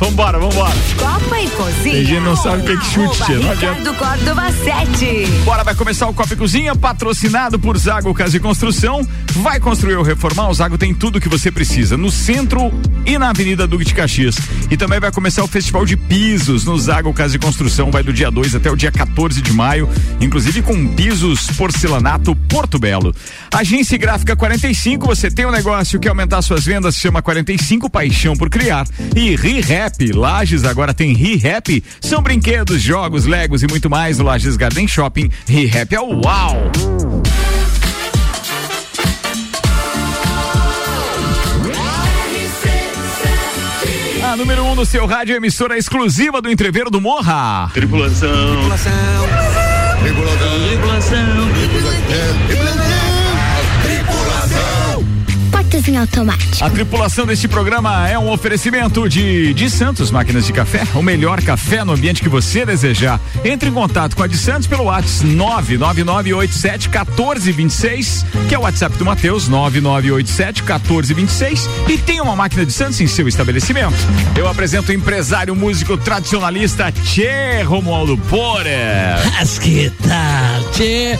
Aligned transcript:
Vambora, 0.00 0.38
vambora. 0.38 0.72
Copa 0.98 1.40
e 1.42 1.50
Cozinha. 1.50 2.00
A 2.00 2.04
gente 2.04 2.20
não 2.20 2.34
sabe 2.34 2.62
o 2.62 2.64
que 2.64 2.72
é 2.72 2.76
que 2.78 2.86
chute, 2.86 3.22
tia, 3.22 3.38
não 3.38 3.50
adianta. 3.50 3.92
Córdova 3.92 4.50
7. 4.50 5.26
Bora, 5.44 5.62
vai 5.62 5.74
começar 5.74 6.08
o 6.08 6.14
Copa 6.14 6.32
e 6.32 6.36
Cozinha, 6.36 6.74
patrocinado 6.74 7.58
por 7.58 7.76
Zago 7.76 8.14
Casa 8.14 8.34
e 8.34 8.40
Construção. 8.40 9.06
Vai 9.34 9.60
construir 9.60 9.96
ou 9.96 10.02
reformar, 10.02 10.48
o 10.48 10.54
Zago 10.54 10.78
tem 10.78 10.94
tudo 10.94 11.20
que 11.20 11.28
você 11.28 11.50
precisa, 11.52 11.98
no 11.98 12.10
centro 12.10 12.72
e 13.04 13.18
na 13.18 13.28
Avenida 13.28 13.66
Duque 13.66 13.84
de 13.84 13.92
Caxias. 13.92 14.36
E 14.70 14.76
também 14.76 14.98
vai 14.98 15.12
começar 15.12 15.44
o 15.44 15.46
Festival 15.46 15.84
de 15.84 15.98
Pisos 15.98 16.64
no 16.64 16.78
Zago 16.78 17.12
Casa 17.12 17.36
e 17.36 17.38
Construção, 17.38 17.90
vai 17.90 18.02
do 18.02 18.12
dia 18.12 18.30
2 18.30 18.54
até 18.54 18.70
o 18.70 18.76
dia 18.76 18.90
14 18.90 19.42
de 19.42 19.52
maio, 19.52 19.86
inclusive 20.18 20.62
com 20.62 20.88
pisos 20.94 21.46
porcelanato 21.58 22.34
Porto 22.34 22.78
Belo. 22.78 23.14
Agência 23.52 23.98
Gráfica 23.98 24.34
45, 24.34 25.06
você 25.06 25.30
tem 25.30 25.44
um 25.44 25.50
negócio 25.50 26.00
que 26.00 26.08
aumentar 26.08 26.40
suas 26.40 26.64
vendas, 26.64 26.94
se 26.94 27.02
chama 27.02 27.20
45 27.20 27.90
Paixão 27.90 28.34
por 28.34 28.48
Criar. 28.48 28.86
E 29.14 29.36
ReHap, 29.36 29.89
Lages 30.12 30.64
agora 30.64 30.94
tem 30.94 31.12
ReHap, 31.12 31.82
são 32.00 32.22
brinquedos, 32.22 32.80
jogos, 32.80 33.26
legos 33.26 33.62
e 33.62 33.66
muito 33.66 33.90
mais 33.90 34.18
no 34.18 34.24
Lages 34.24 34.56
Garden 34.56 34.86
Shopping. 34.86 35.30
ReHap 35.46 35.94
é 35.94 36.00
o 36.00 36.20
uau! 36.24 36.70
A 44.30 44.36
número 44.36 44.62
1 44.62 44.70
um 44.70 44.74
no 44.76 44.86
seu 44.86 45.06
rádio, 45.06 45.34
emissora 45.34 45.76
exclusiva 45.76 46.40
do 46.40 46.48
Entreveiro 46.48 46.88
do 46.88 47.00
Morra. 47.00 47.68
Tripulação. 47.74 48.30
Tripulação. 48.58 48.92
Tripulação. 50.00 51.50
Em 55.72 55.96
automático. 55.96 56.64
A 56.64 56.68
tripulação 56.68 57.24
deste 57.24 57.46
programa 57.46 58.08
é 58.08 58.18
um 58.18 58.28
oferecimento 58.30 59.08
de 59.08 59.54
de 59.54 59.70
Santos 59.70 60.10
Máquinas 60.10 60.44
de 60.44 60.52
Café, 60.52 60.82
o 60.94 61.02
melhor 61.02 61.40
café 61.42 61.84
no 61.84 61.92
ambiente 61.92 62.20
que 62.22 62.28
você 62.28 62.66
desejar. 62.66 63.20
Entre 63.44 63.68
em 63.68 63.72
contato 63.72 64.16
com 64.16 64.24
a 64.24 64.26
de 64.26 64.36
Santos 64.36 64.66
pelo 64.66 64.82
WhatsApp 64.84 65.28
999871426, 65.28 68.24
que 68.48 68.54
é 68.54 68.58
o 68.58 68.62
WhatsApp 68.62 68.98
do 68.98 69.04
Matheus 69.04 69.48
99871426 69.48 71.68
e 71.88 71.96
tem 71.96 72.20
uma 72.20 72.34
máquina 72.34 72.66
de 72.66 72.72
Santos 72.72 73.00
em 73.00 73.06
seu 73.06 73.28
estabelecimento. 73.28 73.94
Eu 74.36 74.48
apresento 74.48 74.90
o 74.90 74.94
empresário 74.94 75.54
músico 75.54 75.96
tradicionalista 75.96 76.90
Tchê 76.90 77.62
Romualdo 77.62 78.18
Porer. 78.18 79.14
Mas 79.32 79.56
que 79.58 79.92
tal, 80.02 80.70
tchê? 80.72 81.16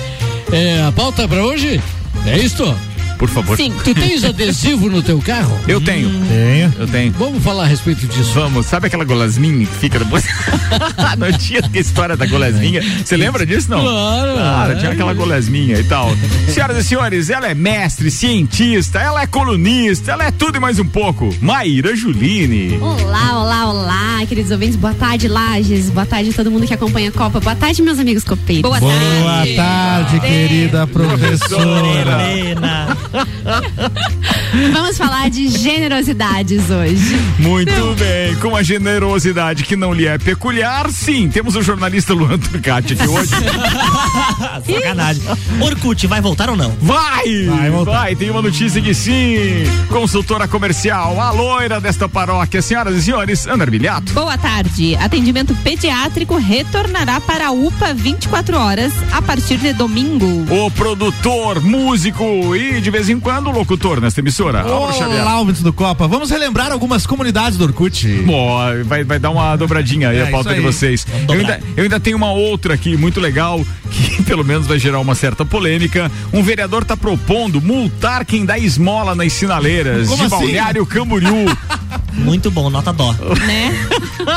É, 0.53 0.83
a 0.83 0.91
pauta 0.93 1.29
pra 1.29 1.45
hoje 1.45 1.81
é 2.27 2.37
isto? 2.39 2.75
Por 3.21 3.29
favor. 3.29 3.55
Sim. 3.55 3.71
Tu 3.85 3.95
tens 3.95 4.25
adesivo 4.25 4.89
no 4.89 5.03
teu 5.03 5.19
carro? 5.19 5.55
Eu 5.69 5.79
tenho. 5.79 6.09
Tenho. 6.27 6.75
Eu 6.79 6.89
tenho. 6.89 7.13
Vamos 7.13 7.45
falar 7.45 7.65
a 7.65 7.67
respeito 7.67 8.07
disso. 8.07 8.33
Vamos, 8.33 8.65
sabe 8.65 8.87
aquela 8.87 9.05
golesminha 9.05 9.67
que 9.67 9.75
fica 9.75 9.99
depois? 9.99 10.25
não 11.19 11.31
tinha 11.37 11.61
a 11.61 11.79
história 11.79 12.17
da 12.17 12.25
golesminha. 12.25 12.81
Você 13.05 13.19
lembra 13.19 13.45
disso, 13.45 13.71
não? 13.71 13.83
Claro. 13.83 14.33
Claro, 14.33 14.79
tinha 14.79 14.93
aquela 14.93 15.13
golesminha 15.13 15.79
e 15.79 15.85
tal. 15.85 16.11
Senhoras 16.49 16.79
e 16.79 16.83
senhores, 16.83 17.29
ela 17.29 17.47
é 17.47 17.55
mestre, 17.55 18.11
cientista, 18.11 18.99
ela 18.99 19.21
é 19.21 19.27
colunista, 19.27 20.13
ela 20.13 20.25
é 20.25 20.31
tudo 20.31 20.57
e 20.57 20.61
mais 20.61 20.79
um 20.79 20.87
pouco. 20.87 21.29
Maíra 21.43 21.95
Juline. 21.95 22.79
Olá, 22.79 23.39
olá, 23.39 23.71
olá, 23.71 24.27
queridos 24.27 24.51
ouvintes. 24.51 24.77
Boa 24.77 24.95
tarde, 24.95 25.29
Lages. 25.29 25.91
Boa 25.91 26.07
tarde, 26.07 26.33
todo 26.33 26.51
mundo 26.51 26.67
que 26.67 26.73
acompanha 26.73 27.11
a 27.11 27.13
Copa. 27.13 27.39
Boa 27.39 27.55
tarde, 27.55 27.83
meus 27.83 27.99
amigos 27.99 28.25
copeiros. 28.25 28.63
Boa 28.63 28.81
Boa 28.81 28.93
tarde. 28.95 29.57
tarde, 29.57 30.21
querida 30.21 30.87
professora. 30.87 32.23
Helena. 32.23 32.97
Vamos 34.73 34.97
falar 34.99 35.31
de 35.31 35.49
generosidades 35.49 36.71
hoje. 36.71 37.17
Muito 37.39 37.95
bem, 37.99 38.37
com 38.37 38.57
a 38.57 38.63
generosidade 38.63 39.65
que 39.65 39.77
não 39.77 39.93
lhe 39.93 40.07
é 40.07 40.19
peculiar, 40.19 40.91
sim, 40.91 41.29
temos 41.29 41.57
o 41.57 41.63
jornalista 41.63 42.13
Luan 42.15 42.39
Turcati 42.39 42.95
aqui 42.95 43.09
hoje. 43.09 43.31
Sacanagem. 44.67 45.23
Orkut, 45.61 46.07
vai 46.07 46.21
voltar 46.21 46.51
ou 46.51 46.57
não? 46.57 46.71
Vai! 46.81 47.47
Vai 47.47 47.71
voltar. 47.71 47.93
Vai, 47.93 48.17
tem 48.17 48.31
uma 48.31 48.43
notícia 48.43 48.81
que 48.81 48.95
sim. 48.95 49.65
Consultora 49.89 50.47
comercial, 50.49 51.21
a 51.21 51.31
loira 51.31 51.81
desta 51.81 52.09
paróquia, 52.09 52.63
senhoras 52.63 52.97
e 52.97 53.03
senhores, 53.03 53.47
Ana 53.47 53.65
Armiliato. 53.65 54.13
Boa 54.13 54.37
tarde. 54.37 54.97
Atendimento 54.97 55.55
pediátrico 55.57 56.37
retornará 56.37 57.21
para 57.21 57.49
a 57.49 57.51
UPA 57.53 57.95
24 57.95 58.57
horas 58.57 58.93
a 59.13 59.23
partir 59.23 59.59
de 59.59 59.73
domingo. 59.73 60.47
O 60.51 60.71
produtor, 60.71 61.61
músico 61.61 62.55
e 62.57 62.81
de 62.81 62.91
vez 63.01 63.09
em 63.09 63.19
quando 63.19 63.51
locutor 63.51 63.99
nesta 63.99 64.21
emissora. 64.21 64.63
Olá, 64.67 65.39
ouvintes 65.39 65.63
do 65.63 65.73
Copa. 65.73 66.07
Vamos 66.07 66.29
relembrar 66.31 66.71
algumas 66.71 67.07
comunidades 67.07 67.57
do 67.57 67.65
Orkut. 67.65 68.07
Bom, 68.27 68.59
vai, 68.85 69.03
vai 69.05 69.19
dar 69.19 69.31
uma 69.31 69.57
dobradinha 69.57 70.11
aí 70.11 70.19
É, 70.19 70.29
a 70.29 70.31
pauta 70.31 70.51
isso 70.51 70.61
de 70.61 70.67
aí. 70.67 70.73
vocês. 70.73 71.07
Eu 71.27 71.41
ainda, 71.41 71.61
eu 71.79 71.83
ainda 71.85 71.99
tenho 71.99 72.19
uma 72.19 72.31
outra 72.31 72.75
aqui, 72.75 72.99
muito 72.99 73.19
legal, 73.19 73.65
que 73.91 74.23
pelo 74.23 74.45
menos 74.45 74.67
vai 74.67 74.79
gerar 74.79 75.01
uma 75.01 75.15
certa 75.15 75.47
polêmica. 75.47 76.13
Um 76.31 76.43
vereador 76.43 76.83
está 76.83 76.95
propondo 76.95 77.59
multar 77.63 78.27
quem 78.27 78.45
dá 78.45 78.59
esmola 78.59 79.15
nas 79.15 79.33
sinaleiras 79.33 80.07
Como 80.07 80.19
de 80.19 80.25
assim? 80.27 80.37
Balneário 80.37 80.85
Camboriú. 80.85 81.47
Muito 82.15 82.51
bom, 82.51 82.71
nota 82.71 82.93
dó. 82.93 83.13
Né? 83.47 83.75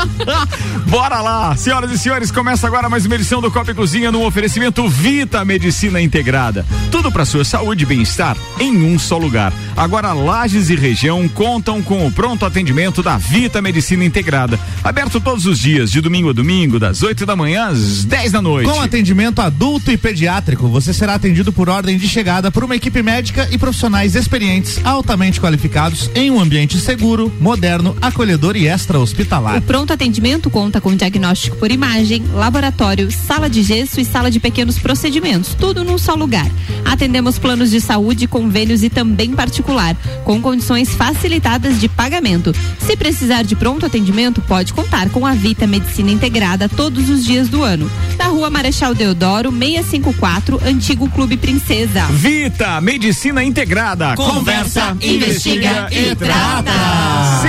Bora 0.86 1.20
lá! 1.20 1.56
Senhoras 1.56 1.90
e 1.90 1.98
senhores, 1.98 2.30
começa 2.30 2.66
agora 2.66 2.88
mais 2.88 3.04
uma 3.06 3.14
edição 3.14 3.40
do 3.40 3.50
Copa 3.50 3.70
e 3.70 3.74
Cozinha 3.74 4.12
no 4.12 4.24
oferecimento 4.24 4.88
Vita 4.88 5.44
Medicina 5.44 6.00
Integrada. 6.00 6.64
Tudo 6.90 7.10
para 7.10 7.24
sua 7.24 7.44
saúde 7.44 7.84
e 7.84 7.86
bem-estar 7.86 8.36
em 8.60 8.82
um 8.84 8.98
só 8.98 9.18
lugar. 9.18 9.52
Agora 9.76 10.12
Lages 10.12 10.70
e 10.70 10.76
região 10.76 11.28
contam 11.28 11.82
com 11.82 12.06
o 12.06 12.12
pronto 12.12 12.46
atendimento 12.46 13.02
da 13.02 13.16
Vita 13.16 13.60
Medicina 13.60 14.04
Integrada. 14.04 14.58
Aberto 14.82 15.20
todos 15.20 15.46
os 15.46 15.58
dias, 15.58 15.90
de 15.90 16.00
domingo 16.00 16.30
a 16.30 16.32
domingo, 16.32 16.78
das 16.78 17.02
8 17.02 17.26
da 17.26 17.34
manhã 17.34 17.66
às 17.66 18.04
10 18.04 18.32
da 18.32 18.42
noite. 18.42 18.70
Com 18.70 18.80
atendimento 18.80 19.40
adulto 19.40 19.90
e 19.90 19.96
pediátrico, 19.96 20.68
você 20.68 20.92
será 20.92 21.14
atendido 21.14 21.52
por 21.52 21.68
ordem 21.68 21.98
de 21.98 22.08
chegada 22.08 22.50
por 22.50 22.62
uma 22.64 22.76
equipe 22.76 23.02
médica 23.02 23.48
e 23.50 23.58
profissionais 23.58 24.14
experientes, 24.14 24.80
altamente 24.84 25.40
qualificados, 25.40 26.10
em 26.14 26.30
um 26.30 26.40
ambiente 26.40 26.78
seguro, 26.78 27.32
moderno, 27.40 27.63
acolhedor 28.00 28.56
e 28.56 28.66
extra-hospitalar. 28.66 29.58
O 29.58 29.62
pronto 29.62 29.92
atendimento 29.92 30.50
conta 30.50 30.80
com 30.80 30.94
diagnóstico 30.94 31.56
por 31.56 31.70
imagem, 31.70 32.22
laboratório, 32.32 33.10
sala 33.10 33.48
de 33.48 33.62
gesso 33.62 34.00
e 34.00 34.04
sala 34.04 34.30
de 34.30 34.40
pequenos 34.40 34.78
procedimentos, 34.78 35.54
tudo 35.54 35.84
num 35.84 35.98
só 35.98 36.14
lugar. 36.14 36.50
Atendemos 36.84 37.38
planos 37.38 37.70
de 37.70 37.80
saúde, 37.80 38.26
convênios 38.26 38.82
e 38.82 38.90
também 38.90 39.32
particular, 39.32 39.96
com 40.24 40.40
condições 40.40 40.94
facilitadas 40.94 41.80
de 41.80 41.88
pagamento. 41.88 42.54
Se 42.78 42.96
precisar 42.96 43.42
de 43.42 43.56
pronto 43.56 43.86
atendimento, 43.86 44.40
pode 44.42 44.72
contar 44.72 45.08
com 45.10 45.26
a 45.26 45.34
Vita 45.34 45.66
Medicina 45.66 46.10
Integrada 46.10 46.68
todos 46.68 47.08
os 47.08 47.24
dias 47.24 47.48
do 47.48 47.62
ano. 47.62 47.90
Na 48.18 48.26
rua 48.26 48.50
Marechal 48.50 48.94
Deodoro, 48.94 49.50
654, 49.50 50.60
Antigo 50.64 51.08
Clube 51.10 51.36
Princesa. 51.36 52.06
Vita 52.10 52.80
Medicina 52.80 53.42
Integrada. 53.42 54.14
Conversa, 54.14 54.96
investiga 55.00 55.88
e 55.90 56.14
trata. 56.14 56.72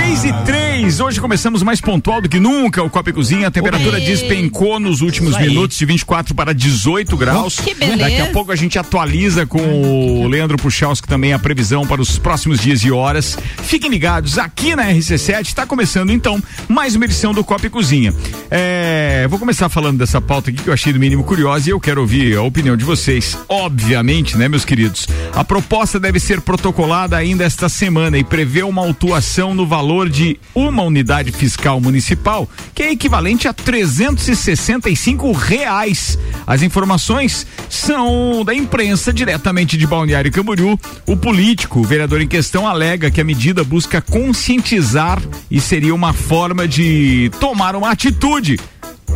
6 0.06 0.24
e 0.24 0.32
3. 0.44 1.00
Hoje 1.00 1.20
começamos 1.20 1.64
mais 1.64 1.80
pontual 1.80 2.20
do 2.20 2.28
que 2.28 2.38
nunca 2.38 2.80
o 2.80 2.88
Copa 2.88 3.10
e 3.10 3.12
Cozinha. 3.12 3.48
A 3.48 3.50
temperatura 3.50 3.96
Opa. 3.96 4.06
despencou 4.06 4.78
nos 4.78 5.00
últimos 5.00 5.36
minutos 5.36 5.76
de 5.76 5.84
24 5.84 6.32
para 6.32 6.54
18 6.54 7.16
graus. 7.16 7.58
Que 7.58 7.74
beleza. 7.74 7.98
Daqui 7.98 8.20
a 8.20 8.26
pouco 8.26 8.52
a 8.52 8.56
gente 8.56 8.78
atualiza 8.78 9.44
com 9.46 9.58
o 9.58 10.28
Leandro 10.28 10.56
Puchalski 10.58 11.08
também 11.08 11.32
a 11.32 11.40
previsão 11.40 11.84
para 11.84 12.00
os 12.00 12.18
próximos 12.18 12.60
dias 12.60 12.84
e 12.84 12.92
horas. 12.92 13.36
Fiquem 13.64 13.90
ligados, 13.90 14.38
aqui 14.38 14.76
na 14.76 14.86
RC7 14.86 15.48
está 15.48 15.66
começando 15.66 16.12
então 16.12 16.40
mais 16.68 16.94
uma 16.94 17.04
edição 17.04 17.34
do 17.34 17.42
Copa 17.42 17.66
e 17.66 17.70
Cozinha. 17.70 18.14
É, 18.48 19.26
vou 19.28 19.40
começar 19.40 19.68
falando 19.68 19.98
dessa 19.98 20.20
pauta 20.20 20.50
aqui 20.50 20.62
que 20.62 20.68
eu 20.68 20.74
achei 20.74 20.92
do 20.92 21.00
mínimo 21.00 21.24
curiosa 21.24 21.68
e 21.68 21.72
eu 21.72 21.80
quero 21.80 22.00
ouvir 22.00 22.36
a 22.36 22.42
opinião 22.42 22.76
de 22.76 22.84
vocês. 22.84 23.36
Obviamente, 23.48 24.38
né, 24.38 24.48
meus 24.48 24.64
queridos? 24.64 25.08
A 25.34 25.42
proposta 25.42 25.98
deve 25.98 26.20
ser 26.20 26.40
protocolada 26.42 27.16
ainda 27.16 27.42
esta 27.42 27.68
semana 27.68 28.16
e 28.16 28.22
prevê 28.22 28.62
uma 28.62 28.82
autuação 28.82 29.52
no 29.52 29.66
valor 29.66 29.95
de 30.04 30.38
uma 30.54 30.82
unidade 30.82 31.32
fiscal 31.32 31.80
municipal, 31.80 32.48
que 32.74 32.82
é 32.82 32.92
equivalente 32.92 33.48
a 33.48 33.52
365 33.52 35.32
reais. 35.32 36.18
As 36.46 36.62
informações 36.62 37.46
são 37.70 38.44
da 38.44 38.54
imprensa 38.54 39.12
diretamente 39.12 39.76
de 39.76 39.86
Balneário 39.86 40.30
Camboriú. 40.30 40.78
O 41.06 41.16
político, 41.16 41.80
o 41.80 41.84
vereador 41.84 42.20
em 42.20 42.28
questão, 42.28 42.68
alega 42.68 43.10
que 43.10 43.20
a 43.20 43.24
medida 43.24 43.64
busca 43.64 44.02
conscientizar 44.02 45.22
e 45.50 45.60
seria 45.60 45.94
uma 45.94 46.12
forma 46.12 46.68
de 46.68 47.30
tomar 47.40 47.74
uma 47.74 47.90
atitude 47.90 48.58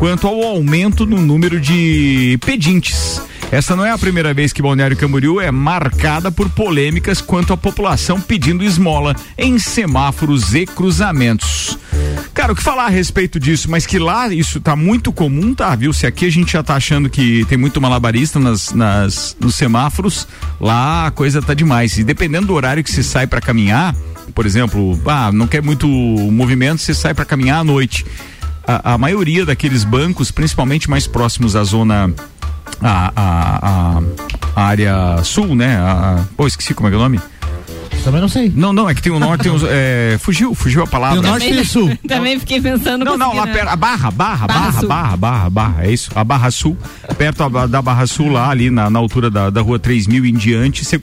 quanto 0.01 0.27
ao 0.27 0.43
aumento 0.43 1.05
no 1.05 1.21
número 1.21 1.61
de 1.61 2.39
pedintes. 2.43 3.21
Essa 3.53 3.77
não 3.77 3.85
é 3.85 3.91
a 3.91 3.99
primeira 3.99 4.33
vez 4.33 4.51
que 4.51 4.63
Balneário 4.63 4.97
Camboriú 4.97 5.39
é 5.39 5.51
marcada 5.51 6.33
por 6.33 6.49
polêmicas 6.49 7.21
quanto 7.21 7.53
à 7.53 7.57
população 7.57 8.19
pedindo 8.19 8.65
esmola 8.65 9.15
em 9.37 9.59
semáforos 9.59 10.55
e 10.55 10.65
cruzamentos. 10.65 11.79
Cara, 12.33 12.55
o 12.55 12.57
que 12.57 12.63
falar 12.63 12.87
a 12.87 12.89
respeito 12.89 13.39
disso, 13.39 13.71
mas 13.71 13.85
que 13.85 13.99
lá 13.99 14.27
isso 14.33 14.59
tá 14.59 14.75
muito 14.75 15.13
comum, 15.13 15.53
tá, 15.53 15.75
viu? 15.77 15.93
Se 15.93 16.07
aqui 16.07 16.25
a 16.25 16.31
gente 16.31 16.53
já 16.53 16.63
tá 16.63 16.77
achando 16.77 17.11
que 17.11 17.45
tem 17.45 17.59
muito 17.59 17.79
malabarista 17.79 18.41
nas, 18.41 18.73
nas, 18.73 19.37
nos 19.39 19.55
semáforos, 19.55 20.27
lá 20.59 21.09
a 21.09 21.11
coisa 21.11 21.43
tá 21.43 21.53
demais. 21.53 21.99
E 21.99 22.05
dependendo 22.05 22.47
do 22.47 22.55
horário 22.55 22.83
que 22.83 22.91
se 22.91 23.05
sai 23.05 23.27
para 23.27 23.43
caminhar, 23.43 23.95
por 24.35 24.47
exemplo, 24.47 24.99
ah, 25.05 25.31
não 25.31 25.47
quer 25.47 25.63
muito 25.63 25.87
movimento, 25.87 26.81
você 26.81 26.95
sai 26.95 27.13
para 27.13 27.27
caminhar 27.27 27.61
à 27.61 27.65
noite. 27.65 28.07
A, 28.67 28.95
a 28.95 28.99
maioria 28.99 29.45
daqueles 29.47 29.85
bancos, 29.85 30.31
principalmente 30.31 30.89
mais 30.89 31.07
próximos 31.07 31.57
à 31.57 31.65
zona 31.65 32.13
a, 32.83 33.13
a, 33.17 34.03
a 34.57 34.63
área 34.65 35.25
sul, 35.25 35.55
né? 35.55 35.77
A, 35.77 36.25
pô, 36.37 36.47
esqueci 36.47 36.75
como 36.75 36.89
é 36.89 36.91
que 36.91 36.95
é 36.97 36.99
o 36.99 37.03
nome. 37.03 37.21
Também 38.05 38.21
não 38.21 38.29
sei. 38.29 38.51
Não, 38.55 38.73
não, 38.73 38.89
é 38.89 38.95
que 38.95 39.03
tem 39.03 39.13
o 39.13 39.19
norte, 39.19 39.43
tem 39.43 39.53
os, 39.53 39.63
é, 39.67 40.17
fugiu, 40.19 40.55
fugiu 40.55 40.83
a 40.83 40.87
palavra. 40.87 41.21
Tem 41.21 41.29
o 41.29 41.31
norte 41.33 41.51
e 41.53 41.61
o 41.61 41.67
sul. 41.67 41.99
Também 42.09 42.39
fiquei 42.39 42.59
pensando 42.61 43.05
Não, 43.05 43.19
não, 43.19 43.35
lá 43.35 43.47
perto, 43.47 43.69
a 43.69 43.77
Barra, 43.77 44.11
Barra, 44.11 44.47
Barra 44.47 44.71
Barra. 44.71 44.83
Barra, 44.87 45.17
Barra, 45.17 45.51
Barra, 45.51 45.85
é 45.85 45.93
isso, 45.93 46.11
a 46.15 46.25
Barra 46.25 46.51
Sul, 46.51 46.79
perto 47.19 47.43
a- 47.43 47.67
da 47.67 47.83
Barra 47.83 48.07
Sul 48.07 48.29
lá, 48.31 48.49
ali 48.49 48.71
na, 48.71 48.89
na 48.89 48.99
altura 48.99 49.31
da, 49.31 49.51
da 49.51 49.61
rua 49.61 49.79
3000 49.79 50.25
em 50.25 50.33
diante, 50.33 50.83
você 50.83 50.99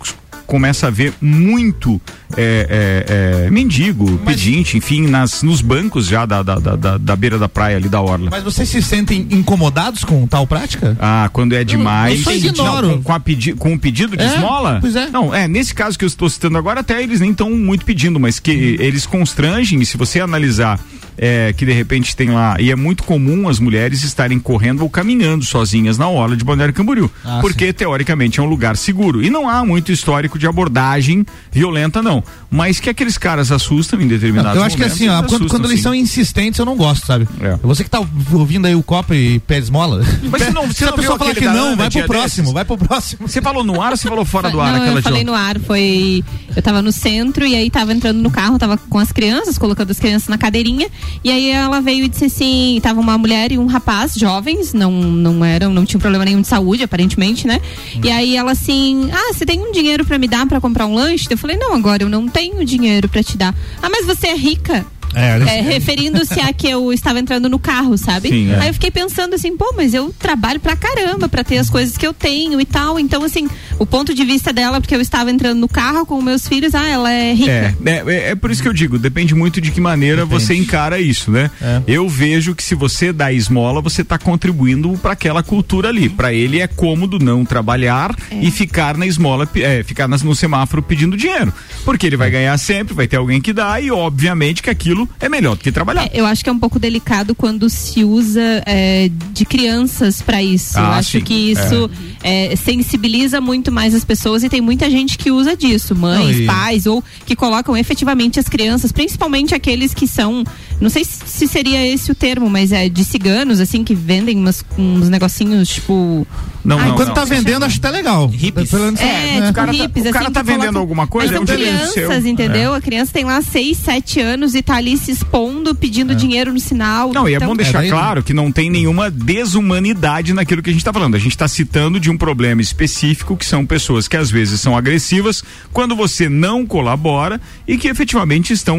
começa 0.47 0.87
a 0.87 0.89
ver 0.89 1.13
muito 1.21 2.01
é, 2.35 3.45
é, 3.45 3.45
é, 3.45 3.49
mendigo, 3.51 4.17
pedinte, 4.19 4.77
enfim, 4.77 5.05
nas, 5.07 5.43
nos 5.43 5.61
bancos 5.61 6.07
já 6.07 6.25
da, 6.25 6.41
da, 6.41 6.55
da, 6.55 6.97
da- 6.97 7.15
beira 7.15 7.37
da 7.37 7.47
praia 7.49 7.77
ali 7.77 7.89
da 7.89 8.01
Orla. 8.01 8.29
Mas 8.31 8.43
vocês 8.43 8.67
se 8.69 8.81
sentem 8.81 9.27
incomodados 9.29 10.03
com 10.03 10.25
tal 10.25 10.47
prática? 10.47 10.95
Ah, 10.99 11.29
quando 11.33 11.53
é 11.53 11.63
demais. 11.63 12.17
eu 12.19 12.23
só 12.23 12.31
ignoro. 12.31 12.87
Não, 12.87 13.01
com, 13.03 13.13
a 13.13 13.19
pedi 13.19 13.53
com 13.53 13.73
o 13.73 13.79
pedido 13.79 14.15
de 14.17 14.23
É, 14.23 14.27
esmola? 14.35 14.77
pois 14.81 14.95
é. 14.95 15.09
Não, 15.09 15.33
é, 15.35 15.47
nesse 15.47 15.73
caso 15.75 15.97
que 15.99 16.05
eu 16.05 16.07
estou 16.07 16.29
citando 16.29 16.57
agora, 16.57 16.79
até 16.79 17.01
eles 17.03 17.19
nem 17.19 17.31
estão 17.31 17.49
muito 17.51 17.83
pedindo, 17.85 18.19
mas 18.19 18.39
que 18.39 18.51
Uhum. 18.51 18.85
eles 18.85 19.05
constrangem, 19.05 19.81
e 19.81 19.85
se 19.85 19.97
você 19.97 20.19
analisar 20.19 20.79
é, 21.19 21.51
que 21.51 21.65
de 21.65 21.71
repente 21.71 22.15
tem 22.15 22.29
lá, 22.29 22.57
e 22.59 22.69
é 22.69 22.75
muito 22.75 23.03
comum 23.03 23.49
as 23.49 23.59
mulheres 23.59 24.03
estarem 24.03 24.37
correndo 24.39 24.81
ou 24.81 24.89
caminhando 24.89 25.43
sozinhas 25.43 25.97
na 25.97 26.07
orla 26.07 26.37
de 26.37 26.43
Balneário 26.45 26.73
Camboriú, 26.75 27.09
Ah, 27.25 27.39
porque 27.41 27.73
teoricamente 27.73 28.39
é 28.39 28.43
um 28.43 28.45
lugar 28.45 28.77
seguro. 28.77 29.23
E 29.23 29.29
não 29.31 29.49
há 29.49 29.65
muito 29.65 29.91
histórico 29.91 30.36
de 30.37 30.47
abordagem 30.47 31.25
violenta, 31.51 32.01
não. 32.01 32.23
Mas 32.49 32.79
que 32.79 32.89
aqueles 32.89 33.17
caras 33.17 33.51
assustam 33.51 34.01
em 34.01 34.07
determinados 34.07 34.55
eu 34.55 34.63
acho 34.63 34.75
que 34.75 34.81
momentos, 34.81 35.01
assim, 35.01 35.09
ó, 35.09 35.17
quando, 35.17 35.25
assustam, 35.25 35.47
quando 35.47 35.65
eles 35.65 35.77
sim. 35.77 35.83
são 35.83 35.95
insistentes, 35.95 36.59
eu 36.59 36.65
não 36.65 36.75
gosto, 36.75 37.05
sabe? 37.05 37.27
É. 37.41 37.57
Você 37.63 37.83
que 37.83 37.89
tá 37.89 38.01
ouvindo 38.31 38.65
aí 38.65 38.75
o 38.75 38.83
copo 38.83 39.13
e 39.13 39.39
pede 39.39 39.63
esmola. 39.63 40.03
Mas 40.23 40.43
você 40.43 40.51
não- 40.51 40.67
você 40.67 40.73
se 40.73 40.83
a 40.83 40.87
não 40.87 40.93
pessoa 40.95 41.17
viu 41.17 41.25
falar 41.25 41.35
que 41.35 41.45
não, 41.45 41.75
vai 41.75 41.89
pro 41.89 42.03
próximo, 42.05 42.43
desses? 42.43 42.53
vai 42.53 42.65
pro 42.65 42.77
próximo. 42.77 43.27
Você 43.27 43.41
falou 43.41 43.63
no 43.63 43.81
ar 43.81 43.91
ou 43.91 43.97
você 43.97 44.07
falou 44.07 44.25
fora 44.25 44.49
do 44.49 44.61
ar 44.61 44.73
não, 44.73 44.81
aquela 44.81 44.99
eu 44.99 45.03
falei 45.03 45.19
de 45.19 45.25
no 45.25 45.33
ar, 45.33 45.59
foi. 45.59 46.23
Eu 46.55 46.61
tava 46.61 46.81
no 46.81 46.91
centro 46.91 47.45
e 47.45 47.55
aí 47.55 47.69
tava 47.69 47.93
entrando 47.93 48.17
no 48.17 48.31
carro, 48.31 48.57
tava 48.57 48.77
com 48.77 48.97
as 48.97 49.11
crianças, 49.11 49.57
colocando 49.57 49.91
as 49.91 49.99
crianças 49.99 50.27
na 50.27 50.37
cadeirinha. 50.37 50.87
E 51.23 51.29
aí 51.29 51.51
ela 51.51 51.81
veio 51.81 52.05
e 52.05 52.07
disse 52.09 52.25
assim: 52.25 52.79
tava 52.81 52.99
uma 52.99 53.17
mulher 53.17 53.51
e 53.51 53.57
um 53.57 53.65
rapaz, 53.67 54.15
jovens, 54.15 54.73
não, 54.73 54.91
não 54.91 55.43
eram, 55.43 55.71
não 55.73 55.85
tinham 55.85 55.99
problema 55.99 56.25
nenhum 56.25 56.41
de 56.41 56.47
saúde, 56.47 56.83
aparentemente, 56.83 57.45
né? 57.45 57.61
E 58.03 58.09
aí 58.09 58.35
ela 58.35 58.51
assim: 58.51 59.09
Ah, 59.11 59.33
você 59.33 59.45
tem 59.45 59.59
um 59.59 59.71
dinheiro 59.71 60.05
pra 60.05 60.17
me 60.17 60.26
dar 60.27 60.45
pra 60.45 60.61
comprar 60.61 60.85
um 60.85 60.93
lanche? 60.93 61.27
Eu 61.29 61.37
falei, 61.37 61.57
não, 61.57 61.73
agora 61.73 62.03
eu 62.03 62.09
não 62.09 62.27
tenho 62.27 62.63
dinheiro 62.65 63.09
pra 63.09 63.23
te 63.23 63.37
dar. 63.37 63.55
Ah, 63.81 63.89
mas 63.89 64.05
você 64.05 64.27
é 64.27 64.35
rica. 64.35 64.85
É, 65.13 65.57
É, 65.57 65.61
referindo-se 65.61 66.39
a 66.39 66.51
que 66.53 66.67
eu 66.69 66.91
estava 66.93 67.19
entrando 67.19 67.49
no 67.49 67.57
carro, 67.59 67.97
sabe? 67.97 68.29
Sim, 68.29 68.51
é. 68.51 68.59
Aí 68.59 68.67
eu 68.67 68.73
fiquei 68.73 68.91
pensando 68.91 69.33
assim, 69.33 69.55
pô, 69.55 69.73
mas 69.75 69.93
eu 69.93 70.13
trabalho 70.17 70.59
pra 70.59 70.75
caramba 70.75 71.27
pra 71.29 71.43
ter 71.43 71.57
as 71.57 71.69
coisas 71.69 71.97
que 71.97 72.05
eu 72.05 72.13
tenho 72.13 72.59
e 72.61 72.65
tal. 72.65 72.99
Então, 72.99 73.23
assim, 73.23 73.47
o 73.79 73.85
ponto 73.85 74.13
de 74.13 74.23
vista 74.25 74.51
dela, 74.53 74.79
porque 74.81 74.95
eu 74.95 75.01
estava 75.01 75.31
entrando 75.31 75.59
no 75.59 75.67
carro 75.67 76.05
com 76.05 76.21
meus 76.21 76.47
filhos, 76.47 76.75
ah, 76.75 76.87
ela 76.87 77.11
é 77.11 77.33
rica. 77.33 77.51
É, 77.51 77.75
é, 77.85 78.03
é, 78.07 78.29
é 78.31 78.35
por 78.35 78.51
isso 78.51 78.61
que 78.61 78.67
eu 78.67 78.73
digo, 78.73 78.99
depende 78.99 79.33
muito 79.33 79.59
de 79.61 79.71
que 79.71 79.81
maneira 79.81 80.25
Depende. 80.25 80.43
você 80.43 80.55
encara 80.55 80.99
isso, 80.99 81.31
né? 81.31 81.49
É. 81.61 81.81
Eu 81.87 82.07
vejo 82.07 82.53
que 82.55 82.63
se 82.63 82.75
você 82.75 83.11
dá 83.13 83.31
esmola, 83.31 83.81
você 83.81 84.01
está 84.01 84.17
contribuindo 84.17 84.91
para 85.01 85.13
aquela 85.13 85.41
cultura 85.43 85.89
ali. 85.89 86.09
Para 86.09 86.33
ele 86.33 86.59
é 86.59 86.67
cômodo 86.67 87.17
não 87.19 87.43
trabalhar 87.45 88.15
e 88.31 88.51
ficar 88.51 88.97
na 88.97 89.05
esmola, 89.05 89.47
é, 89.55 89.83
ficar 89.83 90.07
nas- 90.07 90.21
no 90.23 90.35
semáforo 90.35 90.81
pedindo 90.81 91.15
dinheiro. 91.17 91.53
Porque 91.85 92.05
ele 92.05 92.17
vai 92.17 92.29
ganhar 92.29 92.57
sempre, 92.57 92.93
vai 92.93 93.07
ter 93.07 93.17
alguém 93.17 93.41
que 93.41 93.53
dá 93.53 93.79
e 93.79 93.89
obviamente 93.91 94.61
que 94.61 94.69
aquilo 94.69 94.96
é 95.19 95.27
melhor 95.27 95.55
do 95.57 95.63
que 95.63 95.71
trabalhar. 95.71 96.05
É, 96.05 96.11
eu 96.13 96.25
acho 96.25 96.43
que 96.43 96.49
é 96.49 96.53
um 96.53 96.59
pouco 96.59 96.79
delicado 96.79 97.35
quando 97.35 97.69
se 97.69 98.03
usa 98.03 98.63
é, 98.65 99.09
de 99.33 99.43
crianças 99.45 100.21
pra 100.21 100.41
isso. 100.41 100.77
eu 100.77 100.83
Ah, 100.83 100.97
acho 100.97 101.11
sim. 101.19 101.21
que 101.21 101.33
isso 101.33 101.89
é, 102.23 102.55
sensibiliza 102.55 103.41
muito 103.41 103.71
mais 103.71 103.93
as 103.93 104.05
pessoas 104.05 104.43
e 104.43 104.49
tem 104.49 104.61
muita 104.61 104.89
gente 104.89 105.17
que 105.17 105.31
usa 105.31 105.55
disso, 105.55 105.95
mães, 105.95 106.35
Não, 106.37 106.43
e- 106.43 106.45
pais, 106.45 106.85
ou 106.85 107.03
que 107.25 107.35
colocam 107.35 107.75
efetivamente 107.75 108.39
as 108.39 108.47
crianças, 108.47 108.91
principalmente 108.91 109.53
aqueles 109.55 109.93
que 109.93 110.07
são, 110.07 110.43
não 110.79 110.89
sei 110.89 111.03
se 111.03 111.17
se 111.25 111.47
seria 111.47 111.85
esse 111.85 112.11
o 112.11 112.15
termo, 112.15 112.49
mas 112.49 112.71
é 112.71 112.87
de 112.89 113.03
ciganos, 113.03 113.59
assim, 113.59 113.83
que 113.83 113.93
vendem 113.93 114.37
umas, 114.37 114.63
uns 114.77 115.09
negocinhos, 115.09 115.67
tipo. 115.69 116.25
Não, 116.65 116.77
Ai, 116.79 116.89
não, 116.89 116.95
Quando 116.95 117.07
não. 117.09 117.15
tá 117.15 117.23
vendendo, 117.25 117.63
acho 117.63 117.77
até 117.77 117.89
legal. 117.91 118.27
Hippies. 118.27 118.69
Pelo 118.69 118.83
menos- 118.85 118.99
É, 118.99 119.05
né? 119.05 119.33
tipo 119.37 119.49
O 119.49 119.53
cara 119.53 119.67
tá- 119.67 119.71
hippies, 119.83 120.05
o 120.05 120.11
cara 120.11 120.25
assim, 120.25 120.33
tá 120.33 120.43
que 120.43 120.51
vendendo 120.51 120.77
alguma 120.79 121.07
coisa, 121.07 121.27
Mas 121.31 121.35
é 121.39 121.43
um 121.43 121.47
são 121.47 121.55
direito 121.55 121.91
crianças, 121.93 122.25
entendeu? 122.25 122.73
A 122.73 122.81
criança 122.81 123.11
tem 123.13 123.23
lá 123.23 123.41
6, 123.41 123.77
7 123.77 124.19
anos 124.19 124.53
e 124.55 124.61
tá 124.61 124.75
ali 124.75 124.86
se 124.95 125.11
expondo, 125.11 125.73
pedindo 125.75 126.15
dinheiro 126.15 126.53
no 126.53 126.59
sinal. 126.59 127.11
Não, 127.11 127.27
e 127.27 127.33
é 127.33 127.35
Então, 127.37 127.47
bom 127.49 127.55
deixar 127.55 127.79
É, 127.79 127.81
daí- 127.81 127.89
claro 127.89 128.23
que 128.23 128.33
não 128.33 128.51
tem 128.51 128.69
nenhuma 128.69 129.09
desumanidade 129.57 130.33
naquilo 130.33 130.61
que 130.61 130.69
a 130.69 130.73
gente 130.73 130.81
está 130.81 130.93
falando. 130.93 131.15
A 131.15 131.19
gente 131.19 131.31
está 131.31 131.47
citando 131.47 131.99
de 131.99 132.09
um 132.09 132.17
problema 132.17 132.61
específico 132.61 133.35
que 133.35 133.45
são 133.45 133.65
pessoas 133.65 134.07
que 134.07 134.15
às 134.15 134.29
vezes 134.29 134.61
são 134.61 134.77
agressivas 134.77 135.43
quando 135.73 135.95
você 135.95 136.29
não 136.29 136.65
colabora 136.65 137.41
e 137.67 137.77
que 137.77 137.87
efetivamente 137.87 138.53
estão 138.53 138.77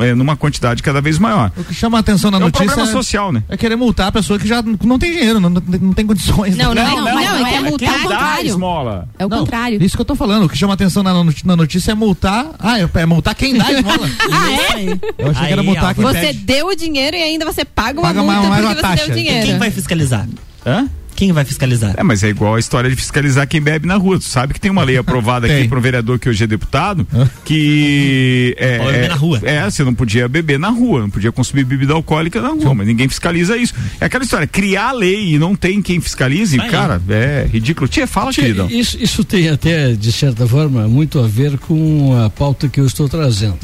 é, 0.00 0.14
numa 0.14 0.36
quantidade 0.36 0.82
cada 0.82 1.00
vez 1.00 1.18
maior. 1.18 1.50
O 1.56 1.64
que 1.64 1.74
chama 1.74 1.96
a 1.96 2.00
atenção 2.00 2.30
na 2.30 2.36
É 2.36 2.40
um 2.40 2.44
notícia 2.44 2.66
problema 2.66 2.88
é, 2.88 2.92
social, 2.92 3.32
né? 3.32 3.42
é 3.48 3.56
querer 3.56 3.76
multar 3.76 4.08
a 4.08 4.12
pessoa 4.12 4.38
que 4.38 4.46
já 4.46 4.62
não 4.62 4.98
tem 4.98 5.12
dinheiro, 5.12 5.40
não, 5.40 5.48
não 5.50 5.92
tem 5.94 6.06
condições. 6.06 6.56
Não, 6.56 6.74
né? 6.74 6.84
não, 6.84 6.96
não, 6.96 7.04
não, 7.04 7.18
é 7.46 7.48
que 7.50 7.54
é 7.56 7.60
multar 7.60 7.78
quem 7.78 7.88
ao 7.88 7.94
dá 8.08 8.16
contrário. 8.16 8.48
esmola. 8.48 9.08
É 9.18 9.24
o 9.24 9.28
Não, 9.28 9.38
contrário. 9.38 9.82
Isso 9.82 9.96
que 9.96 10.00
eu 10.00 10.04
tô 10.04 10.14
falando. 10.14 10.44
O 10.44 10.48
que 10.48 10.56
chama 10.58 10.74
atenção 10.74 11.02
na, 11.02 11.56
notícia 11.56 11.92
é 11.92 11.94
multar. 11.94 12.46
Ah, 12.58 12.78
é, 12.78 12.88
é 12.94 13.06
multar 13.06 13.34
quem 13.34 13.56
dá 13.56 13.66
a 13.66 13.72
esmola. 13.72 14.08
Ah, 14.30 14.74
aí. 14.74 15.00
Eu 15.16 15.30
achei 15.30 15.47
Aí, 15.56 15.66
multar 15.66 15.94
quem 15.94 16.04
Álvaro. 16.04 16.20
Você 16.20 16.26
pede. 16.32 16.38
deu 16.44 16.66
o 16.66 16.74
dinheiro 16.74 17.16
e 17.16 17.22
ainda 17.22 17.44
você 17.44 17.64
paga 17.64 18.00
uma 18.00 18.08
Paga 18.08 18.22
multa 18.22 18.36
mais- 18.36 18.48
mais 18.48 18.60
porque 18.62 18.66
uma 18.66 18.74
você 18.74 18.82
taxa. 18.82 19.06
deu 19.06 19.14
o 19.14 19.18
E 19.18 19.22
dinheiro. 19.22 19.46
quem 19.46 19.58
vai 19.58 19.70
fiscalizar? 19.70 20.28
Hã? 20.66 20.88
Quem 21.18 21.32
vai 21.32 21.44
fiscalizar? 21.44 21.94
É, 21.96 22.04
mas 22.04 22.22
é 22.22 22.28
igual 22.28 22.54
a 22.54 22.60
história 22.60 22.88
de 22.88 22.94
fiscalizar 22.94 23.44
quem 23.48 23.60
bebe 23.60 23.88
na 23.88 23.96
rua. 23.96 24.20
Tu 24.20 24.24
sabe 24.26 24.54
que 24.54 24.60
tem 24.60 24.70
uma 24.70 24.84
lei 24.84 24.96
aprovada 25.02 25.48
aqui 25.48 25.66
para 25.66 25.76
um 25.76 25.82
vereador 25.82 26.16
que 26.16 26.28
hoje 26.28 26.44
é 26.44 26.46
deputado 26.46 27.04
que 27.44 28.54
é, 28.56 28.78
Pode 28.78 28.92
beber 28.92 29.04
é- 29.04 29.08
na 29.08 29.14
rua. 29.16 29.40
É, 29.42 29.64
você 29.68 29.82
não 29.82 29.94
podia 29.94 30.28
beber 30.28 30.60
na 30.60 30.68
rua, 30.68 31.00
não 31.00 31.10
podia 31.10 31.32
consumir 31.32 31.64
bebida 31.64 31.92
alcoólica 31.92 32.40
na 32.40 32.50
rua, 32.50 32.72
mas 32.72 32.86
ninguém 32.86 33.08
fiscaliza 33.08 33.56
isso. 33.56 33.74
É 34.00 34.04
aquela 34.04 34.22
história, 34.22 34.46
criar 34.46 34.90
a 34.90 34.92
lei 34.92 35.34
e 35.34 35.38
não 35.40 35.56
tem 35.56 35.82
quem 35.82 36.00
fiscalize, 36.00 36.60
Aí. 36.60 36.70
cara, 36.70 37.02
é 37.08 37.48
ridículo. 37.52 37.88
Tia, 37.88 38.06
fala, 38.06 38.30
Tchê, 38.30 38.42
queridão. 38.42 38.70
Isso, 38.70 38.96
isso 39.00 39.24
tem 39.24 39.48
até, 39.48 39.94
de 39.94 40.12
certa 40.12 40.46
forma, 40.46 40.86
muito 40.86 41.18
a 41.18 41.26
ver 41.26 41.58
com 41.58 42.16
a 42.16 42.30
pauta 42.30 42.68
que 42.68 42.78
eu 42.78 42.86
estou 42.86 43.08
trazendo. 43.08 43.58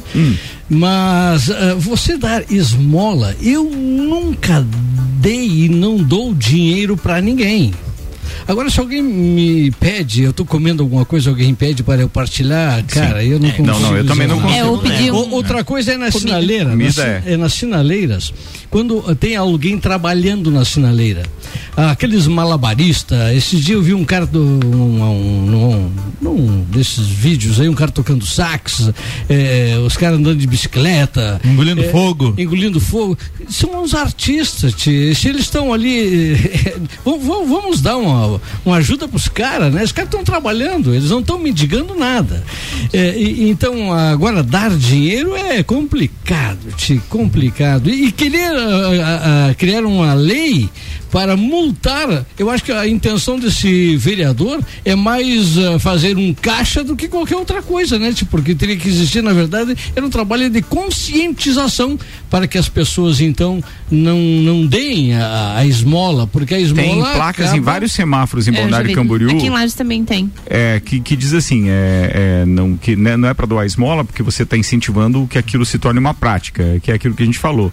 Mas 0.69 1.51
ah, 1.51 1.77
você 1.79 2.17
dar 2.17 2.51
esmola, 2.51 3.37
eu 3.41 3.65
nunca 3.65 4.67
dei 5.21 5.65
e 5.65 5.69
não 5.69 5.97
dou 5.97 6.35
dinheiro 6.35 6.97
para 6.97 7.21
ninguém. 7.21 7.44
Agora, 8.47 8.69
se 8.69 8.79
alguém 8.79 9.03
me 9.03 9.71
pede, 9.73 10.23
eu 10.23 10.31
estou 10.31 10.45
comendo 10.45 10.83
alguma 10.83 11.05
coisa, 11.05 11.31
alguém 11.31 11.55
pede 11.55 11.83
para 11.83 12.03
eu 12.03 12.09
partilhar, 12.09 12.83
cara, 12.85 13.25
eu 13.25 13.39
não 13.39 13.49
consigo. 13.51 13.67
não, 13.67 13.81
não, 13.81 13.97
eu 13.97 14.05
também 14.07 14.27
não 14.27 14.41
consigo. 14.41 14.59
É, 14.61 14.65
um- 15.13 15.15
O- 15.17 15.31
Outra 15.35 15.65
coisa 15.65 15.93
é 15.93 15.97
na 15.97 16.11
Comida. 16.11 16.19
sinaleira. 16.21 16.71
Comida 16.71 16.85
nas, 16.89 16.99
é. 16.99 17.23
é 17.33 17.37
nas 17.37 17.53
sinaleiras. 17.55 18.35
Quando 18.71 19.15
tem 19.17 19.37
alguém 19.37 19.79
trabalhando 19.79 20.51
na 20.51 20.65
sinaleira. 20.65 21.23
Ah, 21.77 21.91
aqueles 21.91 22.27
malabaristas. 22.29 23.35
Esses 23.37 23.61
dias 23.65 23.77
eu 23.77 23.83
vi 23.83 23.95
um 23.95 24.05
cara 24.05 24.27
do. 24.27 24.41
Um, 24.41 25.03
um, 25.03 25.91
um, 26.23 26.29
um 26.29 26.61
desses 26.71 27.07
vídeos 27.07 27.61
aí, 27.61 27.69
um 27.69 27.75
cara 27.75 27.91
tocando 27.91 28.25
sax, 28.25 28.93
eh, 29.29 29.77
os 29.85 29.97
caras 29.97 30.19
andando 30.19 30.39
de 30.39 30.47
bicicleta. 30.47 31.41
Engolindo 31.45 31.83
eh, 31.83 31.89
fogo. 31.91 32.33
Engolindo 32.39 32.79
fogo. 32.81 33.19
São 33.49 33.83
uns 33.83 33.93
artistas, 33.93 34.73
tchê. 34.75 35.13
Se 35.17 35.29
eles 35.29 35.43
estão 35.43 35.73
ali. 35.73 36.35
vamos, 37.05 37.27
vamos- 37.27 37.49
vamos 37.49 37.81
dar 37.81 37.97
uma, 37.97 38.41
uma 38.65 38.77
ajuda 38.77 39.09
pros 39.09 39.27
caras, 39.29 39.73
né? 39.75 39.83
Os 39.83 39.91
caras 39.93 40.09
estão 40.09 40.23
trabalhando, 40.23 40.95
eles 40.95 41.11
não 41.11 41.21
estão 41.21 41.39
mendigando 41.39 41.95
nada. 41.97 42.45
É, 42.93 43.19
e- 43.19 43.51
então, 43.51 43.93
agora, 43.93 44.43
dar 44.45 44.71
dinheiro 44.71 45.35
é 45.35 45.63
complicado, 45.65 46.59
tchê, 46.77 47.01
complicado. 47.09 47.91
E, 47.91 48.07
e 48.07 48.13
querer 48.13 48.53
ah, 48.55 48.91
ah, 49.03 49.49
ah, 49.51 49.55
criar 49.55 49.85
uma 49.85 50.15
lei 50.15 50.69
para 51.15 51.37
multar, 51.37 52.27
eu 52.37 52.51
acho 52.51 52.65
que 52.65 52.73
a 52.73 52.89
intenção 52.89 53.39
desse 53.39 53.95
vereador 53.97 54.61
é 54.85 54.97
mais 54.97 55.57
ah, 55.57 55.79
fazer 55.79 56.17
um 56.17 56.35
caixa 56.35 56.83
do 56.83 56.97
que 56.97 57.07
qualquer 57.07 57.37
outra 57.37 57.63
coisa, 57.63 58.01
né? 58.01 58.13
Tipo, 58.13 58.33
porque 58.33 58.53
teria 58.53 58.77
que 58.77 58.89
existir, 58.89 59.23
na 59.23 59.33
verdade, 59.33 59.77
era 59.95 60.05
um 60.05 60.11
trabalho 60.11 60.51
de 60.51 60.61
conscientização 60.61 61.97
para 62.29 62.49
que 62.49 62.59
as 62.59 62.69
pessoas, 62.69 63.21
então, 63.21 63.63
não, 63.89 64.19
não 64.19 64.67
deem 64.67 65.15
a, 65.15 65.59
a 65.59 65.65
esmola, 65.67 66.27
porque 66.27 66.53
a 66.53 66.59
esmola. 66.59 67.05
Tem 67.05 67.15
placas 67.15 67.47
em 67.47 67.59
acaba- 67.59 67.71
vários 67.73 67.93
semáforos 67.93 68.49
em 68.49 68.51
É, 68.55 68.59
Balneário 68.61 68.89
vi. 68.89 68.95
Camboriú. 68.97 69.31
Aqui 69.31 69.47
em 69.47 69.51
Lages 69.51 69.75
também 69.75 70.05
tem. 70.05 70.29
é, 70.51 70.81
que, 70.85 70.99
que 70.99 71.15
diz 71.15 71.33
assim, 71.33 71.69
é, 71.69 72.43
é, 72.43 72.45
não, 72.45 72.77
que 72.77 72.97
né, 72.97 73.17
não 73.17 73.29
é 73.29 73.35
para 73.35 73.47
doar 73.47 73.65
esmola, 73.65 74.05
porque 74.05 74.21
você 74.23 74.43
está 74.43 74.57
incentivando 74.57 75.29
que 75.31 75.39
aquilo 75.39 75.65
se 75.65 75.79
torne 75.79 76.01
uma 76.01 76.13
prática, 76.13 76.81
que 76.83 76.91
é 76.91 76.95
aquilo 76.95 77.15
que 77.15 77.23
a 77.23 77.27
gente 77.27 77.39
falou. 77.39 77.73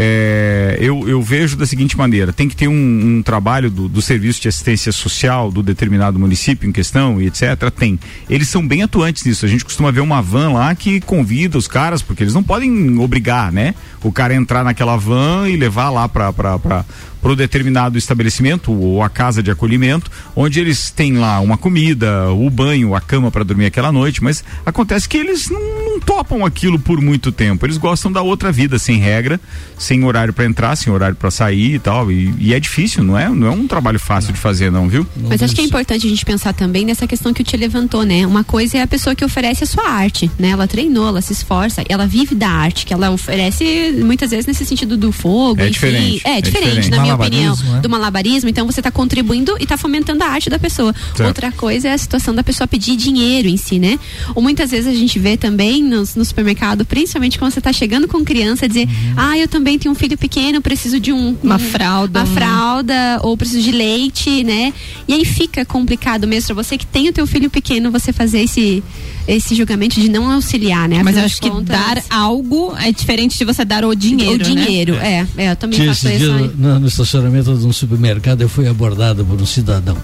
É, 0.00 0.76
eu, 0.80 1.08
eu 1.08 1.20
vejo 1.20 1.56
da 1.56 1.66
seguinte 1.66 1.98
maneira: 1.98 2.32
tem 2.32 2.48
que 2.48 2.54
ter 2.54 2.68
um, 2.68 3.16
um 3.18 3.20
trabalho 3.20 3.68
do, 3.68 3.88
do 3.88 4.00
serviço 4.00 4.40
de 4.40 4.46
assistência 4.46 4.92
social 4.92 5.50
do 5.50 5.60
determinado 5.60 6.20
município 6.20 6.68
em 6.68 6.72
questão 6.72 7.20
e 7.20 7.26
etc. 7.26 7.68
Tem. 7.76 7.98
Eles 8.30 8.48
são 8.48 8.64
bem 8.64 8.84
atuantes 8.84 9.24
nisso. 9.24 9.44
A 9.44 9.48
gente 9.48 9.64
costuma 9.64 9.90
ver 9.90 9.98
uma 9.98 10.22
van 10.22 10.52
lá 10.52 10.72
que 10.72 11.00
convida 11.00 11.58
os 11.58 11.66
caras, 11.66 12.00
porque 12.00 12.22
eles 12.22 12.32
não 12.32 12.44
podem 12.44 12.96
obrigar, 13.00 13.50
né? 13.50 13.74
O 14.00 14.12
cara 14.12 14.32
entrar 14.36 14.62
naquela 14.62 14.96
van 14.96 15.48
e 15.48 15.56
levar 15.56 15.90
lá 15.90 16.08
para 16.08 16.32
para 16.32 17.32
o 17.32 17.36
determinado 17.36 17.98
estabelecimento 17.98 18.72
ou 18.72 19.02
a 19.02 19.08
casa 19.08 19.42
de 19.42 19.50
acolhimento, 19.50 20.10
onde 20.36 20.60
eles 20.60 20.90
têm 20.90 21.16
lá 21.16 21.40
uma 21.40 21.58
comida, 21.58 22.30
o 22.30 22.48
banho, 22.48 22.94
a 22.94 23.00
cama 23.00 23.30
para 23.30 23.44
dormir 23.44 23.66
aquela 23.66 23.90
noite, 23.90 24.22
mas 24.22 24.44
acontece 24.64 25.08
que 25.08 25.16
eles 25.16 25.50
não, 25.50 25.60
não, 25.98 26.00
topam 26.00 26.44
aquilo 26.44 26.78
por 26.78 27.00
muito 27.00 27.32
tempo. 27.32 27.66
Eles 27.66 27.76
gostam 27.76 28.10
da 28.10 28.22
outra 28.22 28.52
vida, 28.52 28.78
sem 28.78 28.98
regra, 28.98 29.40
sem 29.76 30.04
horário 30.04 30.32
para 30.32 30.44
entrar, 30.44 30.76
sem 30.76 30.92
horário 30.92 31.16
para 31.16 31.30
sair 31.30 31.74
e 31.74 31.78
tal. 31.78 32.10
E, 32.10 32.32
e, 32.38 32.54
é 32.54 32.60
difícil, 32.60 33.02
não 33.02 33.18
é? 33.18 33.28
Não 33.28 33.46
é 33.46 33.50
um 33.50 33.66
trabalho 33.66 33.98
fácil 33.98 34.32
de 34.32 34.38
fazer, 34.38 34.70
não, 34.70 34.88
viu? 34.88 35.06
Mas 35.28 35.42
acho 35.42 35.54
que 35.54 35.60
é 35.60 35.64
importante 35.64 36.06
a 36.06 36.10
gente 36.10 36.24
pensar 36.24 36.52
também 36.52 36.84
nessa 36.84 37.06
questão 37.06 37.32
que 37.32 37.42
o 37.42 37.44
te 37.44 37.56
levantou, 37.56 38.04
né? 38.04 38.26
Uma 38.26 38.44
coisa 38.44 38.78
é 38.78 38.82
a 38.82 38.86
pessoa 38.86 39.14
que 39.14 39.24
oferece 39.24 39.64
a 39.64 39.66
sua 39.66 39.88
arte, 39.88 40.30
né? 40.38 40.50
Ela 40.50 40.66
treinou, 40.66 41.08
ela 41.08 41.20
se 41.20 41.32
esforça, 41.32 41.82
ela 41.88 42.06
vive 42.06 42.34
da 42.34 42.48
arte, 42.48 42.86
que 42.86 42.92
ela 42.92 43.10
oferece 43.10 43.92
muitas 44.04 44.30
vezes 44.30 44.46
nesse 44.46 44.64
sentido 44.64 44.96
do 44.96 45.12
fogo. 45.12 45.60
É 45.60 45.64
enfim. 45.64 45.72
diferente. 45.72 46.22
É, 46.24 46.38
é 46.38 46.40
diferente, 46.40 46.68
diferente. 46.68 46.90
na 46.90 47.02
minha 47.02 47.14
opinião, 47.14 47.56
né? 47.56 47.80
do 47.80 47.88
malabarismo. 47.88 48.48
Então 48.48 48.66
você 48.66 48.80
está 48.80 48.90
contribuindo 48.90 49.56
e 49.58 49.64
está 49.64 49.76
fomentando 49.76 50.22
a 50.24 50.28
arte 50.28 50.50
da 50.50 50.58
pessoa. 50.58 50.94
Certo. 51.14 51.28
Outra 51.28 51.52
coisa 51.52 51.88
é 51.88 51.92
a 51.92 51.98
situação 51.98 52.34
da 52.34 52.42
pessoa 52.42 52.66
pedir 52.66 52.96
dinheiro 52.96 53.48
em 53.48 53.56
si, 53.56 53.78
né? 53.78 53.98
Ou 54.34 54.42
muitas 54.42 54.70
vezes 54.70 54.86
a 54.86 54.94
gente 54.94 55.18
vê 55.18 55.36
também 55.36 55.82
nos, 55.88 56.14
no 56.14 56.24
supermercado, 56.24 56.84
principalmente 56.84 57.38
quando 57.38 57.50
você 57.52 57.58
está 57.58 57.72
chegando 57.72 58.06
com 58.06 58.24
criança, 58.24 58.68
dizer: 58.68 58.86
Uhum. 58.86 59.14
Ah, 59.16 59.38
eu 59.38 59.48
também 59.48 59.78
tenho 59.78 59.92
um 59.92 59.94
filho 59.96 60.16
pequeno, 60.16 60.60
preciso 60.60 61.00
de 61.00 61.12
um, 61.12 61.36
Uma 61.42 61.56
um- 61.56 61.58
fralda, 61.58 62.20
Uma 62.20 62.28
um- 62.30 62.34
fralda, 62.34 63.20
ou 63.22 63.36
preciso 63.36 63.62
de 63.62 63.72
leite, 63.72 64.44
né? 64.44 64.72
E 65.08 65.14
aí 65.14 65.24
fica 65.24 65.64
complicado 65.64 66.26
mesmo 66.28 66.54
pra 66.54 66.62
você 66.62 66.76
que 66.78 66.86
tem 66.86 67.08
o 67.08 67.12
teu 67.12 67.26
filho 67.26 67.48
pequeno, 67.50 67.90
você 67.90 68.12
fazer 68.12 68.40
esse, 68.40 68.82
esse 69.26 69.54
julgamento 69.54 70.00
de 70.00 70.08
não 70.08 70.30
auxiliar, 70.30 70.88
né? 70.88 71.02
Mas 71.02 71.16
eu 71.16 71.22
Afinal 71.22 71.24
acho 71.24 71.34
de 71.36 71.40
que 71.40 71.50
contas, 71.50 71.76
dar 71.78 72.02
algo 72.10 72.74
é 72.78 72.92
diferente 72.92 73.38
de 73.38 73.44
você 73.44 73.64
dar 73.64 73.84
o 73.84 73.94
dinheiro. 73.94 74.44
o 74.44 74.48
né? 74.54 74.64
dinheiro, 74.64 74.94
é. 74.96 75.26
é, 75.36 75.50
eu 75.52 75.56
também 75.56 75.78
Tinha 75.80 75.88
faço 75.94 76.08
esse 76.08 76.16
isso. 76.24 76.32
dia 76.32 76.46
né? 76.46 76.50
no, 76.56 76.80
no 76.80 76.86
estacionamento 76.88 77.54
de 77.56 77.66
um 77.66 77.72
supermercado, 77.72 78.42
eu 78.42 78.48
fui 78.48 78.68
abordado 78.68 79.24
por 79.24 79.40
um 79.40 79.46
cidadão. 79.46 79.96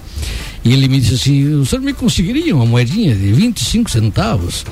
E 0.65 0.73
ele 0.73 0.89
me 0.89 0.99
disse 0.99 1.15
assim: 1.15 1.55
o 1.57 1.67
senhor 1.67 1.83
me 1.83 1.93
conseguiria 1.93 2.55
uma 2.57 2.65
moedinha 2.65 3.15
de 3.15 3.31
25 3.33 3.91
centavos? 3.91 4.65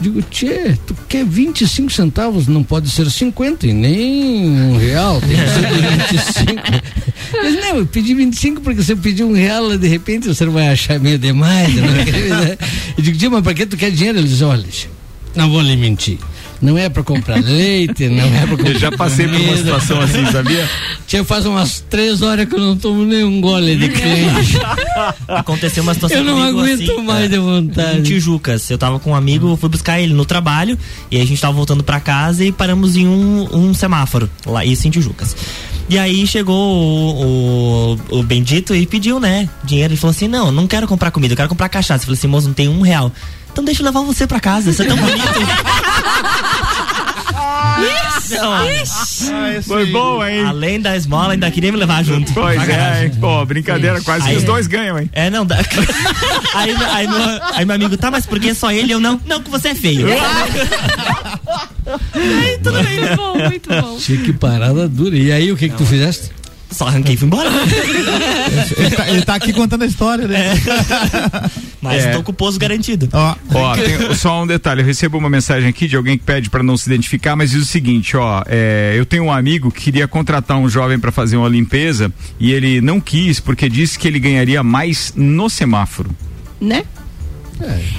Digo, 0.00 0.22
tchê, 0.22 0.78
tu 0.86 0.96
quer 1.08 1.24
25 1.24 1.92
centavos? 1.92 2.46
Não 2.46 2.62
pode 2.62 2.90
ser 2.90 3.10
50 3.10 3.66
e 3.66 3.72
nem 3.72 4.48
um 4.48 4.78
real, 4.78 5.20
tem 5.20 5.30
que 5.30 5.36
ser 5.36 5.66
de 5.68 6.14
25. 6.14 6.62
Mas 7.42 7.54
não, 7.56 7.76
eu 7.76 7.86
pedi 7.86 8.14
25 8.14 8.62
porque 8.62 8.82
se 8.82 8.92
eu 8.92 8.96
pedir 8.96 9.24
um 9.24 9.32
real, 9.32 9.76
de 9.76 9.86
repente 9.86 10.34
senhor 10.34 10.52
vai 10.52 10.68
achar 10.68 10.98
meio 10.98 11.18
demais. 11.18 11.74
Né? 11.74 12.56
Eu 12.96 13.04
digo, 13.04 13.18
tio, 13.18 13.30
mas 13.30 13.42
pra 13.42 13.54
que 13.54 13.64
tu 13.66 13.76
quer 13.76 13.90
dinheiro? 13.90 14.18
Ele 14.18 14.26
diz, 14.26 14.42
olha, 14.42 14.64
não 15.34 15.50
vou 15.50 15.60
lhe 15.60 15.76
mentir. 15.76 16.18
Não 16.60 16.76
é 16.76 16.88
pra 16.88 17.02
comprar 17.02 17.42
leite, 17.42 18.08
não 18.08 18.24
é 18.24 18.40
pra 18.40 18.56
comprar. 18.56 18.70
Eu 18.70 18.78
já 18.78 18.92
passei 18.92 19.26
por 19.26 19.34
uma 19.34 19.40
comida. 19.40 19.56
situação 19.58 20.00
assim, 20.00 20.26
sabia? 20.30 20.68
Tia, 21.06 21.24
faz 21.24 21.46
umas 21.46 21.80
três 21.88 22.20
horas 22.20 22.46
que 22.46 22.54
eu 22.54 22.60
não 22.60 22.76
tomo 22.76 23.04
nenhum 23.04 23.40
gole 23.40 23.76
de 23.76 23.88
crente. 23.88 24.58
Aconteceu 25.26 25.82
uma 25.82 25.94
situação 25.94 26.18
Eu 26.18 26.24
não 26.24 26.42
aguento 26.42 26.82
assim, 26.82 27.02
mais 27.02 27.24
é, 27.24 27.28
de 27.28 27.38
vontade. 27.38 27.98
Em 27.98 28.02
Tijucas. 28.02 28.70
Eu 28.70 28.76
tava 28.76 28.98
com 28.98 29.10
um 29.10 29.14
amigo, 29.14 29.56
fui 29.56 29.68
buscar 29.68 30.00
ele 30.00 30.12
no 30.12 30.24
trabalho 30.24 30.78
e 31.10 31.16
aí 31.16 31.22
a 31.22 31.26
gente 31.26 31.40
tava 31.40 31.54
voltando 31.54 31.82
pra 31.82 31.98
casa 31.98 32.44
e 32.44 32.52
paramos 32.52 32.96
em 32.96 33.06
um, 33.06 33.48
um 33.52 33.74
semáforo, 33.74 34.28
lá, 34.44 34.64
isso 34.64 34.86
em 34.86 34.90
Tijucas. 34.90 35.34
E 35.90 35.98
aí 35.98 36.24
chegou 36.24 36.56
o, 36.56 37.96
o, 38.10 38.18
o 38.20 38.22
bendito 38.22 38.74
e 38.76 38.86
pediu, 38.86 39.18
né, 39.18 39.48
dinheiro. 39.64 39.92
Ele 39.92 40.00
falou 40.00 40.12
assim: 40.12 40.28
Não, 40.28 40.52
não 40.52 40.66
quero 40.68 40.86
comprar 40.86 41.10
comida, 41.10 41.32
eu 41.32 41.36
quero 41.36 41.48
comprar 41.48 41.68
cachaça. 41.68 42.02
Eu 42.04 42.06
falei 42.06 42.16
assim: 42.18 42.28
Moço, 42.28 42.46
não 42.46 42.54
tem 42.54 42.68
um 42.68 42.80
real. 42.80 43.10
Então 43.52 43.64
deixa 43.64 43.82
eu 43.82 43.86
levar 43.86 44.00
você 44.02 44.24
pra 44.24 44.38
casa, 44.38 44.72
você 44.72 44.84
é 44.84 44.86
tão 44.86 44.96
bonito. 44.96 45.40
Não, 48.30 49.62
Foi 49.62 49.86
bom, 49.86 50.24
hein? 50.24 50.44
além 50.44 50.80
da 50.80 50.96
esmola, 50.96 51.32
ainda 51.32 51.50
queria 51.50 51.72
me 51.72 51.78
levar 51.78 52.04
junto. 52.04 52.32
Pois 52.32 52.68
é, 52.68 53.06
hein? 53.06 53.12
pô, 53.20 53.44
brincadeira, 53.44 54.00
quase 54.02 54.24
que 54.24 54.30
Aí- 54.30 54.36
os 54.36 54.44
dois 54.44 54.66
ganham, 54.68 54.96
hein? 54.98 55.10
É, 55.12 55.28
não 55.30 55.44
dá. 55.44 55.56
aí, 56.54 56.70
aí, 56.92 57.08
meu, 57.08 57.20
aí 57.54 57.64
meu 57.64 57.74
amigo, 57.74 57.96
tá, 57.96 58.10
mas 58.10 58.26
por 58.26 58.38
que 58.38 58.54
só 58.54 58.70
ele? 58.70 58.92
Eu 58.92 59.00
não. 59.00 59.20
Não, 59.26 59.42
que 59.42 59.50
você 59.50 59.68
é 59.70 59.74
feio. 59.74 60.06
Tudo 62.62 62.82
bem, 62.82 63.00
muito 63.00 63.16
bom, 63.16 63.38
muito 63.38 63.68
bom. 63.68 63.96
Tia, 63.98 64.16
que 64.18 64.32
parada 64.32 64.88
dura. 64.88 65.16
E 65.16 65.30
aí, 65.32 65.50
o 65.52 65.56
que 65.56 65.68
que 65.68 65.76
tu 65.76 65.84
fizeste? 65.86 66.30
Só 66.70 66.86
arranquei 66.86 67.14
e 67.14 67.16
fui 67.16 67.26
embora. 67.26 67.50
Ele 68.78 68.90
tá, 68.96 69.08
ele 69.10 69.22
tá 69.22 69.34
aqui 69.34 69.52
contando 69.52 69.82
a 69.82 69.86
história, 69.86 70.28
né? 70.28 70.52
Mas 71.82 72.04
É. 72.04 72.10
tô 72.12 72.22
com 72.22 72.30
o 72.30 72.34
pouso 72.34 72.58
garantido. 72.58 73.08
Ó, 73.12 73.34
Ó, 73.54 73.74
tem 73.76 74.14
só 74.14 74.42
um 74.42 74.46
detalhe, 74.46 74.80
eu 74.82 74.86
recebo 74.86 75.18
uma 75.18 75.28
mensagem 75.28 75.68
aqui 75.68 75.88
de 75.88 75.96
alguém 75.96 76.16
que 76.16 76.24
pede 76.24 76.48
para 76.48 76.62
não 76.62 76.76
se 76.76 76.88
identificar, 76.88 77.34
mas 77.34 77.50
diz 77.50 77.62
o 77.62 77.66
seguinte, 77.66 78.16
ó, 78.16 78.42
é, 78.46 78.94
eu 78.96 79.04
tenho 79.04 79.24
um 79.24 79.32
amigo 79.32 79.70
que 79.72 79.80
queria 79.82 80.06
contratar 80.06 80.58
um 80.58 80.68
jovem 80.68 80.98
para 80.98 81.10
fazer 81.10 81.36
uma 81.36 81.48
limpeza 81.48 82.12
e 82.38 82.52
ele 82.52 82.80
não 82.80 83.00
quis 83.00 83.40
porque 83.40 83.68
disse 83.68 83.98
que 83.98 84.06
ele 84.06 84.20
ganharia 84.20 84.62
mais 84.62 85.12
no 85.16 85.48
semáforo. 85.50 86.10
Né? 86.60 86.84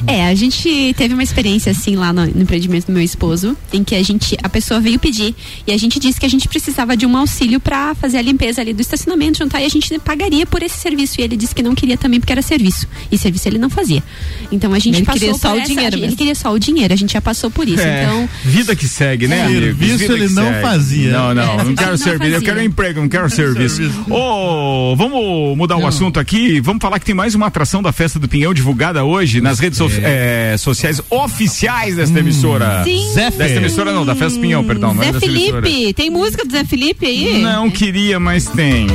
É, 0.08 0.28
a 0.28 0.36
gente 0.36 0.94
teve 0.98 1.14
uma 1.14 1.24
experiência 1.24 1.72
assim 1.72 1.96
lá 1.96 2.12
no, 2.12 2.26
no 2.26 2.42
empreendimento 2.42 2.88
do 2.88 2.94
meu 2.94 3.02
esposo, 3.04 3.56
em 3.72 3.84
que 3.84 3.96
a 3.96 4.04
gente, 4.04 4.38
a 4.42 4.50
pessoa 4.50 4.80
veio 4.80 4.98
pedir 5.00 5.36
e 5.68 5.72
a 5.72 5.78
gente 5.78 6.00
disse 6.00 6.20
que 6.20 6.26
a 6.26 6.30
gente 6.30 6.48
precisava 6.48 6.96
de 6.98 7.06
um 7.06 7.16
auxílio 7.16 7.60
pra 7.60 7.94
fazer 7.96 8.18
a 8.18 8.22
limpeza 8.22 8.62
ali 8.62 8.74
do 8.74 8.82
estacionamento, 8.82 9.38
juntar 9.40 9.62
e 9.62 9.66
a 9.66 9.70
gente 9.70 9.98
pagaria 10.00 10.46
por 10.46 10.64
esse 10.64 10.80
serviço. 10.80 11.20
E 11.20 11.24
ele 11.24 11.38
disse 11.38 11.54
que 11.54 11.62
não 11.64 11.76
queria 11.76 11.98
também 11.98 12.20
porque 12.20 12.32
era 12.32 12.42
serviço. 12.42 12.88
E 13.12 13.18
serviço 13.18 13.48
ele 13.48 13.58
não 13.58 13.70
fazia. 13.70 14.04
Então 14.52 14.74
a 14.74 14.80
gente 14.80 14.96
Ele 14.98 15.06
passou 15.06 15.20
queria 15.20 15.34
só 15.36 15.50
por 15.50 15.58
o 15.58 15.60
essa- 15.60 15.68
dinheiro 15.68 15.96
Ele 15.96 16.02
mesmo. 16.02 16.18
queria 16.18 16.36
só 16.36 16.52
o 16.54 16.60
dinheiro, 16.60 16.94
a 16.94 16.98
gente 16.98 17.14
já 17.14 17.22
passou 17.22 17.50
por 17.52 17.68
isso. 17.68 17.82
É, 17.82 18.04
Então, 18.04 18.30
vida 18.44 18.76
que 18.76 18.88
segue, 18.88 19.28
né, 19.28 19.40
É. 19.40 19.46
amigo? 19.46 19.84
Ele 19.84 20.28
não 20.30 20.44
segue. 20.48 20.62
fazia. 20.62 21.12
Não, 21.12 21.34
não, 21.34 21.44
É, 21.44 21.46
não 21.46 21.58
serviço 21.58 21.76
quero 21.76 21.92
não 21.92 21.98
serviço, 21.98 22.36
eu 22.36 22.42
quero 22.42 22.64
emprego, 22.64 23.02
não 23.02 23.10
quero 23.10 23.30
serviço. 23.30 23.82
Ô, 24.10 24.96
vamos 24.96 25.58
mudar 25.58 25.78
o 25.78 25.86
assunto 25.86 26.20
aqui, 26.20 26.60
vamos 26.60 26.82
falar 26.82 27.00
que 27.00 27.06
tem 27.06 27.16
mais 27.16 27.36
uma 27.36 27.48
atração 27.48 27.82
da 27.82 27.92
Festa 27.92 28.20
do 28.20 28.28
Pinhão 28.28 28.54
divulgada 28.54 29.04
hoje 29.04 29.40
nas 29.52 29.60
redes 29.60 29.78
so- 29.78 29.90
é, 30.02 30.56
sociais 30.58 31.02
oficiais 31.10 31.96
desta 31.98 32.18
emissora. 32.20 32.84
Sim. 32.86 33.12
Zé 33.14 33.30
Desta 33.32 33.58
emissora 33.58 33.92
não, 33.92 34.06
da 34.06 34.16
Festa 34.16 34.40
Pinhão, 34.40 34.64
perdão, 34.64 34.96
é 35.02 35.12
Zé. 35.12 35.20
Felipe, 35.20 35.94
tem 35.94 36.10
música 36.10 36.46
do 36.46 36.52
Zé 36.52 36.64
Felipe 36.64 37.06
aí? 37.06 37.42
Não 37.42 37.70
queria, 37.70 38.20
mas 38.20 38.46
tem. 38.48 38.88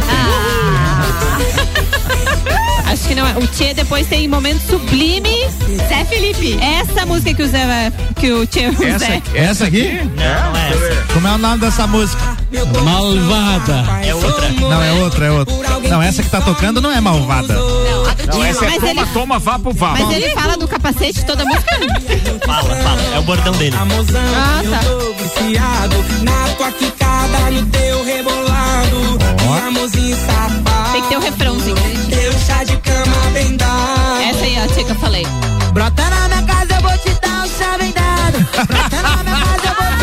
Acho 2.97 3.09
que 3.09 3.15
não 3.15 3.27
é. 3.29 3.37
O 3.37 3.47
Tchê 3.47 3.75
depois 3.75 4.07
tem 4.07 4.27
momento 4.27 4.63
sublime. 4.71 5.45
Zé 5.87 6.03
Felipe. 6.07 6.59
Essa 6.63 7.05
música 7.05 7.35
que 7.35 7.43
o 7.43 7.47
Zé 7.47 7.67
vai- 7.67 7.93
que 8.19 8.33
o 8.33 8.47
Tchê 8.47 8.69
o 8.69 8.83
Essa, 8.83 9.23
essa 9.35 9.65
aqui? 9.67 10.01
Não, 10.17 10.53
não 10.53 10.57
é 10.59 10.71
essa. 10.71 11.13
Como 11.13 11.29
é 11.29 11.33
o 11.33 11.37
nome 11.39 11.59
dessa 11.59 11.87
música? 11.87 12.23
Malvada. 12.83 13.85
É 14.03 14.15
outra. 14.15 14.49
Não, 14.49 14.83
é 14.83 14.93
outra, 14.93 15.27
é 15.27 15.31
outra. 15.31 15.55
Não, 15.91 16.01
essa 16.01 16.23
que 16.23 16.31
tá 16.31 16.41
tocando 16.41 16.81
não 16.81 16.91
é 16.91 16.99
malvada. 16.99 17.53
Não, 17.53 18.07
a 18.07 18.15
do 18.15 18.27
Não, 18.39 18.45
essa 18.45 18.65
é 18.65 18.69
mas, 18.71 18.81
toma, 18.81 19.03
ele, 19.03 19.11
toma, 19.13 19.39
vá 19.39 19.59
pro 19.59 19.73
vá. 19.73 19.91
mas 19.91 20.11
ele 20.17 20.31
fala 20.31 20.57
do 20.57 20.67
capacete 20.67 21.23
toda 21.27 21.43
a 21.43 21.47
música? 21.47 21.77
Fala, 22.47 22.77
fala. 22.77 23.03
É 23.15 23.19
o 23.19 23.23
bordão 23.25 23.53
dele. 23.53 23.77
Ah, 23.77 24.63
tá. 24.71 24.81
na 26.23 26.49
tua 26.57 26.73
quicada, 26.73 27.51
no 27.51 27.67
teu 27.67 28.05
rebolado. 28.05 29.26
Amorzinho 29.57 30.17
safado. 30.17 30.93
Tem 30.93 31.03
que 31.03 31.09
ter 31.09 31.17
o 31.17 31.21
refrãozinho. 31.21 31.77
Teu 32.09 32.33
chá 32.47 32.65
de 32.65 32.77
cama 32.79 33.31
bem 33.33 33.57
dado. 33.57 34.23
Essa 34.29 34.45
aí, 34.45 34.59
ó, 34.63 34.67
Tchê, 34.73 34.85
que 34.85 34.91
eu 34.91 34.97
falei. 34.97 35.27
Brota 35.73 36.03
na 36.11 36.29
minha 36.29 36.43
casa, 36.43 36.75
eu 36.75 36.81
vou 36.83 36.99
te 36.99 37.21
dar 37.21 37.45
um 37.45 37.49
chá 37.49 37.79
bem 37.79 37.93
dado. 37.93 38.67
Brota 38.67 39.03
na 39.03 39.23
minha 39.25 39.37
casa, 39.37 39.67
eu 39.67 39.75
vou 39.75 39.96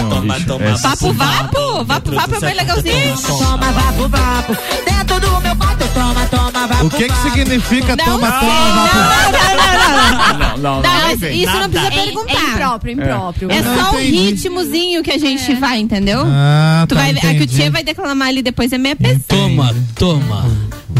um 0.00 0.08
dado. 0.08 0.20
Toma, 0.20 0.40
toma. 0.40 0.64
essa- 0.70 0.88
Vapo 0.90 1.12
Vapo. 1.12 1.84
Vapo 1.84 2.12
Vapo 2.12 2.34
é 2.36 2.40
bem 2.40 2.54
legalzinho. 2.54 3.16
Toma, 3.26 3.72
vapo, 3.72 4.08
vapo. 4.08 4.56
Dentro 4.86 5.20
do 5.20 5.40
meu 5.40 5.56
quarto, 5.56 5.88
toma, 5.94 6.26
toma, 6.26 6.66
vapo. 6.66 6.86
O 6.86 6.90
que 6.90 7.08
que 7.08 7.16
significa 7.22 7.96
Não 7.96 8.04
toma, 8.04 8.30
toma, 8.30 8.30
vapo? 8.30 8.46
Não, 8.46 8.72
não, 8.72 9.32
não, 9.32 9.92
não. 9.92 10.32
Não, 10.32 10.56
não, 10.58 10.82
Não, 10.82 10.82
mas 10.82 11.22
isso 11.22 11.56
não 11.58 11.70
precisa 11.70 11.92
é, 11.92 12.04
perguntar. 12.04 12.32
é 12.32 12.50
impróprio, 12.50 12.92
impróprio. 12.94 13.50
É 13.50 13.62
não 13.62 13.76
só 13.76 13.90
o 13.96 14.00
entendi. 14.00 14.16
ritmozinho 14.30 15.02
que 15.02 15.10
a 15.10 15.18
gente 15.18 15.54
vai, 15.54 15.78
entendeu? 15.78 16.22
Ah, 16.26 16.84
tu 16.88 16.94
tá, 16.94 17.00
vai 17.02 17.10
a 17.10 17.14
que 17.14 17.42
o. 17.42 17.46
Tchê 17.46 17.70
vai 17.70 17.82
declamar 17.84 18.28
ali 18.28 18.42
depois 18.42 18.72
é 18.72 18.78
meia 18.78 18.96
pesada. 18.96 19.22
Toma, 19.28 19.74
toma. 19.94 20.46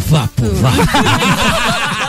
Vapo, 0.08 0.42
vapo. 0.54 0.82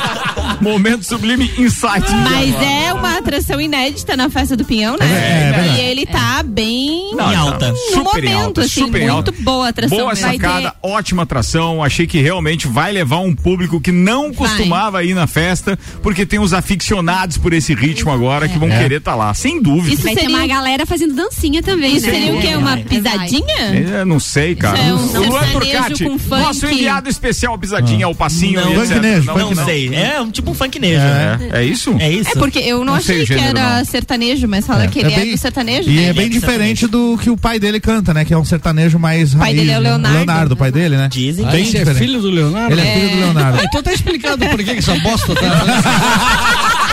Momento 0.62 1.04
sublime 1.04 1.52
insight. 1.58 2.06
Mas 2.24 2.54
é 2.62 2.94
uma 2.94 3.18
atração 3.18 3.60
inédita 3.60 4.16
na 4.16 4.30
festa 4.30 4.56
do 4.56 4.64
Pinhão, 4.66 4.96
né? 4.98 5.06
É, 5.06 5.70
é 5.70 5.76
e 5.78 5.82
ele 5.82 6.06
tá 6.06 6.42
bem 6.44 7.12
Não, 7.16 7.32
Em 7.32 7.36
alta. 7.36 7.72
no 7.72 7.78
Super 7.78 8.24
em 8.24 8.28
momento, 8.34 8.46
alta, 8.48 8.62
assim, 8.62 8.82
super 8.82 9.02
em 9.02 9.06
muito 9.10 9.30
alta. 9.30 9.34
boa 9.40 9.66
a 9.66 9.70
atração. 9.70 9.98
Boa 9.98 10.14
Vai 10.16 10.34
sacada, 10.34 10.72
ter- 10.72 10.78
ótima 10.88 11.24
atração. 11.24 11.84
Achei 11.84 12.06
que 12.08 12.20
realmente 12.22 12.68
vai 12.68 12.92
levar 12.92 13.20
um 13.20 13.36
público 13.36 13.80
que 13.82 13.92
não 13.92 14.32
Vai. 14.32 14.34
costumava 14.48 15.04
ir 15.04 15.14
na 15.14 15.28
festa, 15.28 15.78
porque 16.02 16.26
tem 16.26 16.40
os 16.40 16.54
aficionados 16.54 17.38
por 17.38 17.54
esse 17.54 17.74
ritmo 17.74 18.12
agora 18.12 18.48
que 18.48 18.58
vão 18.58 18.70
É. 18.70 18.80
querer 18.82 18.98
estar 18.98 19.16
lá, 19.16 19.34
sem 19.34 19.62
dúvida. 19.62 19.94
Isso 19.94 20.04
Vai 20.04 20.16
ter 20.16 20.22
seria, 20.22 20.36
uma 20.38 20.48
galera 20.48 20.86
fazendo 20.86 21.14
dancinha 21.14 21.62
também, 21.62 21.96
isso 21.98 22.06
né? 22.08 22.14
seria 22.14 22.34
o 22.34 22.42
quê? 22.42 22.48
É, 22.48 22.58
Uma 22.58 22.72
vai. 22.72 22.84
pisadinha? 22.84 23.56
É, 24.02 24.06
não 24.06 24.20
sei, 24.20 24.56
cara. 24.56 24.78
Isso 24.80 24.88
é 24.88 25.20
um 25.20 25.24
o 25.24 25.30
Luan 25.30 25.40
sertanejo 25.42 25.60
Turcati, 25.60 26.04
com 26.06 26.20
funk. 26.20 26.42
nosso 26.42 26.66
enviado 26.68 27.10
especial 27.10 27.58
pisadinha, 27.58 28.08
o 28.08 28.16
passinho 28.16 28.62
Não. 28.62 28.72
e 28.74 28.78
etc. 28.78 29.26
Não 29.26 29.52
não. 29.54 29.66
sei. 29.66 29.94
É 29.94 30.22
um, 30.22 30.30
tipo 30.34 30.52
um 30.52 30.54
funknejo. 30.54 31.00
É, 31.02 31.62
é 31.62 31.64
isso? 31.64 31.96
É 32.00 32.12
isso? 32.12 32.32
É 32.32 32.36
porque 32.36 32.60
eu 32.60 32.80
não, 32.80 32.86
Não 32.86 32.94
achei 32.96 33.20
que 33.20 33.26
gênero, 33.28 33.58
era 33.58 33.78
não. 33.78 33.86
sertanejo, 33.86 34.48
mas 34.48 34.66
fala 34.66 34.88
que 34.88 35.00
ele 35.00 35.14
é, 35.14 35.26
do 35.32 35.38
sertanejo, 35.38 35.90
E 35.90 35.96
né? 35.96 36.06
é 36.10 36.14
bem 36.14 36.26
é 36.26 36.30
do 36.30 36.34
diferente 36.34 36.88
do 36.88 37.18
que 37.18 37.30
o 37.30 37.38
pai 37.38 37.60
dele 37.60 37.80
canta, 37.80 38.14
né? 38.14 38.26
Que 38.26 38.34
é 38.34 38.38
um 38.38 38.44
sertanejo 38.44 39.00
mais 39.00 39.34
O 39.34 39.38
pai 39.38 39.48
raiz, 39.54 39.60
dele 39.60 39.72
é 39.72 39.78
o 39.78 39.82
né? 39.82 39.90
Leonardo. 39.90 40.18
Leonardo, 40.18 40.54
o 40.54 40.58
pai 40.58 40.72
dele, 40.72 40.98
né? 40.98 41.08
Dizem. 41.10 41.46
Bem 41.46 41.64
esse 41.64 41.78
é 41.78 41.86
filho 41.94 42.22
do 42.22 42.30
Leonardo? 42.30 42.74
Ele 42.74 42.82
é 42.82 42.94
filho 42.94 43.10
do 43.12 43.18
Leonardo. 43.18 43.60
Ah, 43.62 43.64
então 43.66 43.84
tá 43.84 43.94
explicado 43.94 44.46
por 44.46 44.58
que 44.58 44.74
que 44.74 44.80
essa 44.80 44.96
bosta 45.00 45.34
tá. 45.36 46.93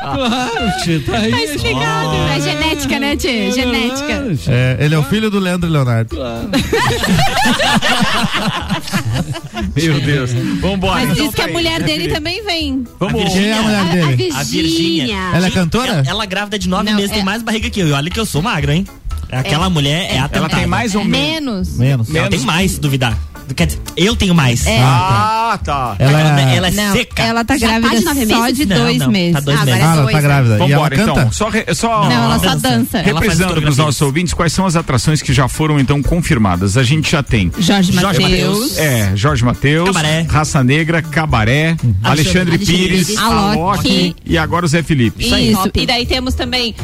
claro, 0.00 0.72
tia, 0.84 1.02
tá 1.04 1.18
aí. 1.18 1.30
Tá 1.30 1.42
explicado. 1.44 2.16
É 2.36 2.40
genética, 2.40 2.98
né, 3.00 3.16
Tchê? 3.16 3.50
Genética. 3.52 4.26
É, 4.48 4.76
ele 4.80 4.94
é 4.94 4.98
o 4.98 5.02
filho 5.04 5.30
do 5.30 5.38
Leandro 5.38 5.68
e 5.68 5.72
Leonardo. 5.72 6.16
Meu 9.74 10.00
Deus. 10.00 10.32
Vambora. 10.60 10.94
Mas 10.94 11.10
então 11.10 11.24
diz 11.26 11.30
que 11.30 11.36
tá 11.36 11.42
a 11.44 11.46
aí, 11.46 11.52
mulher 11.52 11.80
né, 11.80 11.86
dele 11.86 11.98
Felipe? 12.02 12.14
também 12.14 12.44
vem. 12.44 12.84
Vamos. 12.98 13.32
Quem 13.32 13.46
é 13.48 13.52
a 13.58 13.62
mulher 13.62 13.78
A, 13.78 13.82
a 13.82 13.84
dele? 13.92 14.28
A 14.34 14.42
Virgínia. 14.42 15.30
Ela 15.34 15.46
é 15.46 15.50
cantora? 15.50 15.92
Ela, 15.92 16.04
ela 16.08 16.26
grávida 16.26 16.58
de 16.58 16.68
nove 16.68 16.84
Não, 16.90 16.96
meses 16.96 17.10
é- 17.10 17.14
tem 17.14 17.24
mais 17.24 17.42
barriga 17.42 17.68
que 17.70 17.80
eu. 17.80 17.88
E 17.88 17.92
olha 17.92 18.10
que 18.10 18.18
eu 18.20 18.26
sou 18.26 18.42
magro, 18.42 18.72
hein? 18.72 18.86
Aquela 19.30 19.68
mulher 19.68 20.06
é 20.10 20.16
Ela 20.16 20.26
atentada. 20.26 20.56
tem 20.56 20.66
mais 20.66 20.94
ou 20.94 21.04
menos. 21.04 21.76
Menos. 21.76 22.08
Menos. 22.08 22.14
Ela 22.14 22.28
tem 22.28 22.40
mais, 22.40 22.72
se 22.72 22.80
duvidar. 22.80 23.18
Quer 23.54 23.66
dizer, 23.66 23.80
eu 23.96 24.16
tenho 24.16 24.34
mais. 24.34 24.66
É. 24.66 24.80
Ah, 24.82 25.58
tá. 25.62 25.96
Ela 25.98 26.20
ela, 26.20 26.40
é- 26.40 26.56
ela 26.56 26.68
é 26.68 26.70
Não, 26.72 26.92
seca. 26.92 27.22
ela 27.22 27.44
tá 27.44 27.56
Já 27.56 27.68
tá 27.68 27.78
grávida 27.78 27.98
de 28.14 28.26
só 28.34 28.50
de 28.50 28.66
Não, 28.66 28.76
dois 28.76 28.98
não, 28.98 29.10
meses. 29.10 29.32
tá 29.34 29.40
dois 29.40 29.58
Ah, 29.60 29.64
meses. 29.64 29.80
agora 29.80 29.90
Ah, 29.90 29.94
ela 29.94 30.02
dois, 30.02 30.12
tá 30.14 30.20
né? 30.20 30.26
grávida. 30.28 30.54
E 30.54 30.56
ela 30.58 30.68
Vambora, 30.68 30.96
canta? 30.96 31.10
então. 31.12 31.32
Só, 31.32 31.48
re- 31.48 31.74
só 31.74 32.04
Não, 32.08 32.12
ela 32.24 32.38
só 32.38 32.54
dança. 32.56 32.98
represando 33.02 33.54
para 33.60 33.70
os 33.70 33.76
nossos 33.76 34.00
ouvintes 34.02 34.34
quais 34.34 34.52
são 34.52 34.66
as 34.66 34.76
atrações 34.76 35.22
que 35.22 35.32
já 35.32 35.48
foram 35.48 35.78
então 35.78 36.02
confirmadas. 36.02 36.76
A 36.76 36.82
gente 36.82 37.10
já 37.10 37.22
tem 37.22 37.50
Jorge 37.58 37.92
Jorge 37.92 38.20
Matheus. 38.20 38.58
Mateus. 38.70 38.78
é, 38.78 39.12
Jorge 39.16 39.44
Matheus, 39.44 39.86
Cabaré. 39.88 40.26
Raça 40.28 40.64
Negra, 40.64 41.02
Cabaré, 41.02 41.76
Alexandre 42.02 42.56
Alexandre 42.56 42.58
Pires. 42.58 43.16
Alok. 43.16 44.16
e 44.24 44.38
agora 44.38 44.64
o 44.64 44.68
Zé 44.68 44.82
Felipe. 44.82 45.24
Isso. 45.24 45.70
E 45.74 45.86
daí 45.86 46.04
temos 46.06 46.34
também. 46.34 46.74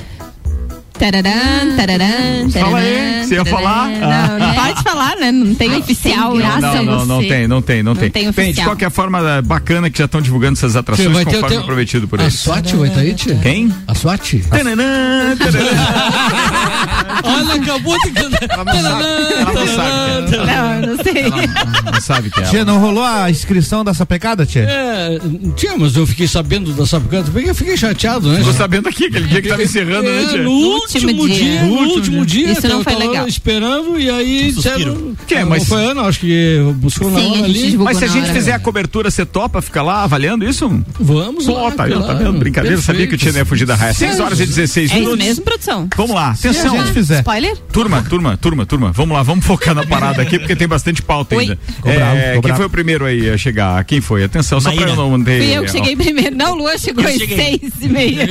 Tararam, 0.99 1.76
tararam, 1.76 2.50
Fala 2.50 2.78
aí, 2.78 2.94
tararam, 2.94 3.25
você 3.26 3.34
ia 3.34 3.44
tararam. 3.44 3.46
falar? 3.46 3.88
Não, 3.88 4.38
não 4.38 4.54
pode 4.54 4.82
falar, 4.82 5.16
né? 5.16 5.32
Não 5.32 5.54
tem 5.54 5.76
oficial, 5.76 6.37
graça. 6.37 6.61
Não, 6.61 6.84
não, 6.84 7.06
não 7.06 7.18
tem, 7.26 7.49
não 7.49 7.62
tem, 7.62 7.82
não, 7.82 7.94
Não 7.94 8.00
tem. 8.00 8.11
tem 8.11 8.30
Bem, 8.30 8.52
de 8.52 8.62
qualquer 8.62 8.90
forma, 8.90 9.18
é 9.38 9.42
bacana 9.42 9.90
que 9.90 9.99
já 9.99 10.04
estão 10.04 10.20
divulgando 10.20 10.52
essas 10.58 10.76
atrações 10.76 11.08
ter 11.16 11.25
conforme 11.25 11.56
até- 11.56 11.66
prometido 11.66 12.06
por 12.06 12.20
A 12.20 12.25
eles. 12.25 12.34
SWAT 12.38 12.76
vai 12.76 12.88
estar 12.88 13.00
aí, 13.00 13.14
tia? 13.14 13.34
Quem? 13.42 13.75
A 13.88 13.94
SWAT? 13.94 14.38
Tananã, 14.50 15.37
tananã. 15.37 15.70
Olha, 17.25 17.54
acabou 17.54 17.96
de 18.00 18.11
cantar. 18.11 18.49
Ela 18.50 18.64
não 19.52 19.66
sabe, 19.66 20.37
não 20.37 20.50
é. 20.50 20.87
Não, 20.87 20.96
sei. 21.02 21.22
Ela 21.25 21.92
não 21.92 22.00
sabe 22.00 22.30
que 22.30 22.40
é. 22.40 22.44
Tia, 22.44 22.64
não 22.64 22.78
rolou 22.78 23.04
a 23.04 23.30
inscrição 23.30 23.84
dessa 23.84 24.04
pecada, 24.06 24.44
tia? 24.46 24.62
É, 24.68 25.18
tia, 25.56 25.76
mas 25.76 25.96
eu 25.96 26.06
fiquei 26.06 26.28
sabendo 26.28 26.72
da 26.72 26.87
sapecada, 26.87 27.30
porque 27.30 27.49
eu 27.50 27.54
fiquei 27.54 27.76
chateado, 27.76 28.28
né? 28.30 28.38
Ficou 28.38 28.52
sabendo 28.52 28.88
aqui, 28.88 29.06
aquele 29.06 29.26
dia 29.26 29.42
que 29.42 29.49
tava 29.49 29.62
encerrando, 29.62 30.02
né, 30.02 30.22
É, 30.25 30.26
tia? 30.28 30.42
No 30.83 31.09
último 31.09 31.23
último 31.23 31.29
dia, 31.29 31.37
dia. 31.45 31.62
no 31.62 31.73
último 31.75 31.93
último 31.97 32.27
dia, 32.27 32.53
Isso 32.53 32.69
não 32.69 32.79
eu 32.79 32.85
foi 32.85 32.95
legal. 32.95 33.27
esperando 33.29 33.99
e 34.01 34.11
aí 34.11 34.53
suspiro. 34.53 35.17
Que, 35.27 35.41
não 35.41 35.49
mas- 35.49 35.65
foi 35.69 35.85
Ana, 35.85 36.03
acho 36.03 36.21
que 36.21 36.59
buscou 36.77 37.11
na 37.11 37.19
Sim, 37.21 37.27
a 37.27 37.33
hora 37.33 37.45
ali. 37.45 37.77
Mas 37.79 37.99
se 37.99 38.05
a 38.05 38.07
na 38.09 38.12
gente 38.12 38.25
hora. 38.25 38.35
fizer 38.35 38.53
a 38.53 38.59
cobertura, 38.59 39.11
você 39.11 39.25
topa 39.25 39.62
ficar 39.62 39.83
lá 39.83 40.03
avaliando 40.03 40.45
isso? 40.45 40.69
Vamos 40.99 41.47
Pô, 41.47 41.53
lá, 41.55 41.71
tá, 41.71 41.85
ó, 41.85 41.89
tá 41.89 41.97
claro. 42.05 42.19
vendo? 42.19 42.39
Brincadeira, 42.39 42.77
eu 42.77 42.83
sabia 42.83 43.07
que 43.07 43.15
o 43.15 43.19
Tia 43.19 43.33
não 43.33 43.39
ia 43.39 43.45
fugir 43.45 43.65
da 43.67 43.75
raia. 43.75 43.95
6 43.95 44.21
horas 44.21 44.41
e 44.41 44.47
16 44.47 44.91
É 44.91 44.95
isso 44.95 45.01
minutos. 45.05 45.25
mesmo, 45.25 45.45
produção? 45.45 45.89
Vamos 45.97 46.15
lá, 46.15 46.35
Se 46.35 46.49
a 46.49 46.51
atenção. 46.51 46.77
gente 46.79 46.93
fizer. 46.93 47.19
Spoiler? 47.21 47.57
Turma, 47.73 48.03
turma, 48.03 48.37
turma, 48.37 48.67
turma. 48.67 48.93
Vamos 48.93 49.17
lá, 49.17 49.23
vamos 49.23 49.45
focar 49.45 49.75
na 49.75 49.87
parada 49.87 50.23
aqui, 50.23 50.39
porque 50.39 50.57
tem 50.57 50.67
bastante 50.69 51.03
pauta 51.03 51.37
Oi. 51.37 51.43
ainda. 51.43 51.59
Ficou 51.67 51.93
bravo, 51.93 52.17
quem 52.21 52.41
bravo. 52.41 52.57
foi 52.57 52.67
o 52.67 52.71
primeiro 52.71 53.05
aí 53.05 53.31
a 53.31 53.37
chegar? 53.39 53.85
Quem 53.85 54.01
foi? 54.01 54.25
Atenção, 54.25 54.61
só 54.61 54.73
pra 54.73 54.89
eu 54.89 54.97
não 54.97 55.23
ter. 55.23 55.43
Fui 55.43 55.57
eu 55.57 55.65
que 55.65 55.71
cheguei 55.71 55.97
primeiro. 55.97 56.35
Não, 56.37 56.53
o 56.53 56.57
Luan 56.57 56.77
chegou 56.79 57.03
Eu 57.05 57.11
às 57.11 57.17
cheguei. 57.17 57.37
seis 57.37 57.73
e 57.81 57.89
meia. 57.89 58.29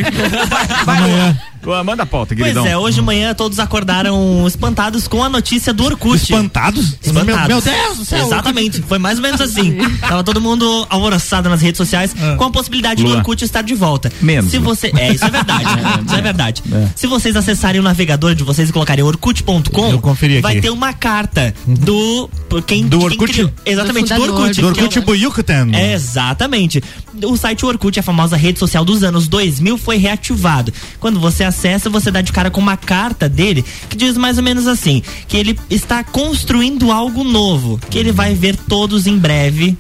Vai, 0.85 1.01
Luan. 1.01 1.37
Manda 1.85 2.03
a 2.03 2.05
pauta, 2.05 2.33
Pois 2.35 2.41
queridão. 2.53 2.65
é, 2.65 2.77
hoje 2.77 2.95
de 2.95 3.01
manhã 3.05 3.33
todos 3.33 3.59
acordaram 3.59 4.45
espantados 4.47 5.07
com 5.07 5.23
a 5.23 5.29
notícia 5.29 5.73
do 5.73 5.83
Orkut. 5.85 6.15
Espantados? 6.21 6.97
Espantados. 7.01 7.47
Meu, 7.47 7.47
meu 7.47 7.61
Deus 7.61 7.97
do 7.97 8.05
céu. 8.05 8.25
Exatamente, 8.25 8.81
foi 8.81 8.97
mais 8.97 9.17
ou 9.17 9.23
menos 9.23 9.39
assim. 9.41 9.77
Tava 10.01 10.23
todo 10.23 10.41
mundo 10.41 10.85
alvoroçado 10.89 11.49
nas 11.49 11.61
redes 11.61 11.77
sociais 11.77 12.15
com 12.37 12.43
a 12.45 12.51
possibilidade 12.51 13.03
do 13.03 13.09
Luan. 13.09 13.17
Orkut 13.19 13.43
estar 13.43 13.61
de 13.61 13.75
volta. 13.75 14.11
Menos, 14.21 14.49
Se 14.51 14.57
né? 14.59 14.63
você, 14.65 14.91
é, 14.97 15.13
isso 15.13 15.23
é 15.25 15.29
verdade, 15.29 15.65
né? 15.65 15.81
Isso 16.05 16.15
é 16.15 16.21
verdade. 16.21 16.63
Se 16.95 17.07
vocês 17.07 17.35
acessarem 17.35 17.79
o 17.79 17.83
navegador 17.83 18.33
de 18.35 18.43
vocês 18.43 18.69
e 18.69 18.73
colocarem 18.73 19.03
orkut.com, 19.03 20.01
vai 20.41 20.59
ter 20.59 20.69
uma 20.69 20.93
carta 20.93 21.53
do 21.65 22.29
por 22.49 22.61
quem 22.63 22.87
Do 22.87 22.97
quem 22.99 23.07
Orkut? 23.07 23.31
criou- 23.33 23.51
exatamente, 23.65 24.13
do, 24.13 24.25
Do. 24.25 24.33
Orkut. 24.33 24.61
Do 24.61 24.67
é 24.67 24.69
Orkut 24.71 24.99
Buyukutan. 25.01 25.69
é, 25.73 25.93
exatamente. 25.93 26.83
O 27.23 27.37
site 27.37 27.65
Orkut, 27.65 27.99
a 27.99 28.03
famosa 28.03 28.35
rede 28.35 28.59
social 28.59 28.83
dos 28.83 29.03
anos 29.03 29.27
2000, 29.27 29.77
foi 29.77 29.97
reativado. 29.97 30.73
Quando 30.99 31.19
você 31.19 31.43
acessa, 31.51 31.89
você 31.89 32.09
dá 32.09 32.21
de 32.21 32.31
cara 32.31 32.49
com 32.49 32.59
uma 32.59 32.75
carta 32.77 33.29
dele 33.29 33.63
que 33.89 33.95
diz 33.95 34.17
mais 34.17 34.37
ou 34.37 34.43
menos 34.43 34.65
assim: 34.67 35.01
que 35.27 35.37
ele 35.37 35.57
está 35.69 36.03
construindo 36.03 36.91
algo 36.91 37.23
novo, 37.23 37.79
que 37.89 37.97
ele 37.97 38.11
vai 38.11 38.33
ver 38.33 38.55
todos 38.55 39.05
em 39.07 39.17
breve. 39.17 39.77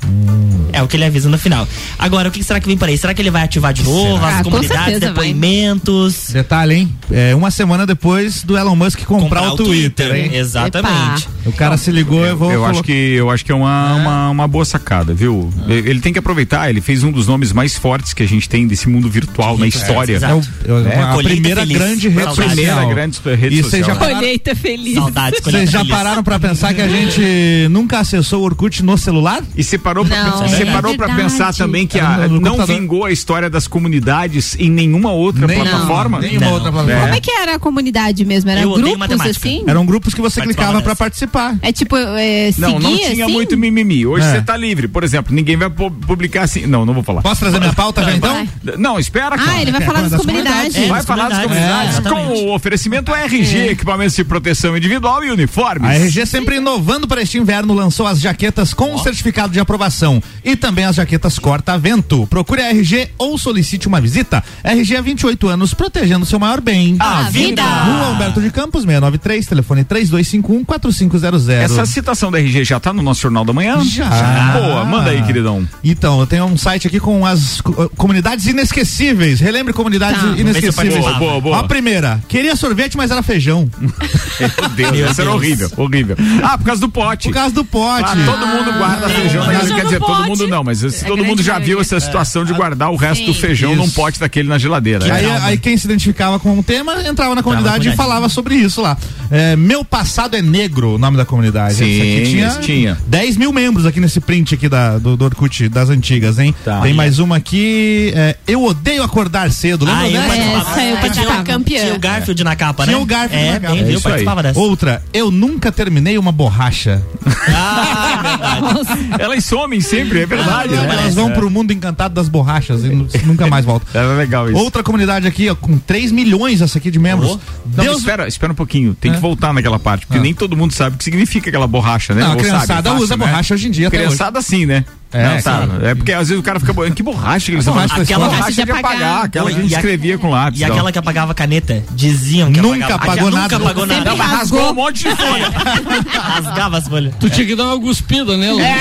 É 0.73 0.81
o 0.81 0.87
que 0.87 0.95
ele 0.95 1.03
avisa 1.03 1.27
no 1.27 1.37
final. 1.37 1.67
Agora, 1.99 2.29
o 2.29 2.31
que 2.31 2.41
será 2.43 2.57
que 2.59 2.65
vem 2.67 2.77
por 2.77 2.87
aí? 2.87 2.97
Será 2.97 3.13
que 3.13 3.21
ele 3.21 3.29
vai 3.31 3.41
ativar 3.43 3.73
de 3.73 3.83
novo 3.83 4.23
Ah, 4.23 4.37
as 4.37 4.41
com 4.43 4.51
comunidades, 4.51 4.85
certeza 4.85 5.13
vai. 5.13 5.25
depoimentos? 5.27 6.29
Detalhe, 6.31 6.75
hein? 6.75 6.93
É 7.11 7.35
uma 7.35 7.51
semana 7.51 7.85
depois 7.85 8.41
do 8.43 8.57
Elon 8.57 8.75
Musk 8.75 9.01
comprar, 9.03 9.51
o 9.51 9.55
Twitter, 9.57 10.15
hein? 10.15 10.31
Exatamente. 10.33 11.27
O 11.45 11.51
cara 11.51 11.75
se 11.75 11.91
ligou, 11.91 12.25
eu 12.25 12.37
vou. 12.37 12.51
Eu 12.51 12.65
acho 12.65 12.83
que 12.83 12.91
eu 12.91 13.29
acho 13.29 13.43
que 13.43 13.51
é 13.51 13.55
uma, 13.55 13.95
uma, 13.95 14.29
uma 14.29 14.47
boa 14.47 14.63
sacada, 14.63 15.13
viu? 15.13 15.51
Ele 15.67 15.99
tem 15.99 16.13
que 16.13 16.19
aproveitar, 16.19 16.69
ele 16.69 16.79
fez 16.81 17.03
um 17.03 17.11
dos 17.11 17.27
nomes 17.27 17.51
mais 17.51 17.75
fortes 17.75 18.13
que 18.13 18.23
a 18.23 18.27
gente 18.27 18.47
tem 18.47 18.65
desse 18.65 18.87
mundo 18.87 19.09
virtual 19.09 19.57
na 19.57 19.67
história. 19.67 20.13
exato. 20.15 20.47
É, 20.65 20.71
o- 20.71 20.87
é 20.87 20.93
É, 20.93 21.01
a 21.01 21.13
colheita 21.13 21.60
primeira 21.61 21.85
feliz. 21.85 22.01
grande 22.01 22.09
rede 22.09 22.23
Saudades. 22.23 22.35
social. 22.55 22.77
Primeira 22.77 22.93
grande 22.95 23.19
rede 23.23 23.59
E 23.59 23.63
social. 23.63 23.69
vocês 23.69 23.85
já 23.85 23.95
pararam, 23.95 24.15
Colheita 24.19 24.55
feliz. 24.55 24.93
Saudades, 24.95 25.39
vocês 25.39 25.43
colheita 25.43 25.71
já 25.71 25.85
pararam 25.85 26.23
pra 26.23 26.39
pensar 26.39 26.73
que 26.73 26.81
a 26.81 26.87
gente 26.87 27.67
nunca 27.69 27.99
acessou 27.99 28.41
o 28.41 28.45
Orkut 28.45 28.83
no 28.83 28.97
celular? 28.97 29.41
E 29.55 29.63
você 29.63 29.77
parou 29.77 30.05
pra, 30.05 30.23
Não, 30.23 30.37
você 30.47 30.63
é 30.63 30.65
parou 30.65 30.95
pra 30.95 31.07
verdade. 31.07 31.29
pensar 31.29 31.53
também 31.53 31.85
que 31.87 31.97
É, 31.97 32.01
a- 32.01 32.17
no 32.27 32.39
não 32.39 32.51
computador. 32.51 32.75
vingou 32.75 33.05
a 33.05 33.11
história 33.11 33.49
das 33.49 33.67
comunidades 33.67 34.55
em 34.59 34.69
nenhuma 34.69 35.11
outra 35.11 35.47
Nem- 35.47 35.59
plataforma? 35.61 36.19
Não, 36.19 36.27
nenhuma 36.27 36.45
Não. 36.47 36.53
outra 36.53 36.71
plataforma. 36.71 37.01
Como 37.01 37.13
é 37.15 37.19
que 37.19 37.31
era 37.31 37.55
a 37.55 37.59
comunidade 37.59 38.25
mesmo? 38.25 38.49
Era 38.49 38.61
Eu 38.61 38.71
odeio 38.71 38.97
grupos 38.97 39.21
assim? 39.21 39.63
Eram 39.67 39.85
grupos 39.85 40.13
que 40.13 40.21
você 40.21 40.41
clicava 40.41 40.73
pra 40.73 40.81
dessa. 40.81 40.95
participar. 40.95 41.55
É 41.61 41.71
tipo, 41.71 41.95
é, 41.97 42.51
Não, 42.57 42.79
não 42.79 42.95
tinha 42.95 43.25
assim? 43.25 43.33
muito 43.33 43.57
mimimi. 43.57 44.05
Hoje 44.05 44.25
É. 44.25 44.31
você 44.33 44.41
tá 44.41 44.55
livre. 44.57 44.87
Por 44.87 45.03
exemplo, 45.03 45.33
ninguém 45.33 45.55
vai 45.57 45.69
pu- 45.69 45.91
publicar 45.91 46.43
assim. 46.43 46.65
Não, 46.65 46.85
não 46.85 46.93
vou 46.93 47.03
falar. 47.03 47.21
Posso 47.21 47.41
trazer 47.41 47.59
minha 47.59 47.73
pauta 47.73 48.03
já 48.03 48.13
então? 48.13 48.47
Não, 48.77 48.99
espera. 48.99 49.35
Ah, 49.37 49.61
ele 49.61 49.71
vai 49.71 49.81
falar 49.81 50.01
das, 50.09 50.21
comunidades. 50.21 50.75
É, 50.75 50.87
Vai 50.87 51.03
falar 51.03 51.29
das 51.29 51.39
comunidades. 51.39 51.50
Comunidades 51.55 51.97
É, 51.99 52.01
com 52.09 52.33
o 52.45 52.53
oferecimento 52.55 53.13
RG, 53.13 53.69
equipamentos 53.69 54.15
de 54.15 54.23
proteção 54.23 54.75
individual 54.77 55.23
e 55.23 55.31
uniformes. 55.31 55.89
A 55.89 55.93
RG 55.95 56.25
sempre 56.25 56.57
inovando 56.57 57.07
para 57.07 57.21
este 57.21 57.37
inverno 57.37 57.73
lançou 57.73 58.07
as 58.07 58.19
jaquetas 58.19 58.73
com 58.73 58.97
certificado 58.97 59.51
de 59.53 59.59
aprovação 59.59 60.21
e 60.43 60.55
também 60.55 60.85
as 60.85 60.95
jaquetas 60.95 61.37
corta-vento. 61.39 62.25
Procure 62.27 62.61
a 62.61 62.69
RG 62.69 63.09
ou 63.17 63.37
solicite 63.37 63.87
uma 63.87 63.99
visita. 64.01 64.43
RG 64.63 64.95
há 64.97 65.01
28 65.01 65.47
anos 65.47 65.73
protegendo 65.73 66.25
seu 66.25 66.39
maior 66.39 66.61
bem. 66.61 66.95
A 66.99 67.23
vida. 67.23 67.61
Rua 67.63 68.07
Alberto 68.07 68.41
de 68.41 68.49
Campos, 68.49 68.83
693, 68.83 69.45
telefone 69.47 69.83
3251-4500. 69.85 71.49
Essa 71.49 71.85
citação 71.85 72.31
da 72.31 72.39
RG 72.39 72.63
já 72.63 72.79
tá 72.79 72.93
no 72.93 73.01
nosso 73.01 73.21
Jornal 73.21 73.45
da 73.45 73.53
Manhã? 73.53 73.81
Já. 73.83 74.07
Boa, 74.53 74.85
manda 74.85 75.09
aí, 75.11 75.21
queridão. 75.23 75.67
Então, 75.83 76.19
eu 76.19 76.27
tenho 76.27 76.45
um 76.45 76.57
site 76.57 76.87
aqui 76.87 76.99
com 76.99 77.25
as 77.25 77.61
co- 77.61 77.89
comunidades 77.97 78.45
inesquecíveis. 78.47 79.39
Relembre 79.39 79.73
comunidades 79.73 80.21
Tá. 80.21 80.37
inesquecíveis. 80.37 80.95
Boa, 80.99 81.13
boa, 81.17 81.40
boa. 81.41 81.59
A 81.59 81.63
primeira, 81.63 82.21
queria 82.27 82.55
sorvete, 82.55 82.95
mas 82.97 83.11
era 83.11 83.21
feijão. 83.23 83.69
Meu 83.79 84.69
Deus, 84.69 84.91
Meu 84.91 85.05
essa 85.07 85.21
era 85.21 85.31
horrível, 85.33 85.69
horrível. 85.77 86.15
Ah, 86.43 86.57
por 86.57 86.65
causa 86.65 86.81
do 86.81 86.89
pote. 86.89 87.27
Por 87.27 87.33
causa 87.33 87.53
do 87.53 87.65
pote. 87.65 88.03
Ah, 88.09 88.15
todo 88.25 88.47
mundo 88.47 88.77
guarda 88.77 89.09
feijão 89.09 89.45
na 89.45 89.59
feijão 89.59 89.75
Quer 89.75 89.83
dizer, 89.85 89.99
todo 89.99 90.15
pote. 90.15 90.29
mundo 90.29 90.47
não, 90.47 90.63
mas 90.63 90.79
se 90.79 91.05
todo 91.05 91.15
grande 91.17 91.29
mundo 91.29 91.43
já 91.43 91.59
viu 91.59 91.79
essa 91.81 91.99
situação 91.99 92.45
de 92.45 92.53
guardar 92.53 92.91
o 92.91 92.95
resto 92.95 93.25
do 93.25 93.33
Sim. 93.33 93.39
feijão 93.41 93.75
num 93.75 93.85
Isso. 93.85 93.93
pote 93.95 94.19
daquele 94.19 94.47
na 94.47 94.57
geladeira. 94.57 95.05
Aí, 95.13 95.25
né? 95.25 95.39
aí 95.43 95.57
quem 95.57 95.77
se 95.77 95.85
identificava 95.85 96.39
com 96.39 96.57
o 96.57 96.63
tema 96.63 97.01
entrava 97.07 97.35
na 97.35 97.43
comunidade 97.43 97.89
e 97.89 97.95
falava 97.95 98.29
sobre 98.29 98.55
isso 98.55 98.81
lá. 98.81 98.97
É, 99.29 99.55
Meu 99.55 99.83
passado 99.85 100.35
é 100.35 100.41
negro, 100.41 100.97
na 100.97 101.07
nome 101.07 101.17
da 101.17 101.25
comunidade. 101.25 101.75
Sim, 101.75 101.85
Esse 101.89 102.01
aqui 102.01 102.29
tinha, 102.31 102.47
esse 102.47 102.59
tinha. 102.61 102.97
10 103.07 103.37
mil 103.37 103.51
membros 103.51 103.85
aqui 103.85 103.99
nesse 103.99 104.19
print 104.19 104.55
aqui 104.55 104.67
da, 104.69 104.97
do, 104.97 105.15
do 105.17 105.25
Orkut 105.25 105.67
das 105.69 105.89
antigas, 105.89 106.39
hein? 106.39 106.53
Tá. 106.63 106.81
Tem 106.81 106.93
mais 106.93 107.19
uma 107.19 107.37
aqui. 107.37 108.11
é, 108.15 108.35
eu 108.47 108.63
odeio 108.63 109.03
acordar 109.03 109.51
cedo. 109.51 109.85
Lembra 109.85 110.01
Ah, 110.01 110.09
dessa? 110.09 110.81
Essa 110.81 110.83
eu 110.83 110.97
Ah, 110.97 111.01
participava. 111.35 111.63
tinha- 111.63 111.81
Tinha 111.81 111.95
o 111.95 111.99
Garfield 111.99 112.43
na 112.43 112.55
capa, 112.55 112.85
né? 112.85 112.91
Tinha 112.93 112.99
o 113.01 113.05
Garfield 113.05 113.45
é, 113.45 113.51
na 113.53 113.59
capa. 113.59 113.73
bem, 113.73 113.83
É 113.83 113.85
eu 113.85 113.89
isso 113.89 113.97
aí. 114.07 114.11
participava 114.11 114.43
dessa. 114.43 114.59
Outra, 114.59 115.03
eu 115.13 115.31
nunca 115.31 115.71
terminei 115.71 116.17
uma 116.17 116.31
borracha. 116.31 117.01
Ah, 117.47 118.19
verdade. 118.21 119.23
Elas 119.23 119.45
somem 119.45 119.81
sempre, 119.81 120.21
é 120.21 120.25
verdade. 120.25 120.73
Não, 120.75 120.83
né? 120.83 120.93
elas 120.93 121.15
vão 121.15 121.31
pro 121.31 121.49
mundo 121.49 121.71
encantado 121.73 122.13
das 122.13 122.27
borrachas 122.29 122.83
e 122.83 122.89
nu- 122.89 123.07
nunca 123.25 123.47
mais 123.47 123.65
voltam. 123.65 123.87
Era 123.99 124.13
legal 124.15 124.49
isso. 124.49 124.57
Outra 124.59 124.83
comunidade 124.83 125.27
aqui, 125.27 125.49
ó, 125.49 125.55
com 125.55 125.77
3 125.77 126.11
milhões 126.11 126.61
essa 126.61 126.77
aqui 126.77 126.89
de 126.91 126.99
membros. 126.99 127.31
Oh. 127.31 127.39
Não, 127.75 127.83
Deus 127.83 127.99
espera, 127.99 128.27
espera 128.27 128.51
um 128.51 128.55
pouquinho. 128.55 128.93
Tem 128.99 129.11
É. 129.11 129.15
que 129.15 129.19
voltar 129.21 129.53
naquela 129.53 129.79
parte, 129.79 130.05
porque 130.05 130.19
Ah. 130.19 130.21
nem 130.21 130.33
todo 130.33 130.55
mundo 130.55 130.73
sabe 130.73 130.95
o 130.95 130.97
que 130.97 131.03
significa 131.03 131.49
aquela 131.49 131.67
borracha, 131.67 132.13
né? 132.13 132.21
Não, 132.21 132.27
a 132.27 132.33
Ou 132.33 132.39
sabe, 132.39 132.49
criançada 132.49 132.89
fácil, 132.89 133.03
usa 133.03 133.17
né? 133.17 133.25
borracha 133.25 133.53
hoje 133.53 133.67
em 133.67 133.71
dia 133.71 133.89
Criançada 133.89 134.41
sim, 134.41 134.65
né? 134.65 134.85
É, 135.13 135.23
Não, 135.35 135.41
tá. 135.41 135.61
sim. 135.63 135.85
É 135.85 135.95
porque 135.95 136.11
às 136.13 136.27
vezes 136.29 136.39
o 136.39 136.43
cara 136.43 136.59
fica 136.59 136.71
boiando. 136.73 136.95
Que 136.95 137.03
borracha 137.03 137.45
que 137.47 137.51
eles 137.51 137.61
estão 137.65 137.73
borracha 137.73 137.95
da 137.97 138.03
escola? 138.03 138.29
borracha 138.29 138.51
de 138.65 138.71
apagar, 138.71 139.25
aquela 139.25 139.49
que 139.51 139.57
a 139.57 139.61
gente 139.61 139.71
E 139.71 139.75
a- 139.75 139.77
escrevia 139.77 140.17
com 140.17 140.29
lápis. 140.29 140.59
E 140.59 140.63
aquela 140.63 140.91
que 140.91 140.97
apagava 140.99 141.33
caneta, 141.33 141.83
diziam 141.91 142.51
que 142.51 142.61
Nunca 142.61 142.95
apagava. 142.95 143.03
apagou 143.03 143.27
Aquela 143.27 143.41
nada. 143.41 143.57
Nunca 143.59 143.71
apagou 143.71 143.85
nada. 143.85 144.05
Não, 144.09 144.17
mas 144.17 144.31
rasgou 144.31 144.71
um 144.71 144.73
monte 144.73 145.03
de 145.09 145.15
folha. 145.15 145.49
Rasgava 146.21 146.77
as 146.77 146.87
folhas. 146.87 147.13
Tu 147.19 147.29
tinha 147.29 147.45
que 147.47 147.55
dar 147.55 147.65
uma 147.65 147.77
guspida 147.77 148.37
nela. 148.37 148.61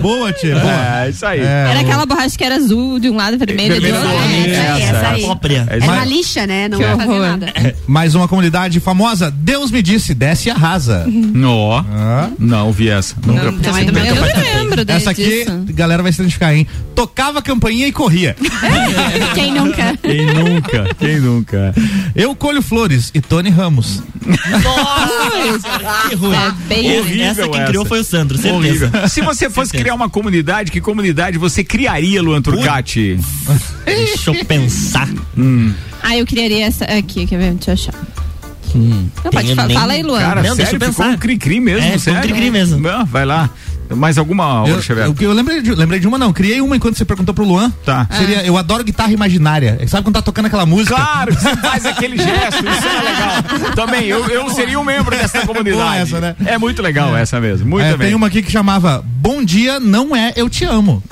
Boa, 0.00 0.32
tia. 0.32 0.58
Boa. 0.58 0.72
É, 1.04 1.10
isso 1.10 1.24
aí. 1.26 1.40
É, 1.40 1.66
Era 1.70 1.78
o- 1.78 1.82
aquela 1.82 2.06
borracha 2.06 2.36
que 2.36 2.42
era 2.44 2.56
azul 2.56 2.98
de 2.98 3.08
um 3.08 3.16
lado 3.16 3.34
e 3.34 3.36
vermelha 3.38 3.74
de 3.74 3.80
Vermelho 3.80 3.96
outro. 3.96 4.10
do 4.10 4.16
outro. 4.16 4.50
É, 4.50 4.50
essa 4.50 4.72
aí, 4.74 4.82
Essa, 4.82 4.96
essa 4.96 5.08
aí. 5.08 5.22
Própria. 5.24 5.66
É 5.70 5.76
Era 5.76 5.84
uma 5.84 6.04
lixa, 6.04 6.46
né? 6.46 6.68
Não 6.68 6.78
Que 6.78 6.84
ia 6.84 6.96
fazer 6.96 7.08
horror. 7.08 7.20
nada. 7.22 7.52
Mais 7.86 8.14
uma 8.14 8.26
comunidade 8.26 8.80
famosa. 8.80 9.30
Deus 9.30 9.70
me 9.70 9.82
disse, 9.82 10.14
desce 10.14 10.48
e 10.48 10.50
arrasa. 10.50 11.06
Ó, 11.44 11.78
Ah. 11.92 12.30
não 12.38 12.72
vi 12.72 12.88
essa. 12.88 13.14
Nunca. 13.24 13.50
Não, 13.50 13.58
Eu 14.14 14.20
não 14.20 14.28
eu 14.28 14.62
lembro 14.64 14.84
Essa 14.88 15.10
aqui, 15.10 15.24
disso. 15.24 15.64
galera 15.70 16.02
vai 16.02 16.12
se 16.12 16.20
identificar, 16.20 16.54
hein? 16.54 16.66
Tocava 16.94 17.38
a 17.38 17.42
campainha 17.42 17.86
e 17.86 17.92
corria. 17.92 18.36
Quem 19.34 19.52
nunca? 19.52 19.96
Quem 20.02 20.26
nunca? 20.26 20.94
Quem 20.98 21.20
nunca? 21.20 21.74
Eu 22.14 22.34
colho 22.36 22.62
flores 22.62 23.10
e 23.14 23.20
Tony 23.20 23.50
Ramos. 23.50 24.02
Nossa, 24.26 26.08
que 26.08 26.14
ruim. 26.14 26.34
É 26.36 26.50
bem 26.68 27.00
Horrível 27.00 27.24
essa 27.26 27.42
quem 27.48 27.60
essa. 27.60 27.68
criou 27.68 27.84
foi 27.84 28.00
o 28.00 28.04
Sandro, 28.04 28.38
Horrível. 28.48 28.78
certeza. 28.90 29.08
Se 29.12 29.20
você 29.20 29.48
fosse 29.50 29.70
Certeza. 29.70 29.82
criar 29.84 29.94
uma 29.94 30.08
comunidade, 30.08 30.70
que 30.70 30.80
comunidade 30.80 31.38
você 31.38 31.64
criaria, 31.64 32.22
Luan 32.22 32.42
Turcati? 32.42 33.18
Deixa 33.84 34.30
eu 34.30 34.44
pensar. 34.44 35.08
Ah, 36.02 36.16
eu 36.16 36.26
criaria 36.26 36.66
essa 36.66 36.84
aqui, 36.84 37.26
quer 37.26 37.38
ver? 37.38 37.52
Deixa 37.54 37.70
eu 37.70 37.74
achar. 37.74 37.94
Não, 38.74 39.30
pode 39.30 39.46
Tem 39.48 39.54
fa- 39.56 39.66
nem- 39.66 39.76
fala 39.76 39.92
aí, 39.92 40.02
Luan. 40.02 40.18
Cara, 40.20 40.34
Não, 40.36 40.56
deixa 40.56 40.70
sério, 40.72 40.76
eu 40.86 40.90
ficou 40.90 41.04
pensar. 41.04 41.14
um 41.14 41.18
cri-cri 41.18 41.60
mesmo, 41.60 41.80
É, 41.80 41.82
ficou 41.84 41.96
um 41.96 41.98
sério? 41.98 42.20
cri-cri 42.22 42.50
mesmo. 42.50 42.78
Não, 42.80 43.04
vai 43.04 43.24
lá. 43.26 43.50
Mais 43.90 44.16
alguma, 44.18 44.64
Eu, 44.66 44.80
eu, 44.96 45.14
eu 45.20 45.32
lembrei, 45.32 45.60
de, 45.60 45.74
lembrei 45.74 46.00
de 46.00 46.08
uma, 46.08 46.16
não. 46.18 46.32
Criei 46.32 46.60
uma 46.60 46.74
enquanto 46.76 46.96
você 46.96 47.04
perguntou 47.04 47.34
pro 47.34 47.44
Luan. 47.44 47.70
Tá. 47.84 48.06
Seria, 48.10 48.42
eu 48.44 48.56
adoro 48.56 48.82
guitarra 48.84 49.12
imaginária. 49.12 49.78
Sabe 49.86 50.02
quando 50.04 50.14
tá 50.14 50.22
tocando 50.22 50.46
aquela 50.46 50.64
música? 50.66 50.94
Claro 50.96 51.34
você 51.34 51.56
faz 51.60 51.84
aquele 51.86 52.16
gesto, 52.16 52.64
isso 52.66 52.86
é 52.88 53.02
legal. 53.02 53.72
Também, 53.74 54.04
eu, 54.06 54.26
eu 54.28 54.48
seria 54.50 54.78
um 54.78 54.84
membro 54.84 55.16
dessa 55.16 55.46
comunidade. 55.46 56.02
Essa, 56.02 56.20
né? 56.20 56.36
É 56.46 56.56
muito 56.58 56.80
legal 56.82 57.14
essa 57.16 57.40
mesmo, 57.40 57.68
muito 57.68 57.84
É, 57.84 57.96
bem. 57.96 58.08
tem 58.08 58.14
uma 58.14 58.26
aqui 58.28 58.42
que 58.42 58.50
chamava 58.50 59.02
Bom 59.04 59.44
Dia 59.44 59.78
Não 59.78 60.14
É 60.16 60.32
Eu 60.36 60.48
Te 60.48 60.64
Amo. 60.64 61.02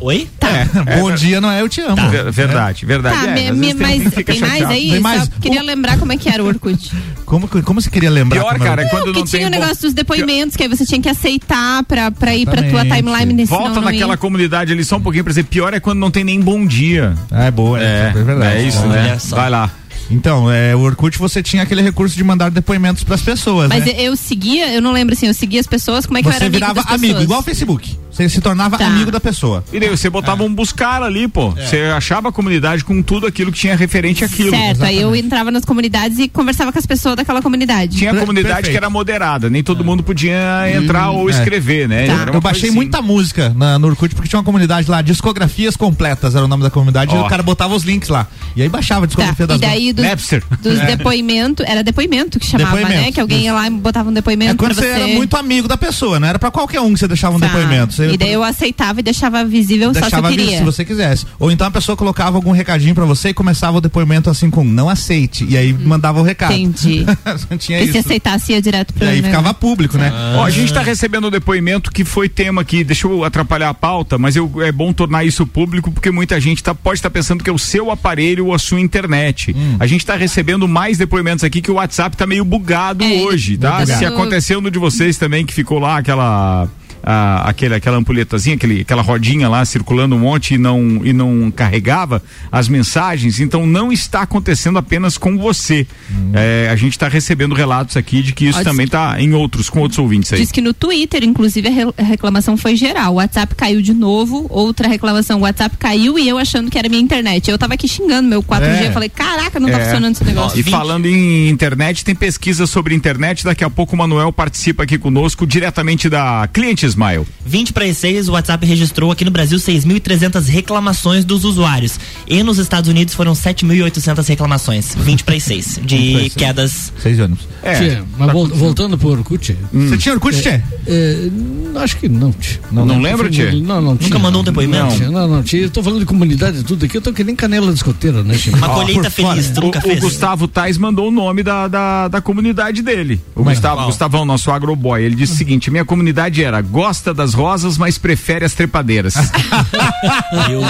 Oi? 0.00 0.28
É, 0.40 0.96
Bom 1.00 1.12
Dia 1.12 1.40
Não 1.40 1.50
É 1.50 1.60
Eu 1.60 1.68
Te 1.68 1.80
Amo. 1.80 2.08
Ver- 2.08 2.30
Verdade, 2.30 2.86
verdade. 2.86 3.16
Tá, 3.26 3.30
é, 3.38 3.50
me- 3.52 3.74
tem 3.74 3.82
mas 4.02 4.14
fica 4.14 4.32
tem 4.32 4.40
mais 4.40 4.62
aí? 4.64 4.90
Tem 4.92 5.00
mais? 5.00 5.22
Só 5.24 5.30
queria 5.40 5.62
lembrar 5.62 5.98
como 5.98 6.12
é 6.12 6.16
que 6.16 6.28
era 6.28 6.42
o 6.42 6.46
Orkut. 6.46 6.90
Como, 7.28 7.46
que- 7.46 7.60
como 7.60 7.78
você 7.78 7.90
queria 7.90 8.08
lembrar? 8.10 8.40
Pior, 8.40 8.52
como 8.54 8.64
cara, 8.64 8.80
é 8.80 8.84
era? 8.86 8.90
quando 8.90 9.12
que 9.12 9.18
não 9.18 9.26
tinha 9.26 9.40
tem 9.40 9.48
o 9.48 9.50
bom- 9.52 9.60
negócio 9.60 9.82
dos 9.82 9.92
depoimentos, 9.92 10.56
que 10.56 10.62
aí 10.62 10.68
você 10.70 10.86
tinha 10.86 10.98
que 11.02 11.10
aceitar 11.10 11.84
pra, 11.84 12.10
pra 12.10 12.34
ir 12.34 12.46
pra 12.46 12.62
tua 12.62 12.86
timeline. 12.86 13.34
né, 13.34 13.44
senão 13.44 13.58
Volta 13.60 13.74
não 13.74 13.82
naquela 13.82 14.14
ia. 14.14 14.16
comunidade 14.16 14.72
ali 14.72 14.82
só 14.82 14.96
um 14.96 15.00
pouquinho 15.02 15.24
pra 15.24 15.30
dizer, 15.32 15.44
pior 15.44 15.74
é 15.74 15.78
quando 15.78 15.98
não 15.98 16.10
tem 16.10 16.24
nem 16.24 16.40
bom 16.40 16.64
dia. 16.66 17.14
É 17.30 17.50
boa, 17.50 17.78
é, 17.82 18.12
é 18.16 18.24
verdade. 18.24 18.56
É 18.56 18.62
isso, 18.62 18.80
né? 18.86 19.18
Vai 19.28 19.50
lá. 19.50 19.70
Então, 20.10 20.50
é, 20.50 20.74
o 20.74 20.80
Orkut 20.80 21.18
você 21.18 21.42
tinha 21.42 21.62
aquele 21.64 21.82
recurso 21.82 22.16
de 22.16 22.24
mandar 22.24 22.50
depoimentos 22.50 23.04
pras 23.04 23.20
pessoas, 23.20 23.68
Mas 23.68 23.84
né? 23.84 23.92
eu 23.98 24.16
seguia, 24.16 24.72
eu 24.72 24.80
não 24.80 24.92
lembro 24.92 25.14
assim, 25.14 25.26
eu 25.26 25.34
seguia 25.34 25.60
as 25.60 25.66
pessoas, 25.66 26.06
como 26.06 26.16
é 26.16 26.22
que 26.22 26.28
eu 26.28 26.32
Você 26.32 26.36
era 26.38 26.46
amigo 26.46 26.66
virava 26.66 26.94
amigo, 26.94 27.20
igual 27.20 27.40
o 27.40 27.42
Facebook. 27.42 27.94
Você 28.18 28.28
se 28.28 28.40
tornava 28.40 28.76
Tá. 28.76 28.86
amigo 28.86 29.10
da 29.12 29.20
pessoa. 29.20 29.62
E 29.72 29.78
daí 29.78 29.88
você 29.88 30.10
botava 30.10 30.42
um 30.42 30.52
buscar 30.52 31.02
ali, 31.04 31.28
pô. 31.28 31.54
É. 31.56 31.66
Você 31.66 31.76
achava 31.96 32.30
a 32.30 32.32
comunidade 32.32 32.82
com 32.84 33.00
tudo 33.00 33.26
aquilo 33.28 33.52
que 33.52 33.58
tinha 33.60 33.76
referente 33.76 34.24
àquilo. 34.24 34.50
Certo, 34.50 34.82
aí 34.82 34.96
eu 34.96 35.02
exatamente. 35.02 35.26
entrava 35.26 35.50
nas 35.52 35.64
comunidades 35.64 36.18
e 36.18 36.28
conversava 36.28 36.72
com 36.72 36.78
as 36.80 36.86
pessoas 36.86 37.14
daquela 37.14 37.40
comunidade. 37.40 37.96
Tinha 37.96 38.12
comunidade 38.14 38.48
perfeito. 38.56 38.70
que 38.72 38.76
era 38.76 38.90
moderada, 38.90 39.48
nem 39.48 39.62
todo 39.62 39.84
mundo 39.84 40.02
podia 40.02 40.36
entrar 40.74 41.10
ou 41.10 41.28
é. 41.28 41.32
escrever, 41.32 41.88
né? 41.88 42.06
Tá. 42.08 42.30
Eu 42.34 42.40
baixei 42.40 42.68
assim. 42.70 42.76
muita 42.76 43.00
música 43.00 43.52
na, 43.56 43.78
no 43.78 43.86
Orkut 43.88 44.12
porque 44.16 44.28
tinha 44.28 44.38
uma 44.38 44.44
comunidade 44.44 44.90
lá, 44.90 45.00
discografias 45.00 45.76
completas 45.76 46.34
era 46.34 46.44
o 46.44 46.48
nome 46.48 46.64
da 46.64 46.70
comunidade, 46.70 47.14
Ó. 47.14 47.18
e 47.22 47.22
o 47.24 47.28
cara 47.28 47.42
botava 47.44 47.72
os 47.74 47.84
links 47.84 48.08
lá. 48.08 48.26
E 48.56 48.62
aí 48.62 48.68
baixava 48.68 49.04
a 49.04 49.08
Tá, 49.08 49.14
discografia 49.14 49.46
das 49.46 49.56
e 49.58 49.60
daí 49.60 49.92
dos, 49.92 50.04
Napster. 50.04 50.42
dos 50.60 50.80
depoimentos, 50.86 51.64
era 51.68 51.84
depoimento 51.84 52.40
que 52.40 52.46
chamava, 52.46 52.76
Depoimento, 52.76 53.02
né? 53.04 53.12
Que 53.12 53.20
alguém 53.20 53.42
ia 53.44 53.52
lá 53.54 53.66
e 53.66 53.70
botava 53.70 54.10
um 54.10 54.12
depoimento 54.12 54.52
É 54.52 54.56
quando 54.56 54.74
pra 54.74 54.82
você 54.82 54.92
você. 54.92 55.00
era 55.02 55.06
muito 55.14 55.36
amigo 55.36 55.68
da 55.68 55.76
pessoa, 55.76 56.18
não 56.18 56.26
era 56.26 56.38
pra 56.38 56.50
qualquer 56.50 56.80
um 56.80 56.92
que 56.92 56.98
você 56.98 57.06
deixava 57.06 57.36
um 57.36 57.40
Tá. 57.40 57.46
depoimento. 57.46 57.92
Você 57.94 58.07
E 58.14 58.16
daí 58.16 58.32
eu 58.32 58.42
aceitava 58.42 59.00
e 59.00 59.02
deixava 59.02 59.44
visível 59.44 59.88
só 59.88 59.92
se 59.94 59.98
eu 59.98 60.02
deixava 60.02 60.28
queria. 60.30 60.58
se 60.58 60.64
você 60.64 60.84
quisesse. 60.84 61.26
Ou 61.38 61.50
então 61.50 61.66
a 61.66 61.70
pessoa 61.70 61.96
colocava 61.96 62.36
algum 62.36 62.52
recadinho 62.52 62.94
pra 62.94 63.04
você 63.04 63.30
e 63.30 63.34
começava 63.34 63.78
o 63.78 63.80
depoimento 63.80 64.28
assim 64.30 64.50
com 64.50 64.64
não 64.64 64.88
aceite. 64.88 65.46
E 65.48 65.56
aí 65.56 65.72
mandava 65.72 66.20
o 66.20 66.22
recado. 66.22 66.52
Entendi. 66.54 67.04
tinha 67.58 67.78
E 67.80 67.84
se 67.84 67.90
isso. 67.90 67.98
aceitasse 67.98 68.52
ia 68.52 68.62
direto 68.62 68.90
E 68.90 68.92
pro 68.98 69.04
aí 69.08 69.16
negócio. 69.16 69.30
ficava 69.36 69.54
público, 69.54 69.96
né? 69.98 70.12
Ó, 70.36 70.44
a 70.44 70.50
gente 70.50 70.72
tá 70.72 70.80
recebendo 70.82 71.28
um 71.28 71.30
depoimento 71.30 71.90
que 71.90 72.04
foi 72.04 72.28
tema 72.28 72.62
aqui, 72.62 72.82
deixa 72.84 73.06
eu 73.06 73.24
atrapalhar 73.24 73.68
a 73.68 73.74
pauta, 73.74 74.18
mas 74.18 74.36
eu, 74.36 74.50
é 74.62 74.72
bom 74.72 74.92
tornar 74.92 75.24
isso 75.24 75.46
público 75.46 75.90
porque 75.90 76.10
muita 76.10 76.40
gente 76.40 76.62
tá, 76.62 76.74
pode 76.74 76.98
estar 76.98 77.10
pensando 77.10 77.42
que 77.44 77.50
é 77.50 77.52
o 77.52 77.58
seu 77.58 77.90
aparelho 77.90 78.46
ou 78.46 78.54
a 78.54 78.58
sua 78.58 78.80
internet. 78.80 79.54
Hum. 79.56 79.76
A 79.78 79.86
gente 79.86 80.04
tá 80.04 80.16
recebendo 80.16 80.66
mais 80.68 80.98
depoimentos 80.98 81.44
aqui 81.44 81.60
que 81.60 81.70
o 81.70 81.74
WhatsApp 81.74 82.16
tá 82.16 82.26
meio 82.26 82.44
bugado 82.44 83.04
É, 83.04 83.22
hoje, 83.22 83.56
tá? 83.58 83.80
bugado. 83.80 83.98
Se 83.98 84.04
aconteceu 84.04 84.60
no 84.60 84.70
de 84.70 84.78
vocês 84.78 85.16
também 85.16 85.44
que 85.44 85.52
ficou 85.54 85.78
lá 85.78 85.98
aquela 85.98 86.68
a- 87.02 87.48
aquele, 87.48 87.74
aquela 87.74 87.96
ampulhetazinha, 87.96 88.56
aquele, 88.56 88.80
aquela 88.82 89.02
rodinha 89.02 89.48
lá 89.48 89.64
circulando 89.64 90.14
um 90.16 90.18
monte 90.18 90.54
e 90.54 90.58
não, 90.58 91.00
e 91.04 91.12
não 91.12 91.50
carregava 91.50 92.22
as 92.50 92.68
mensagens, 92.68 93.40
então 93.40 93.66
não 93.66 93.92
está 93.92 94.22
acontecendo 94.22 94.78
apenas 94.78 95.16
com 95.18 95.36
você. 95.38 95.86
É, 96.32 96.68
a 96.70 96.76
gente 96.76 96.92
está 96.92 97.08
recebendo 97.08 97.54
relatos 97.54 97.96
aqui 97.96 98.22
de 98.22 98.32
que 98.32 98.46
isso 98.46 98.60
Ó, 98.60 98.64
também 98.64 98.86
está 98.86 99.20
em 99.20 99.32
outros, 99.34 99.68
com 99.70 99.80
outros 99.80 99.98
ouvintes 99.98 100.32
aí. 100.32 100.40
Diz 100.40 100.52
que 100.52 100.60
no 100.60 100.72
Twitter, 100.74 101.22
inclusive, 101.24 101.68
a 101.68 101.70
re- 101.70 101.94
a 101.98 102.02
reclamação 102.02 102.56
foi 102.56 102.76
geral. 102.76 103.12
O 103.12 103.16
WhatsApp 103.16 103.54
caiu 103.54 103.80
de 103.82 103.92
novo, 103.94 104.46
outra 104.50 104.88
reclamação, 104.88 105.38
o 105.38 105.42
WhatsApp 105.42 105.76
caiu 105.76 106.18
e 106.18 106.28
eu 106.28 106.38
achando 106.38 106.70
que 106.70 106.78
era 106.78 106.88
minha 106.88 107.00
internet. 107.02 107.50
Eu 107.50 107.58
tava 107.58 107.74
aqui 107.74 107.86
xingando 107.88 108.28
meu 108.28 108.42
4G, 108.42 108.84
É. 108.84 108.88
eu 108.88 108.92
falei, 108.92 109.08
caraca, 109.08 109.58
não 109.60 109.68
tá 109.68 109.78
É. 109.78 109.84
funcionando 109.84 110.14
esse 110.14 110.24
negócio. 110.24 110.58
E 110.58 110.62
falando 110.62 111.06
em 111.06 111.48
internet, 111.48 112.04
tem 112.04 112.14
pesquisa 112.14 112.66
sobre 112.66 112.94
internet. 112.94 113.44
Daqui 113.44 113.64
a 113.64 113.70
pouco 113.70 113.94
o 113.94 113.98
Manuel 113.98 114.32
participa 114.32 114.82
aqui 114.82 114.98
conosco, 114.98 115.46
diretamente 115.46 116.08
da 116.08 116.48
Cliente 116.52 116.87
Smile. 116.88 117.24
20 117.46 117.72
para 117.72 117.84
as 117.84 117.96
6, 117.98 118.28
o 118.28 118.32
WhatsApp 118.32 118.66
registrou 118.66 119.10
aqui 119.10 119.24
no 119.24 119.30
Brasil 119.30 119.58
6.300 119.58 120.46
reclamações 120.46 121.24
dos 121.24 121.44
usuários. 121.44 121.98
E 122.26 122.42
nos 122.42 122.58
Estados 122.58 122.88
Unidos 122.90 123.14
foram 123.14 123.32
7.800 123.32 124.26
reclamações. 124.28 124.94
20 124.96 125.24
para 125.24 125.34
as 125.36 125.42
6 125.44 125.80
de 125.84 126.30
quedas. 126.36 126.92
Seis 127.00 127.18
anos. 127.20 127.40
É. 127.62 127.74
Tchê, 127.74 128.02
mas 128.18 128.32
vol- 128.32 128.48
voltando 128.48 128.96
pro 128.98 129.08
Orkut, 129.10 129.56
Você 129.72 129.96
tinha 129.98 130.14
Orkut, 130.14 130.40
Tchê? 130.40 130.60
é, 130.86 131.28
acho 131.76 131.96
que 131.96 132.08
não, 132.08 132.32
tchê. 132.32 132.58
Não, 132.70 132.84
lembra, 133.00 133.28
Tchê? 133.28 133.50
Não, 133.52 133.80
não 133.80 133.96
tinha. 133.96 134.18
mandou 134.18 134.40
um 134.40 134.44
depoimento? 134.44 134.84
Não, 134.84 134.96
tchê, 134.96 135.04
não, 135.08 135.28
não 135.28 135.42
tinha. 135.42 135.62
Eu 135.62 135.70
tô 135.70 135.82
falando 135.82 136.00
de 136.00 136.06
comunidade 136.06 136.58
e 136.58 136.62
tudo 136.62 136.84
aqui, 136.84 136.96
eu 136.96 137.00
tô 137.02 137.12
que 137.12 137.24
nem 137.24 137.34
canela 137.34 137.68
de 137.68 137.74
escoteira, 137.74 138.22
né, 138.22 138.34
tchê? 138.36 138.50
Uma 138.50 138.68
colheita 138.68 139.10
feliz, 139.10 139.50
tu 139.50 139.60
nunca 139.60 139.78
O, 139.78 139.82
o 139.82 139.84
fez? 139.84 140.00
Gustavo 140.00 140.46
Tais 140.48 140.78
mandou 140.78 141.08
o 141.08 141.10
nome 141.10 141.42
da, 141.42 141.68
da, 141.68 142.08
da 142.08 142.20
comunidade 142.20 142.82
dele. 142.82 143.20
O 143.34 143.42
Mas 143.42 143.58
Gustavo? 143.58 143.84
Gustavão, 143.86 144.24
nosso 144.24 144.50
agroboy, 144.50 145.02
ele 145.02 145.14
disse 145.14 145.34
o 145.34 145.36
seguinte: 145.36 145.70
minha 145.70 145.84
comunidade 145.84 146.42
era 146.42 146.60
gosta 146.78 147.12
das 147.12 147.34
rosas, 147.34 147.76
mas 147.76 147.98
prefere 147.98 148.44
as 148.44 148.52
trepadeiras. 148.54 149.14
Eu 150.48 150.62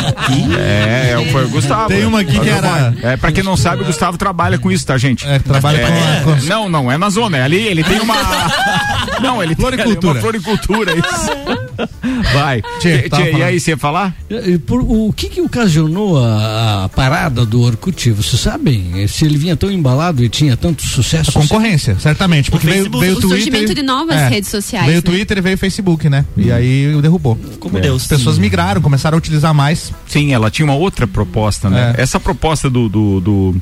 é, 0.58 1.10
é, 1.20 1.28
foi 1.30 1.44
o 1.44 1.48
Gustavo. 1.50 1.88
Tem 1.88 2.06
uma 2.06 2.20
aqui 2.20 2.40
que 2.40 2.48
era-. 2.48 2.94
É, 3.02 3.16
pra 3.18 3.30
quem 3.30 3.44
não 3.44 3.58
sabe, 3.58 3.82
o 3.82 3.84
Gustavo 3.84 4.16
trabalha 4.16 4.58
com 4.58 4.72
isso, 4.72 4.86
tá, 4.86 4.96
gente? 4.96 5.28
É, 5.28 5.38
trabalha 5.38 5.76
É, 5.82 6.22
com, 6.24 6.34
com 6.34 6.46
Não, 6.46 6.66
não, 6.66 6.90
é 6.90 6.96
na 6.96 7.10
zona. 7.10 7.36
É 7.36 7.42
ali, 7.42 7.58
ele 7.58 7.84
tem 7.84 8.00
uma. 8.00 8.14
Não, 9.20 9.42
ele 9.42 9.54
tem 9.54 9.66
ali 9.66 9.76
Floricultura. 9.76 10.14
uma 10.14 10.20
floricultura, 10.20 10.92
isso. 10.94 11.67
Vai. 12.32 12.62
Tchê, 12.80 13.08
Tchê, 13.08 13.32
e 13.36 13.42
aí, 13.42 13.60
você 13.60 13.70
ia 13.72 13.76
falar? 13.76 14.14
Por- 14.66 14.80
o 14.82 15.12
que 15.12 15.28
que 15.28 15.40
ocasionou 15.40 16.18
a, 16.18 16.84
a 16.84 16.88
parada 16.88 17.44
do 17.46 17.60
Orkut? 17.62 18.10
Vocês 18.12 18.40
sabem? 18.40 19.06
Se 19.08 19.24
ele 19.24 19.38
vinha 19.38 19.56
tão 19.56 19.70
embalado 19.70 20.24
e 20.24 20.28
tinha 20.28 20.56
tanto 20.56 20.86
sucesso. 20.86 21.30
a 21.30 21.32
concorrência, 21.40 21.96
certamente. 22.00 22.50
Porque 22.50 22.66
O 22.66 22.70
veio, 22.70 22.82
Facebook, 22.82 23.00
veio 23.04 23.14
o 23.14 23.18
o 23.18 23.20
Twitter. 23.20 23.38
surgimento 23.44 23.74
de 23.74 23.82
novas 23.82 24.16
é, 24.16 24.28
redes 24.28 24.50
sociais, 24.50 24.86
Veio 24.86 24.98
o 24.98 25.02
né? 25.04 25.10
Twitter 25.10 25.38
e 25.38 25.40
veio 25.40 25.54
o 25.54 25.58
Facebook, 25.58 26.08
né? 26.08 26.24
E 26.36 26.50
aí 26.52 26.94
o 26.94 27.00
derrubou. 27.02 27.38
Como 27.60 27.78
Deus. 27.80 28.02
As 28.02 28.08
pessoas 28.08 28.38
migraram, 28.38 28.80
começaram 28.80 29.16
a 29.16 29.18
utilizar 29.18 29.54
mais. 29.54 29.92
Sim, 30.06 30.32
ela 30.32 30.50
tinha 30.50 30.64
uma 30.66 30.74
outra 30.74 31.06
proposta, 31.06 31.68
né? 31.70 31.94
É. 31.96 32.02
Essa 32.02 32.18
proposta 32.18 32.68
do, 32.70 32.88
do, 32.88 33.20
do, 33.20 33.56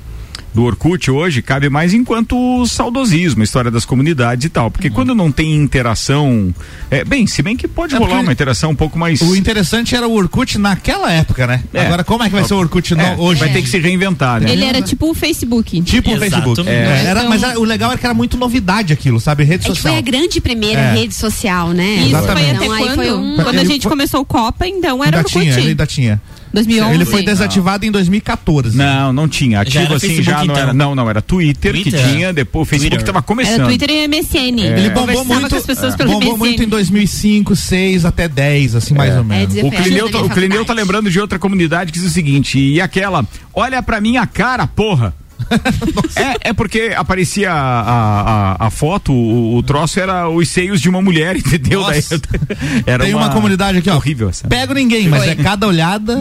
do 0.57 0.65
Orkut 0.65 1.11
hoje 1.11 1.43
cabe 1.43 1.69
mais 1.69 1.93
enquanto 1.93 2.65
saudosismo, 2.67 3.43
a 3.43 3.45
história 3.45 3.71
das 3.71 3.85
comunidades 3.85 4.47
e 4.47 4.49
tal. 4.49 4.71
Porque 4.71 4.89
quando 4.89 5.15
não 5.15 5.31
tem 5.31 5.55
interação. 5.55 6.55
É, 6.91 7.05
bem, 7.05 7.27
se 7.27 7.43
bem 7.43 7.55
que 7.55 7.69
pode 7.69 7.95
É 7.95 7.99
rolar 7.99 8.21
uma 8.21 8.33
interação 8.33 8.71
um 8.71 8.75
pouco 8.75 8.99
mais. 8.99 9.21
O 9.21 9.37
interessante 9.37 9.95
era 9.95 10.09
o 10.09 10.13
Orkut 10.15 10.57
naquela 10.57 11.13
época, 11.13 11.47
né? 11.47 11.63
É. 11.75 11.85
Agora, 11.85 12.03
como 12.03 12.23
é 12.25 12.29
que 12.31 12.35
vai 12.35 12.43
ser 12.45 12.55
o 12.55 12.57
Orkut 12.57 12.95
no- 12.95 13.03
É, 13.03 13.15
hoje? 13.19 13.39
Vai 13.39 13.53
ter 13.53 13.61
que 13.61 13.69
se 13.69 13.79
reinventar, 13.79 14.41
né? 14.41 14.51
Ele 14.51 14.65
era 14.65 14.81
tipo 14.81 15.11
o 15.11 15.15
Facebook. 15.15 15.83
Tipo 15.83 16.09
o 16.11 16.15
Exato. 16.15 16.31
Facebook. 16.31 16.69
É. 16.71 17.05
Era, 17.05 17.21
Então- 17.21 17.29
mas 17.31 17.43
era- 17.43 17.61
o 17.61 17.65
legal 17.65 17.91
era 17.91 17.99
que 18.01 18.07
era 18.07 18.15
muito 18.15 18.39
novidade 18.39 18.95
aquilo, 18.95 19.21
sabe? 19.21 19.45
Rede 19.45 19.57
É 19.57 19.59
que 19.59 19.67
foi 19.67 19.75
social. 19.77 19.97
a 19.99 20.01
grande 20.01 20.41
primeira 20.41 20.81
É. 20.81 20.95
rede 20.95 21.15
social, 21.15 21.69
né? 21.73 21.97
Isso 21.97 22.09
Exatamente. 22.17 22.47
foi 22.47 22.57
até 22.57 22.65
Então, 22.65 22.73
aí 22.77 22.83
quando? 22.85 22.95
foi 22.95 23.13
um- 23.13 23.37
Quando 23.37 23.59
a 23.59 23.65
gente 23.65 23.83
foi- 23.83 23.91
começou 23.91 24.21
o 24.23 24.25
Copa, 24.25 24.67
então 24.67 25.05
era 25.05 25.19
ainda 25.19 25.29
Orkut. 25.29 25.39
tinha, 25.39 25.55
ainda 25.55 25.87
tinha. 25.87 26.23
2011. 26.57 26.95
Ele 26.95 27.05
foi 27.05 27.23
desativado 27.23 27.85
em 27.87 27.91
2014. 27.91 28.77
Não, 28.77 29.13
não 29.13 29.29
tinha. 29.29 29.61
Ativo 29.61 29.85
era 29.85 29.97
assim 29.97 30.09
Facebook, 30.09 30.25
já 30.31 30.37
não 30.39 30.45
então. 30.45 30.57
era. 30.57 30.73
Não, 30.73 30.95
não, 30.95 31.11
era 31.11 31.21
Twitter, 31.23 31.73
que 31.75 31.83
Twitter? 31.91 32.09
tinha, 32.09 32.33
depois 32.33 32.63
o 32.63 32.65
Facebook 32.71 32.97
Twitter. 32.97 33.13
tava 33.15 33.23
começando. 33.23 33.55
Era 33.55 33.65
Twitter 33.67 33.91
e 33.91 34.09
MSN. 34.09 34.61
Ele 34.61 34.91
bombou 34.91 35.25
muito, 35.25 35.49
com 35.51 35.57
as 35.57 35.67
pessoas 35.67 35.95
é, 35.95 35.97
pelo 35.97 36.13
bombou 36.13 36.33
MSN. 36.33 36.39
muito 36.39 36.63
em 36.63 36.69
2005, 36.69 37.55
6 37.55 38.05
até 38.05 38.29
10, 38.29 38.75
assim, 38.75 38.95
mais 38.95 39.15
ou 39.15 39.21
É, 39.21 39.25
menos. 39.25 39.55
O 39.57 39.71
Clineu, 39.71 40.11
tá- 40.11 40.21
o 40.23 40.29
Clineu 40.31 40.65
tá 40.65 40.73
lembrando 40.73 41.11
de 41.11 41.21
outra 41.21 41.39
comunidade 41.39 41.93
que 41.93 41.99
diz 41.99 42.09
o 42.09 42.13
seguinte, 42.13 42.59
e 42.59 42.81
aquela, 42.81 43.25
olha 43.55 43.83
pra 43.83 44.01
minha 44.01 44.27
cara, 44.27 44.67
porra. 44.67 45.15
é, 46.17 46.51
é 46.51 46.53
porque 46.53 46.93
aparecia 46.97 47.53
a, 47.53 47.81
a, 47.81 48.67
a, 48.67 48.71
foto, 48.71 49.13
o, 49.13 49.57
o 49.57 49.63
troço 49.63 50.01
era 50.01 50.29
os 50.29 50.49
seios 50.49 50.81
de 50.81 50.89
uma 50.89 51.01
mulher, 51.01 51.37
entendeu? 51.39 51.81
Nossa. 51.81 52.19
Daí, 52.19 52.83
era 52.87 53.05
Tem 53.05 53.15
uma 53.15 53.31
comunidade 53.31 53.79
aqui, 53.79 53.91
ó. 53.91 53.97
Horrível 53.97 54.29
essa. 54.29 54.47
Pego 54.49 54.75
ninguém, 54.75 55.09
mas 55.09 55.27
é 55.27 55.35
cada 55.35 55.67
olhada. 55.67 56.21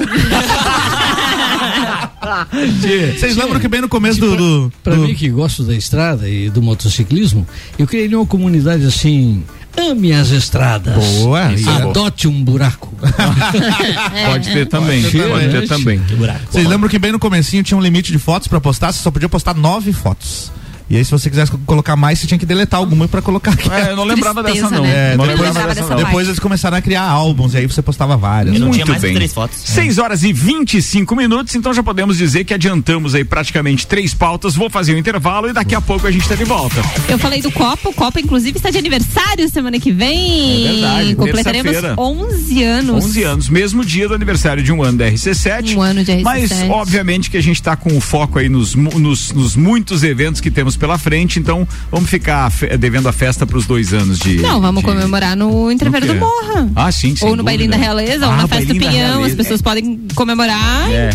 Vocês 3.18 3.36
lembram 3.36 3.60
que 3.60 3.68
bem 3.68 3.82
no 3.82 3.90
começo 3.90 4.20
do. 4.20 4.36
do, 4.36 4.74
Pra 4.84 4.96
do- 4.96 5.02
mim 5.04 5.14
que 5.16 5.30
gosto 5.30 5.64
da 5.64 5.74
estrada 5.76 6.28
e 6.30 6.50
do 6.50 6.62
motociclismo, 6.62 7.48
eu 7.78 7.86
criei 7.88 8.14
uma 8.16 8.26
comunidade 8.26 8.86
assim, 8.86 9.44
ame 9.78 10.12
as 10.14 10.30
estradas. 10.30 10.94
Boa, 11.20 11.52
isso 11.54 11.70
é 11.70 11.74
adote 11.82 12.28
um 12.28 12.44
buraco. 12.44 12.94
Pode 14.32 14.52
ter 14.52 14.66
também, 14.68 15.02
Pode 15.02 15.12
ter, 15.18 15.30
pode 15.30 15.50
ter 15.50 15.68
também. 15.68 16.02
Vocês 16.50 16.68
lembram 16.68 16.90
que 16.90 17.00
bem 17.00 17.12
no 17.12 17.20
comecinho 17.20 17.64
tinha 17.64 17.78
um 17.78 17.82
limite 17.82 18.12
de 18.12 18.18
fotos 18.20 18.48
pra 18.48 18.60
postar? 18.62 18.92
Você 18.92 19.02
só 19.04 19.12
podia 19.12 19.30
postar 19.30 19.54
nove 19.54 19.92
fotos. 19.94 20.52
E 20.90 20.98
aí, 20.98 21.04
se 21.04 21.12
você 21.12 21.30
quisesse 21.30 21.52
colocar 21.66 21.96
mais, 21.96 22.20
você 22.20 22.28
tinha 22.28 22.38
que 22.38 22.46
deletar 22.46 22.80
alguma 22.80 23.08
pra 23.08 23.22
colocar 23.22 23.52
aqui. 23.52 23.70
É, 23.72 23.92
eu 23.92 23.96
não 23.96 24.04
lembrava 24.04 24.44
Tristeza, 24.44 24.70
dessa 24.70 24.76
não. 24.82 24.84
né? 24.84 25.14
É, 25.14 25.18
não 25.18 25.26
Eu 25.26 25.32
lembrava 25.32 25.48
lembrava 25.48 25.68
dessa 25.70 25.82
dessa 25.82 25.96
não. 25.96 26.04
Depois 26.06 26.28
eles 26.28 26.40
começaram 26.40 26.78
a 26.78 26.82
criar 26.82 27.02
álbuns, 27.02 27.54
e 27.54 27.58
aí 27.58 27.68
você 27.68 27.82
postava 27.82 28.16
várias. 28.16 28.54
Eu 28.54 28.60
não 28.60 28.68
Muito 28.68 28.84
tinha 28.84 28.86
mais 28.86 29.02
bem. 29.02 29.16
três 29.16 29.34
fotos. 29.34 29.58
6 29.58 29.98
horas 29.98 30.24
e 30.24 30.32
25 30.32 31.16
minutos, 31.16 31.56
então 31.56 31.74
já 31.74 31.82
podemos 31.82 32.18
dizer 32.18 32.44
que 32.44 32.54
adiantamos 32.54 33.16
aí 33.16 33.24
praticamente 33.24 33.88
três 33.88 34.14
pautas. 34.14 34.56
Vou 34.56 34.70
fazer 34.70 34.94
um 34.94 34.98
intervalo 34.98 35.50
e 35.50 35.54
daqui 35.54 35.74
a 35.74 35.82
pouco 35.82 36.06
a 36.06 36.12
gente 36.12 36.28
tá 36.28 36.36
de 36.36 36.44
volta. 36.44 36.76
Eu 37.10 37.18
falei 37.18 37.42
do 37.42 37.52
Copa, 37.52 37.90
o 37.90 37.94
Copa 37.94 38.20
inclusive 38.20 38.58
está 38.58 38.70
de 38.70 38.78
aniversário 38.78 39.50
semana 39.50 39.80
que 39.80 39.92
vem. 39.92 40.66
É 40.68 40.72
verdade, 40.72 41.16
Completaremos 41.16 41.72
terça-feira. 41.72 42.02
11 42.02 42.64
anos. 42.64 43.06
11 43.06 43.24
anos, 43.24 43.50
mesmo 43.50 43.84
dia 43.84 44.08
do 44.08 44.14
aniversário 44.14 44.62
de 44.62 44.72
um 44.72 44.84
ano 44.84 45.00
da 45.00 45.10
RC7. 45.10 45.76
Um 45.76 45.82
ano 45.82 46.04
de 46.04 46.12
RC7. 46.12 46.22
Mas, 46.24 46.52
obviamente, 46.70 47.30
que 47.30 47.38
a 47.38 47.42
gente 47.42 47.56
está 47.56 47.76
com 47.76 47.96
o 47.98 48.00
foco 48.00 48.40
aí 48.40 48.50
nos, 48.50 48.76
nos, 48.76 49.32
nos 49.32 49.56
muitos 49.56 50.04
eventos 50.04 50.40
que 50.40 50.52
temos 50.52 50.75
pela 50.78 50.98
frente, 50.98 51.40
então 51.40 51.68
vamos 51.92 52.10
ficar 52.10 52.52
devendo 52.80 53.08
a 53.10 53.14
festa 53.14 53.46
para 53.46 53.58
os 53.58 53.66
dois 53.66 53.94
anos 53.94 54.20
de. 54.20 54.38
Não, 54.38 54.60
vamos 54.62 54.84
de- 54.84 54.90
comemorar 54.90 55.36
no 55.36 55.72
Entreveiro 55.72 56.08
do? 56.08 56.16
Morra. 56.16 56.70
Ah, 56.76 56.92
sim, 56.92 57.16
sem 57.16 57.28
Ou 57.28 57.36
no 57.36 57.44
Bailinho 57.44 57.72
da. 57.72 57.78
Realeza, 57.78 58.26
ou 58.26 58.32
Ah, 58.32 58.38
na 58.38 58.48
Festa 58.48 58.74
do 58.74 58.80
Pinhão. 58.80 59.24
As 59.24 59.34
pessoas 59.36 59.62
podem 59.62 60.00
comemorar. 60.16 60.90
É, 60.90 61.10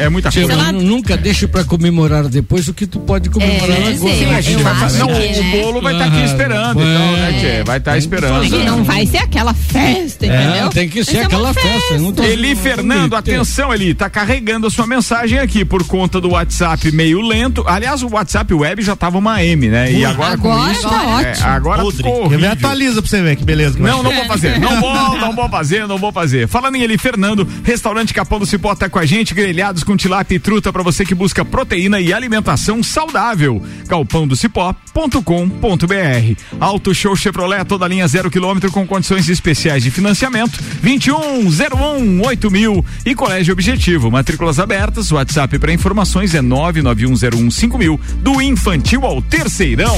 é, 0.00 0.04
é 0.04 0.08
muita 0.08 0.30
coisa. 0.32 0.54
Lá. 0.56 0.72
nu- 0.72 0.82
nunca 0.82 1.16
deixe 1.16 1.46
pra 1.46 1.62
comemorar 1.64 2.28
depois 2.28 2.66
o 2.68 2.74
que 2.74 2.86
tu 2.86 2.98
pode 3.00 3.28
comemorar 3.30 3.70
É, 3.70 3.92
agora. 3.94 4.14
sim, 4.14 4.24
a 4.34 4.40
gente 4.40 4.62
vai 4.62 4.74
fazer. 4.76 4.98
Não, 4.98 5.06
que, 5.08 5.12
o 5.14 5.42
né? 5.44 5.60
bolo 5.62 5.80
vai 5.82 5.92
estar 5.92 6.04
aqui 6.06 6.16
Ah, 6.16 6.24
esperando, 6.24 6.80
então, 6.80 7.12
né, 7.12 7.32
Tchê? 7.40 7.64
Vai 7.64 7.78
estar 7.78 7.98
esperando. 7.98 8.44
E 8.44 8.64
não 8.64 8.82
vai 8.84 9.06
ser 9.06 9.18
aquela 9.18 9.52
festa, 9.54 10.26
entendeu? 10.26 10.66
É, 10.66 10.68
tem 10.70 10.88
que 10.88 11.04
ser 11.04 11.18
aquela 11.18 11.52
festa. 11.54 11.98
Não 11.98 12.12
tô- 12.12 12.22
Eli 12.22 12.54
Fernando, 12.56 13.14
atenção, 13.14 13.72
Eli, 13.72 13.94
tá 13.94 14.08
carregando 14.10 14.66
a 14.66 14.70
sua 14.70 14.86
mensagem 14.86 15.38
aqui 15.38 15.64
por 15.64 15.84
conta 15.84 16.20
do 16.20 16.30
WhatsApp 16.30 16.90
meio 16.92 17.20
lento. 17.20 17.62
Aliás, 17.66 18.02
o 18.02 18.08
WhatsApp 18.08 18.52
web 18.54 18.82
já 18.82 18.96
tava 19.06 19.18
uma 19.18 19.42
M, 19.44 19.68
né? 19.68 19.92
E 19.92 20.04
agora, 20.04 20.36
com 20.36 20.50
Agora 20.52 20.72
isso, 20.72 20.88
tá 20.88 21.04
é, 21.04 21.30
ótimo. 21.30 21.46
agora 21.46 21.82
Podre. 21.82 21.96
ficou 21.98 22.12
Quer 22.12 22.18
ver? 22.28 22.34
horrível. 22.34 22.52
Atualiza 22.52 23.02
pra 23.02 23.08
você 23.10 23.22
ver 23.22 23.36
que 23.36 23.44
beleza. 23.44 23.76
que 23.76 23.82
Não, 23.82 24.02
não 24.02 24.12
vou 24.12 24.24
É. 24.24 24.26
fazer. 24.26 24.58
Não 24.66 24.80
vou, 24.80 25.18
não 25.18 25.32
vou 25.34 25.48
fazer, 25.48 25.86
não 25.86 25.98
vou 25.98 26.12
fazer. 26.12 26.48
Falando 26.48 26.76
em 26.76 26.82
Eli 26.82 26.98
Fernando, 26.98 27.46
restaurante 27.62 28.12
Capão 28.12 28.38
do 28.40 28.46
Cipó 28.46 28.74
tá 28.74 28.88
com 28.88 28.98
a 28.98 29.06
gente, 29.06 29.32
grelhados 29.34 29.84
com 29.84 29.96
tilápia 29.96 30.36
e 30.36 30.38
truta 30.38 30.72
pra 30.72 30.82
você 30.82 31.04
que 31.04 31.14
busca 31.14 31.44
proteína 31.44 32.00
e 32.00 32.12
alimentação 32.12 32.82
saudável. 32.82 33.62
galpãodocipó.com.br. 33.86 36.40
Auto 36.60 36.94
Show 36.94 37.14
Chevrolet, 37.16 37.64
toda 37.64 37.86
linha 37.86 38.06
zero 38.08 38.30
quilômetro 38.30 38.70
com 38.72 38.86
condições 38.86 39.28
especiais 39.28 39.82
de 39.82 39.90
financiamento. 39.90 40.58
21 40.82 41.48
01 41.48 42.22
8000 42.26 42.84
e 43.04 43.14
Colégio 43.14 43.52
Objetivo. 43.52 44.10
Matrículas 44.10 44.58
abertas. 44.58 45.10
WhatsApp 45.12 45.58
para 45.58 45.72
informações 45.72 46.34
é 46.34 46.40
99101 46.42 47.50
5000 47.50 48.00
do 48.20 48.40
infantil 48.42 48.95
ao 49.04 49.20
terceirão. 49.20 49.96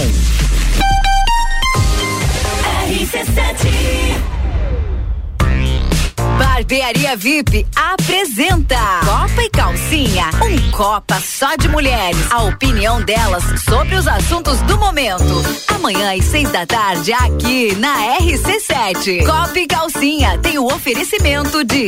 Barbearia 6.59 7.17
VIP 7.17 7.65
apresenta 7.77 8.77
Copa 9.05 9.43
e 9.45 9.49
Calcinha, 9.49 10.25
um 10.43 10.71
Copa 10.73 11.21
só 11.21 11.55
de 11.55 11.69
mulheres. 11.69 12.19
A 12.33 12.43
opinião 12.43 13.01
delas 13.01 13.45
sobre 13.63 13.95
os 13.95 14.09
assuntos 14.09 14.61
do 14.63 14.77
momento. 14.77 15.23
Amanhã 15.69 16.13
às 16.13 16.25
seis 16.25 16.51
da 16.51 16.67
tarde 16.67 17.13
aqui 17.13 17.77
na 17.77 17.95
RC7. 18.19 19.25
Copa 19.25 19.57
e 19.57 19.69
Calcinha 19.69 20.37
tem 20.39 20.59
o 20.59 20.65
oferecimento 20.65 21.63
de 21.63 21.87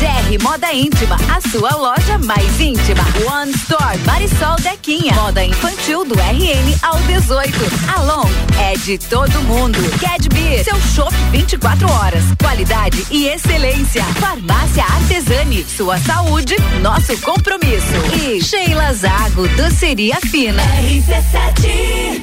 GR 0.00 0.42
Moda 0.42 0.72
Íntima, 0.72 1.16
a 1.28 1.46
sua 1.50 1.76
loja 1.76 2.16
mais 2.16 2.58
íntima. 2.58 3.02
One 3.30 3.50
Store, 3.50 3.98
Marisol 4.06 4.56
Dequinha. 4.62 5.12
Moda 5.12 5.44
infantil 5.44 6.06
do 6.06 6.14
RN 6.14 6.74
ao 6.80 6.96
18. 7.00 7.52
Alon 7.94 8.24
é 8.58 8.78
de 8.78 8.96
todo 8.96 9.42
mundo. 9.42 9.78
Cadbeer, 10.00 10.64
seu 10.64 10.80
shopping 10.80 11.30
24 11.32 11.92
horas. 11.92 12.24
Qualidade 12.40 13.06
e 13.10 13.26
excelência. 13.28 13.89
Farmácia 13.98 14.84
Artesani, 14.84 15.64
sua 15.64 15.98
saúde, 15.98 16.54
nosso 16.80 17.18
compromisso. 17.18 17.88
E 18.22 18.40
Sheila 18.40 18.94
Zago, 18.94 19.48
doceria 19.48 20.16
fina. 20.30 20.62
RC7. 20.62 22.22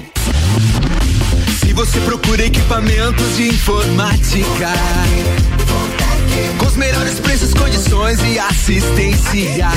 Se 1.59 1.73
você 1.73 1.99
procura 1.99 2.45
equipamentos 2.45 3.35
de 3.35 3.49
informática, 3.49 4.69
com 6.57 6.67
os 6.67 6.77
melhores 6.77 7.19
preços, 7.19 7.53
condições 7.53 8.17
e 8.23 8.39
assistência, 8.39 9.67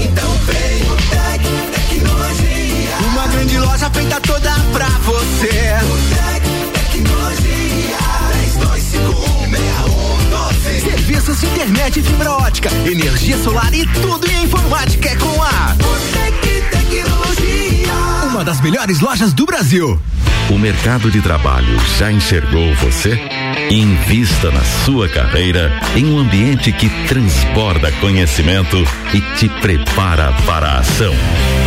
então 0.00 0.32
vem 0.46 0.82
o 0.82 0.94
Tec 1.10 1.42
Tecnologia. 1.74 2.96
Uma 3.10 3.26
grande 3.26 3.58
loja 3.58 3.90
feita 3.90 4.20
toda 4.20 4.52
pra 4.72 4.86
você. 5.00 5.74
O 5.82 5.98
Tec 6.14 6.44
Tecnologia. 6.92 7.58
32516112. 10.68 10.97
Serviços 11.18 11.40
de 11.40 11.46
internet 11.46 12.00
fibra 12.00 12.30
ótica, 12.30 12.70
energia 12.86 13.36
solar 13.38 13.74
e 13.74 13.84
tudo 13.86 14.24
em 14.30 14.44
informática 14.44 15.08
é 15.08 15.16
com 15.16 15.42
a 15.42 15.76
Tecnologia. 16.70 18.07
Uma 18.38 18.44
das 18.44 18.60
melhores 18.60 19.00
lojas 19.00 19.32
do 19.32 19.44
Brasil. 19.44 20.00
O 20.48 20.56
mercado 20.56 21.10
de 21.10 21.20
trabalho 21.20 21.76
já 21.98 22.12
enxergou 22.12 22.72
você? 22.76 23.20
Invista 23.68 24.52
na 24.52 24.62
sua 24.62 25.08
carreira 25.08 25.72
em 25.96 26.06
um 26.06 26.20
ambiente 26.20 26.70
que 26.70 26.88
transborda 27.08 27.90
conhecimento 28.00 28.76
e 29.12 29.20
te 29.36 29.48
prepara 29.48 30.32
para 30.46 30.68
a 30.68 30.78
ação. 30.78 31.12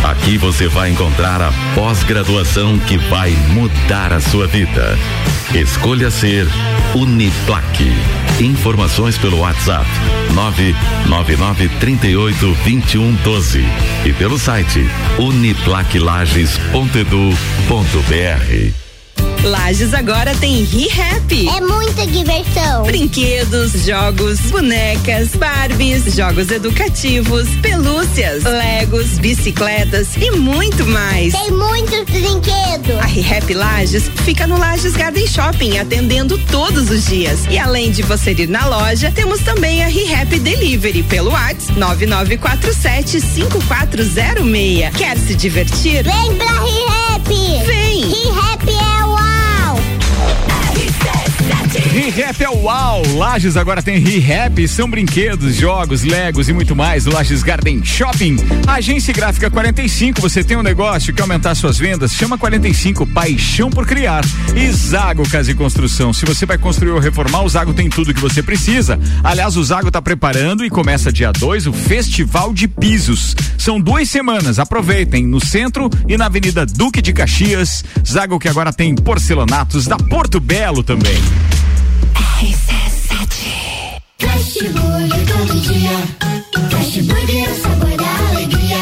Aqui 0.01 0.38
você 0.38 0.69
vai 0.69 0.91
encontrar 0.91 1.41
a 1.41 1.51
pós-graduação 1.75 2.79
que 2.79 2.97
vai 2.97 3.31
mudar 3.49 4.13
a 4.13 4.21
sua 4.21 4.47
vida. 4.47 4.97
Escolha 5.53 6.10
ser 6.10 6.47
Uniplaque. 6.95 7.91
Informações 8.39 9.17
pelo 9.17 9.39
WhatsApp 9.39 9.86
999 10.34 11.69
38 11.79 12.53
21 12.63 13.13
12 13.15 13.65
e 14.05 14.13
pelo 14.13 14.39
site 14.39 14.89
uniplaquilages.edu.br. 16.74 18.90
Lages 19.43 19.91
agora 19.95 20.36
tem 20.36 20.63
ReHap. 20.63 21.49
É 21.49 21.62
muita 21.62 22.06
diversão. 22.06 22.84
Brinquedos, 22.84 23.71
jogos, 23.86 24.39
bonecas, 24.51 25.30
Barbies, 25.36 26.13
jogos 26.15 26.51
educativos, 26.51 27.49
pelúcias, 27.60 28.43
Legos, 28.43 29.17
bicicletas 29.17 30.10
e 30.15 30.30
muito 30.32 30.86
mais. 30.86 31.34
Tem 31.34 31.51
muitos 31.51 32.04
brinquedos. 32.04 32.99
A 32.99 33.06
ReHap 33.06 33.51
Lages 33.51 34.12
fica 34.23 34.45
no 34.45 34.60
Lages 34.60 34.93
Garden 34.93 35.25
Shopping, 35.25 35.80
atendendo 35.80 36.38
todos 36.51 36.91
os 36.91 37.08
dias. 37.08 37.39
E 37.49 37.58
além 37.58 37.89
de 37.89 38.04
você 38.04 38.34
ir 38.34 38.47
na 38.47 38.67
loja, 38.67 39.12
temos 39.12 39.39
também 39.41 39.84
a 39.84 39.88
ReHap 39.88 40.38
Delivery 40.38 41.01
pelo 41.01 41.32
WhatsApp 41.32 41.80
9947 41.80 43.19
5406. 43.19 44.95
Quer 44.95 45.17
se 45.17 45.34
divertir? 45.34 46.04
Vem 46.04 46.36
pra 46.36 46.51
ReHap. 46.63 47.65
Vem. 47.65 48.01
ReHap 48.08 48.81
ReHap 51.91 52.41
é 52.41 52.49
UAU. 52.49 53.17
Lages 53.17 53.58
agora 53.58 53.84
tem 53.84 53.97
ReHap, 53.99 54.65
são 54.65 54.89
brinquedos, 54.89 55.56
jogos, 55.56 56.04
legos 56.04 56.47
e 56.47 56.54
muito 56.54 56.73
mais. 56.73 57.06
Lages 57.06 57.43
Garden 57.43 57.84
Shopping. 57.84 58.38
Agência 58.65 59.13
Gráfica 59.13 59.51
45, 59.51 60.21
você 60.21 60.41
tem 60.41 60.56
um 60.56 60.63
negócio 60.63 61.13
que 61.13 61.21
aumentar 61.21 61.54
suas 61.54 61.77
vendas? 61.77 62.13
Chama 62.13 62.38
45, 62.38 63.06
paixão 63.08 63.69
por 63.69 63.86
criar. 63.86 64.23
E 64.56 64.71
Zago 64.71 65.30
Casa 65.30 65.51
e 65.51 65.54
Construção. 65.54 66.13
Se 66.13 66.25
você 66.25 66.45
vai 66.45 66.58
construir 66.58 66.91
ou 66.91 66.99
reformar, 66.99 67.43
o 67.43 67.49
Zago 67.49 67.73
tem 67.73 67.89
tudo 67.89 68.13
que 68.13 68.21
você 68.21 68.41
precisa. 68.41 68.97
Aliás, 69.21 69.58
o 69.58 69.63
Zago 69.63 69.89
está 69.89 70.01
preparando 70.01 70.63
e 70.63 70.69
começa 70.69 71.12
dia 71.12 71.34
2 71.34 71.67
o 71.67 71.73
Festival 71.73 72.54
de 72.54 72.69
Pisos. 72.69 73.36
São 73.58 73.82
duas 73.82 74.10
semanas, 74.10 74.60
aproveitem 74.60 75.27
no 75.27 75.45
centro 75.45 75.89
e 76.08 76.15
na 76.15 76.27
Avenida 76.27 76.65
Duque 76.65 77.01
de 77.01 77.12
Caxias. 77.12 77.84
Zago 78.08 78.39
que 78.39 78.47
agora 78.47 78.71
tem 78.71 78.95
porcelanatos 78.95 79.88
da 79.88 79.97
Porto 79.97 80.39
Belo 80.39 80.84
também. 80.84 81.21
Fast 84.19 84.69
Burger 84.69 85.25
todo 85.25 85.60
dia. 85.62 85.97
Fast 86.69 86.99
é 86.99 87.49
o 87.49 87.62
sabor 87.62 87.97
da 87.97 88.29
alegria. 88.29 88.77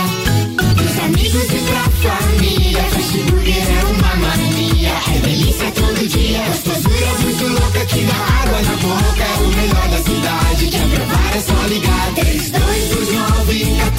Dos 0.76 1.00
amigos 1.00 1.44
e 1.44 1.60
pra 1.68 1.84
família. 2.04 2.84
Fast 2.84 3.18
é 3.18 3.84
uma 3.86 4.16
mania. 4.16 4.94
É 5.16 5.20
delícia 5.20 5.72
todo 5.72 6.08
dia. 6.08 6.44
Gostosura 6.48 7.14
muito 7.24 7.48
louca 7.60 7.86
que 7.86 8.04
dá 8.04 8.16
água 8.44 8.62
na 8.62 8.76
boca. 8.78 9.24
É 9.24 9.38
o 9.38 9.48
melhor 9.48 9.88
da 9.90 9.98
cidade. 9.98 10.68
Quer 10.68 10.88
provar 10.90 11.36
é 11.36 11.42
só 11.42 11.68
ligar. 11.68 12.00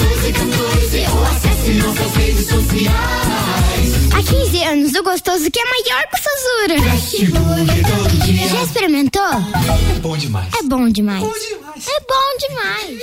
3229 0.01 0.97
1414 0.97 1.07
ou 1.11 1.23
acesse 1.23 1.71
nossas 1.73 2.15
redes 2.15 2.47
sociais. 2.47 4.13
Há 4.13 4.23
15 4.23 4.63
anos, 4.63 4.93
o 4.95 5.03
gostoso 5.03 5.51
que 5.51 5.59
é 5.59 5.65
maior 5.65 6.03
que 6.07 6.15
o 6.15 6.21
Sazura. 6.21 6.77
Fast 6.89 7.25
Burger 7.25 7.83
todo 7.87 8.25
dia. 8.25 8.47
Já 8.47 8.63
experimentou? 8.63 9.23
É 9.23 9.99
bom 9.99 10.17
demais. 10.17 10.53
É 10.59 10.63
bom 10.63 10.89
demais. 10.89 11.23
É 11.23 11.99
bom 12.07 12.37
demais. 12.39 12.99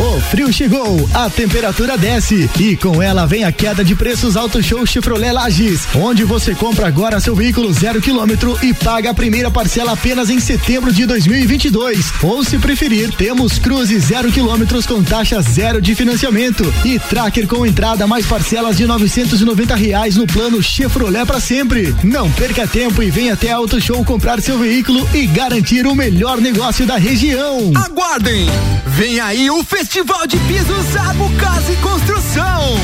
O 0.00 0.18
frio 0.18 0.50
chegou, 0.50 1.06
a 1.12 1.28
temperatura 1.28 1.98
desce 1.98 2.48
e 2.58 2.74
com 2.74 3.02
ela 3.02 3.26
vem 3.26 3.44
a 3.44 3.52
queda 3.52 3.84
de 3.84 3.94
preços 3.94 4.34
Auto 4.34 4.62
Show 4.62 4.86
Chevrolet 4.86 5.30
Lages, 5.30 5.86
onde 5.94 6.24
você 6.24 6.54
compra 6.54 6.88
agora 6.88 7.20
seu 7.20 7.36
veículo 7.36 7.70
zero 7.70 8.00
quilômetro 8.00 8.58
e 8.62 8.72
paga 8.72 9.10
a 9.10 9.14
primeira 9.14 9.50
parcela 9.50 9.92
apenas 9.92 10.30
em 10.30 10.40
setembro 10.40 10.90
de 10.90 11.04
2022. 11.04 12.14
Ou 12.22 12.42
se 12.42 12.56
preferir, 12.56 13.12
temos 13.12 13.58
Cruze 13.58 13.98
zero 13.98 14.32
quilômetros 14.32 14.86
com 14.86 15.04
taxa 15.04 15.42
zero 15.42 15.82
de 15.82 15.94
financiamento 15.94 16.64
e 16.82 16.98
Tracker 16.98 17.46
com 17.46 17.66
entrada 17.66 18.06
mais 18.06 18.24
parcelas 18.24 18.78
de 18.78 18.86
990 18.86 19.74
reais 19.74 20.16
no 20.16 20.26
plano 20.26 20.62
Chevrolet 20.62 21.26
para 21.26 21.40
sempre. 21.40 21.94
Não 22.02 22.30
perca 22.32 22.66
tempo 22.66 23.02
e 23.02 23.10
venha 23.10 23.34
até 23.34 23.52
Auto 23.52 23.78
Show 23.78 24.02
comprar 24.02 24.40
seu 24.40 24.58
veículo 24.58 25.06
e 25.12 25.26
garantir 25.26 25.86
o 25.86 25.94
melhor 25.94 26.40
negócio 26.40 26.86
da 26.86 26.96
região. 26.96 27.70
Aguardem! 27.74 28.46
Vem 28.86 29.20
aí 29.20 29.50
o 29.50 29.62
Festival 29.62 29.89
de 29.90 30.38
Pisos 30.46 30.86
Zago 30.92 31.28
Casa 31.36 31.72
e 31.72 31.76
Construção. 31.78 32.76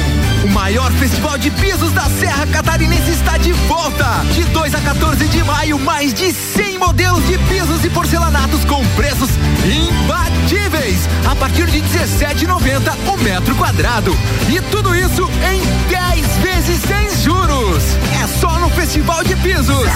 O 0.43 0.49
maior 0.49 0.91
festival 0.95 1.39
de 1.39 1.53
pisos 1.53 1.93
da 1.93 2.03
Serra 2.03 2.45
Catarinense 2.49 3.13
está 3.13 3.39
de 3.39 3.53
volta. 3.53 4.25
De 4.35 4.43
2 4.43 4.75
a 4.75 4.81
14 4.81 5.29
de 5.29 5.45
maio, 5.45 5.79
mais 5.79 6.13
de 6.13 6.33
100 6.33 6.79
modelos 6.79 7.25
de 7.29 7.39
pisos 7.39 7.85
e 7.85 7.91
porcelanatos 7.91 8.65
com 8.65 8.85
preços 8.97 9.31
imbatíveis. 9.65 11.09
A 11.31 11.37
partir 11.37 11.67
de 11.67 11.81
17,90 11.81 12.93
o 13.07 13.17
metro 13.19 13.55
quadrado. 13.55 14.13
E 14.49 14.61
tudo 14.63 14.93
isso 14.93 15.31
em 15.49 15.63
10 15.89 16.27
vezes 16.39 16.83
sem 16.83 17.23
juros. 17.23 17.85
É 18.21 18.27
só 18.41 18.59
no 18.59 18.69
Festival 18.71 19.23
de 19.23 19.37
Pisos. 19.37 19.87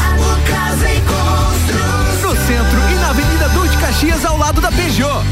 Casa 0.46 0.92
e 0.92 1.00
Construção. 1.00 2.30
No 2.30 2.36
centro 2.46 2.78
e 2.92 2.94
na 3.00 3.10
Avenida 3.10 3.48
Duque 3.48 3.76
Caxias, 3.78 4.24
ao 4.24 4.38
lado 4.38 4.60
da 4.60 4.70
Peugeot. 4.70 5.24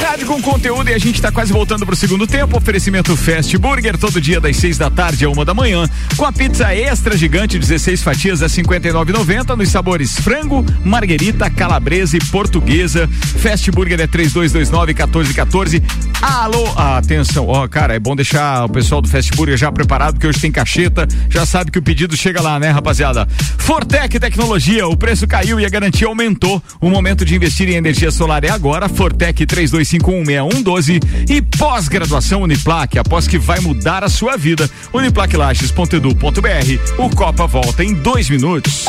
Rádio 0.00 0.26
com 0.26 0.40
conteúdo 0.40 0.88
e 0.88 0.94
a 0.94 0.98
gente 0.98 1.20
tá 1.20 1.30
quase 1.30 1.52
voltando 1.52 1.84
pro 1.84 1.94
segundo 1.94 2.26
tempo. 2.26 2.56
Oferecimento 2.56 3.16
Fast 3.16 3.56
Burger 3.58 3.98
todo 3.98 4.20
dia 4.20 4.40
das 4.40 4.56
seis 4.56 4.78
da 4.78 4.90
tarde 4.90 5.24
a 5.24 5.28
uma 5.28 5.44
da 5.44 5.52
manhã. 5.52 5.88
Com 6.16 6.24
a 6.24 6.32
pizza 6.32 6.74
extra 6.74 7.16
gigante, 7.16 7.58
16 7.58 8.02
fatias 8.02 8.42
a 8.42 8.46
59,90 8.46 9.56
nos 9.56 9.68
sabores 9.68 10.18
frango, 10.18 10.64
marguerita, 10.84 11.50
calabresa 11.50 12.16
e 12.16 12.20
portuguesa. 12.20 13.08
Fast 13.08 13.70
Burger 13.70 14.00
é 14.00 14.06
3229 14.06 14.94
1414. 14.94 15.82
Alô, 16.20 16.66
atenção, 16.76 17.46
ó, 17.46 17.68
cara, 17.68 17.94
é 17.94 17.98
bom 17.98 18.16
deixar 18.16 18.64
o 18.64 18.68
pessoal 18.68 19.00
do 19.00 19.08
Fast 19.08 19.30
Burger 19.32 19.56
já 19.56 19.70
preparado, 19.70 20.14
porque 20.14 20.26
hoje 20.26 20.40
tem 20.40 20.50
cacheta. 20.50 21.06
Já 21.28 21.44
sabe 21.44 21.70
que 21.70 21.78
o 21.78 21.82
pedido 21.82 22.16
chega 22.16 22.40
lá, 22.40 22.58
né, 22.58 22.70
rapaziada? 22.70 23.28
Fortec 23.58 24.18
Tecnologia, 24.18 24.86
o 24.88 24.96
preço 24.96 25.26
caiu 25.26 25.60
e 25.60 25.66
a 25.66 25.68
garantia 25.68 26.06
aumentou. 26.06 26.62
O 26.80 26.88
momento 26.88 27.24
de 27.24 27.34
investir 27.34 27.68
em 27.68 27.74
energia 27.74 28.10
solar 28.10 28.42
é 28.44 28.50
agora. 28.50 28.88
Fortec 28.88 29.27
32516112 29.32 31.02
e 31.28 31.42
pós-graduação 31.42 32.42
Uniplac, 32.42 32.98
após 32.98 33.26
que 33.26 33.38
vai 33.38 33.60
mudar 33.60 34.04
a 34.04 34.08
sua 34.08 34.36
vida. 34.36 34.68
Uniplaclages.edu.br. 34.92 36.98
O 36.98 37.10
Copa 37.10 37.46
volta 37.46 37.84
em 37.84 37.94
dois 37.94 38.28
minutos. 38.28 38.86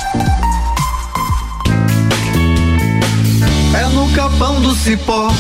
É 3.73 3.85
no 3.93 4.09
capão 4.13 4.59
do 4.61 4.73
cipó 4.75 5.31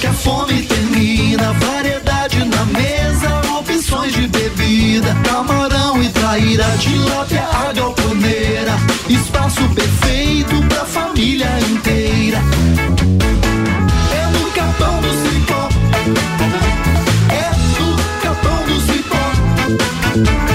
que 0.00 0.06
a 0.06 0.12
fome 0.12 0.62
termina. 0.62 1.52
Variedade 1.54 2.44
na 2.44 2.64
mesa, 2.66 3.40
opções 3.58 4.12
de 4.12 4.28
bebida. 4.28 5.14
Camarão 5.24 6.02
e 6.02 6.08
traíra, 6.10 6.64
tilápia, 6.78 7.44
galponeira. 7.74 8.72
Espaço 9.08 9.68
perfeito 9.70 10.62
pra 10.68 10.84
família 10.84 11.48
inteira. 11.70 12.53
É 20.26 20.53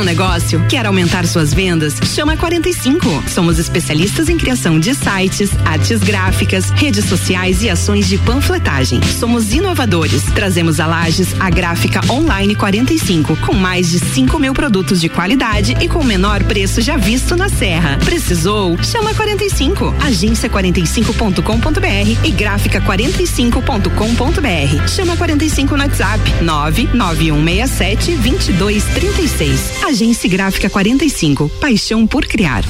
um 0.00 0.04
negócio? 0.04 0.64
Quer 0.66 0.86
aumentar 0.86 1.26
suas 1.26 1.52
vendas? 1.52 1.94
Chama 2.14 2.34
45. 2.36 3.24
Somos 3.28 3.58
especialistas 3.58 4.30
em 4.30 4.38
criação 4.38 4.80
de 4.80 4.94
sites, 4.94 5.50
artes 5.64 6.00
gráficas, 6.00 6.70
redes 6.70 7.04
sociais 7.04 7.62
e 7.62 7.68
ações 7.68 8.08
de 8.08 8.16
panfletagem. 8.18 9.00
Somos 9.18 9.52
inovadores. 9.52 10.22
Trazemos 10.34 10.80
a 10.80 10.86
Lages 10.86 11.38
a 11.38 11.50
gráfica 11.50 12.00
online 12.10 12.54
45, 12.54 13.36
com 13.38 13.52
mais 13.54 13.90
de 13.90 13.98
5 13.98 14.38
mil 14.38 14.54
produtos 14.54 14.98
de 15.00 15.10
qualidade 15.10 15.76
e 15.80 15.88
com 15.88 15.98
o 15.98 16.04
menor 16.04 16.42
preço 16.44 16.80
já 16.80 16.96
visto 16.96 17.36
na 17.36 17.50
Serra. 17.50 17.98
Precisou? 18.02 18.82
Chama 18.82 19.12
45. 19.12 19.94
Agência45.com.br 20.00 22.24
e 22.24 22.32
gráfica45.com.br. 22.32 24.88
Chama 24.88 25.14
45 25.16 25.76
no 25.76 25.82
WhatsApp 25.82 26.20
99167 26.42 28.16
2236. 28.16 29.82
Agência 29.90 30.30
Gráfica 30.30 30.70
45. 30.70 31.48
Paixão 31.60 32.06
por 32.06 32.24
criar. 32.24 32.64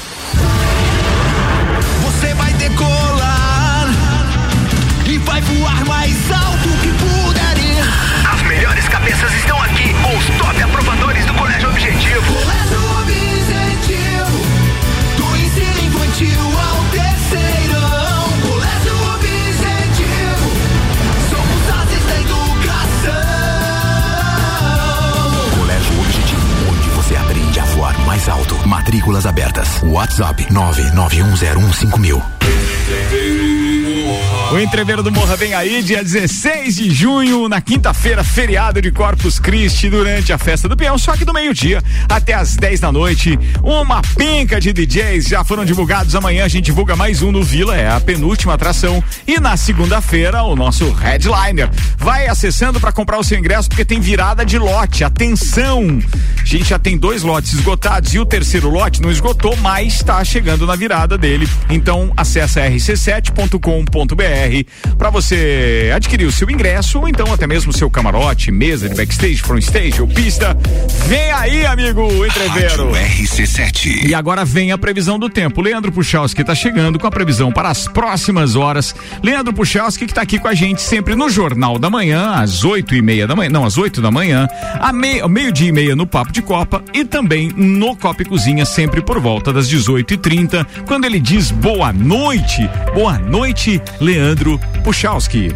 Matrículas 28.90 29.24
abertas. 29.24 29.81
WhatsApp 29.85 30.40
991015000. 30.50 32.20
O 34.52 34.58
entreveiro 34.58 35.00
do 35.00 35.12
Morra 35.12 35.36
vem 35.36 35.54
aí, 35.54 35.80
dia 35.80 36.02
16 36.02 36.74
de 36.74 36.90
junho, 36.90 37.48
na 37.48 37.60
quinta-feira, 37.60 38.24
feriado 38.24 38.82
de 38.82 38.90
Corpus 38.90 39.38
Christi, 39.38 39.88
durante 39.88 40.32
a 40.32 40.38
festa 40.38 40.68
do 40.68 40.76
peão, 40.76 40.98
só 40.98 41.16
que 41.16 41.24
do 41.24 41.32
meio-dia 41.32 41.80
até 42.08 42.34
as 42.34 42.56
10 42.56 42.80
da 42.80 42.90
noite. 42.90 43.38
Uma 43.62 44.02
penca 44.16 44.60
de 44.60 44.72
DJs 44.72 45.26
já 45.26 45.44
foram 45.44 45.64
divulgados. 45.64 46.16
Amanhã 46.16 46.44
a 46.44 46.48
gente 46.48 46.64
divulga 46.64 46.96
mais 46.96 47.22
um 47.22 47.30
no 47.30 47.44
Vila, 47.44 47.76
é 47.76 47.88
a 47.88 48.00
penúltima 48.00 48.54
atração. 48.54 49.00
E 49.24 49.38
na 49.38 49.56
segunda-feira, 49.56 50.42
o 50.42 50.56
nosso 50.56 50.90
headliner. 50.94 51.70
Vai 51.96 52.26
acessando 52.26 52.80
para 52.80 52.90
comprar 52.90 53.18
o 53.20 53.24
seu 53.24 53.38
ingresso, 53.38 53.68
porque 53.68 53.84
tem 53.84 54.00
virada 54.00 54.44
de 54.44 54.58
lote. 54.58 55.04
Atenção! 55.04 56.00
A 56.42 56.44
gente 56.44 56.70
já 56.70 56.78
tem 56.78 56.98
dois 56.98 57.22
lotes 57.22 57.52
esgotados 57.52 58.12
e 58.14 58.18
o 58.18 58.26
terceiro 58.26 58.68
lote 58.68 59.01
não 59.01 59.12
esgotou, 59.12 59.57
mas 59.59 59.94
está 59.94 60.24
chegando 60.24 60.66
na 60.66 60.74
virada 60.74 61.16
dele. 61.16 61.48
Então 61.68 62.12
acessa 62.16 62.62
rc7.com.br 62.62 64.39
para 64.99 65.11
você 65.11 65.91
adquirir 65.95 66.26
o 66.26 66.32
seu 66.32 66.51
ingresso 66.51 66.99
ou 66.99 67.09
então 67.09 67.32
até 67.32 67.47
mesmo 67.47 67.70
o 67.70 67.74
seu 67.74 67.91
camarote, 67.91 68.51
mesa 68.51 68.88
de 68.88 68.95
backstage, 68.95 69.43
front 69.43 69.62
stage 69.62 70.01
ou 70.01 70.09
pista. 70.09 70.57
Vem 71.07 71.30
aí, 71.32 71.66
amigo 71.66 72.03
entreveiro. 72.24 72.91
RC7. 72.91 74.07
E 74.07 74.14
agora 74.14 74.45
vem 74.45 74.72
a 74.72 74.78
previsão 74.78 75.18
do 75.18 75.28
tempo. 75.28 75.61
Leandro 75.61 75.93
Puchalski 75.93 76.41
está 76.41 76.55
chegando 76.55 76.99
com 76.99 77.07
a 77.07 77.11
previsão 77.11 77.53
para 77.53 77.68
as 77.68 77.86
próximas 77.88 78.57
horas. 78.57 78.95
Leandro 79.22 79.53
Puchalski 79.53 80.07
que 80.07 80.12
está 80.12 80.22
aqui 80.22 80.38
com 80.38 80.49
a 80.49 80.55
gente 80.55 80.80
sempre 80.82 81.14
no 81.14 81.28
Jornal 81.28 81.78
da 81.78 81.91
Manhã, 81.91 82.32
às 82.34 82.64
oito 82.64 82.95
e 82.95 83.03
meia 83.03 83.26
da 83.26 83.36
manhã, 83.36 83.51
não, 83.51 83.64
às 83.64 83.76
oito 83.76 84.01
da 84.01 84.11
manhã, 84.11 84.49
a 84.80 84.93
meio, 84.93 85.28
meio-dia 85.28 85.68
e 85.68 85.72
meia 85.72 85.95
no 85.95 86.07
Papo 86.07 86.32
de 86.32 86.43
Copa 86.43 86.82
e 86.95 87.05
também 87.05 87.53
no 87.55 87.95
Copa 87.97 88.22
e 88.22 88.24
Cozinha, 88.24 88.64
sempre 88.64 89.03
por 89.03 89.20
volta 89.20 89.53
das 89.53 89.68
18 89.68 90.14
e 90.14 90.16
30 90.16 90.66
quando 90.86 91.05
ele 91.05 91.20
diz 91.20 91.51
boa 91.51 91.93
noite. 91.93 92.68
Boa 92.95 93.18
noite, 93.18 93.80
Leandro 94.01 94.30
Puchalski. 94.85 95.51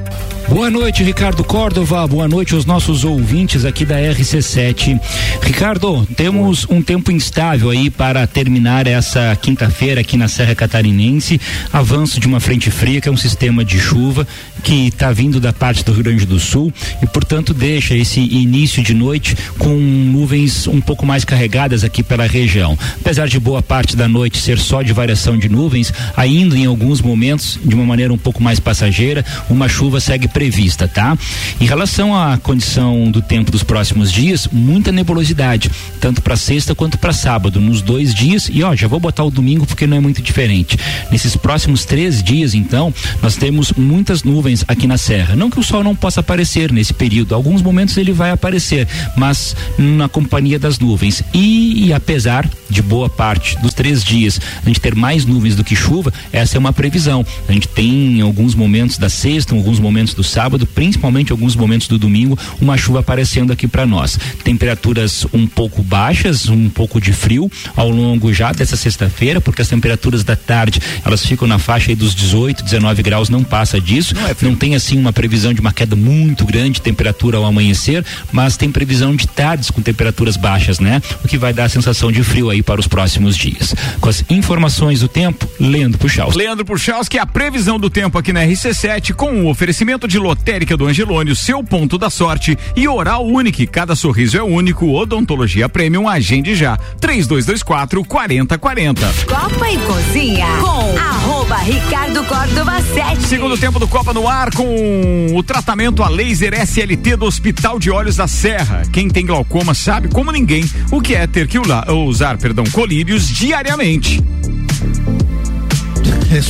Boa 0.49 0.71
noite, 0.71 1.03
Ricardo 1.03 1.43
Córdova. 1.43 2.07
Boa 2.07 2.29
noite 2.29 2.55
aos 2.55 2.67
nossos 2.67 3.03
ouvintes 3.03 3.65
aqui 3.65 3.85
da 3.85 3.97
RC7. 3.97 5.01
Ricardo, 5.43 6.07
temos 6.17 6.67
um 6.69 6.83
tempo 6.83 7.11
instável 7.11 7.71
aí 7.71 7.91
para 7.91 8.27
terminar 8.27 8.87
essa 8.87 9.37
quinta-feira 9.41 10.03
aqui 10.03 10.17
na 10.17 10.29
Serra 10.29 10.55
Catarinense. 10.55 11.41
Avanço 11.73 12.21
de 12.21 12.27
uma 12.27 12.41
frente 12.41 12.71
fria, 12.71 13.01
que 13.01 13.09
é 13.09 13.13
um 13.13 13.17
sistema 13.17 13.65
de 13.65 13.79
chuva 13.81 14.27
que 14.63 14.89
está 14.89 15.13
vindo 15.13 15.41
da 15.41 15.53
parte 15.53 15.85
do 15.85 15.93
Rio 15.93 16.05
Grande 16.05 16.25
do 16.25 16.39
Sul 16.39 16.73
e, 17.03 17.07
portanto, 17.07 17.53
deixa 17.53 17.95
esse 17.95 18.21
início 18.21 18.83
de 18.83 18.95
noite 18.95 19.37
com 19.59 19.75
nuvens 19.75 20.67
um 20.67 20.81
pouco 20.81 21.05
mais 21.05 21.25
carregadas 21.25 21.85
aqui 21.85 22.03
pela 22.03 22.27
região. 22.27 22.79
Apesar 23.01 23.29
de 23.29 23.39
boa 23.41 23.63
parte 23.63 23.97
da 23.97 24.09
noite 24.09 24.39
ser 24.39 24.59
só 24.59 24.83
de 24.83 24.93
variação 24.93 25.37
de 25.37 25.49
nuvens, 25.49 25.93
ainda 26.17 26.57
em 26.57 26.67
alguns 26.67 27.01
momentos, 27.01 27.59
de 27.63 27.75
uma 27.75 27.85
maneira 27.85 28.13
um 28.13 28.19
pouco 28.19 28.43
mais 28.43 28.61
passageira, 28.61 29.25
uma 29.51 29.69
chuva 29.69 30.01
segue 30.01 30.29
prevista, 30.35 30.89
tá? 30.89 31.17
Em 31.61 31.65
relação 31.65 32.15
à 32.15 32.37
condição 32.37 33.09
do 33.09 33.23
tempo 33.23 33.53
dos 33.53 33.63
próximos 33.63 34.13
dias, 34.13 34.49
muita 34.53 34.91
nebulosidade, 34.91 35.71
tanto 36.01 36.21
para 36.21 36.37
sexta 36.37 36.75
quanto 36.75 36.99
para 36.99 37.13
sábado, 37.13 37.61
nos 37.61 37.81
dois 37.81 38.13
dias. 38.13 38.51
E 38.53 38.63
ó, 38.65 38.75
já 38.75 38.89
vou 38.89 38.99
botar 38.99 39.23
o 39.23 39.31
domingo 39.31 39.65
porque 39.65 39.87
não 39.87 39.97
é 39.97 40.01
muito 40.01 40.21
diferente. 40.21 40.77
Nesses 41.11 41.37
próximos 41.37 41.85
três 41.85 42.21
dias, 42.23 42.53
então, 42.53 42.93
nós 43.23 43.37
temos 43.37 43.73
muitas 43.73 44.25
nuvens 44.25 44.65
aqui 44.67 44.89
na 44.89 44.99
Serra. 44.99 45.37
Não 45.37 45.49
que 45.49 45.61
o 45.61 45.63
sol 45.63 45.85
não 45.85 45.95
possa 45.95 46.19
aparecer 46.19 46.73
nesse 46.73 46.93
período, 46.93 47.35
alguns 47.35 47.63
momentos 47.63 47.97
ele 47.97 48.13
vai 48.13 48.33
aparecer, 48.33 48.89
mas 49.17 49.55
na 49.79 50.09
companhia 50.09 50.59
das 50.59 50.81
nuvens. 50.81 51.23
E, 51.33 51.87
e 51.87 51.93
apesar 51.93 52.49
de 52.69 52.83
boa 52.83 53.09
parte 53.09 53.57
dos 53.61 53.73
três 53.73 54.03
dias 54.03 54.41
a 54.65 54.67
gente 54.67 54.81
ter 54.81 54.97
mais 54.97 55.25
nuvens 55.25 55.55
do 55.55 55.63
que 55.63 55.77
chuva, 55.77 56.13
essa 56.33 56.57
é 56.57 56.59
uma 56.59 56.73
previsão. 56.73 57.25
A 57.49 57.53
gente 57.53 57.69
tem 57.69 58.19
em 58.19 58.21
alguns 58.21 58.55
momentos 58.55 58.99
da 58.99 59.09
sexta, 59.09 59.55
alguns 59.55 59.79
momentos 59.79 60.13
do 60.13 60.24
sábado, 60.25 60.67
principalmente 60.67 61.33
alguns 61.33 61.55
momentos 61.55 61.89
do 61.89 61.99
domingo, 61.99 62.39
uma 62.61 62.77
chuva 62.77 63.01
aparecendo 63.01 63.53
aqui 63.53 63.67
para 63.67 63.87
nós. 63.87 64.19
Temperaturas 64.43 65.27
um 65.33 65.47
pouco 65.47 65.83
baixas, 65.83 66.49
um 66.49 66.69
pouco 66.69 67.01
de 67.01 67.13
frio 67.13 67.51
ao 67.77 67.89
longo 67.89 68.33
já 68.33 68.53
dessa 68.53 68.77
sexta-feira, 68.77 69.41
porque 69.41 69.63
as 69.63 69.69
temperaturas 69.69 70.25
da 70.25 70.37
tarde 70.37 70.81
elas 71.05 71.25
ficam 71.25 71.47
na 71.47 71.59
faixa 71.59 71.91
aí 71.91 71.95
dos 71.95 72.15
18, 72.15 72.63
19 72.63 73.03
graus, 73.03 73.29
não 73.29 73.43
passa 73.43 73.81
disso. 73.81 74.15
Não, 74.15 74.27
é 74.27 74.35
não 74.43 74.55
tem 74.55 74.75
assim 74.75 74.99
uma 74.99 75.13
previsão 75.13 75.53
de 75.53 75.61
uma 75.61 75.73
queda 75.73 75.97
muito 75.97 76.45
grande 76.45 76.73
de 76.73 76.83
temperatura 76.83 77.39
ao 77.39 77.45
amanhecer, 77.45 78.05
mas 78.33 78.57
tem 78.57 78.71
previsão 78.71 79.15
de 79.15 79.27
tardes 79.27 79.71
com 79.71 79.81
temperaturas 79.81 80.37
baixas, 80.37 80.79
né? 80.81 81.01
O 81.25 81.29
que 81.29 81.39
vai 81.39 81.53
dar 81.53 81.65
a 81.65 81.69
sensação 81.69 82.11
de 82.11 82.23
frio 82.23 82.51
aí 82.51 82.63
para 82.63 82.81
os 82.81 82.87
próximos 82.87 83.37
dias. 83.37 83.75
Com 84.01 84.09
as 84.09 84.25
informações 84.31 85.01
do 85.01 85.09
tempo, 85.09 85.49
Leandro 85.59 85.99
Puxaus. 85.99 86.35
Leandro 86.35 86.65
Puxaus, 86.65 87.09
que 87.09 87.19
é 87.19 87.21
a 87.21 87.27
previsão 87.27 87.79
do 87.79 87.89
tempo 87.89 88.19
aqui 88.19 88.33
na 88.33 88.45
RC7 88.45 89.15
com 89.15 89.43
o 89.43 89.49
oferecimento 89.49 90.07
de 90.07 90.14
lotérica 90.19 90.77
do 90.77 90.87
Angelônio, 90.87 91.35
seu 91.35 91.63
ponto 91.63 91.97
da 91.97 92.11
sorte 92.11 92.59
e 92.77 92.87
oral 92.87 93.27
único, 93.27 93.67
cada 93.67 93.95
sorriso 93.95 94.37
é 94.37 94.43
único, 94.43 94.91
odontologia 94.93 95.69
premium, 95.69 96.09
agende 96.09 96.55
já, 96.55 96.77
3224 97.01 98.05
4040. 98.05 99.07
Copa 99.27 99.71
e 99.71 99.79
Cozinha 99.79 100.47
com 100.61 100.99
arroba 100.99 101.57
Ricardo 101.59 102.25
Córdova 102.25 102.81
7. 102.83 103.23
Segundo 103.23 103.57
tempo 103.57 103.79
do 103.79 103.87
Copa 103.87 104.13
no 104.13 104.29
ar 104.29 104.51
com 104.53 105.27
o 105.35 105.43
tratamento 105.43 106.03
a 106.03 106.09
laser 106.09 106.55
SLT 106.55 107.17
do 107.17 107.27
Hospital 107.27 107.79
de 107.79 107.91
Olhos 107.91 108.17
da 108.17 108.27
Serra. 108.27 108.83
Quem 108.93 109.09
tem 109.09 109.27
glaucoma 109.27 109.75
sabe 109.75 110.09
como 110.09 110.33
ninguém 110.33 110.65
o 110.91 111.01
que 111.01 111.15
é 111.15 111.27
ter 111.27 111.47
que 111.47 111.59
usar, 111.59 112.39
perdão, 112.39 112.65
colírios 112.73 113.29
diariamente. 113.29 114.23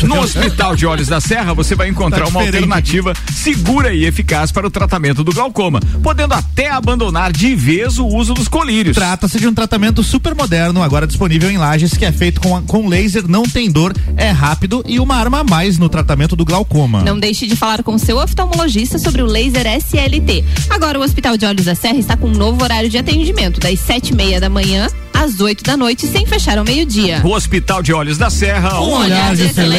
No 0.02 0.20
Hospital 0.20 0.74
de 0.74 0.86
Olhos 0.86 1.08
da 1.08 1.20
Serra, 1.20 1.52
você 1.52 1.74
vai 1.74 1.88
encontrar 1.88 2.24
Tá 2.24 2.28
uma 2.30 2.40
alternativa 2.40 3.12
segura 3.34 3.92
e 3.92 4.06
eficaz 4.06 4.50
para 4.50 4.66
o 4.66 4.70
tratamento 4.70 5.22
do 5.22 5.30
glaucoma, 5.30 5.78
podendo 6.02 6.32
até 6.32 6.70
abandonar 6.70 7.30
de 7.30 7.54
vez 7.54 7.98
o 7.98 8.06
uso 8.06 8.32
dos 8.32 8.48
colírios. 8.48 8.94
Trata-se 8.94 9.38
de 9.38 9.46
um 9.46 9.52
tratamento 9.52 10.02
super 10.02 10.34
moderno, 10.34 10.82
agora 10.82 11.06
disponível 11.06 11.50
em 11.50 11.58
lajes, 11.58 11.94
que 11.98 12.04
é 12.06 12.12
feito 12.12 12.40
com, 12.40 12.62
com 12.62 12.88
laser, 12.88 13.28
não 13.28 13.42
tem 13.42 13.70
dor, 13.70 13.94
é 14.16 14.30
rápido 14.30 14.82
e 14.86 14.98
uma 14.98 15.16
arma 15.16 15.40
a 15.40 15.44
mais 15.44 15.76
no 15.76 15.90
tratamento 15.90 16.34
do 16.34 16.46
glaucoma. 16.46 17.02
Não 17.02 17.18
deixe 17.18 17.46
de 17.46 17.54
falar 17.54 17.82
com 17.82 17.98
seu 17.98 18.16
oftalmologista 18.16 18.98
sobre 18.98 19.20
o 19.20 19.26
laser 19.26 19.66
SLT. 19.66 20.44
Agora 20.70 20.98
o 20.98 21.02
Hospital 21.02 21.36
de 21.36 21.44
Olhos 21.44 21.66
da 21.66 21.74
Serra 21.74 21.98
está 21.98 22.16
com 22.16 22.28
um 22.28 22.34
novo 22.34 22.62
horário 22.62 22.88
de 22.88 22.96
atendimento, 22.96 23.60
das 23.60 23.78
sete 23.80 24.14
e 24.14 24.16
meia 24.16 24.40
da 24.40 24.48
manhã 24.48 24.88
às 25.14 25.40
8 25.40 25.62
da 25.62 25.76
noite, 25.76 26.06
sem 26.06 26.26
fechar 26.26 26.58
ao 26.58 26.64
meio-dia. 26.64 27.22
O 27.24 27.30
Hospital 27.30 27.82
de 27.82 27.92
Olhos 27.92 28.18
da 28.18 28.28
Serra, 28.28 28.80
Um 28.80 28.90
olhar 28.94 29.34
de 29.34 29.44
excelência. 29.44 29.73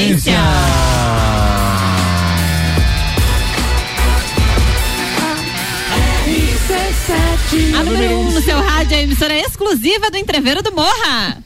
A 7.74 7.84
número 7.84 8.16
1 8.16 8.20
um 8.20 8.32
no 8.32 8.42
seu 8.42 8.60
rádio 8.60 8.96
é 8.96 9.00
a 9.00 9.04
emissora 9.04 9.34
exclusiva 9.40 10.12
do 10.12 10.18
Entreveiro 10.18 10.62
do 10.62 10.74
Morra. 10.74 11.38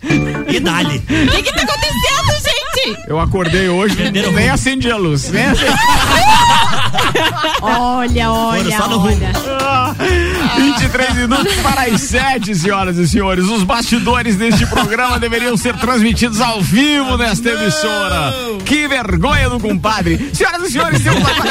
E 0.47 0.59
dali. 0.59 0.97
O 0.97 1.31
que 1.31 1.43
que 1.43 1.53
tá 1.53 1.61
acontecendo, 1.61 2.33
gente? 2.43 2.97
Eu 3.07 3.19
acordei 3.19 3.69
hoje, 3.69 4.11
nem 4.11 4.49
acendi 4.49 4.89
a 4.89 4.97
luz, 4.97 5.29
né? 5.29 5.53
Olha, 7.61 8.31
olha, 8.31 8.77
só 8.77 8.87
no 8.87 9.03
olha. 9.03 9.31
23 10.89 11.15
minutos 11.15 11.55
para 11.57 11.83
as 11.83 12.01
7, 12.01 12.55
senhoras 12.55 12.97
e 12.97 13.07
senhores. 13.07 13.45
Os 13.45 13.63
bastidores 13.63 14.35
deste 14.35 14.65
programa 14.65 15.19
deveriam 15.19 15.55
ser 15.55 15.75
transmitidos 15.77 16.41
ao 16.41 16.61
vivo 16.61 17.15
nesta 17.15 17.49
emissora. 17.49 18.33
Que 18.65 18.87
vergonha 18.87 19.49
do 19.49 19.59
compadre. 19.59 20.31
Senhoras 20.33 20.67
e 20.67 20.71
senhores, 20.71 21.03
temos 21.03 21.21
agora. 21.29 21.49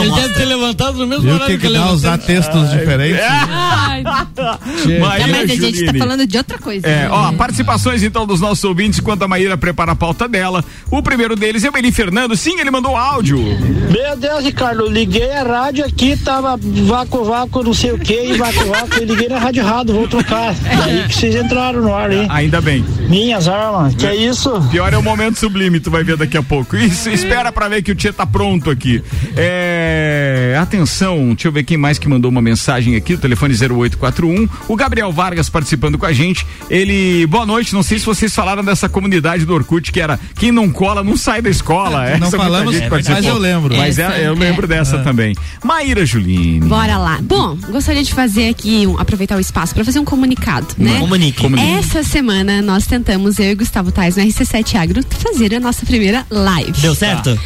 Ele 0.00 0.10
deve 0.14 0.34
ter 0.34 0.44
levantado 0.44 0.98
no 0.98 1.06
mesmo 1.06 1.24
Viu 1.24 1.34
horário 1.34 1.46
que, 1.46 1.60
que, 1.60 1.66
que 1.66 1.74
ele 1.74 1.78
dá 1.84 1.90
usar 1.90 2.18
textos 2.18 2.70
diferentes? 2.70 3.20
Ai, 3.20 4.02
Maíra 4.02 5.26
Não, 5.26 5.36
mas 5.36 5.50
a 5.50 5.54
gente 5.54 5.60
tá 5.60 5.86
Juline. 5.86 5.98
falando 5.98 6.26
de 6.26 6.38
outra 6.38 6.58
coisa. 6.58 6.86
É, 6.86 7.08
ó, 7.10 7.32
participações 7.32 8.02
então 8.02 8.26
dos 8.26 8.40
nossos 8.40 8.62
ouvintes 8.62 9.00
enquanto 9.00 9.22
a 9.22 9.28
Maíra 9.28 9.56
prepara 9.56 9.92
a 9.92 9.96
pauta 9.96 10.28
dela. 10.28 10.64
O 10.90 11.02
primeiro 11.02 11.34
deles 11.34 11.64
é 11.64 11.68
o 11.68 11.72
Beni 11.72 11.90
Fernando. 11.90 12.36
Sim, 12.36 12.60
ele 12.60 12.70
mandou 12.70 12.96
áudio. 12.96 13.38
Meu 13.38 14.16
Deus, 14.16 14.44
Ricardo, 14.44 14.86
liguei 14.86 15.32
a 15.32 15.42
rádio 15.42 15.84
aqui, 15.84 16.16
tava 16.16 16.56
vácuo, 16.56 17.24
vácuo, 17.24 17.55
não 17.62 17.74
sei 17.74 17.92
o 17.92 17.98
que, 17.98 18.14
e 18.14 18.36
vácuo, 18.36 18.66
vácuo, 18.66 19.02
e 19.02 19.04
liguei 19.04 19.28
na 19.28 19.38
rádio 19.38 19.62
errado, 19.62 19.92
vou 19.92 20.08
trocar. 20.08 20.54
Daí 20.54 21.08
que 21.08 21.14
vocês 21.14 21.34
entraram 21.34 21.82
no 21.82 21.94
ar, 21.94 22.10
hein? 22.10 22.26
Ainda 22.30 22.60
bem. 22.60 22.84
Minhas 23.08 23.48
armas, 23.48 23.94
que 23.94 24.06
é 24.06 24.14
isso? 24.14 24.50
Pior 24.70 24.92
é 24.92 24.98
o 24.98 25.02
momento 25.02 25.38
sublime, 25.38 25.80
tu 25.80 25.90
vai 25.90 26.04
ver 26.04 26.16
daqui 26.16 26.36
a 26.36 26.42
pouco. 26.42 26.76
Isso, 26.76 27.08
espera 27.08 27.50
pra 27.50 27.68
ver 27.68 27.82
que 27.82 27.92
o 27.92 27.94
Tia 27.94 28.12
tá 28.12 28.26
pronto 28.26 28.70
aqui. 28.70 29.02
É, 29.36 30.56
atenção, 30.60 31.28
deixa 31.28 31.48
eu 31.48 31.52
ver 31.52 31.64
quem 31.64 31.76
mais 31.76 31.98
que 31.98 32.08
mandou 32.08 32.30
uma 32.30 32.42
mensagem 32.42 32.96
aqui, 32.96 33.14
o 33.14 33.18
telefone 33.18 33.54
0841. 33.54 34.48
O 34.68 34.76
Gabriel 34.76 35.12
Vargas 35.12 35.48
participando 35.48 35.98
com 35.98 36.06
a 36.06 36.12
gente. 36.12 36.46
Ele, 36.68 37.26
boa 37.26 37.46
noite, 37.46 37.74
não 37.74 37.82
sei 37.82 37.98
se 37.98 38.06
vocês 38.06 38.34
falaram 38.34 38.64
dessa 38.64 38.88
comunidade 38.88 39.44
do 39.44 39.54
Orkut 39.54 39.92
que 39.92 40.00
era 40.00 40.18
quem 40.38 40.50
não 40.50 40.70
cola 40.70 41.02
não 41.02 41.16
sai 41.16 41.40
da 41.40 41.50
escola. 41.50 41.98
Não 41.98 42.02
Essa 42.02 42.18
muita 42.18 42.36
falamos, 42.36 42.76
mas 42.90 43.24
eu 43.24 43.38
lembro. 43.38 43.76
Mas 43.76 43.98
Essa, 43.98 44.14
é, 44.16 44.26
eu 44.26 44.34
lembro 44.34 44.66
é. 44.66 44.68
dessa 44.68 44.98
também. 44.98 45.34
Maíra 45.62 46.04
Juline. 46.04 46.66
Bora 46.66 46.98
lá. 46.98 47.18
Bom, 47.22 47.45
gostaria 47.54 48.02
de 48.02 48.12
fazer 48.12 48.48
aqui, 48.48 48.86
um- 48.86 48.98
aproveitar 48.98 49.36
o 49.36 49.40
espaço 49.40 49.74
para 49.74 49.84
fazer 49.84 49.98
um 49.98 50.04
comunicado, 50.04 50.66
né? 50.78 50.98
Comunique. 50.98 51.46
Essa 51.78 52.02
semana 52.02 52.60
nós 52.62 52.86
tentamos, 52.86 53.38
eu 53.38 53.50
e 53.50 53.54
Gustavo 53.54 53.92
Tais, 53.92 54.16
no 54.16 54.22
RC7 54.24 54.74
Agro, 54.76 55.00
fazer 55.20 55.54
a 55.54 55.60
nossa 55.60 55.84
primeira 55.86 56.26
live. 56.30 56.72
Deu 56.80 56.94
certo? 56.94 57.38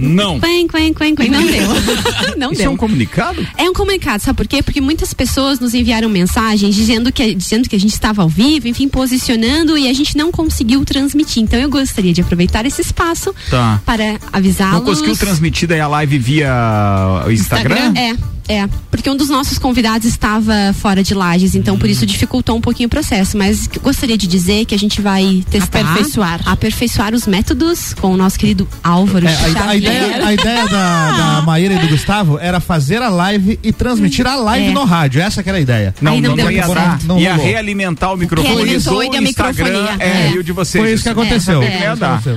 Não. 0.00 0.40
Quen, 0.40 0.66
quen, 0.66 0.94
quen, 0.94 1.14
quen. 1.14 1.30
Não 1.30 1.46
deu. 1.46 1.68
Não 2.38 2.52
Isso 2.52 2.62
deu. 2.62 2.70
é 2.70 2.74
um 2.74 2.76
comunicado? 2.76 3.46
É 3.56 3.68
um 3.68 3.72
comunicado, 3.74 4.22
sabe 4.22 4.36
por 4.36 4.46
quê? 4.48 4.62
Porque 4.62 4.80
muitas 4.80 5.12
pessoas 5.12 5.60
nos 5.60 5.74
enviaram 5.74 6.08
mensagens 6.08 6.74
dizendo 6.74 7.12
que, 7.12 7.34
dizendo 7.34 7.68
que 7.68 7.76
a 7.76 7.80
gente 7.80 7.92
estava 7.92 8.22
ao 8.22 8.28
vivo, 8.28 8.66
enfim, 8.66 8.88
posicionando 8.88 9.76
e 9.76 9.88
a 9.88 9.92
gente 9.92 10.16
não 10.16 10.32
conseguiu 10.32 10.84
transmitir. 10.84 11.42
Então 11.42 11.58
eu 11.60 11.68
gostaria 11.68 12.12
de 12.12 12.20
aproveitar 12.22 12.64
esse 12.66 12.80
espaço 12.80 13.34
Tá. 13.50 13.80
para 13.84 14.18
avisá-los. 14.32 14.74
Não 14.78 14.84
conseguiu 14.84 15.16
transmitir 15.16 15.68
daí 15.68 15.80
a 15.80 15.86
live 15.88 16.18
via 16.18 16.50
o 17.26 17.30
Instagram? 17.30 17.92
É, 17.94 18.14
é. 18.48 18.68
Porque 18.90 19.08
um 19.10 19.16
dos 19.16 19.28
nossos 19.28 19.58
convidados 19.58 20.06
estava 20.06 20.52
fora 20.80 21.02
de 21.02 21.14
lajes, 21.14 21.54
então 21.54 21.78
por 21.78 21.88
isso 21.88 22.04
dificultou 22.06 22.56
um 22.56 22.60
pouquinho 22.60 22.86
o 22.86 22.90
processo. 22.90 23.36
Mas 23.36 23.68
gostaria 23.82 24.16
de 24.16 24.26
dizer 24.26 24.64
que 24.64 24.74
a 24.74 24.78
gente 24.78 25.00
vai 25.00 25.44
testar. 25.50 25.80
Aperfeiçoar. 25.80 26.40
Aperfeiçoar 26.46 27.14
os 27.14 27.26
métodos 27.26 27.94
com 27.94 28.12
o 28.12 28.16
nosso 28.16 28.38
querido 28.38 28.66
Álvaro 28.82 29.26
É, 29.26 29.34
a, 29.34 29.68
a 29.70 29.76
ideia, 29.76 30.26
a 30.26 30.32
ideia 30.32 30.66
da, 30.68 31.12
da 31.36 31.42
Maíra 31.42 31.74
e 31.74 31.78
do 31.78 31.88
Gustavo 31.88 32.38
era 32.38 32.58
fazer 32.60 33.02
a 33.02 33.08
live 33.08 33.58
e 33.62 33.72
transmitir 33.72 34.26
a 34.26 34.34
live 34.36 34.66
É. 34.68 34.70
no 34.72 34.84
rádio. 34.84 35.20
Essa 35.20 35.42
que 35.42 35.48
era 35.48 35.58
a 35.58 35.60
ideia. 35.60 35.94
Não, 36.00 36.12
Aí 36.12 36.20
não 36.20 36.30
não, 36.30 36.36
deu 36.36 36.50
ia 36.50 36.66
dar. 36.66 36.98
Não 37.04 37.18
ia 37.18 37.34
rolou. 37.34 37.46
realimentar 37.50 38.12
o 38.12 38.16
microfone 38.16 38.62
e 38.62 38.66
da 39.10 39.18
Instagram 39.20 39.20
microfonia. 39.20 39.96
é, 39.98 40.08
É. 40.28 40.32
e 40.32 40.38
o 40.38 40.42
de 40.44 40.52
vocês. 40.52 40.82
Foi 40.82 40.92
isso 40.92 41.02
que 41.02 41.08
aconteceu. 41.08 41.62
É. 41.62 41.88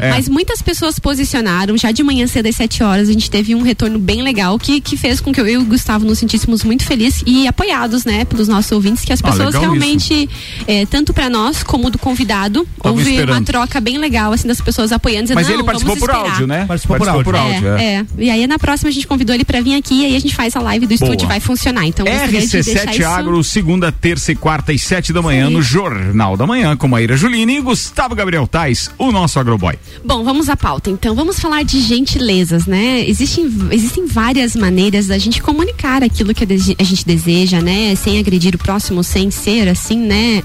É. 0.01 0.09
Mas 0.09 0.28
muitas 0.28 0.62
pessoas 0.62 0.99
posicionaram, 0.99 1.78
já 1.78 1.91
de 1.91 2.03
manhã 2.03 2.28
cedo 2.28 2.47
às 2.47 2.55
7 2.55 2.84
horas, 2.84 3.09
a 3.09 3.14
gente 3.14 3.30
teve 3.30 3.55
um 3.55 3.62
retorno 3.62 3.97
bem 3.99 4.22
legal 4.22 4.57
que, 4.59 4.82
que 4.82 4.97
fez 4.97 5.20
com 5.22 5.32
que 5.32 5.39
eu 5.39 5.47
e 5.47 5.57
o 5.57 5.64
Gustavo 5.66 6.01
nos 6.02 6.20
sentíssemos 6.20 6.64
muito 6.64 6.86
felizes 6.86 7.24
e 7.26 7.47
apoiados, 7.47 8.06
né, 8.06 8.26
pelos 8.26 8.47
nossos 8.47 8.72
ouvintes, 8.72 9.04
que 9.06 9.14
as 9.14 9.20
Ah, 9.22 9.30
pessoas 9.30 9.54
legal 9.54 9.62
realmente, 9.62 10.30
é, 10.68 10.86
tanto 10.86 11.14
pra 11.14 11.30
nós 11.30 11.64
como 11.64 11.89
do 11.89 11.97
convidado, 11.97 12.66
Tava 12.82 12.95
houve 12.95 13.04
uma 13.04 13.12
esperando. 13.12 13.45
troca 13.45 13.80
bem 13.80 13.97
legal, 13.97 14.32
assim, 14.34 14.47
das 14.47 14.60
pessoas 14.62 14.91
apoiando, 14.91 15.24
dizendo, 15.24 15.36
Mas 15.36 15.47
não, 15.47 15.54
ele 15.56 15.64
participou 15.64 15.95
vamos 15.95 16.08
por 16.08 16.14
esperar." 16.16 16.32
áudio, 16.32 16.47
né? 16.47 16.66
Participou 16.66 16.97
por 16.97 17.08
áudio. 17.08 17.38
áudio, 17.38 17.68
É, 17.78 17.84
é. 17.95 18.06
E 18.18 18.30
aí 18.30 18.47
na 18.47 18.58
próxima 18.60 18.89
a 18.89 18.93
gente 18.93 19.08
convidou 19.08 19.34
ele 19.36 19.45
pra 19.45 19.62
vir 19.62 19.76
aqui 19.76 20.02
e 20.02 20.06
aí 20.06 20.16
a 20.16 20.20
gente 20.20 20.36
faz 20.36 20.56
a 20.56 20.60
live 20.62 20.86
do 20.88 20.93
estúdio, 20.93 21.18
Boa. 21.20 21.30
vai 21.30 21.39
funcionar. 21.39 21.86
Então 21.86 22.06
gostaria 22.06 22.41
de 22.41 22.47
deixar 22.47 22.86
RC7 22.86 22.99
isso... 22.99 23.06
Agro, 23.06 23.43
segunda, 23.43 23.91
terça 23.91 24.32
e 24.32 24.36
quarta 24.36 24.72
e 24.74 24.80
sete 24.80 25.12
da 25.14 25.22
manhã, 25.22 25.49
no 25.49 25.62
Jornal 25.62 26.38
da 26.38 26.45
Manhã, 26.47 26.76
com 26.78 26.88
Maíra 26.88 27.16
Juline 27.18 27.58
e 27.58 27.62
Gustavo 27.62 28.16
Gabriel 28.16 28.47
Tais, 28.47 28.89
o 28.97 29.12
nosso 29.12 29.39
agroboy. 29.39 29.76
Bom, 30.06 30.24
vamos 30.24 30.49
à 30.49 30.56
pauta. 30.56 30.89
Então, 30.89 31.16
vamos 31.16 31.39
falar 31.39 31.64
de 31.64 31.80
gentilezas, 31.82 32.66
né? 32.66 33.04
Existem, 33.08 33.45
existem 33.72 34.06
várias 34.06 34.56
maneiras 34.56 35.08
da 35.08 35.18
gente 35.18 35.41
comunicar 35.41 35.91
aquilo 35.98 36.34
que 36.34 36.44
a 36.44 36.84
gente 36.84 37.06
deseja, 37.06 37.62
né? 37.62 37.96
Sem 37.96 38.20
agredir 38.20 38.56
o 38.56 38.58
próximo, 38.58 39.04
sem 39.04 39.30
ser 39.30 39.68
assim, 39.68 39.98
né? 39.98 40.44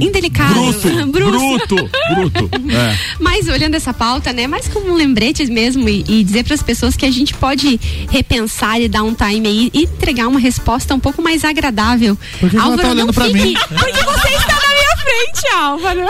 Indelicado. 0.00 0.54
Bruto, 1.06 1.06
bruto, 1.06 1.90
bruto. 2.14 2.50
É. 2.70 2.98
Mas 3.20 3.48
olhando 3.48 3.74
essa 3.74 3.92
pauta, 3.92 4.32
né, 4.32 4.46
mais 4.46 4.68
como 4.68 4.90
um 4.90 4.94
lembrete 4.94 5.44
mesmo 5.46 5.88
e, 5.88 6.04
e 6.08 6.24
dizer 6.24 6.44
para 6.44 6.54
as 6.54 6.62
pessoas 6.62 6.96
que 6.96 7.04
a 7.06 7.10
gente 7.10 7.34
pode 7.34 7.78
repensar 8.10 8.80
e 8.80 8.88
dar 8.88 9.02
um 9.02 9.14
time 9.14 9.48
aí 9.48 9.70
e 9.72 9.82
entregar 9.84 10.28
uma 10.28 10.38
resposta 10.38 10.94
um 10.94 11.00
pouco 11.00 11.22
mais 11.22 11.44
agradável. 11.44 12.16
Por 12.38 12.50
que 12.50 12.56
Álvaro, 12.56 12.82
tá 12.82 12.88
olhando 12.88 13.06
não 13.06 13.14
pra 13.14 13.26
fique, 13.26 13.42
mim? 13.42 13.54
porque 13.68 14.04
você 14.04 14.28
está 14.28 14.54
na 14.54 14.68
minha 14.68 14.75
frente, 15.06 15.54
Álvaro. 15.54 16.00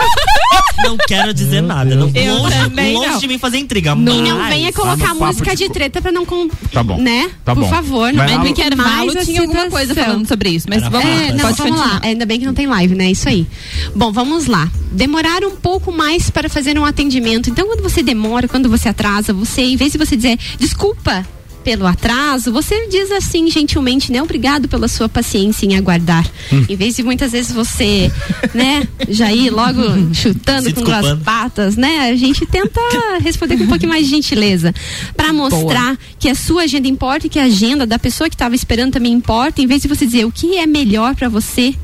Não 0.83 0.97
quero 1.07 1.33
dizer 1.33 1.61
nada. 1.61 1.95
Não, 1.95 2.11
Eu 2.13 2.35
longe 2.37 2.55
também 2.55 2.93
longe 2.95 3.09
não. 3.09 3.19
de 3.19 3.27
mim 3.27 3.37
fazer 3.37 3.57
intriga. 3.57 3.91
E 3.91 3.95
mas... 3.95 4.05
não 4.29 4.47
venha 4.47 4.71
colocar 4.73 4.95
no 5.13 5.19
papo 5.19 5.25
música 5.25 5.51
de 5.51 5.57
de, 5.63 5.67
co- 5.67 5.73
treta 5.73 6.01
pra 6.01 6.11
não. 6.11 6.25
Com, 6.25 6.47
Tá 6.71 6.83
bom. 6.83 6.97
Né? 6.97 7.29
Tá 7.43 7.53
Por 7.55 7.63
bom. 7.63 7.69
favor, 7.69 8.11
não 8.13 8.23
é 8.23 8.37
No 8.37 8.47
intervalo 8.47 9.05
mais 9.07 9.15
a 9.17 9.25
tinha 9.25 9.41
alguma 9.41 9.69
coisa 9.69 9.95
falando 9.95 10.27
sobre 10.27 10.49
isso, 10.49 10.67
mas 10.69 10.83
vamos 10.83 11.05
É, 11.05 11.09
lá. 11.09 11.19
não, 11.19 11.27
pode 11.27 11.39
vamos 11.39 11.57
continuar. 11.59 11.93
lá. 11.93 11.99
Ainda 12.03 12.25
bem 12.25 12.39
que 12.39 12.45
não 12.45 12.53
tem 12.53 12.67
live, 12.67 12.95
né? 12.95 13.09
Isso 13.11 13.27
aí. 13.27 13.47
Bom, 13.95 14.11
vamos 14.11 14.45
lá. 14.45 14.69
Demorar 14.91 15.43
um 15.43 15.55
pouco 15.55 15.91
mais 15.91 16.29
para 16.29 16.47
fazer 16.49 16.77
um 16.77 16.85
atendimento. 16.85 17.49
Então, 17.49 17.67
quando 17.67 17.81
você 17.81 18.01
demora, 18.03 18.47
quando 18.47 18.69
você 18.69 18.89
atrasa, 18.89 19.33
você, 19.33 19.61
em 19.61 19.75
vez 19.75 19.91
de 19.91 19.97
você 19.97 20.15
dizer 20.15 20.37
desculpa 20.59 21.25
pelo 21.67 21.85
atraso, 21.85 22.49
você 22.49 22.87
diz 22.87 23.11
assim 23.11 23.51
gentilmente, 23.51 24.09
né? 24.09 24.23
Obrigado 24.23 24.69
pela 24.69 24.87
sua 24.87 25.09
paciência 25.09 25.65
em 25.65 25.75
aguardar. 25.75 26.25
Hum. 26.49 26.65
Em 26.69 26.77
vez 26.77 26.95
de 26.95 27.03
muitas 27.03 27.33
vezes 27.33 27.51
você, 27.51 28.09
né, 28.53 28.87
já 29.09 29.33
ir 29.33 29.49
logo 29.49 29.81
chutando 30.13 30.73
com 30.73 30.81
desculpando. 30.81 31.21
patas, 31.25 31.75
né? 31.75 32.09
A 32.09 32.15
gente 32.15 32.45
tenta 32.45 32.79
responder 33.21 33.57
com 33.57 33.65
um 33.65 33.67
pouquinho 33.67 33.89
mais 33.89 34.05
de 34.05 34.11
gentileza. 34.11 34.73
Pra 35.13 35.33
mostrar 35.33 35.97
que 36.17 36.29
a 36.29 36.35
sua 36.35 36.61
agenda 36.61 36.87
importa 36.87 37.27
e 37.27 37.29
que 37.29 37.37
a 37.37 37.43
agenda 37.43 37.85
da 37.85 37.99
pessoa 37.99 38.29
que 38.29 38.35
estava 38.35 38.55
esperando 38.55 38.93
também 38.93 39.11
importa, 39.11 39.61
em 39.61 39.67
vez 39.67 39.81
de 39.81 39.89
você 39.89 40.05
dizer 40.05 40.23
o 40.23 40.31
que 40.31 40.57
é 40.57 40.65
melhor 40.65 41.15
pra 41.15 41.27
você. 41.27 41.75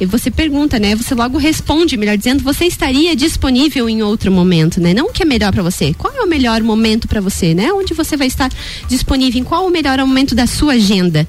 E 0.00 0.06
você 0.06 0.30
pergunta, 0.30 0.78
né? 0.78 0.94
Você 0.94 1.14
logo 1.14 1.38
responde, 1.38 1.96
melhor 1.96 2.16
dizendo, 2.16 2.42
você 2.42 2.66
estaria 2.66 3.16
disponível 3.16 3.88
em 3.88 4.02
outro 4.02 4.30
momento, 4.30 4.80
né? 4.80 4.92
Não 4.92 5.06
o 5.06 5.12
que 5.12 5.22
é 5.22 5.26
melhor 5.26 5.52
pra 5.52 5.62
você. 5.62 5.94
Qual 5.94 6.14
é 6.14 6.22
o 6.22 6.28
melhor 6.28 6.62
momento 6.62 7.08
pra 7.08 7.20
você, 7.20 7.54
né? 7.54 7.72
Onde 7.72 7.94
você 7.94 8.16
vai 8.16 8.26
estar 8.26 8.50
disponível? 8.88 9.40
Em 9.40 9.44
qual 9.44 9.66
o 9.66 9.70
melhor 9.70 9.98
momento 9.98 10.34
da 10.34 10.46
sua 10.46 10.74
agenda? 10.74 11.26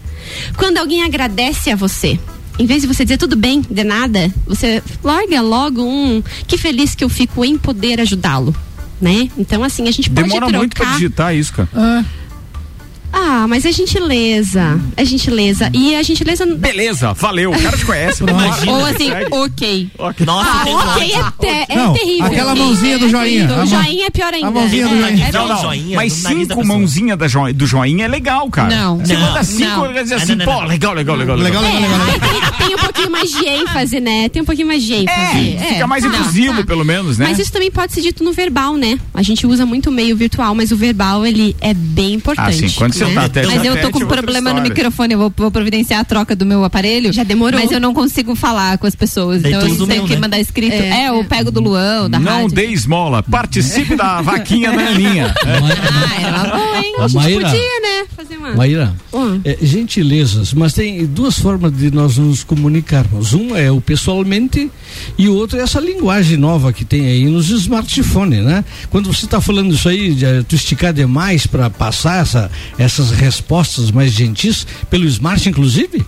Quando 0.57 0.78
alguém 0.78 1.03
agradece 1.03 1.72
a 1.72 1.76
você, 1.76 2.20
em 2.59 2.65
vez 2.65 2.82
de 2.82 2.88
você 2.88 3.05
dizer 3.05 3.18
tudo 3.18 3.36
bem, 3.36 3.61
de 3.70 3.84
nada, 3.84 4.34
você 4.45 4.84
larga 5.03 5.41
logo 5.41 5.84
um 5.84 6.22
que 6.45 6.57
feliz 6.57 6.95
que 6.95 7.03
eu 7.03 7.09
fico 7.09 7.45
em 7.45 7.57
poder 7.57 8.01
ajudá-lo. 8.01 8.55
Né? 8.99 9.30
Então, 9.38 9.63
assim, 9.63 9.88
a 9.88 9.91
gente 9.91 10.09
pode 10.09 10.24
Demora 10.28 10.47
trocar. 10.47 10.57
muito 10.57 10.76
pra 10.76 10.91
digitar 10.93 11.36
isso, 11.36 11.53
cara. 11.53 11.70
Ah, 11.74 12.03
mas 13.49 13.66
é 13.66 13.72
gentileza. 13.72 14.80
É 14.95 15.05
gentileza. 15.05 15.70
E 15.74 15.95
a 15.95 16.03
gentileza. 16.03 16.45
Beleza, 16.45 17.14
valeu, 17.14 17.51
o 17.51 17.60
cara 17.62 17.78
te 17.78 17.86
conhece. 17.86 18.24
Imagina. 18.24 18.72
Ou 18.72 18.86
assim, 18.86 19.10
ok. 19.32 19.89
Nossa, 20.26 20.49
Ah, 20.49 20.95
ok, 20.95 21.12
é, 21.14 21.18
te- 21.66 21.72
é 21.72 21.76
Não, 21.76 21.93
terrível. 21.93 22.26
aquela 22.26 22.55
mãozinha 22.55 22.99
do 22.99 23.10
joinha. 23.10 23.47
O 23.49 23.53
A 23.53 23.58
mão- 23.58 23.66
joinha 23.68 24.05
é 24.05 24.10
pior 24.10 24.34
ainda. 24.34 24.47
a 24.47 24.51
mãozinha 24.51 24.88
do 24.88 24.95
É, 24.95 25.01
joinha. 25.01 25.28
é 25.28 25.32
Não, 25.32 25.47
não, 25.47 25.62
joinha 25.62 25.95
mas 25.95 26.14
cinco 26.14 26.47
pessoa. 26.47 26.66
mãozinha 26.66 27.18
da 27.18 27.28
jo- 27.28 27.53
do 27.53 27.66
joinha 27.66 28.05
é 28.05 28.08
legal, 28.08 28.49
cara. 28.49 28.76
Não, 28.76 28.97
Você 28.99 29.14
não, 29.14 29.22
manda 29.22 29.43
cinco, 29.43 29.86
ele 29.86 29.93
vai 29.93 30.03
dizer 30.03 30.16
Ah, 30.16 30.18
assim, 30.18 30.36
não, 30.36 30.45
pô, 30.45 30.51
não, 30.51 30.62
não. 30.62 30.68
legal, 30.68 30.93
legal, 30.93 31.16
legal, 31.16 31.36
Legal, 31.38 31.62
legal. 31.62 31.82
legal, 31.82 31.97
legal. 32.08 32.20
Aí 32.60 32.66
tem, 32.68 32.76
um 32.76 32.80
pouquinho 32.80 33.12
mais 33.12 33.32
de 33.32 33.45
ênfase, 33.45 33.99
né? 33.99 34.30
Tem 34.30 34.41
um 34.41 34.45
pouquinho 34.45 34.68
mais 34.68 34.84
de 34.84 34.93
ênfase. 34.93 35.55
É, 35.60 35.66
fica 35.74 35.88
mais 35.88 36.03
inclusivo, 36.03 36.58
tá. 36.58 36.64
pelo 36.66 36.84
menos, 36.84 37.18
né? 37.18 37.28
Mas 37.30 37.39
isso 37.39 37.51
também 37.51 37.72
pode 37.72 37.93
ser 37.93 38.01
dito 38.01 38.24
no 38.24 38.34
verbal, 38.34 38.76
né? 38.76 38.99
A 39.14 39.22
gente 39.24 39.45
usa 39.47 39.66
muito 39.66 39.89
o 39.89 39.91
meio 39.93 40.16
virtual, 40.16 40.53
mas 40.53 40.72
o 40.72 40.76
verbal, 40.78 41.26
ele 41.26 41.55
é 41.62 41.74
bem 41.74 42.14
importante. 42.16 42.66
Ah, 42.66 42.68
sim, 42.70 42.76
quando 42.76 42.93
você 42.93 43.05
tá 43.14 43.41
Mas 43.45 43.66
eu 43.66 43.82
tô 43.82 43.91
com 43.91 43.99
outra 43.99 44.22
problema 44.22 44.53
no 44.53 44.62
microfone, 44.62 45.14
eu 45.14 45.20
vou, 45.20 45.34
vou 45.36 45.51
providenciar 45.51 45.99
a 46.01 46.03
troca 46.03 46.36
do 46.36 46.45
meu 46.45 46.64
aparelho. 46.64 47.12
Já 47.14 47.24
demorou. 47.24 47.60
Mas 47.60 47.72
eu 47.72 47.80
não 47.80 47.93
consigo 47.93 48.36
falar 48.36 48.78
com 48.78 48.88
as 48.88 48.95
pessoas. 48.95 49.43
Então 49.43 49.62
eu 49.68 49.88
tenho 49.88 50.05
que 50.05 50.14
né? 50.16 50.20
mandar 50.20 50.39
escrito. 50.39 50.74
É, 50.74 51.05
É, 51.05 51.10
eu 51.10 51.24
pego 51.26 51.51
do 51.51 51.60
Luão, 51.62 52.10
da 52.10 52.20
Não 52.20 52.41
rádio. 52.43 52.55
dê 52.55 52.66
esmola, 52.68 53.22
participe 53.24 53.95
da 53.95 54.22
vaquinha 54.22 54.72
da 54.72 54.82
Aninha. 54.88 55.34
Ah, 55.47 56.22
ela 56.22 56.58
bom, 56.58 56.76
hein? 56.76 56.93
A 56.99 57.08
gente 57.08 57.16
Maíra. 57.24 57.49
podia, 57.49 57.80
né? 57.82 58.05
Fazer 58.16 58.38
uma. 58.38 58.55
Maíra, 58.55 58.93
Hum. 59.14 59.39
é, 59.43 59.58
gentilezas, 59.62 60.53
mas 60.53 60.74
tem 60.74 61.05
duas 61.05 61.38
formas 61.39 61.76
de 61.76 61.91
nós 61.91 62.18
nos 62.18 62.43
comunicarmos. 62.43 63.34
Uma 63.34 63.58
é 63.60 63.72
o 63.72 63.80
pessoalmente 63.82 64.70
e 65.18 65.28
o 65.28 65.36
outro 65.36 65.60
é 65.60 65.62
essa 65.62 65.80
linguagem 65.80 66.38
nova 66.38 66.72
que 66.74 66.84
tem 66.86 67.05
aí 67.05 67.26
nos 67.26 67.49
smartphones, 67.49 68.43
né? 68.43 68.64
Quando 68.89 69.12
você 69.14 69.26
está 69.26 69.39
falando 69.41 69.74
isso 69.74 69.88
aí, 69.89 70.14
de 70.14 70.43
tu 70.43 70.55
esticar 70.55 70.93
demais 70.93 71.45
para 71.47 71.70
passar 71.70 72.22
essa, 72.22 72.51
essas 72.88 73.11
respostas 73.11 73.91
mais 73.91 74.11
gentis 74.11 74.65
pelo 74.89 75.05
smart, 75.05 75.47
inclusive? 75.47 76.03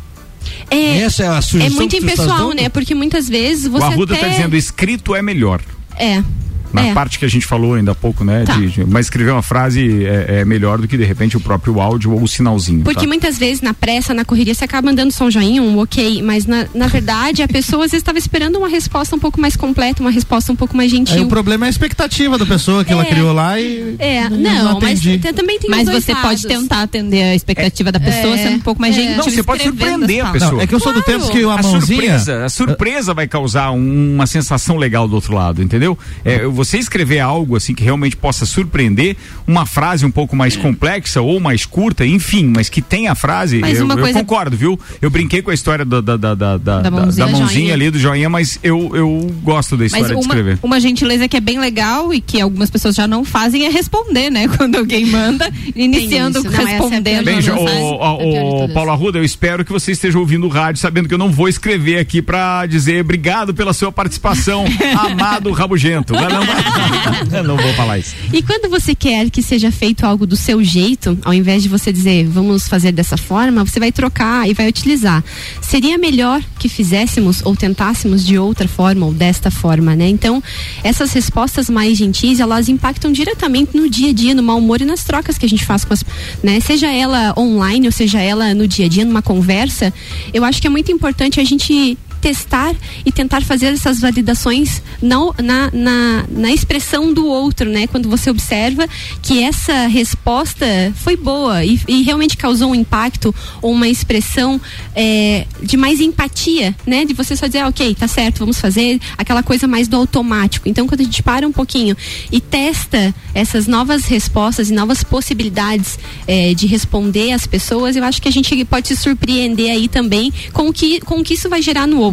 É, 0.71 0.99
Essa 0.99 1.23
é 1.23 1.27
a 1.27 1.41
sugestão 1.41 1.75
é 1.75 1.80
muito 1.80 1.95
impessoal, 1.95 2.53
né? 2.53 2.69
Porque 2.69 2.95
muitas 2.95 3.27
vezes 3.27 3.65
O 3.67 3.71
você 3.71 3.86
Arruda 3.86 4.13
até... 4.15 4.23
tá 4.23 4.30
dizendo 4.30 4.55
escrito 4.55 5.13
é 5.15 5.21
melhor. 5.21 5.61
É. 5.97 6.23
Na 6.72 6.86
é. 6.88 6.93
parte 6.93 7.17
que 7.20 7.26
a 7.26 7.28
gente 7.28 7.45
falou 7.45 7.74
ainda 7.74 7.91
há 7.91 7.95
pouco, 7.95 8.24
né? 8.24 8.43
Tá. 8.45 8.53
de- 8.55 8.67
de- 8.67 8.86
mas 8.86 9.07
escrever 9.07 9.32
uma 9.32 9.41
frase 9.41 10.05
é, 10.05 10.41
é 10.41 10.45
melhor 10.45 10.78
do 10.80 10.88
que 10.88 10.97
de 10.97 11.03
repente 11.03 11.36
o 11.36 11.39
próprio 11.39 11.80
áudio 11.82 12.11
ou 12.13 12.22
o 12.24 12.28
sinalzinho. 12.28 12.84
Porque 12.84 13.01
tá? 13.01 13.07
muitas 13.07 13.38
vezes 13.38 13.61
na 13.61 13.74
pressa, 13.74 14.13
na 14.13 14.24
correria, 14.26 14.53
você 14.53 14.65
acaba 14.65 14.86
mandando 14.88 15.11
só 15.11 15.26
um 15.26 15.32
joinha, 15.32 15.61
um 15.61 15.78
ok, 15.80 16.22
mas 16.22 16.45
na, 16.45 16.65
na 16.74 16.88
verdade 16.88 17.41
a 17.41 17.47
pessoa 17.47 17.86
às 17.86 17.91
vezes 17.91 18.01
estava 18.01 18.17
esperando 18.17 18.57
uma 18.57 18.67
resposta 18.67 19.15
um 19.15 19.20
pouco 19.20 19.39
mais 19.41 19.55
completa, 19.55 20.01
uma 20.01 20.11
resposta 20.11 20.51
um 20.51 20.55
pouco 20.55 20.76
mais 20.78 20.91
Aí 20.91 20.97
gentil. 20.97 21.24
o 21.24 21.28
problema 21.28 21.65
é 21.65 21.67
a 21.67 21.70
expectativa 21.70 22.38
da 22.38 22.45
pessoa 22.45 22.84
que 22.86 22.91
ela 22.93 23.03
É. 23.03 23.05
criou 23.09 23.34
lá 23.34 23.59
e. 23.59 23.95
É, 23.99 24.30
não, 24.30 24.80
mas 24.80 24.99
atendi. 24.99 25.17
t- 25.20 25.34
também 25.34 25.59
tem 25.59 25.70
Mas 25.70 25.88
você 25.88 26.13
pode 26.13 26.24
lados. 26.26 26.43
tentar 26.43 26.82
atender 26.84 27.24
a 27.24 27.36
expectativa 27.36 27.91
da 27.91 27.99
pessoa 27.99 28.36
É. 28.36 28.38
sendo 28.43 28.55
um 28.57 28.59
pouco 28.61 28.80
mais 28.82 28.95
É. 28.95 29.01
gentil. 29.01 29.17
Não, 29.17 29.24
você 29.26 29.43
pode 29.43 29.63
surpreender 29.63 30.26
a 30.26 30.32
pessoa. 30.32 30.51
Não, 30.53 30.61
é 30.61 30.67
que 30.67 30.76
eu 30.76 30.80
sou 30.80 30.93
do 30.93 31.01
Claro. 31.03 31.20
tempo 31.22 31.32
que 31.32 31.43
a 31.43 31.53
a 31.53 31.61
mãozinha. 31.61 31.82
surpresa, 31.82 32.45
a 32.45 32.49
surpresa 32.49 33.13
vai 33.13 33.28
causar 33.28 33.72
um- 33.72 34.15
uma 34.15 34.26
sensação 34.28 34.78
legal 34.78 35.07
do 35.07 35.15
outro 35.15 35.34
lado, 35.34 35.61
entendeu? 35.63 35.97
É, 36.24 36.45
você 36.60 36.78
escrever 36.78 37.20
algo 37.20 37.55
assim 37.55 37.74
que 37.74 37.84
realmente 37.84 38.16
possa 38.18 38.45
surpreender, 38.45 39.16
uma 39.47 39.66
frase 39.66 40.05
um 40.05 40.12
pouco 40.12 40.36
mais 40.36 40.55
complexa 40.57 41.22
ou 41.22 41.39
mais 41.39 41.66
curta, 41.66 42.05
enfim, 42.05 42.51
mas 42.55 42.68
que 42.70 42.82
tenha 42.82 43.14
a 43.14 43.16
frase, 43.16 43.60
Mas 43.60 43.78
eu, 43.80 43.86
uma 43.86 43.93
eu 43.93 43.99
coisa- 43.99 44.20
concordo, 44.20 44.57
viu? 44.57 44.78
Eu 45.01 45.10
brinquei 45.10 45.41
com 45.41 45.51
a 45.51 45.53
história 45.53 45.86
da, 45.86 46.01
da, 46.01 46.18
da, 46.18 46.36
da, 46.36 46.57
da- 46.57 46.91
mãozinha. 46.91 47.26
da 47.26 47.32
mãozinha 47.32 47.74
ali 47.74 47.89
do 47.89 47.97
joinha, 47.97 48.30
mas 48.30 48.60
eu, 48.62 48.91
eu 48.93 49.32
gosto 49.41 49.78
da 49.78 49.84
Mas 49.84 49.93
história 49.93 50.07
de 50.10 50.14
uma, 50.16 50.22
escrever. 50.22 50.60
uma 50.62 50.80
gentileza 50.80 51.28
que 51.28 51.38
é 51.38 51.39
bem 51.39 51.60
legal 51.60 52.14
e 52.14 52.20
que 52.20 52.41
algumas 52.41 52.70
pessoas 52.70 52.95
já 52.95 53.07
não 53.07 53.24
fazem 53.24 53.66
é 53.66 53.70
responder, 53.70 54.30
né? 54.30 54.47
Quando 54.57 54.76
alguém 54.76 55.05
manda, 55.05 55.49
iniciando 55.76 56.39
isso. 56.39 56.49
Não, 56.51 56.60
é 56.60 56.64
a 56.64 56.68
respondendo. 56.68 57.26
Bem, 57.26 57.36
o, 57.36 57.39
o- 57.39 58.62
de 58.66 58.72
o. 58.72 58.74
Paulo 58.74 58.91
Arruda, 58.91 59.18
eu 59.18 59.24
espero 59.24 59.64
que 59.64 59.72
você 59.72 59.91
esteja 59.93 60.20
ouvindo 60.20 60.45
o 60.45 60.49
rádio, 60.49 60.82
sabendo 60.82 61.07
que 61.07 61.14
eu 61.14 61.18
não 61.18 61.32
vou 61.32 61.47
escrever 61.47 61.99
aqui 61.99 62.22
pra 62.22 62.66
dizer 62.66 63.01
obrigado 63.01 63.53
pela 63.53 63.72
sua 63.74 63.91
participação, 63.91 64.66
amado 64.97 65.51
Rabugento. 65.51 66.14
Vai 66.14 66.26
Eu 66.26 66.41
não 67.45 67.58
vou 67.58 67.74
falar 67.74 68.00
isso. 68.00 68.16
E 68.32 68.41
quando 68.41 68.70
você 68.70 68.95
quer 68.95 69.30
que 69.30 69.41
seja 69.41 69.72
feito 69.72 70.06
algo 70.06 70.26
do 70.26 70.36
seu 70.36 70.64
jeito, 70.64 71.18
ao 71.24 71.34
invés 71.34 71.64
de 71.64 71.70
você 71.70 71.91
dizer 71.91 72.28
vamos 72.28 72.68
fazer 72.68 72.91
dessa 72.91 73.18
forma, 73.18 73.64
você 73.64 73.80
vai 73.80 73.91
trocar 73.91 74.50
e 74.50 74.54
vai 74.54 74.68
utilizar. 74.68 75.24
Seria 75.62 75.97
melhor 75.97 76.41
que 76.58 76.70
fizéssemos 76.70 77.41
ou 77.43 77.56
tentássemos 77.56 78.26
de 78.26 78.38
outra 78.38 78.68
forma 78.68 79.06
ou 79.06 79.14
desta 79.14 79.52
forma, 79.52 79.95
né? 79.95 80.08
Então, 80.08 80.41
essas 80.84 81.12
respostas 81.14 81.70
mais 81.70 81.97
gentis, 81.97 82.39
elas 82.39 82.70
impactam 82.70 83.12
diretamente 83.12 83.76
no 83.76 83.89
dia 83.89 84.10
a 84.10 84.14
dia, 84.14 84.34
no 84.36 84.43
mau 84.43 84.58
humor 84.58 84.82
e 84.82 84.86
nas 84.86 85.04
trocas 85.04 85.38
que 85.38 85.45
a 85.45 85.50
gente 85.50 85.66
faz 85.66 85.86
com 85.86 85.93
as, 85.93 86.04
né? 86.43 86.60
Seja 86.60 86.88
ela 86.88 87.34
online 87.38 87.88
ou 87.88 87.91
seja 87.91 88.20
ela 88.20 88.54
no 88.54 88.68
dia 88.68 88.86
a 88.86 88.89
dia, 88.89 89.06
numa 89.06 89.22
conversa, 89.22 89.93
eu 90.34 90.43
acho 90.43 90.62
que 90.62 90.68
é 90.68 90.70
muito 90.70 90.91
importante 90.91 91.39
a 91.39 91.43
gente 91.43 91.97
testar 92.20 92.76
e 93.05 93.11
tentar 93.11 93.41
fazer 93.41 93.67
essas 93.67 93.99
validações 93.99 94.82
não, 95.01 95.34
na, 95.41 95.70
na, 95.72 96.26
na 96.30 96.51
expressão 96.51 97.13
do 97.13 97.26
outro, 97.26 97.70
né? 97.70 97.88
Quando 97.88 98.09
você 98.09 98.30
observa 98.30 98.88
que 99.22 99.43
essa 99.43 99.88
resposta 99.88 100.65
foi 100.95 101.15
boa 101.15 101.63
e, 101.63 101.80
e 101.88 102.03
realmente 102.03 102.38
causou 102.38 102.72
um 102.72 102.76
impacto 102.76 103.34
ou 103.61 103.72
uma 103.72 103.88
expressão 103.88 104.59
é, 104.95 105.45
de 105.61 105.78
mais 105.78 105.99
empatia, 105.99 106.76
né? 106.86 107.05
De 107.05 107.13
você 107.13 107.36
só 107.36 107.47
dizer, 107.47 107.59
ah, 107.59 107.67
ok, 107.67 107.95
tá 107.95 108.07
certo, 108.07 108.39
vamos 108.39 108.59
fazer 108.59 108.99
aquela 109.17 109.43
coisa 109.43 109.67
mais 109.67 109.88
do 109.88 109.95
automático. 109.95 110.67
Então, 110.67 110.88
quando 110.88 111.01
a 111.01 111.03
gente 111.03 111.24
para 111.24 111.47
um 111.47 111.51
pouquinho 111.51 111.95
e 112.32 112.41
testa 112.41 113.13
essas 113.34 113.67
novas 113.67 114.05
respostas 114.05 114.70
e 114.70 114.74
novas 114.74 115.03
possibilidades 115.03 115.99
é, 116.28 116.53
de 116.53 116.67
responder 116.67 117.32
às 117.32 117.45
pessoas, 117.45 117.95
eu 117.95 118.03
acho 118.03 118.22
que 118.22 118.28
a 118.28 118.32
gente 118.32 118.65
pode 118.65 118.88
se 118.88 118.95
surpreender 118.95 119.72
aí 119.72 119.88
também 119.88 120.32
com 120.53 120.70
o 120.70 120.74
que, 120.74 120.99
com 121.01 121.20
o 121.20 121.24
que 121.24 121.34
isso 121.34 121.49
vai 121.49 121.61
gerar 121.61 121.88
no 121.88 121.99
outro. 121.99 122.09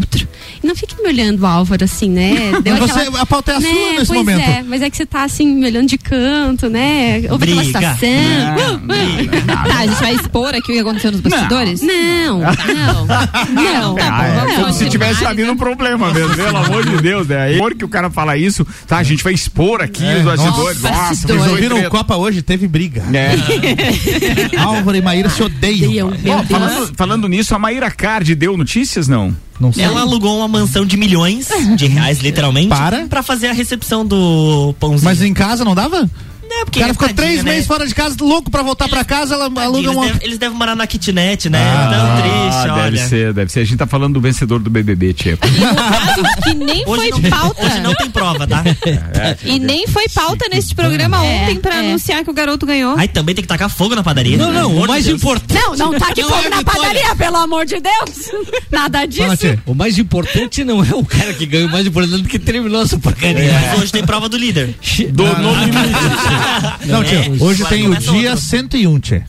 E 0.62 0.66
não 0.66 0.74
fique 0.74 0.94
me 1.02 1.08
olhando, 1.08 1.44
Álvaro, 1.46 1.84
assim, 1.84 2.10
né? 2.10 2.52
Deu 2.62 2.76
Você- 2.76 2.98
aquela- 3.00 3.20
a 3.22 3.26
pauta 3.26 3.52
é 3.52 3.56
a 3.56 3.60
né? 3.60 3.68
sua 3.68 3.92
nesse 3.92 4.06
pois 4.06 4.18
momento. 4.18 4.40
É, 4.40 4.62
mas 4.62 4.82
é 4.82 4.90
que 4.90 4.96
você 4.96 5.06
tá 5.06 5.24
assim, 5.24 5.46
me 5.54 5.66
olhando 5.66 5.88
de 5.88 5.98
canto, 5.98 6.68
né? 6.68 7.22
Ouve 7.30 7.44
aquela 7.44 7.62
Briga. 7.62 7.64
situação. 7.64 8.80
Tá, 9.46 9.78
a 9.78 9.86
gente 9.86 10.00
vai 10.00 10.14
expor 10.14 10.48
aqui 10.54 10.72
o 10.72 10.74
que 10.74 10.78
aconteceu 10.80 11.12
nos 11.12 11.20
bastidores? 11.20 11.80
Não, 11.82 12.38
não. 12.40 12.46
Não, 13.66 13.94
tá 13.94 14.18
Ah, 14.18 14.26
é 14.26 14.46
bom. 14.46 14.54
como 14.62 14.72
se 14.72 14.84
Não, 14.84 14.90
tivesse 14.90 15.24
havido 15.24 15.50
um 15.52 15.56
problema 15.56 16.12
mesmo, 16.12 16.34
pelo 16.34 16.56
amor 16.58 16.84
de 16.88 16.96
Deus, 17.02 17.26
né? 17.26 17.42
Aí, 17.42 17.60
que 17.76 17.84
o 17.84 17.88
cara 17.88 18.10
fala 18.10 18.36
isso, 18.36 18.66
tá? 18.86 18.98
A 18.98 19.02
gente 19.02 19.22
vai 19.22 19.32
expor 19.32 19.80
aqui 19.82 20.04
É, 20.04 20.18
os 20.18 20.24
bastidores. 20.24 20.80
nossa, 20.82 20.96
Nossa, 20.96 21.26
Vocês 21.26 21.46
ouviram 21.48 21.78
o. 21.80 21.90
Copa 21.90 22.16
hoje? 22.16 22.42
Teve 22.42 22.66
briga. 22.68 23.02
É. 23.12 24.56
Álvaro 24.58 24.96
e 24.96 25.02
Maíra 25.02 25.28
se 25.28 25.42
odeiam. 25.42 26.12
Falando, 26.48 26.92
falando 26.96 27.28
nisso, 27.28 27.54
a 27.54 27.58
Maíra 27.58 27.90
Card 27.90 28.34
deu 28.34 28.56
notícias, 28.56 29.08
não? 29.08 29.34
Não 29.58 29.70
Ela 29.76 30.00
alugou 30.02 30.36
uma 30.38 30.48
mansão 30.48 30.84
de 30.84 30.96
milhões 30.96 31.48
de 31.76 31.86
reais, 31.86 32.18
literalmente, 32.22 32.68
Para? 32.68 33.06
pra 33.06 33.22
fazer 33.22 33.48
a 33.48 33.52
recepção 33.52 34.04
do 34.04 34.74
pãozinho. 34.78 35.04
Mas 35.04 35.22
em 35.22 35.32
casa 35.34 35.64
não 35.64 35.74
dava? 35.74 36.08
É, 36.50 36.64
porque 36.64 36.78
o 36.78 36.82
cara 36.82 36.92
ficou 36.94 37.08
três 37.14 37.42
né? 37.44 37.50
meses 37.52 37.66
fora 37.66 37.86
de 37.86 37.94
casa, 37.94 38.16
louco 38.20 38.50
pra 38.50 38.62
voltar 38.62 38.88
pra 38.88 39.04
casa, 39.04 39.34
ela 39.34 39.44
aluga 39.46 39.78
Eles, 39.78 39.90
uma. 39.90 40.06
devem, 40.06 40.20
eles 40.24 40.38
devem 40.38 40.56
morar 40.56 40.74
na 40.74 40.86
kitnet, 40.86 41.48
né? 41.50 41.58
Ah, 41.62 41.90
Tão 41.90 42.22
triste, 42.22 42.62
deve 42.66 42.80
olha. 42.80 43.08
ser, 43.08 43.32
deve 43.32 43.52
ser. 43.52 43.60
A 43.60 43.64
gente 43.64 43.76
tá 43.78 43.86
falando 43.86 44.14
do 44.14 44.20
vencedor 44.20 44.58
do 44.60 44.70
BBB, 44.70 45.12
Tia. 45.12 45.36
Que 46.42 46.54
nem 46.54 46.82
Hoje 46.86 47.10
foi 47.10 47.20
não, 47.22 47.30
pauta. 47.30 47.66
hoje 47.66 47.80
não 47.80 47.94
tem 47.94 48.10
prova, 48.10 48.46
tá? 48.46 48.62
E 49.44 49.58
nem 49.58 49.86
foi 49.86 50.08
pauta 50.08 50.48
neste 50.48 50.74
programa 50.74 51.20
ontem 51.22 51.56
pra 51.56 51.78
anunciar 51.80 52.22
que 52.24 52.30
o 52.30 52.34
garoto 52.34 52.64
ganhou. 52.66 52.96
Aí 52.96 53.08
também 53.08 53.34
tem 53.34 53.42
que 53.42 53.48
tacar 53.48 53.68
fogo 53.68 53.94
na 53.94 54.02
padaria. 54.02 54.36
Não, 54.36 54.52
não, 54.52 54.76
o 54.76 54.86
mais 54.86 55.04
Deus. 55.04 55.18
importante. 55.18 55.60
Não, 55.60 55.74
não 55.76 55.98
tá 55.98 56.12
que 56.14 56.22
Não 56.22 56.28
fogo 56.30 56.46
é 56.46 56.48
na 56.50 56.62
padaria, 56.62 57.14
pelo 57.16 57.36
amor 57.36 57.64
de 57.66 57.80
Deus. 57.80 58.30
Nada 58.70 59.04
disso. 59.06 59.26
O 59.66 59.74
mais 59.74 59.98
importante 59.98 60.64
não 60.64 60.82
é 60.84 60.94
o 60.94 61.04
cara 61.04 61.32
que 61.34 61.44
ganha, 61.46 61.66
o 61.66 61.70
mais 61.70 61.86
importante 61.86 62.24
é 62.26 62.28
que 62.28 62.38
terminou 62.38 62.82
essa 62.82 62.98
porcaria. 62.98 63.52
Mas 63.70 63.80
hoje 63.80 63.92
tem 63.92 64.04
prova 64.04 64.28
do 64.28 64.36
líder. 64.36 64.74
Do 65.10 65.26
Ah, 65.26 65.38
no 65.40 65.50
Não, 66.86 67.04
tia, 67.04 67.18
É, 67.18 67.30
hoje 67.44 67.60
claro, 67.62 67.76
tem 67.76 67.88
o 67.88 67.96
dia 67.96 68.30
outro. 68.30 68.44
101, 68.44 68.98
tia. 69.00 69.26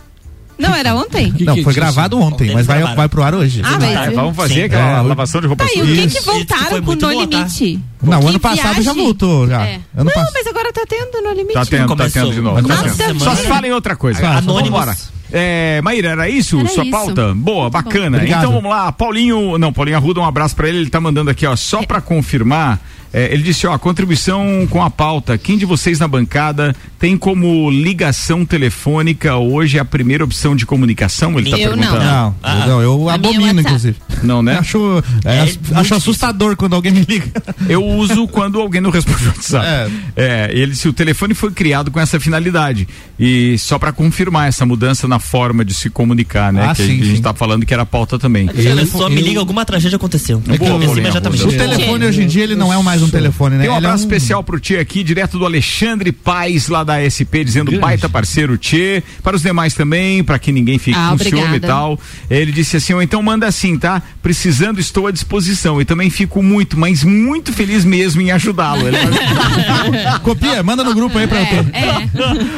Não, 0.59 0.73
era 0.73 0.95
ontem? 0.95 1.31
Que 1.31 1.43
Não, 1.43 1.53
que 1.53 1.63
foi 1.63 1.71
disse? 1.71 1.79
gravado 1.79 2.19
ontem, 2.19 2.51
mas 2.51 2.65
vai, 2.65 2.81
vai 2.95 3.07
pro 3.07 3.21
ar 3.21 3.35
hoje. 3.35 3.61
Ah, 3.63 3.77
mas- 3.79 3.93
Tá, 3.93 4.09
vamos 4.09 4.35
fazer 4.35 4.53
Sim. 4.55 4.61
aquela 4.63 4.97
É, 4.97 5.01
lavação 5.01 5.39
de 5.39 5.45
roupa 5.45 5.63
Tá, 5.65 5.69
e 5.75 5.81
o 5.81 5.85
suja. 5.85 6.01
que 6.01 6.07
que 6.15 6.21
voltaram 6.21 6.69
com 6.79 6.81
muito 6.81 7.05
No 7.07 7.13
tá? 7.13 7.37
Limite? 7.37 7.79
Não, 8.01 8.19
Que 8.21 8.27
ano 8.27 8.39
passado 8.39 8.63
já 8.63 8.71
viagem. 8.73 9.03
voltou, 9.03 9.47
já. 9.47 9.63
É. 9.67 9.75
Ano 9.75 9.81
Não, 9.95 10.05
passado. 10.05 10.31
mas 10.33 10.47
agora 10.47 10.73
tá 10.73 10.81
tendo 10.89 11.21
No 11.21 11.29
Limite. 11.31 11.53
Tá 11.53 11.63
tendo, 11.65 11.95
tá 11.95 12.09
tendo 12.09 12.31
de 12.33 12.41
novo. 12.41 12.67
Tá 12.67 12.75
tendo. 12.97 13.19
Só 13.23 13.35
se 13.35 13.45
fala 13.45 13.67
em 13.67 13.71
outra 13.71 13.95
coisa. 13.95 14.27
Anônimos. 14.27 15.11
É, 15.31 15.81
Maíra, 15.83 16.09
era 16.09 16.29
isso? 16.29 16.59
Era 16.59 16.69
Sua 16.69 16.83
isso. 16.83 16.91
pauta? 16.91 17.33
Boa, 17.33 17.69
bacana. 17.69 18.17
Obrigado. 18.17 18.39
Então 18.41 18.53
vamos 18.53 18.69
lá, 18.69 18.91
Paulinho, 18.91 19.57
não, 19.57 19.73
Paulinho 19.73 19.97
Arruda, 19.97 20.19
um 20.21 20.25
abraço 20.25 20.55
pra 20.55 20.67
ele, 20.69 20.79
ele 20.79 20.89
tá 20.89 21.01
mandando 21.01 21.29
aqui, 21.29 21.45
ó, 21.45 21.55
só 21.55 21.83
pra 21.83 21.99
confirmar, 22.01 22.79
é, 23.13 23.33
ele 23.33 23.43
disse, 23.43 23.65
ó, 23.67 23.77
contribuição 23.77 24.67
com 24.69 24.81
a 24.83 24.89
pauta, 24.89 25.37
quem 25.37 25.57
de 25.57 25.65
vocês 25.65 25.99
na 25.99 26.07
bancada 26.07 26.75
tem 26.99 27.17
como 27.17 27.69
ligação 27.69 28.45
telefônica 28.45 29.35
hoje 29.37 29.77
a 29.79 29.85
primeira 29.85 30.23
opção 30.23 30.55
de 30.55 30.65
comunicação? 30.65 31.37
Ele 31.37 31.49
tá 31.49 31.57
Eu 31.57 31.75
não. 31.75 31.83
perguntando. 31.83 32.03
Não, 32.05 32.35
Ah. 32.43 32.65
não, 32.67 32.81
eu 32.81 33.09
A 33.09 33.13
abomino, 33.15 33.61
inclusive. 33.61 33.97
Não, 34.23 34.41
né? 34.41 34.57
Acho, 34.57 35.03
é, 35.23 35.37
É 35.37 35.41
acho 35.43 35.59
muito 35.75 35.93
assustador 35.95 36.55
quando 36.55 36.75
alguém 36.75 36.91
me 36.91 37.01
liga. 37.07 37.31
Eu 37.69 37.85
uso 37.85 38.27
quando 38.27 38.59
alguém 38.59 38.81
não 38.81 38.89
responde 38.89 39.23
o 39.25 39.27
WhatsApp. 39.27 39.91
É. 40.15 40.49
ele 40.51 40.75
se 40.75 40.87
o 40.87 40.93
telefone 40.93 41.33
foi 41.33 41.51
criado 41.51 41.91
com 41.91 41.99
essa 41.99 42.19
finalidade 42.19 42.87
e 43.19 43.57
só 43.59 43.77
pra 43.77 43.91
confirmar 43.91 44.47
essa 44.47 44.65
mudança 44.65 45.07
na 45.07 45.16
forma 45.19 45.63
de 45.65 45.73
se 45.73 45.89
comunicar, 45.89 46.51
né? 46.53 46.67
Ah, 46.69 46.75
que 46.75 46.83
sim, 46.83 47.01
a 47.01 47.03
gente 47.05 47.15
sim. 47.17 47.21
tá 47.21 47.33
falando 47.33 47.65
que 47.65 47.73
era 47.73 47.85
pauta 47.85 48.17
também. 48.19 48.49
A 48.49 48.53
pessoa 48.53 49.09
me 49.09 49.21
liga, 49.21 49.39
alguma 49.39 49.65
tragédia 49.65 49.95
aconteceu. 49.95 50.41
É 50.49 50.57
que 50.57 50.63
Eu 50.65 50.75
o- 50.75 51.51
telefone 51.57 52.05
hoje 52.05 52.23
em 52.23 52.27
dia 52.27 52.43
ele 52.43 52.55
não 52.55 52.71
é 52.73 52.81
mais 52.83 53.01
um 53.01 53.09
telefone, 53.09 53.55
né? 53.55 53.61
Tem 53.63 53.69
um 53.69 53.75
Ele 53.77 53.85
é 53.85 53.87
abraço 53.87 54.03
especial 54.03 54.43
pro 54.43 54.59
Tchê 54.59 54.77
aqui, 54.77 55.03
direto 55.03 55.37
do 55.37 55.45
Alexandre 55.45 56.11
Paz, 56.11 56.67
lá 56.67 56.83
da 56.83 56.99
SP, 57.03 57.43
dizendo 57.43 57.77
baita 57.79 58.07
parceiro 58.09 58.57
Tchê. 58.57 59.03
Para 59.23 59.35
os 59.35 59.41
demais 59.41 59.73
também, 59.73 60.23
para 60.23 60.39
que 60.39 60.51
ninguém 60.51 60.77
fique 60.77 60.97
Ah, 60.97 61.09
com 61.11 61.17
ciúme 61.17 61.41
e 61.41 61.45
obrigada. 61.45 61.67
tal. 61.73 61.99
Ele 62.29 62.51
disse 62.51 62.77
assim: 62.77 62.93
ou 62.93 63.01
então 63.01 63.21
manda 63.21 63.45
assim, 63.47 63.77
tá? 63.77 64.01
Precisando, 64.21 64.79
estou 64.79 65.07
à 65.07 65.11
disposição. 65.11 65.81
E 65.81 65.85
também 65.85 66.09
fico 66.09 66.41
muito, 66.41 66.77
mas 66.79 67.03
muito 67.03 67.51
feliz 67.53 67.83
mesmo 67.85 68.21
em 68.21 68.31
ajudá-lo. 68.31 68.87
Ele 68.87 68.97
Copia, 70.23 70.61
manda 70.63 70.83
no 70.83 70.93
grupo 70.93 71.17
aí 71.17 71.27
pra 71.27 71.41
eu 71.41 71.45
ter. 71.45 71.65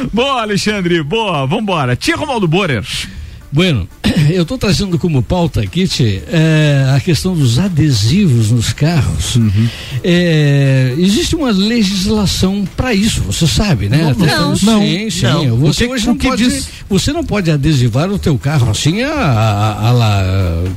boa, 0.12 0.42
Alexandre, 0.42 1.02
boa, 1.02 1.46
vambora. 1.46 1.96
Tia 1.96 2.16
Romaldo 2.16 2.46
Borer. 2.50 3.19
Bueno, 3.52 3.88
eu 4.30 4.42
estou 4.42 4.56
trazendo 4.56 4.96
como 4.98 5.22
pauta 5.22 5.60
aqui, 5.60 5.88
é, 6.30 6.92
a 6.94 7.00
questão 7.00 7.34
dos 7.34 7.58
adesivos 7.58 8.50
nos 8.50 8.72
carros. 8.72 9.36
Uhum. 9.36 9.68
É, 10.04 10.94
existe 10.98 11.34
uma 11.34 11.50
legislação 11.50 12.64
para 12.76 12.94
isso, 12.94 13.22
você 13.22 13.46
sabe, 13.46 13.88
né? 13.88 13.98
Não, 13.98 14.10
Até 14.10 14.26
não. 14.36 14.56
sim, 14.56 14.66
Não. 14.66 14.80
sim. 15.10 15.22
Não. 15.22 15.56
Você 15.58 15.84
O 15.84 15.86
que- 15.88 15.92
hoje 15.94 16.06
não 16.06 16.16
pode, 16.16 16.44
diz? 16.44 16.68
você 16.88 17.12
não 17.12 17.24
pode 17.24 17.50
adesivar 17.50 18.10
o 18.10 18.18
teu 18.18 18.38
carro 18.38 18.70
assim 18.70 19.02
a, 19.02 19.12
a, 19.12 19.88
a 19.88 19.92
lá. 19.92 20.24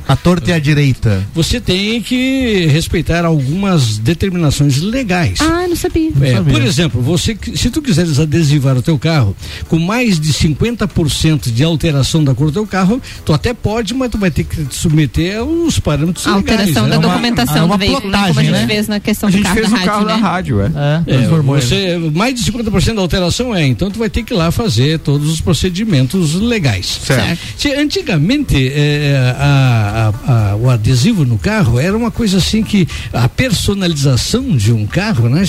A 0.08 0.16
torta 0.16 0.50
e 0.50 0.54
a 0.54 0.58
direita. 0.58 1.24
Você 1.34 1.60
tem 1.60 2.02
que 2.02 2.66
respeitar 2.66 3.24
algumas 3.24 3.98
determinações 3.98 4.80
legais. 4.80 5.38
Ah, 5.40 5.66
não 5.68 5.76
sabia. 5.76 6.10
É, 6.20 6.40
por 6.40 6.62
exemplo, 6.62 7.00
você, 7.00 7.36
se 7.54 7.70
tu 7.70 7.80
quiseres 7.80 8.18
adesivar 8.18 8.76
o 8.76 8.82
teu 8.82 8.98
carro 8.98 9.36
com 9.68 9.78
mais 9.78 10.18
de 10.18 10.32
50% 10.32 11.52
de 11.52 11.62
alteração 11.62 12.22
da 12.24 12.34
cor 12.34 12.46
do 12.48 12.52
teu 12.52 12.63
carro, 12.66 13.00
tu 13.24 13.32
até 13.32 13.52
pode, 13.52 13.94
mas 13.94 14.10
tu 14.10 14.18
vai 14.18 14.30
ter 14.30 14.44
que 14.44 14.64
te 14.64 14.74
submeter 14.74 15.38
aos 15.38 15.78
parâmetros 15.78 16.26
A 16.26 16.32
alteração 16.32 16.84
legais, 16.84 16.90
da 16.90 16.96
né? 16.96 16.98
documentação 16.98 17.68
do 17.68 17.78
veículo, 17.78 18.10
né? 18.10 18.24
Como 18.28 18.40
a 18.40 18.42
gente 18.44 18.66
fez 18.66 18.88
na 18.88 19.00
questão 19.00 19.30
do 19.30 19.40
carro 19.42 19.60
da 19.60 19.76
rádio, 19.76 20.06
né? 20.06 20.14
rádio, 20.20 20.60
é. 20.60 20.70
É, 21.06 21.16
Transformou 21.18 21.56
você, 21.60 21.98
mais 22.14 22.34
de 22.34 22.50
50% 22.52 22.94
da 22.94 23.00
alteração 23.00 23.54
é, 23.54 23.66
então 23.66 23.90
tu 23.90 23.98
vai 23.98 24.08
ter 24.10 24.22
que 24.22 24.32
ir 24.32 24.36
lá 24.36 24.50
fazer 24.50 24.98
todos 24.98 25.28
os 25.30 25.40
procedimentos 25.40 26.34
legais. 26.34 26.86
Certo. 27.04 27.38
Se, 27.56 27.72
antigamente, 27.74 28.68
é, 28.74 29.34
a- 29.38 30.12
a- 30.26 30.32
a- 30.52 30.56
o 30.56 30.70
adesivo 30.70 31.24
no 31.24 31.38
carro 31.38 31.78
era 31.78 31.96
uma 31.96 32.10
coisa 32.10 32.38
assim 32.38 32.62
que 32.62 32.86
a 33.12 33.28
personalização 33.28 34.56
de 34.56 34.72
um 34.72 34.86
carro, 34.86 35.28
né, 35.28 35.42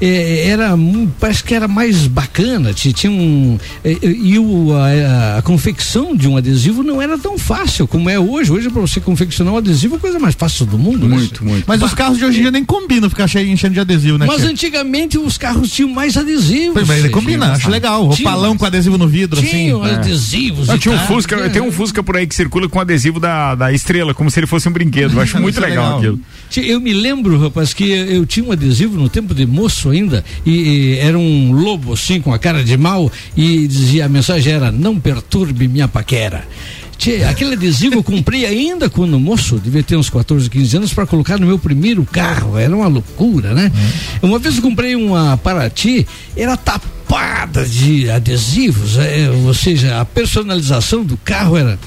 é, 0.00 0.48
era, 0.48 0.74
parece 1.20 1.42
que 1.44 1.54
era 1.54 1.68
mais 1.68 2.06
bacana, 2.06 2.72
tinha 2.74 3.10
um, 3.10 3.58
é, 3.84 3.92
é, 3.92 3.98
e 4.02 4.38
o, 4.38 4.72
a, 4.74 5.38
a 5.38 5.42
confecção 5.42 6.14
de 6.16 6.28
um 6.28 6.36
adesivo 6.36 6.57
não 6.66 7.00
era 7.00 7.16
tão 7.18 7.38
fácil 7.38 7.86
como 7.86 8.08
é 8.10 8.18
hoje. 8.18 8.50
Hoje, 8.52 8.70
para 8.70 8.80
você 8.80 9.00
confeccionar 9.00 9.54
um 9.54 9.56
adesivo, 9.56 9.94
é 9.94 9.98
a 9.98 10.00
coisa 10.00 10.18
mais 10.18 10.34
fácil 10.34 10.66
do 10.66 10.78
mundo. 10.78 11.08
né, 11.08 11.16
Tchê? 11.16 11.20
Muito, 11.20 11.44
muito. 11.44 11.64
Mas 11.66 11.82
os 11.82 11.94
carros 11.94 12.18
de 12.18 12.24
hoje 12.24 12.38
em 12.38 12.42
dia 12.42 12.50
nem 12.50 12.64
combinam 12.64 13.08
ficar 13.08 13.26
cheio, 13.26 13.48
enchendo 13.50 13.74
de 13.74 13.80
adesivo, 13.80 14.18
né? 14.18 14.26
Mas 14.26 14.42
antigamente 14.44 15.18
os 15.18 15.38
carros 15.38 15.70
tinham 15.70 15.90
mais 15.90 16.16
adesivos. 16.16 16.74
Pois, 16.74 16.88
mas 16.88 16.98
ele 16.98 17.10
combina, 17.10 17.52
acho 17.52 17.70
legal. 17.70 18.08
O 18.08 18.22
palão 18.22 18.56
com 18.56 18.64
adesivo 18.64 18.98
no 18.98 19.08
vidro, 19.08 19.38
assim. 19.40 19.48
Tinham 19.50 19.86
É. 19.86 19.94
adesivos. 19.94 20.68
Não, 20.68 20.76
e 20.76 20.78
tinha 20.78 20.94
um 20.94 20.98
Fusca, 20.98 21.36
né? 21.36 21.48
tem 21.48 21.62
um 21.62 21.70
Fusca 21.72 22.02
por 22.02 22.16
aí 22.16 22.26
que 22.26 22.34
circula 22.34 22.68
com 22.68 22.80
adesivo 22.80 23.20
da, 23.20 23.54
da 23.54 23.72
estrela, 23.72 24.12
como 24.14 24.30
se 24.30 24.38
ele 24.40 24.46
fosse 24.46 24.68
um 24.68 24.72
brinquedo. 24.72 25.14
Eu 25.14 25.20
acho 25.20 25.38
muito 25.40 25.58
é 25.58 25.66
legal, 25.68 25.98
legal. 25.98 25.98
aquilo. 25.98 26.20
Eu 26.68 26.80
me 26.80 26.92
lembro, 26.92 27.38
rapaz, 27.38 27.72
que 27.74 27.84
eu 27.90 28.24
tinha 28.26 28.44
um 28.46 28.52
adesivo 28.52 28.96
no 28.98 29.08
tempo 29.08 29.34
de 29.34 29.46
moço 29.46 29.90
ainda, 29.90 30.24
e, 30.44 30.50
e 30.50 30.98
era 30.98 31.18
um 31.18 31.52
lobo 31.52 31.92
assim, 31.92 32.20
com 32.20 32.32
a 32.32 32.38
cara 32.38 32.64
de 32.64 32.76
mal, 32.76 33.10
e 33.36 33.66
dizia, 33.66 34.06
a 34.06 34.08
mensagem 34.08 34.52
era, 34.54 34.72
não 34.72 34.98
perturbe 34.98 35.68
minha 35.68 35.86
paquera. 35.86 36.47
Tchê, 36.96 37.22
aquele 37.22 37.54
adesivo 37.54 37.94
eu 37.94 38.02
comprei 38.02 38.44
ainda 38.44 38.90
quando 38.90 39.20
moço, 39.20 39.58
devia 39.58 39.84
ter 39.84 39.96
uns 39.96 40.10
14, 40.10 40.50
15 40.50 40.76
anos, 40.78 40.92
para 40.92 41.06
colocar 41.06 41.38
no 41.38 41.46
meu 41.46 41.58
primeiro 41.58 42.04
carro. 42.04 42.58
Era 42.58 42.74
uma 42.74 42.88
loucura, 42.88 43.54
né? 43.54 43.70
Uma 44.20 44.38
vez 44.38 44.56
eu 44.56 44.62
comprei 44.62 44.96
uma 44.96 45.36
Paraty, 45.36 46.06
era 46.36 46.56
tapada 46.56 47.64
de 47.64 48.10
adesivos, 48.10 48.98
é, 48.98 49.30
ou 49.30 49.54
seja, 49.54 50.00
a 50.00 50.04
personalização 50.04 51.04
do 51.04 51.16
carro 51.18 51.56
era. 51.56 51.78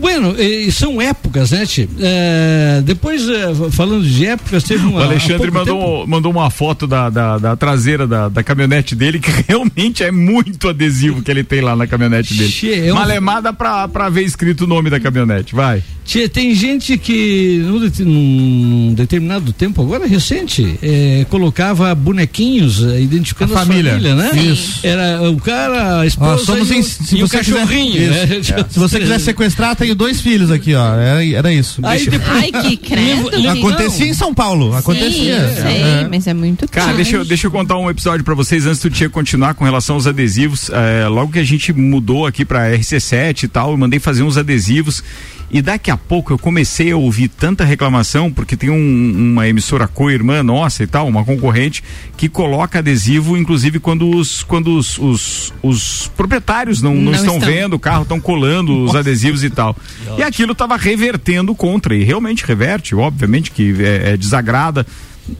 Bueno, 0.00 0.34
e 0.40 0.70
são 0.72 1.00
épocas, 1.00 1.50
né, 1.52 1.64
Tchê? 1.64 1.88
É, 2.00 2.82
depois, 2.84 3.28
é, 3.28 3.54
falando 3.70 4.04
de 4.04 4.26
épocas, 4.26 4.62
teve 4.64 4.84
uma. 4.86 5.00
O 5.00 5.02
Alexandre 5.02 5.38
tempo- 5.46 5.52
mandou, 5.58 6.06
mandou 6.06 6.32
uma 6.32 6.50
foto 6.50 6.86
da, 6.86 7.08
da, 7.10 7.38
da 7.38 7.56
traseira 7.56 8.06
da, 8.06 8.28
da 8.28 8.42
caminhonete 8.42 8.94
dele, 8.94 9.18
que 9.18 9.30
realmente 9.48 10.02
é 10.02 10.10
muito 10.10 10.68
adesivo 10.68 11.22
que 11.22 11.30
ele 11.30 11.44
tem 11.44 11.60
lá 11.60 11.74
na 11.76 11.86
caminhonete 11.86 12.34
dele. 12.34 12.50
Che, 12.50 12.72
é 12.88 12.92
um- 12.92 12.96
Malemada 12.96 13.52
pra, 13.52 13.86
pra 13.88 14.08
ver 14.08 14.22
escrito 14.24 14.64
o 14.64 14.66
nome 14.66 14.90
da 14.90 14.98
caminhonete, 15.00 15.54
vai. 15.54 15.82
Tia, 16.04 16.28
tem 16.28 16.54
gente 16.54 16.98
que 16.98 17.62
num, 17.64 17.80
det- 17.80 18.04
num 18.04 18.92
determinado 18.94 19.52
tempo, 19.52 19.80
agora 19.80 20.06
recente, 20.06 20.78
eh, 20.82 21.24
colocava 21.30 21.94
bonequinhos 21.94 22.82
eh, 22.84 23.00
identificando 23.00 23.54
A 23.56 23.62
a 23.62 23.64
família. 23.66 23.92
família, 23.92 24.14
né? 24.14 24.30
Isso. 24.42 24.80
Era 24.86 25.30
o 25.30 25.36
cara, 25.40 25.94
a 25.94 25.98
Ó, 26.00 26.04
esposa 26.04 26.44
somos 26.44 26.70
e, 26.70 26.74
em, 26.74 26.80
o, 26.80 26.82
se 26.82 27.16
e 27.16 27.22
o 27.22 27.26
você 27.28 27.38
cachorrinho. 27.38 27.92
quiser, 27.92 28.28
né? 28.28 28.64
Se 28.68 28.78
você 28.78 28.98
quiser 29.00 29.18
sequestrar, 29.20 29.74
tenho 29.84 29.94
dois 29.94 30.20
filhos 30.20 30.50
aqui, 30.50 30.74
ó. 30.74 30.94
Era, 30.94 31.24
era 31.24 31.52
isso. 31.52 31.80
Aí 31.82 32.04
depois- 32.08 32.30
Ai, 32.30 32.50
que 32.62 32.76
credo. 32.88 33.30
Acontecia 33.50 34.06
em 34.06 34.14
São 34.14 34.32
Paulo. 34.34 34.74
Acontecia. 34.74 35.48
Sim, 35.48 35.62
sei, 35.62 35.82
É. 35.82 36.08
mas 36.10 36.26
é 36.26 36.34
muito 36.34 36.66
Cara, 36.68 36.92
deixa 36.94 37.16
eu, 37.16 37.24
deixa 37.24 37.46
eu 37.46 37.50
contar 37.50 37.76
um 37.78 37.90
episódio 37.90 38.24
pra 38.24 38.34
vocês 38.34 38.66
antes 38.66 38.80
do 38.80 38.90
Tia 38.90 39.08
continuar 39.10 39.54
com 39.54 39.64
relação 39.64 39.96
aos 39.96 40.06
adesivos. 40.06 40.70
É, 40.70 41.06
logo 41.08 41.32
que 41.32 41.38
a 41.38 41.44
gente 41.44 41.72
mudou 41.72 42.26
aqui 42.26 42.44
pra 42.44 42.70
RC7 42.70 43.42
e 43.44 43.48
tal, 43.48 43.70
eu 43.72 43.76
mandei 43.76 43.98
fazer 44.00 44.22
uns 44.22 44.36
adesivos. 44.36 45.02
E 45.50 45.62
daqui 45.62 45.90
a 45.90 45.96
pouco 45.96 46.32
eu 46.32 46.38
comecei 46.38 46.90
a 46.90 46.96
ouvir 46.96 47.28
tanta 47.28 47.64
reclamação, 47.64 48.32
porque 48.32 48.56
tem 48.56 48.70
um- 48.70 49.32
uma 49.32 49.46
emissora 49.48 49.86
co-irmã 49.86 50.42
nossa 50.42 50.82
e 50.82 50.86
tal, 50.86 51.06
uma 51.06 51.24
concorrente, 51.24 51.82
que 52.16 52.28
coloca 52.28 52.80
adesivo, 52.80 53.36
inclusive 53.36 53.78
quando 53.78 54.08
os, 54.10 54.42
quando 54.42 54.76
os, 54.76 54.98
os, 54.98 55.52
os 55.62 56.08
proprietários 56.16 56.82
não, 56.82 56.94
não, 56.94 57.02
Não 57.02 57.12
estão, 57.12 57.34
estão. 57.36 57.48
vendo 57.52 57.74
o 57.74 57.78
carro, 57.78 58.02
estão 58.02 58.18
colando 58.20 58.84
os 58.84 58.94
adesivos 58.96 59.44
e 59.44 59.50
tal. 59.50 59.76
E 60.18 60.22
aquilo 60.22 60.54
tava 60.54 60.76
revertendo 60.76 61.54
contra, 61.54 61.94
e 61.94 62.02
realmente 62.02 62.44
reverte, 62.44 62.94
obviamente 62.94 63.50
que 63.50 63.74
é, 63.80 64.12
é 64.12 64.16
desagrada. 64.16 64.84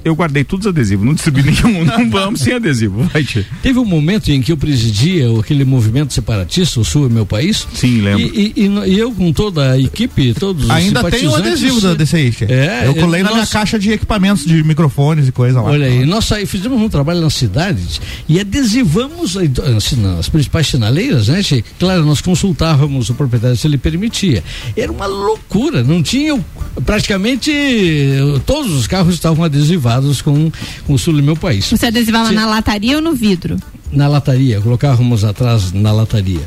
Eu 0.05 0.14
guardei 0.14 0.45
todos 0.45 0.66
os 0.66 0.70
adesivos, 0.72 1.05
não 1.07 1.14
distribuí 1.14 1.43
nenhum, 1.51 1.85
não 1.85 2.09
vamos 2.11 2.41
sem 2.41 2.55
adesivo, 2.55 3.03
vai 3.12 3.22
te. 3.22 3.47
Teve 3.62 3.78
um 3.78 3.85
momento 3.85 4.30
em 4.30 4.41
que 4.41 4.51
eu 4.53 4.57
presidia 4.57 5.26
aquele 5.39 5.64
movimento 5.64 6.12
separatista, 6.14 6.80
o 6.80 6.85
Sul 6.85 7.07
é 7.07 7.09
meu 7.09 7.26
país. 7.26 7.66
Sim, 7.74 8.01
lembro. 8.01 8.20
E, 8.22 8.53
e- 8.57 8.64
e 8.66 8.95
e 8.95 8.99
eu 8.99 9.12
com 9.12 9.32
toda 9.32 9.72
a 9.72 9.78
equipe, 9.80 10.35
todos 10.35 10.64
os 10.64 10.70
Ainda 10.70 11.01
tem 11.11 11.26
o 11.26 11.32
simpatizantes, 11.32 11.51
adesivo 11.64 11.80
da. 11.80 12.05
Che. 12.07 12.45
É, 12.49 12.82
eu 12.87 12.95
colei 12.95 13.22
na 13.22 13.28
minha 13.30 13.41
nós- 13.41 13.51
caixa 13.51 13.78
de 13.78 13.91
equipamentos 13.93 14.45
de 14.45 14.62
microfones 14.62 15.28
e 15.28 15.32
coisa 15.32 15.61
lá. 15.61 15.70
Olha 15.70 15.87
aí, 15.87 16.05
nós 16.07 16.24
saí, 16.24 16.47
fizemos 16.47 16.80
um 16.80 16.89
trabalho 16.89 17.20
na 17.20 17.30
cidade 17.30 17.82
e 18.28 18.39
adesivamos 18.41 19.37
aí, 19.37 19.51
assim, 19.76 19.97
nas 19.97 20.28
principais 20.28 20.66
sinaleiras, 20.68 21.28
né? 21.28 21.41
Claro, 21.78 22.05
nós 22.05 22.20
consultávamos 22.20 23.11
o 23.11 23.14
proprietário 23.14 23.57
se 23.57 23.66
ele 23.66 23.76
permitia. 23.78 24.43
Era 24.76 24.91
uma 24.91 25.07
loucura, 25.07 25.82
não 25.82 26.03
tinha 26.03 26.43
praticamente 26.87 27.51
eh, 27.51 28.41
todos 28.47 28.72
os 28.72 28.87
carros 28.87 29.14
estavam 29.14 29.45
adesivados 29.45 29.74
com, 30.22 30.51
com 30.87 30.95
o 30.95 30.99
sul 30.99 31.14
do 31.14 31.22
meu 31.22 31.37
país. 31.37 31.68
Você 31.70 31.87
adesivava 31.87 32.29
Sim. 32.29 32.35
na 32.35 32.47
lataria 32.47 32.97
ou 32.97 33.03
no 33.03 33.14
vidro? 33.14 33.57
Na 33.95 34.09
lataria, 34.09 34.61
colocávamos 34.61 35.25
atrás 35.25 35.73
na 35.73 35.93
lataria. 35.93 36.41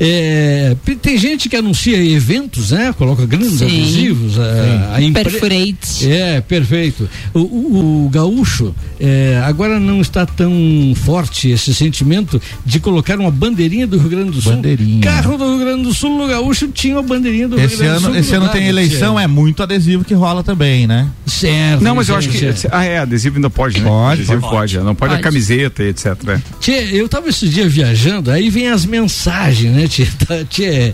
É, 0.00 0.74
tem 1.00 1.16
gente 1.16 1.48
que 1.48 1.56
anuncia 1.56 1.96
eventos, 1.96 2.70
né? 2.72 2.92
Coloca 2.96 3.24
grandes 3.26 3.58
Sim. 3.58 3.64
adesivos. 3.66 4.38
A, 4.38 4.94
a 4.96 5.02
empre- 5.02 5.24
Perfurate. 5.24 6.10
É, 6.10 6.40
perfeito. 6.40 7.08
O, 7.32 7.38
o- 7.40 8.06
o 8.06 8.08
gaúcho 8.08 8.74
é, 8.98 9.40
agora 9.44 9.78
não 9.78 10.00
está 10.00 10.26
tão 10.26 10.52
forte 10.96 11.50
esse 11.50 11.72
sentimento 11.74 12.40
de 12.64 12.80
colocar 12.80 13.18
uma 13.18 13.30
bandeirinha 13.30 13.86
do 13.86 13.98
Rio 13.98 14.08
Grande 14.10 14.30
do 14.32 14.40
Sul. 14.42 14.52
Bandeirinha. 14.52 15.00
Carro 15.02 15.36
do 15.38 15.44
Rio 15.56 15.58
Grande 15.66 15.82
do 15.84 15.94
Sul, 15.94 16.16
no 16.18 16.26
gaúcho 16.26 16.68
tinha 16.68 16.94
uma 16.96 17.02
bandeirinha 17.02 17.48
do 17.48 17.56
Rio 17.56 17.64
Esse 17.66 17.76
Grande 17.76 17.94
do 17.94 18.00
Sul. 18.00 18.08
ano, 18.10 18.18
esse 18.18 18.34
ano 18.34 18.48
tem 18.48 18.66
eleição, 18.66 19.14
tia. 19.16 19.24
é 19.24 19.26
muito 19.26 19.62
adesivo 19.62 20.04
que 20.04 20.14
rola 20.14 20.42
também, 20.42 20.86
né? 20.86 21.08
Certo. 21.26 21.82
Não, 21.82 21.94
mas 21.94 22.08
eu 22.08 22.16
acho 22.16 22.28
que. 22.28 22.42
Ah, 22.70 22.84
é, 22.84 22.98
adesivo 22.98 23.36
ainda 23.36 23.50
pode, 23.50 23.80
né? 23.80 23.88
Pode, 23.88 24.22
adesivo 24.22 24.40
pode. 24.40 24.52
pode. 24.52 24.78
Não 24.78 24.94
pode, 24.94 25.12
a 25.12 25.16
Pode. 25.16 25.22
camiseta 25.22 25.82
e 25.84 25.88
etc. 25.88 26.16
né? 26.24 26.42
Tchê, 26.60 26.81
eu 26.90 27.08
tava 27.08 27.28
esses 27.28 27.50
dias 27.50 27.72
viajando, 27.72 28.30
aí 28.30 28.50
vem 28.50 28.68
as 28.68 28.84
mensagens, 28.84 29.72
né, 29.72 29.86
tchê? 29.88 30.06
Tá, 30.26 30.44
tchê, 30.44 30.92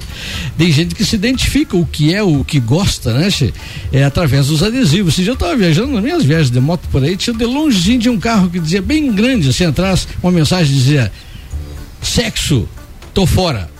tem 0.56 0.72
gente 0.72 0.94
que 0.94 1.04
se 1.04 1.16
identifica 1.16 1.76
o 1.76 1.86
que 1.86 2.14
é, 2.14 2.22
o 2.22 2.44
que 2.44 2.58
gosta, 2.60 3.12
né, 3.12 3.30
tchê? 3.30 3.52
É 3.92 4.04
através 4.04 4.48
dos 4.48 4.62
adesivos. 4.62 5.14
Esse 5.14 5.22
dia 5.22 5.32
eu 5.32 5.36
tava 5.36 5.56
viajando 5.56 5.92
nas 5.92 6.02
minhas 6.02 6.24
viagens 6.24 6.50
de 6.50 6.60
moto 6.60 6.88
por 6.90 7.02
aí, 7.02 7.16
tinha 7.16 7.34
de 7.34 7.44
longe 7.44 7.96
de 7.98 8.08
um 8.08 8.18
carro 8.18 8.50
que 8.50 8.58
dizia 8.58 8.82
bem 8.82 9.12
grande, 9.12 9.48
assim, 9.48 9.64
atrás, 9.64 10.06
uma 10.22 10.32
mensagem 10.32 10.74
dizia 10.74 11.12
sexo, 12.02 12.68
tô 13.12 13.26
fora. 13.26 13.77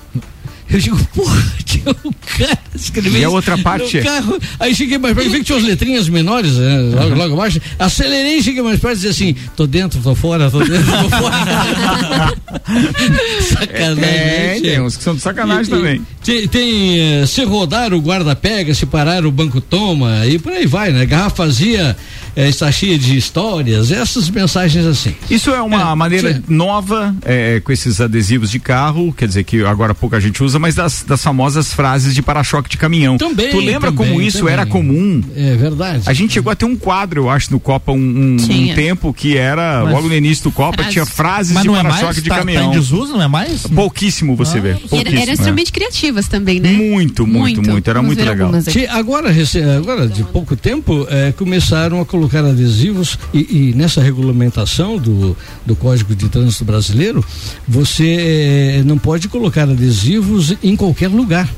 Eu 0.70 0.78
digo, 0.78 0.98
porra, 1.14 1.42
tinha 1.64 1.90
um 2.04 2.12
cara 2.36 2.58
escrevendo. 2.74 3.18
E 3.18 3.24
a 3.24 3.30
outra 3.30 3.56
parte? 3.58 3.96
No 3.96 4.02
carro, 4.04 4.38
aí 4.60 4.74
cheguei 4.74 4.98
mais 4.98 5.14
perto, 5.14 5.30
vi 5.30 5.38
que 5.38 5.44
tinha 5.44 5.58
as 5.58 5.64
letrinhas 5.64 6.08
menores, 6.08 6.52
né, 6.56 6.78
logo, 6.94 7.14
logo 7.14 7.34
abaixo. 7.34 7.60
Acelerei, 7.78 8.42
cheguei 8.42 8.62
mais 8.62 8.78
perto 8.78 8.98
e 8.98 9.00
disse 9.00 9.08
assim: 9.24 9.34
tô 9.56 9.66
dentro, 9.66 10.00
tô 10.00 10.14
fora, 10.14 10.50
tô 10.50 10.58
dentro, 10.62 10.84
tô 10.84 11.08
fora. 11.08 12.34
Sacanagem. 13.40 14.04
É, 14.04 14.60
tem 14.60 14.80
uns 14.80 14.96
que 14.96 15.02
são 15.02 15.14
de 15.14 15.20
sacanagem 15.20 15.72
E- 15.72 15.76
também. 15.76 16.02
Tem, 16.24 16.46
tem, 16.48 17.00
eh, 17.22 17.26
se 17.26 17.42
rodar 17.44 17.94
o 17.94 18.00
guarda 18.02 18.36
pega, 18.36 18.74
se 18.74 18.84
parar 18.84 19.24
o 19.24 19.32
banco 19.32 19.60
toma, 19.62 20.26
e 20.26 20.38
por 20.38 20.52
aí 20.52 20.66
vai, 20.66 20.92
né? 20.92 21.06
Garrafa 21.06 21.44
vazia 21.46 21.96
eh, 22.36 22.48
está 22.48 22.70
cheia 22.70 22.98
de 22.98 23.16
histórias, 23.16 23.90
essas 23.90 24.28
mensagens 24.28 24.84
assim. 24.84 25.14
Isso 25.30 25.50
é 25.50 25.62
uma 25.62 25.92
É, 25.92 25.94
maneira 25.94 26.42
nova 26.46 27.14
é, 27.24 27.60
com 27.60 27.72
esses 27.72 28.00
adesivos 28.00 28.50
de 28.50 28.58
carro, 28.58 29.12
quer 29.16 29.26
dizer 29.26 29.44
que 29.44 29.62
agora 29.64 29.94
pouca 29.94 30.20
gente 30.20 30.42
usa, 30.42 30.57
mas 30.58 30.74
das, 30.74 31.02
das 31.02 31.22
famosas 31.22 31.72
frases 31.72 32.14
de 32.14 32.22
para-choque 32.22 32.68
de 32.68 32.76
caminhão. 32.76 33.16
Também, 33.18 33.50
Tu 33.50 33.58
lembra 33.58 33.90
também, 33.92 34.08
como 34.08 34.22
isso 34.22 34.38
também. 34.38 34.52
era 34.52 34.66
comum? 34.66 35.22
É 35.36 35.54
verdade. 35.56 36.02
A 36.06 36.12
gente 36.12 36.32
chegou 36.32 36.50
a 36.52 36.56
ter 36.56 36.64
um 36.64 36.76
quadro, 36.76 37.22
eu 37.22 37.30
acho, 37.30 37.50
no 37.52 37.60
Copa, 37.60 37.92
um, 37.92 37.96
um- 37.96 38.36
um 38.36 38.74
tempo 38.74 39.12
que 39.12 39.36
era, 39.36 39.82
Mas- 39.84 39.94
logo 39.94 40.08
no 40.08 40.14
início 40.14 40.44
do 40.44 40.52
Copa, 40.52 40.84
tinha 40.84 41.04
frases 41.06 41.52
Mas 41.52 41.62
de 41.62 41.68
é 41.68 41.72
para-choque 41.72 42.04
mais? 42.04 42.16
de 42.16 42.22
Tá, 42.28 42.34
tá 42.34 42.40
caminhão. 42.40 42.72
em 42.72 42.76
desuso, 42.76 43.12
não 43.14 43.22
é 43.22 43.28
mais? 43.28 43.62
Pouquíssimo 43.66 44.34
você 44.36 44.60
vê. 44.60 44.68
E 44.68 44.70
era, 44.72 44.80
pouquíssimo, 44.80 45.20
eram 45.20 45.30
é. 45.30 45.34
extremamente 45.34 45.72
criativas 45.72 46.28
também, 46.28 46.60
né? 46.60 46.72
Muito, 46.72 47.26
muito, 47.26 47.62
muito. 47.62 47.88
Era 47.88 48.00
Vamos 48.00 48.14
muito 48.16 48.28
legal. 48.28 48.50
agora, 48.90 49.32
agora, 49.76 50.08
de 50.08 50.22
pouco 50.24 50.56
tempo, 50.56 51.06
eh, 51.10 51.32
começaram 51.36 52.00
a 52.00 52.06
colocar 52.06 52.44
adesivos 52.44 53.18
e, 53.32 53.70
e 53.70 53.74
nessa 53.76 54.00
regulamentação 54.02 54.96
do, 54.98 55.36
do 55.66 55.74
Código 55.76 56.14
de 56.14 56.28
Trânsito 56.28 56.64
Brasileiro, 56.64 57.24
você 57.66 58.16
eh, 58.78 58.82
não 58.84 58.98
pode 58.98 59.28
colocar 59.28 59.62
adesivos 59.64 60.47
em 60.62 60.76
qualquer 60.76 61.08
lugar. 61.08 61.48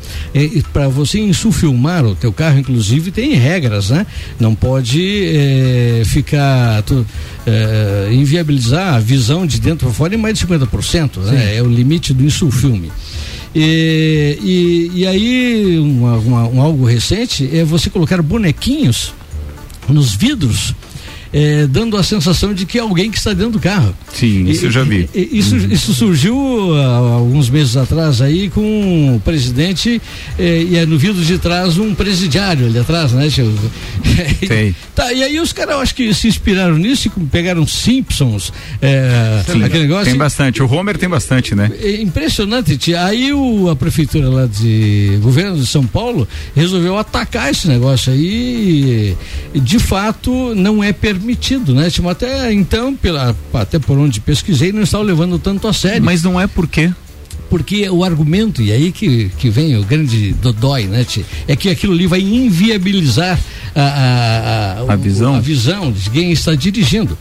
Para 0.73 0.89
você 0.89 1.19
insulfilmar 1.21 2.05
o 2.05 2.15
teu 2.15 2.33
carro, 2.33 2.59
inclusive, 2.59 3.11
tem 3.11 3.35
regras, 3.35 3.91
né? 3.91 4.07
Não 4.39 4.55
pode 4.55 5.01
eh, 5.27 6.03
ficar 6.07 6.83
tu, 6.83 7.05
eh, 7.47 8.09
inviabilizar 8.13 8.95
a 8.95 8.99
visão 9.01 9.47
de 9.47 9.61
dentro 9.61 9.87
para 9.87 9.95
fora 9.95 10.15
em 10.15 10.19
mais 10.19 10.39
de 10.39 10.47
50%, 10.47 11.19
né? 11.21 11.57
É 11.57 11.63
o 11.63 11.69
limite 11.69 12.13
do 12.15 12.25
insulfilme. 12.25 12.91
E, 13.55 14.39
e, 14.95 15.01
e 15.01 15.07
aí, 15.07 15.79
uma- 15.79 16.17
uma- 16.19 16.49
um 16.49 16.61
algo 16.63 16.85
recente 16.87 17.49
é 17.53 17.65
você 17.65 17.91
colocar 17.91 18.23
bonequinhos 18.23 19.13
nos 19.89 20.15
vidros, 20.15 20.73
eh, 21.33 21.67
dando 21.69 21.97
a 21.97 22.03
sensação 22.03 22.53
de 22.55 22.67
que 22.67 22.79
é 22.79 22.81
alguém 22.81 23.11
que 23.11 23.19
está 23.19 23.33
dentro 23.33 23.53
do 23.53 23.61
carro. 23.61 23.95
Sim, 24.13 24.49
isso 24.49 24.67
eu 24.67 24.71
já 24.71 24.83
vi. 24.83 25.09
E- 25.15 25.21
e- 25.33 25.39
Isso, 25.39 25.57
isso 25.57 25.95
surgiu 25.95 26.37
há 26.77 27.15
alguns 27.15 27.49
meses 27.49 27.77
atrás 27.77 28.21
aí 28.21 28.49
com 28.51 29.17
o 29.17 29.21
presidente 29.21 30.01
eh, 30.39 30.67
e 30.71 30.77
é 30.77 30.85
no 30.87 30.99
vidro 30.99 31.23
de 31.25 31.39
trás 31.39 31.79
um 31.79 31.95
presidiário 31.95 32.67
ali 32.67 32.79
atrás, 32.79 33.13
né? 33.13 33.29
Sei. 34.47 34.75
Tá, 34.95 35.13
e 35.15 35.23
aí 35.23 35.41
os 35.41 35.53
caras, 35.53 35.77
acho 35.77 35.95
que 35.95 36.13
se 36.13 36.29
inspiraram 36.29 36.77
nisso 36.77 37.09
e 37.09 37.21
pegaram 37.27 37.67
Simpsons, 37.67 38.53
eh, 38.83 39.43
Sim, 39.47 39.63
aquele 39.65 39.85
negócio. 39.85 40.05
tem 40.07 40.17
bastante. 40.17 40.63
O 40.63 40.71
Homer 40.71 40.99
tem 40.99 41.09
bastante, 41.09 41.55
né? 41.55 41.71
É 41.81 42.03
impressionante, 42.03 42.77
tia. 42.77 43.05
Aí 43.05 43.33
o, 43.33 43.71
a 43.71 43.77
prefeitura 43.77 44.29
lá 44.29 44.47
de 44.47 45.19
governo 45.23 45.57
de 45.57 45.67
São 45.67 45.87
Paulo 45.87 46.29
resolveu 46.55 46.99
atacar 46.99 47.51
esse 47.51 47.67
negócio 47.67 48.13
aí. 48.13 49.17
E, 49.55 49.61
de 49.61 49.79
fato, 49.79 50.55
não 50.55 50.85
é 50.85 50.93
permitido, 50.93 51.20
né? 51.75 51.91
Tipo, 51.91 52.09
até 52.09 52.53
então, 52.53 52.95
pela, 52.95 53.37
até 53.55 53.79
por 53.79 53.99
onde 53.99 54.21
pesquisei, 54.21 54.73
não 54.73 54.83
estava 54.83 55.05
levando 55.05 55.39
tanto 55.39 55.69
a 55.69 55.73
sério. 55.73 56.03
Mas 56.03 56.23
não 56.23 56.41
é 56.41 56.47
porque. 56.47 56.91
Porque 57.49 57.91
o 57.91 58.05
argumento, 58.05 58.63
e 58.63 58.71
aí 58.71 58.93
que, 58.93 59.29
que 59.37 59.51
vem 59.51 59.77
o 59.77 59.83
grande 59.83 60.33
dodói, 60.35 60.85
né, 60.85 61.05
é 61.49 61.57
que 61.57 61.69
aquilo 61.69 61.93
ali 61.93 62.07
vai 62.07 62.21
inviabilizar 62.21 63.41
a, 63.75 63.81
a, 63.81 64.83
a, 64.83 64.93
A 64.93 64.97
visão? 64.97 65.35
a 65.35 65.41
visão 65.41 65.91
de 65.91 66.11
quem 66.11 66.31
está 66.31 66.55
dirigindo. 66.55 67.19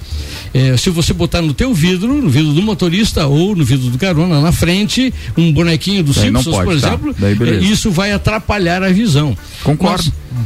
É, 0.54 0.78
se 0.78 0.90
você 0.90 1.14
botar 1.14 1.42
no 1.42 1.54
teu 1.54 1.74
vidro, 1.74 2.22
no 2.22 2.30
vidro 2.30 2.54
do 2.54 2.62
motorista 2.62 3.28
ou 3.28 3.56
no 3.56 3.64
vidro 3.64 3.90
do 3.90 3.98
carona 3.98 4.42
na 4.42 4.52
frente, 4.52 5.14
um 5.38 5.52
bonequinho 5.52 6.04
do 6.04 6.14
Daí 6.14 6.26
Simpsons, 6.26 6.56
pode, 6.56 6.66
por 6.66 6.80
tá. 6.80 6.88
exemplo, 6.88 7.16
é, 7.48 7.56
isso 7.64 7.92
vai 7.92 8.12
atrapalhar 8.12 8.84
a 8.84 8.90
visão. 8.90 9.38
Concordo. 9.64 10.12
Mas, 10.32 10.40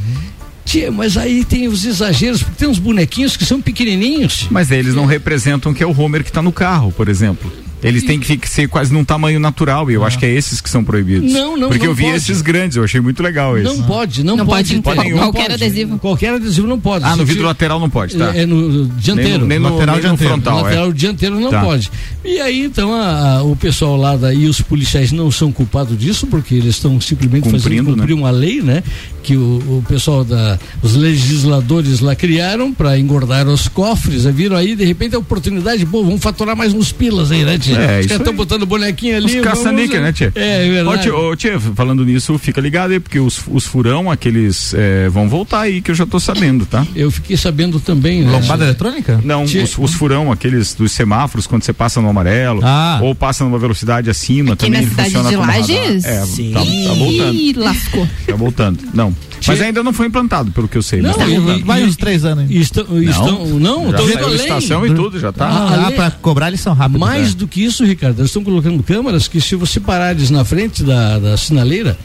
Tia, 0.66 0.92
mas 0.92 1.18
aí 1.18 1.44
tem 1.44 1.68
os 1.68 1.86
exageros, 1.86 2.42
porque 2.42 2.58
tem 2.58 2.68
uns 2.68 2.80
bonequinhos 2.80 3.36
que 3.38 3.46
são 3.46 3.62
pequenininhos. 3.62 4.48
Mas 4.50 4.72
eles 4.72 4.96
não 4.96 5.06
representam 5.06 5.74
que 5.74 5.84
é 5.84 5.86
o 5.86 5.98
Homer 5.98 6.24
que 6.24 6.30
está 6.30 6.42
no 6.42 6.52
carro, 6.52 6.92
por 6.92 7.10
exemplo. 7.10 7.52
Eles 7.84 8.04
têm 8.04 8.20
que 8.20 8.40
ser 8.50 8.68
quase 8.68 8.94
num 8.94 9.04
tamanho 9.04 9.40
natural 9.40 9.90
e 9.92 9.94
eu 9.94 10.04
acho 10.04 10.18
que 10.18 10.26
é 10.26 10.32
esses 10.34 10.62
que 10.62 10.70
são 10.70 10.84
proibidos. 10.84 11.32
Não, 11.32 11.58
não, 11.58 11.68
Porque 11.68 11.84
não 11.86 11.92
eu 11.92 11.96
vi 11.96 12.04
pode. 12.04 12.16
esses 12.18 12.42
grandes, 12.42 12.78
eu 12.78 12.84
achei 12.84 13.02
muito 13.02 13.22
legal 13.22 13.58
esse. 13.58 13.66
Não 13.66 13.84
pode, 13.84 14.24
não, 14.24 14.38
Não 14.38 14.46
pode. 14.46 14.80
pode, 14.82 15.00
então. 15.02 15.18
Qualquer 15.18 15.42
pode. 15.50 15.54
adesivo. 15.54 16.00
Qualquer 16.00 16.34
adesivo 16.36 16.68
não 16.68 16.80
pode. 16.80 17.04
Ah, 17.06 17.16
no 17.16 17.26
vidro 17.26 17.46
lateral 17.46 17.80
não 17.80 17.90
pode, 17.90 18.16
tá? 18.18 18.36
É, 18.36 18.42
é 18.44 18.46
no 18.46 18.88
dianteiro. 18.88 19.30
Nem 19.30 19.40
no- 19.40 19.46
nem 19.48 19.60
no- 19.60 19.70
lateral 19.70 19.96
nem 19.96 20.04
no 20.04 20.10
dianteiro. 20.10 20.34
frontal, 20.34 20.60
é. 20.60 20.64
lateral 20.64 20.94
dianteiro 20.94 21.40
não 21.40 21.50
Tá. 21.50 21.62
pode. 21.62 21.92
E 22.24 22.40
aí, 22.40 22.64
então, 22.64 22.94
a- 22.94 23.38
a- 23.38 23.44
o 23.44 23.56
pessoal 23.56 23.98
lá 23.98 24.16
daí, 24.16 24.46
os 24.48 24.62
policiais 24.62 25.12
não 25.12 25.30
são 25.32 25.52
culpados 25.52 25.98
disso, 25.98 26.26
porque 26.28 26.56
eles 26.56 26.76
estão 26.76 27.00
simplesmente 27.02 27.44
Cumprindo, 27.44 27.64
fazendo 27.64 27.96
cumprir 27.98 28.14
uma 28.14 28.32
lei, 28.32 28.62
né? 28.62 28.82
Que 29.22 29.36
o, 29.36 29.58
o 29.80 29.84
pessoal 29.88 30.24
da. 30.24 30.58
Os 30.82 30.96
legisladores 30.96 32.00
lá 32.00 32.16
criaram 32.16 32.74
para 32.74 32.98
engordar 33.00 33.48
os 33.48 33.68
cofres. 33.68 34.24
Viram 34.26 34.56
aí, 34.56 34.76
de 34.76 34.84
repente, 34.86 35.16
a 35.16 35.20
oportunidade, 35.20 35.86
pô, 35.86 36.04
vamos 36.04 36.22
faturar 36.22 36.56
mais 36.56 36.74
uns 36.74 36.92
pilas 36.92 37.32
aí, 37.32 37.44
né, 37.44 37.58
tia? 37.58 37.73
É, 37.76 38.00
Os 38.00 38.00
isso 38.00 38.10
caras 38.10 38.12
estão 38.12 38.32
aí. 38.32 38.38
botando 38.38 38.66
bonequinho 38.66 39.18
ali. 39.18 39.26
Os 39.40 39.44
caça-níquel, 39.46 40.02
vamos- 40.02 40.06
né, 40.06 40.12
tia? 40.14 40.32
É, 40.36 40.68
é 40.68 40.70
verdade. 40.72 40.98
Ô, 40.98 41.02
tia, 41.02 41.16
ô, 41.16 41.36
tia, 41.36 41.60
falando 41.76 42.06
nisso, 42.06 42.38
fica 42.38 42.60
ligado 42.62 42.92
aí, 42.92 43.00
porque 43.00 43.20
os, 43.20 43.42
os 43.52 43.66
furão, 43.66 44.10
aqueles, 44.12 44.74
é, 44.74 45.10
vão 45.10 45.28
voltar 45.30 45.62
aí, 45.62 45.82
que 45.82 45.92
eu 45.92 45.96
já 45.96 46.06
tô 46.06 46.20
sabendo, 46.20 46.66
tá? 46.66 46.86
Eu 46.96 47.10
fiquei 47.12 47.38
sabendo 47.38 47.80
também, 47.80 48.24
né? 48.24 48.32
Lombada 48.32 48.64
eletrônica? 48.66 49.20
Não, 49.24 49.46
Tia- 49.46 49.64
os, 49.64 49.78
os 49.78 49.94
furão, 49.94 50.32
aqueles 50.32 50.74
dos 50.74 50.92
semáforos, 50.92 51.48
quando 51.48 51.64
você 51.64 51.74
passa 51.74 52.02
no 52.02 52.10
amarelo, 52.10 52.62
Ah. 52.64 53.00
ou 53.02 53.14
passa 53.16 53.44
numa 53.44 53.60
velocidade 53.60 54.10
acima, 54.10 54.54
Aqui 54.54 54.66
também 54.66 54.82
na 54.82 54.88
cidade 54.90 55.12
funciona 55.12 55.30
de. 55.30 55.36
Lages? 55.72 56.06
É, 56.06 56.26
Sim. 56.26 56.52
tá, 56.54 56.60
tá 56.60 56.94
voltando. 56.94 57.34
Ih, 57.36 57.54
lascou. 57.54 58.08
Tá 58.28 58.36
voltando. 58.36 58.80
Não. 58.94 59.16
Mas 59.46 59.60
ainda 59.60 59.84
não 59.84 59.92
foi 59.92 60.08
implantado, 60.08 60.52
pelo 60.52 60.70
que 60.70 60.78
eu 60.78 60.82
sei. 60.82 61.02
mas 61.02 61.18
tá 61.18 61.28
e-. 61.28 61.62
Vai 61.64 61.82
e- 61.82 61.86
uns 61.86 61.98
três 61.98 62.24
anos 62.24 62.40
ainda. 62.44 62.54
e 62.54 62.62
Estão, 62.62 62.84
estão, 63.02 63.46
não, 63.60 63.84
já 63.86 63.90
estão 63.90 64.08
saiu 64.08 64.26
além. 64.26 64.36
estação 64.38 64.86
e 64.88 64.94
tudo, 64.96 65.20
já 65.20 65.32
tá. 65.34 65.46
Ah, 65.48 65.88
Ah, 65.88 65.92
pra 65.92 66.12
cobrar 66.12 66.48
eles 66.48 66.62
são 66.62 66.74
rápidos. 66.74 67.02
Mais 67.02 67.30
né? 67.34 67.40
do 67.40 67.48
que 67.48 67.63
isso, 67.64 67.86
Ricardo, 67.86 68.20
eles 68.20 68.30
estão 68.30 68.44
colocando 68.44 68.82
câmeras 68.84 69.28
que 69.28 69.40
se 69.42 69.56
você 69.56 69.80
parares 69.80 70.30
na 70.30 70.44
frente 70.44 70.84
da, 70.84 71.20
da 71.20 71.38
sinaleira 71.38 71.98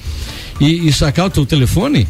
e, 0.61 0.89
e 0.89 0.93
sacar 0.93 1.27
o 1.27 1.31
teu 1.31 1.47
telefone, 1.47 2.07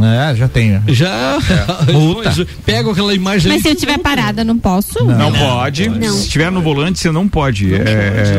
É, 0.00 0.34
já 0.34 0.48
tenho. 0.48 0.82
já 0.88 1.38
Multa. 1.92 2.46
pega 2.64 2.90
aquela 2.90 3.14
imagem 3.14 3.48
Mas 3.52 3.54
ali 3.56 3.62
se 3.62 3.68
eu 3.68 3.74
que- 3.74 3.80
tiver 3.80 3.98
parada, 3.98 4.44
não 4.44 4.58
posso? 4.58 5.04
Não, 5.04 5.32
pode. 5.32 5.84
Se 5.84 6.22
estiver 6.22 6.50
no 6.50 6.60
volante, 6.62 6.98
você 6.98 7.10
não 7.10 7.28
pode 7.28 7.74
é, 7.74 7.78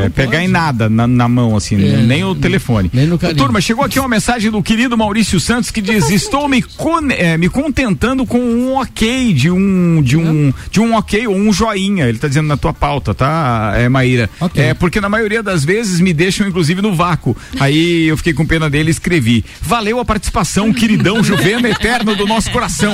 é, 0.06 0.10
pegar 0.10 0.43
em 0.43 0.47
nada 0.47 0.89
na, 0.89 1.08
na 1.08 1.28
mão, 1.28 1.56
assim, 1.56 1.76
É. 1.76 1.97
nem 1.97 2.24
o 2.24 2.34
telefone. 2.36 2.89
Nem 2.93 3.08
no 3.08 3.18
carinho. 3.18 3.38
Turma, 3.38 3.60
chegou 3.62 3.84
aqui 3.84 3.99
uma 3.99 4.08
mensagem 4.10 4.49
do 4.51 4.62
querido 4.62 4.97
Maurício 4.97 5.39
Santos 5.39 5.72
que 5.72 5.82
diz: 5.82 6.10
Estou 6.10 6.47
me, 6.47 6.62
con- 6.62 7.10
é, 7.12 7.38
me 7.38 7.49
contentando 7.49 8.26
com 8.26 8.39
um 8.39 8.76
ok, 8.76 9.34
de 9.34 9.49
um, 9.49 10.01
de 10.01 10.18
um, 10.18 10.54
de 10.72 10.80
um 10.80 10.95
ok 10.95 11.28
ou 11.28 11.36
um 11.36 11.51
joinha. 11.51 12.06
Ele 12.08 12.18
tá 12.18 12.28
dizendo 12.28 12.47
na 12.47 12.58
tua 12.58 12.74
pauta, 12.74 13.14
tá, 13.14 13.74
é, 13.76 13.89
Maíra? 13.89 14.30
Ok. 14.39 14.62
É, 14.64 14.74
porque 14.74 14.99
na 15.01 15.10
maioria 15.10 15.41
das 15.43 15.64
vezes 15.66 15.99
me 15.99 16.14
deixam, 16.14 16.47
inclusive, 16.47 16.82
no 16.82 16.93
vácuo. 16.93 17.36
Aí 17.60 18.06
eu 18.08 18.18
fiquei 18.18 18.34
com 18.34 18.45
pena 18.45 18.70
dele 18.70 18.89
e 18.89 18.91
escrevi: 18.91 19.43
Valeu 19.62 19.99
a 19.99 20.06
participação, 20.06 20.72
queridão 20.74 21.24
juveno 21.44 21.68
eterno 21.68 22.16
do 22.16 22.26
nosso 22.26 22.50
coração. 22.52 22.94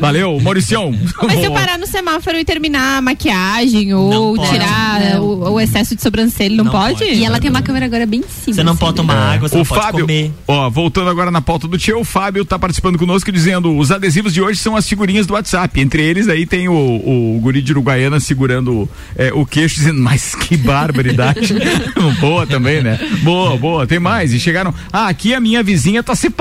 Valeu, 0.00 0.38
Mauricião. 0.40 0.94
Mas 1.22 1.38
se 1.38 1.44
eu 1.44 1.52
parar 1.52 1.78
no 1.78 1.86
semáforo 1.86 2.36
e 2.38 2.44
terminar 2.44 2.98
a 2.98 3.02
maquiagem 3.02 3.94
ou 3.94 4.34
pode. 4.34 4.50
tirar 4.50 5.20
o, 5.20 5.52
o 5.52 5.60
excesso 5.60 5.94
de 5.94 6.02
sobrancelha, 6.02 6.56
não, 6.56 6.64
Não 6.64 6.72
pode? 6.72 6.98
pode. 7.04 7.10
E 7.12 7.24
ela 7.24 7.38
tem 7.40 7.50
uma 7.50 7.62
câmera 7.62 7.86
agora 7.86 8.04
bem 8.06 8.20
em 8.20 8.28
cima. 8.28 8.54
Você 8.56 8.62
não 8.62 8.72
assim, 8.72 8.80
pode 8.80 8.96
tomar 8.96 9.14
né? 9.14 9.34
água, 9.34 9.48
você 9.48 9.54
o 9.54 9.58
não 9.58 9.64
pode 9.64 9.80
Fábio, 9.82 10.00
comer. 10.06 10.32
ó, 10.46 10.68
voltando 10.68 11.08
agora 11.10 11.30
na 11.30 11.40
pauta 11.40 11.68
do 11.68 11.78
tio, 11.78 12.00
o 12.00 12.04
Fábio 12.04 12.44
tá 12.44 12.58
participando 12.58 12.98
conosco 12.98 13.30
dizendo: 13.30 13.76
os 13.76 13.90
adesivos 13.90 14.34
de 14.34 14.42
hoje 14.42 14.58
são 14.58 14.76
as 14.76 14.88
figurinhas 14.88 15.26
do 15.26 15.34
WhatsApp. 15.34 15.80
Entre 15.80 16.02
eles 16.02 16.28
aí 16.28 16.46
tem 16.46 16.68
o, 16.68 16.72
o 16.74 17.38
guri 17.40 17.62
de 17.62 17.72
Uruguaiana 17.72 18.20
segurando 18.20 18.88
é, 19.16 19.32
o 19.32 19.46
queixo, 19.46 19.76
dizendo, 19.76 20.00
mas 20.00 20.34
que 20.34 20.56
barbaridade. 20.56 21.54
boa 22.20 22.46
também, 22.46 22.82
né? 22.82 22.98
Boa, 23.22 23.56
boa. 23.56 23.86
Tem 23.86 23.98
mais. 23.98 24.32
E 24.32 24.40
chegaram, 24.40 24.74
ah, 24.92 25.08
aqui 25.08 25.34
a 25.34 25.40
minha 25.40 25.62
vizinha 25.62 26.02
tá 26.02 26.14
separada. 26.14 26.39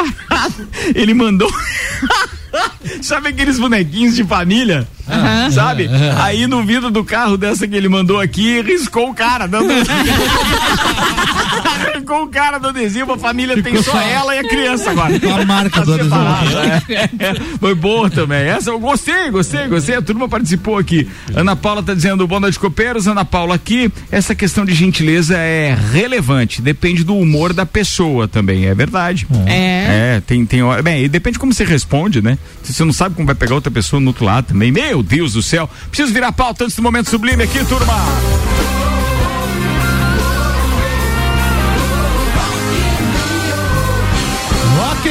Ele 0.96 1.14
mandou. 1.14 1.52
Sabe 3.02 3.30
aqueles 3.30 3.60
bonequinhos 3.60 4.16
de 4.16 4.24
família? 4.24 4.88
Sabe? 5.52 5.90
Aí 6.22 6.48
no 6.48 6.64
vidro 6.64 6.90
do 6.92 7.04
carro 7.04 7.38
dessa 7.38 7.68
que 7.68 7.76
ele 7.76 7.90
mandou 7.90 8.20
aqui, 8.20 8.62
riscou 8.62 9.10
o 9.10 9.14
cara, 9.14 9.48
dando. 9.48 9.72
Arrancou 11.66 12.24
o 12.24 12.28
cara 12.28 12.58
do 12.58 12.70
adesivo, 12.70 13.14
a 13.14 13.18
família 13.18 13.62
tem 13.62 13.82
só 13.82 14.00
ela 14.00 14.36
e 14.36 14.40
a 14.40 14.44
criança 14.48 14.92
agora. 14.92 15.14
A 15.42 15.46
marca 15.46 15.82
do 15.82 15.94
adesivo. 15.94 16.16
Separado, 16.16 16.50
é. 16.90 17.36
Foi 17.60 17.76
boa 17.76 18.10
também. 18.10 18.40
Essa 18.40 18.70
eu 18.72 18.80
gostei, 18.80 19.30
gostei, 19.30 19.68
gostei. 19.68 19.96
A 19.96 20.02
turma 20.02 20.28
participou 20.28 20.78
aqui. 20.78 21.08
Ana 21.36 21.56
Paula 21.56 21.84
tá 21.84 21.94
dizendo 21.94 22.28
boa 22.28 22.40
noite, 22.40 22.60
copeiros. 22.60 23.08
Ana 23.08 23.26
Paula 23.26 23.56
aqui. 23.56 23.92
Essa 24.12 24.34
questão 24.36 24.66
de 24.66 24.74
gentileza 24.74 25.38
é 25.38 25.78
relevante. 25.92 26.62
Depende 26.62 27.04
do 27.04 27.16
humor 27.16 27.54
da 27.54 27.66
pessoa 27.66 28.28
também. 28.28 28.66
É 28.66 28.76
verdade. 28.76 29.28
É. 29.46 30.16
É, 30.18 30.22
tem, 30.26 30.46
tem 30.46 30.62
hora. 30.64 30.82
Bem, 30.82 31.04
e 31.04 31.10
depende 31.10 31.40
como 31.40 31.54
você 31.54 31.64
responde, 31.64 32.22
né? 32.22 32.38
Se 32.64 32.74
você 32.74 32.84
não 32.84 32.94
sabe 32.94 33.16
como 33.16 33.26
vai 33.26 33.36
pegar 33.36 33.56
outra 33.56 33.72
pessoa 33.72 34.00
no 34.00 34.08
outro 34.08 34.26
lado 34.26 34.46
também. 34.46 34.72
Meu 34.72 34.99
Deus 35.04 35.34
do 35.34 35.42
céu. 35.42 35.70
Preciso 35.90 36.14
virar 36.14 36.32
pauta 36.32 36.64
antes 36.64 36.76
do 36.76 36.82
momento 36.82 37.10
sublime 37.10 37.44
aqui, 37.44 37.64
turma. 37.66 38.79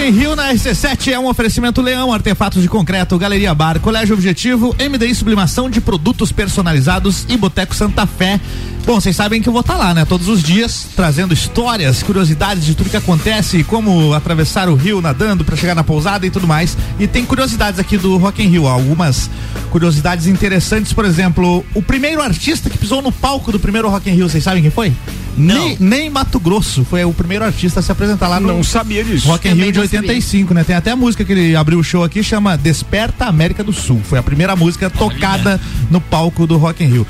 Rock 0.09 0.20
Rio 0.20 0.34
na 0.34 0.54
RC7 0.54 1.12
é 1.12 1.18
um 1.18 1.26
oferecimento 1.26 1.82
Leão, 1.82 2.11
artefatos 2.11 2.62
de 2.62 2.68
concreto, 2.68 3.18
Galeria 3.18 3.54
Bar, 3.54 3.78
Colégio 3.78 4.14
Objetivo, 4.14 4.74
MDI 4.80 5.14
Sublimação 5.14 5.68
de 5.68 5.82
produtos 5.82 6.32
personalizados 6.32 7.26
e 7.28 7.36
Boteco 7.36 7.74
Santa 7.74 8.06
Fé. 8.06 8.40
Bom, 8.86 8.98
vocês 8.98 9.14
sabem 9.14 9.42
que 9.42 9.50
eu 9.50 9.52
vou 9.52 9.61
estar 9.61 9.76
lá, 9.76 9.92
né? 9.92 10.06
Todos 10.06 10.28
os 10.28 10.42
dias, 10.42 10.86
trazendo 10.96 11.34
histórias, 11.34 12.02
curiosidades 12.02 12.64
de 12.64 12.74
tudo 12.74 12.88
que 12.88 12.96
acontece, 12.96 13.62
como 13.64 14.14
atravessar 14.14 14.70
o 14.70 14.74
rio 14.74 15.02
nadando 15.02 15.44
para 15.44 15.56
chegar 15.56 15.74
na 15.74 15.84
pousada 15.84 16.26
e 16.26 16.30
tudo 16.30 16.46
mais. 16.46 16.74
E 16.98 17.06
tem 17.06 17.26
curiosidades 17.26 17.78
aqui 17.78 17.98
do 17.98 18.16
Rock 18.16 18.42
in 18.42 18.48
Rio, 18.48 18.66
algumas 18.66 19.28
curiosidades 19.70 20.26
interessantes, 20.26 20.94
por 20.94 21.04
exemplo, 21.04 21.62
o 21.74 21.82
primeiro 21.82 22.22
artista 22.22 22.70
que 22.70 22.78
pisou 22.78 23.02
no 23.02 23.12
palco 23.12 23.52
do 23.52 23.61
primeiro 23.61 23.90
Rock 23.90 24.09
in 24.09 24.14
Rio, 24.14 24.26
vocês 24.26 24.42
sabem 24.42 24.62
quem 24.62 24.70
foi? 24.70 24.90
Nem, 25.39 25.76
nem 25.78 26.11
Mato 26.11 26.39
Grosso 26.41 26.84
foi 26.84 27.05
o 27.05 27.12
primeiro 27.12 27.45
artista 27.45 27.80
a 27.80 27.82
se 27.82 27.93
apresentar 27.93 28.28
lá 28.28 28.41
no 28.41 28.49
Não 28.49 28.64
sabia 28.64 29.05
disso. 29.05 29.28
Rock 29.28 29.47
in 29.47 29.51
Também 29.51 29.64
Rio 29.64 29.72
de 29.72 29.78
não 29.78 29.86
sabia. 29.86 30.01
85, 30.01 30.55
né? 30.55 30.64
Tem 30.64 30.76
até 30.76 30.91
a 30.91 30.97
música 30.97 31.24
que 31.24 31.32
ele 31.32 31.55
abriu 31.57 31.78
o 31.78 31.84
show 31.84 32.03
aqui, 32.05 32.22
chama 32.22 32.57
Desperta 32.57 33.26
América 33.26 33.62
do 33.62 33.72
Sul. 33.72 34.01
Foi 34.05 34.18
a 34.18 34.22
primeira 34.22 34.57
música 34.57 34.91
tocada 34.91 35.61
no 35.91 36.01
palco 36.01 36.47
do 36.47 36.57
Rock 36.57 36.82
in 36.82 36.89
Rio. 36.89 37.07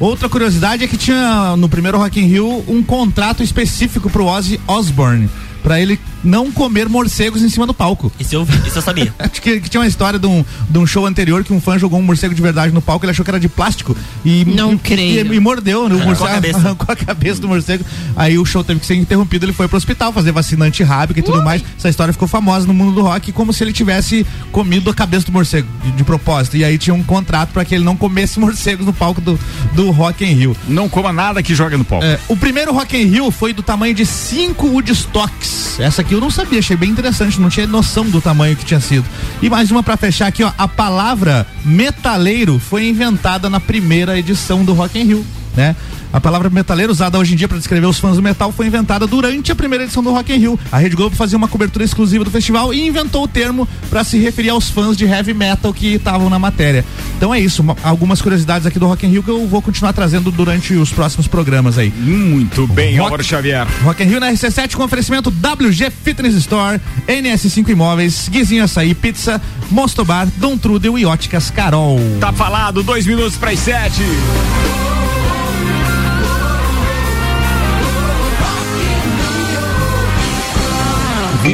Outra 0.00 0.28
curiosidade 0.28 0.82
é 0.82 0.88
que 0.88 0.96
tinha 0.96 1.54
no 1.56 1.68
primeiro 1.68 1.98
Rock 1.98 2.20
in 2.20 2.26
Rio 2.26 2.64
um 2.66 2.82
contrato 2.82 3.42
específico 3.42 4.10
pro 4.10 4.26
Ozzy 4.26 4.60
Osbourne, 4.66 5.28
pra 5.62 5.80
ele 5.80 5.98
não 6.22 6.50
comer 6.50 6.88
morcegos 6.88 7.42
em 7.42 7.48
cima 7.48 7.66
do 7.66 7.74
palco. 7.74 8.12
Isso 8.18 8.34
eu, 8.34 8.46
isso 8.66 8.78
eu 8.78 8.82
sabia. 8.82 9.12
Acho 9.18 9.40
que, 9.40 9.60
que 9.60 9.68
tinha 9.68 9.80
uma 9.80 9.86
história 9.86 10.18
de 10.18 10.26
um, 10.26 10.44
de 10.68 10.78
um 10.78 10.86
show 10.86 11.06
anterior 11.06 11.44
que 11.44 11.52
um 11.52 11.60
fã 11.60 11.78
jogou 11.78 11.98
um 11.98 12.02
morcego 12.02 12.34
de 12.34 12.42
verdade 12.42 12.72
no 12.72 12.82
palco, 12.82 13.04
ele 13.04 13.10
achou 13.10 13.24
que 13.24 13.30
era 13.30 13.40
de 13.40 13.48
plástico 13.48 13.96
e, 14.24 14.44
Não 14.44 14.74
e, 14.74 14.78
creio. 14.78 15.32
e, 15.32 15.36
e 15.36 15.40
mordeu, 15.40 15.88
né? 15.88 15.94
O 15.94 15.98
Arrancou 15.98 16.06
morcego 16.06 16.28
a 16.30 16.34
cabeça. 16.34 16.58
arrancou 16.58 16.86
a 16.88 16.96
cabeça 16.96 17.40
do 17.40 17.48
morcego. 17.48 17.84
Aí 18.16 18.38
o 18.38 18.44
show 18.44 18.62
teve 18.64 18.80
que 18.80 18.86
ser 18.86 18.94
interrompido, 18.94 19.44
ele 19.46 19.52
foi 19.52 19.68
pro 19.68 19.76
hospital 19.76 20.12
fazer 20.12 20.32
vacina 20.32 20.64
antirrábica 20.64 21.20
e 21.20 21.22
tudo 21.22 21.42
mais. 21.42 21.62
Essa 21.78 21.88
história 21.88 22.12
ficou 22.12 22.28
famosa 22.28 22.66
no 22.66 22.74
mundo 22.74 22.94
do 22.94 23.02
rock, 23.02 23.32
como 23.32 23.52
se 23.52 23.62
ele 23.64 23.72
tivesse 23.72 24.26
comido 24.50 24.90
a 24.90 24.94
cabeça 24.94 25.26
do 25.26 25.32
morcego 25.32 25.68
de, 25.84 25.92
de 25.92 26.04
propósito. 26.04 26.56
E 26.56 26.64
aí 26.64 26.78
tinha 26.78 26.94
um 26.94 27.02
contrato 27.02 27.50
para 27.52 27.64
que 27.64 27.74
ele 27.74 27.84
não 27.84 27.96
comesse 27.96 28.38
morcegos 28.40 28.86
no 28.86 28.92
palco 28.92 29.20
do, 29.20 29.38
do 29.74 29.90
Rock 29.90 30.24
in 30.24 30.34
Rio. 30.34 30.56
Não 30.68 30.88
coma 30.88 31.12
nada 31.12 31.42
que 31.42 31.54
joga 31.54 31.76
no 31.76 31.84
palco. 31.84 32.04
É, 32.04 32.18
o 32.28 32.36
primeiro 32.36 32.72
Rock 32.72 32.96
in 32.96 33.06
Rio 33.06 33.30
foi 33.30 33.52
do 33.52 33.62
tamanho 33.62 33.94
de 33.94 34.04
cinco 34.06 34.66
Woodstocks. 34.68 35.51
Essa 35.78 36.02
aqui 36.02 36.14
eu 36.14 36.20
não 36.20 36.30
sabia, 36.30 36.58
achei 36.58 36.76
bem 36.76 36.90
interessante, 36.90 37.40
não 37.40 37.48
tinha 37.48 37.66
noção 37.66 38.04
do 38.08 38.20
tamanho 38.20 38.56
que 38.56 38.64
tinha 38.64 38.80
sido. 38.80 39.04
E 39.40 39.48
mais 39.48 39.70
uma 39.70 39.82
pra 39.82 39.96
fechar 39.96 40.26
aqui, 40.26 40.42
ó. 40.42 40.52
A 40.56 40.68
palavra 40.68 41.46
metaleiro 41.64 42.58
foi 42.58 42.88
inventada 42.88 43.48
na 43.48 43.60
primeira 43.60 44.18
edição 44.18 44.64
do 44.64 44.72
Rock 44.72 44.98
in 44.98 45.04
Rio, 45.04 45.26
né? 45.56 45.74
A 46.12 46.20
palavra 46.20 46.50
metaleiro 46.50 46.92
usada 46.92 47.18
hoje 47.18 47.32
em 47.32 47.36
dia 47.36 47.48
para 47.48 47.56
descrever 47.56 47.86
os 47.86 47.98
fãs 47.98 48.16
do 48.16 48.22
metal 48.22 48.52
foi 48.52 48.66
inventada 48.66 49.06
durante 49.06 49.50
a 49.50 49.54
primeira 49.54 49.84
edição 49.84 50.02
do 50.02 50.10
Rock 50.12 50.32
in 50.32 50.36
Rio. 50.36 50.60
A 50.70 50.76
Rede 50.76 50.94
Globo 50.94 51.16
fazia 51.16 51.38
uma 51.38 51.48
cobertura 51.48 51.84
exclusiva 51.84 52.22
do 52.22 52.30
festival 52.30 52.74
e 52.74 52.86
inventou 52.86 53.22
o 53.24 53.28
termo 53.28 53.66
para 53.88 54.04
se 54.04 54.18
referir 54.18 54.50
aos 54.50 54.68
fãs 54.68 54.94
de 54.96 55.06
heavy 55.06 55.32
metal 55.32 55.72
que 55.72 55.94
estavam 55.94 56.28
na 56.28 56.38
matéria. 56.38 56.84
Então 57.16 57.32
é 57.34 57.40
isso, 57.40 57.62
uma- 57.62 57.76
algumas 57.82 58.20
curiosidades 58.20 58.66
aqui 58.66 58.78
do 58.78 58.86
Rock 58.86 59.06
in 59.06 59.10
Rio 59.10 59.22
que 59.22 59.30
eu 59.30 59.46
vou 59.46 59.62
continuar 59.62 59.94
trazendo 59.94 60.30
durante 60.30 60.74
os 60.74 60.90
próximos 60.92 61.26
programas 61.26 61.78
aí. 61.78 61.90
Muito 61.90 62.66
bem, 62.66 62.90
Rock- 62.96 63.04
Álvaro 63.04 63.24
Xavier. 63.24 63.66
Rock 63.82 64.02
in 64.02 64.06
Rio 64.06 64.20
na 64.20 64.30
RC7 64.30 64.76
com 64.76 64.84
oferecimento 64.84 65.30
WG 65.30 65.90
Fitness 66.04 66.34
Store, 66.34 66.78
NS5 67.08 67.70
Imóveis, 67.70 68.28
Guizinho 68.28 68.64
Açaí 68.64 68.94
Pizza, 68.94 69.40
Mosto 69.70 70.04
Bar, 70.04 70.28
Dom 70.36 70.58
Trudel 70.58 70.98
e 70.98 71.06
Óticas 71.06 71.50
Carol. 71.50 71.98
Tá 72.20 72.32
falado, 72.34 72.82
dois 72.82 73.06
minutos 73.06 73.36
para 73.38 73.50
as 73.50 73.58
sete. 73.60 74.02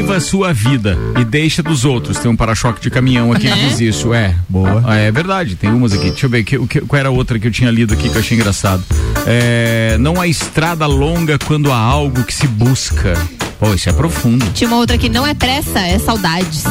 Viva 0.08 0.16
a 0.16 0.20
sua 0.22 0.54
vida 0.54 0.96
e 1.20 1.24
deixa 1.24 1.62
dos 1.62 1.84
outros. 1.84 2.18
Tem 2.18 2.30
um 2.30 2.36
para-choque 2.36 2.80
de 2.80 2.88
caminhão 2.88 3.30
aqui 3.30 3.46
que 3.46 3.68
diz 3.68 3.78
isso. 3.78 4.14
É. 4.14 4.34
Boa. 4.48 4.82
Ah, 4.86 4.96
é 4.96 5.12
verdade, 5.12 5.54
tem 5.54 5.68
umas 5.70 5.92
aqui. 5.92 6.08
Deixa 6.08 6.24
eu 6.24 6.30
ver, 6.30 6.44
que, 6.44 6.56
o 6.56 6.66
que- 6.66 6.80
qual 6.80 6.98
era 6.98 7.10
a 7.10 7.12
outra 7.12 7.38
que 7.38 7.46
eu 7.46 7.50
tinha 7.50 7.70
lido 7.70 7.92
aqui 7.92 8.08
que 8.08 8.16
eu 8.16 8.20
achei 8.20 8.34
engraçado. 8.38 8.82
É, 9.26 9.98
não 10.00 10.18
há 10.18 10.26
estrada 10.26 10.86
longa 10.86 11.38
quando 11.38 11.70
há 11.70 11.76
algo 11.76 12.24
que 12.24 12.32
se 12.32 12.46
busca. 12.46 13.12
Pô, 13.58 13.74
isso 13.74 13.88
é 13.88 13.92
profundo. 13.92 14.46
Tinha 14.52 14.68
uma 14.68 14.76
outra 14.76 14.96
que 14.96 15.08
não 15.08 15.26
é 15.26 15.34
pressa, 15.34 15.80
é 15.80 15.98
saudades. 15.98 16.62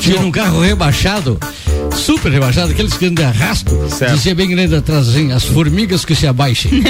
Tinha 0.00 0.20
um 0.20 0.30
carro 0.30 0.60
rebaixado, 0.60 1.38
super 1.92 2.30
rebaixado, 2.30 2.70
aqueles 2.72 2.94
que 2.94 3.06
andam 3.06 3.24
de 3.24 3.30
arrasto. 3.30 3.72
Dizia 4.12 4.34
bem 4.34 4.48
grande 4.48 4.74
atrás 4.74 5.08
assim, 5.08 5.32
as 5.32 5.44
formigas 5.44 6.04
que 6.04 6.14
se 6.14 6.26
abaixem. 6.26 6.70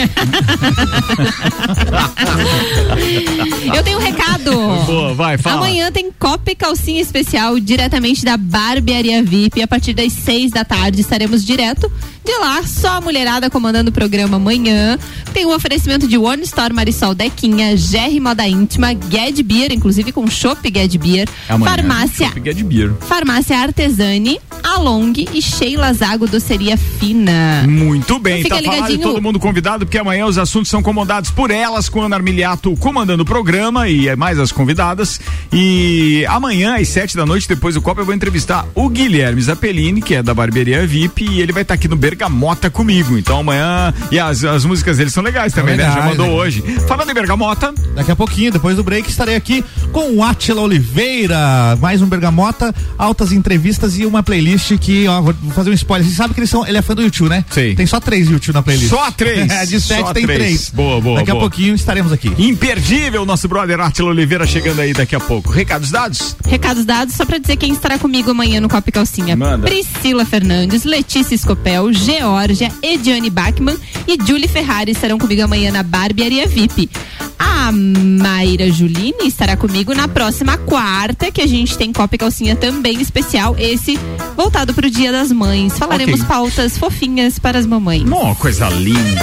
Eu 3.74 3.82
tenho 3.82 3.98
um 3.98 4.02
recado. 4.02 4.50
Boa, 4.86 5.14
vai, 5.14 5.38
fala. 5.38 5.56
Amanhã 5.58 5.90
tem 5.90 6.10
Copa 6.12 6.50
e 6.50 6.54
Calcinha 6.54 7.00
Especial 7.00 7.58
diretamente 7.58 8.24
da 8.24 8.36
Barbearia 8.36 9.22
VIP. 9.22 9.62
A 9.62 9.66
partir 9.66 9.94
das 9.94 10.12
seis 10.12 10.50
da 10.50 10.64
tarde 10.64 11.00
estaremos 11.00 11.44
direto 11.44 11.90
de 12.24 12.36
lá. 12.38 12.62
Só 12.62 12.96
a 12.96 13.00
mulherada 13.00 13.50
comandando 13.50 13.90
o 13.90 13.92
programa 13.92 14.36
amanhã. 14.36 14.98
Tem 15.32 15.44
um 15.44 15.52
oferecimento 15.52 16.06
de 16.06 16.16
One 16.16 16.42
Store 16.42 16.72
Marisol 16.72 17.14
Dequinha, 17.14 17.74
GR 17.74 18.20
Moda 18.20 18.46
Íntima, 18.46 18.88
Ged 19.10 19.42
Beer, 19.42 19.72
inclusive 19.72 20.12
com 20.12 20.26
Chopp 20.28 20.60
Ged 20.72 20.96
Beer, 20.96 21.28
Amanhã, 21.48 21.70
Farmácia 21.74 22.32
Ged 22.42 22.62
Beer. 22.62 22.92
Farmácia 23.00 23.58
Artesani, 23.58 24.40
Along 24.62 25.12
e 25.32 25.42
Sheila 25.42 25.92
Zago 25.92 26.26
Doceria 26.26 26.76
Fina. 26.76 27.64
Muito 27.68 28.18
bem, 28.18 28.42
Fica 28.42 28.54
tá 28.54 28.60
ligadinho. 28.60 29.00
todo 29.00 29.20
mundo 29.20 29.38
convidado, 29.40 29.84
porque 29.84 29.98
amanhã 29.98 30.26
os 30.26 30.38
assuntos 30.38 30.70
são 30.70 30.82
comandados 30.82 31.30
por 31.30 31.50
elas, 31.50 31.88
com 31.88 32.02
Ana 32.02 32.16
Armiliato 32.16 32.74
comandando 32.76 33.22
o 33.22 33.26
programa 33.26 33.88
e 33.88 34.08
é 34.08 34.16
mais 34.16 34.38
as 34.38 34.52
convidadas. 34.52 35.20
E 35.52 36.24
amanhã, 36.28 36.76
às 36.76 36.88
sete 36.88 37.16
da 37.16 37.26
noite, 37.26 37.48
depois 37.48 37.74
do 37.74 37.82
Copa, 37.82 38.00
eu 38.00 38.04
vou 38.04 38.14
entrevistar 38.14 38.66
o 38.74 38.88
Guilherme 38.88 39.42
Zappellini, 39.42 40.00
que 40.00 40.14
é 40.14 40.22
da 40.22 40.32
Barbearia 40.32 40.86
VIP, 40.86 41.24
e 41.28 41.40
ele 41.40 41.52
vai 41.52 41.62
estar 41.62 41.74
aqui 41.74 41.88
no 41.88 41.96
Bergamota 42.14 42.70
comigo. 42.70 43.18
Então 43.18 43.40
amanhã. 43.40 43.92
E 44.10 44.18
as, 44.18 44.44
as 44.44 44.64
músicas 44.64 44.98
dele 44.98 45.10
são 45.10 45.22
legais 45.22 45.52
também, 45.52 45.76
né? 45.76 45.84
Já 45.84 46.02
mandou 46.02 46.26
né? 46.26 46.32
hoje. 46.32 46.62
Falando 46.86 47.10
em 47.10 47.14
Bergamota. 47.14 47.74
Daqui 47.94 48.10
a 48.10 48.16
pouquinho, 48.16 48.52
depois 48.52 48.76
do 48.76 48.84
break, 48.84 49.10
estarei 49.10 49.34
aqui 49.34 49.64
com 49.92 50.16
o 50.16 50.22
Atila 50.22 50.62
Oliveira, 50.62 51.76
mais 51.80 52.00
um 52.02 52.06
Bergamota, 52.06 52.74
altas 52.96 53.32
entrevistas 53.32 53.98
e 53.98 54.06
uma 54.06 54.22
playlist 54.22 54.76
que, 54.78 55.06
ó, 55.08 55.20
vou 55.20 55.34
fazer 55.54 55.70
um 55.70 55.72
spoiler. 55.74 56.06
Você 56.06 56.14
sabe 56.14 56.34
que 56.34 56.40
eles 56.40 56.50
são, 56.50 56.66
ele 56.66 56.78
é 56.78 56.82
fã 56.82 56.94
do 56.94 57.02
YouTube, 57.02 57.28
né? 57.28 57.44
Sei. 57.50 57.74
Tem 57.74 57.86
só 57.86 58.00
três 58.00 58.28
YouTube 58.28 58.54
na 58.54 58.62
playlist. 58.62 58.90
Só 58.90 59.10
três. 59.10 59.50
É, 59.50 59.66
de 59.66 59.80
sete 59.80 60.00
Só 60.00 60.12
tem 60.12 60.24
três. 60.24 60.38
três. 60.38 60.70
Boa, 60.70 61.00
boa, 61.00 61.18
Daqui 61.18 61.30
boa. 61.30 61.42
a 61.42 61.48
pouquinho 61.48 61.74
estaremos 61.74 62.12
aqui. 62.12 62.32
Imperdível, 62.38 63.24
nosso 63.26 63.48
brother 63.48 63.80
Átila 63.80 64.10
Oliveira 64.10 64.46
chegando 64.46 64.80
aí 64.80 64.92
daqui 64.92 65.14
a 65.14 65.20
pouco. 65.20 65.50
Recados 65.52 65.90
dados? 65.90 66.36
Recados 66.46 66.84
dados, 66.84 67.14
só 67.14 67.24
pra 67.24 67.38
dizer 67.38 67.56
quem 67.56 67.72
estará 67.72 67.98
comigo 67.98 68.30
amanhã 68.30 68.60
no 68.60 68.68
Copa 68.68 68.88
e 68.88 68.92
Calcinha. 68.92 69.36
Manda. 69.36 69.66
Priscila 69.66 70.24
Fernandes, 70.24 70.84
Letícia 70.84 71.34
Escopel, 71.34 71.92
Georgia, 72.04 72.70
Ediane 72.82 73.30
Bachmann 73.30 73.78
e 74.06 74.18
Julie 74.26 74.46
Ferrari 74.46 74.92
estarão 74.92 75.18
comigo 75.18 75.42
amanhã 75.42 75.72
na 75.72 75.82
Barbearia 75.82 76.46
VIP. 76.46 76.90
A 77.38 77.70
Mayra 77.72 78.70
Juline 78.70 79.26
estará 79.26 79.56
comigo 79.56 79.94
na 79.94 80.06
próxima 80.06 80.58
quarta, 80.58 81.32
que 81.32 81.40
a 81.40 81.46
gente 81.46 81.78
tem 81.78 81.92
Copa 81.92 82.14
e 82.14 82.18
Calcinha 82.18 82.54
também 82.56 83.00
especial, 83.00 83.56
esse 83.58 83.98
voltado 84.36 84.74
pro 84.74 84.90
Dia 84.90 85.10
das 85.12 85.32
Mães. 85.32 85.78
Falaremos 85.78 86.20
Ok. 86.20 86.28
pautas 86.28 86.76
fofinhas 86.76 87.38
para 87.38 87.58
as 87.58 87.64
mamães. 87.66 88.04
Ó, 88.10 88.34
coisa 88.34 88.68
linda. 88.68 89.22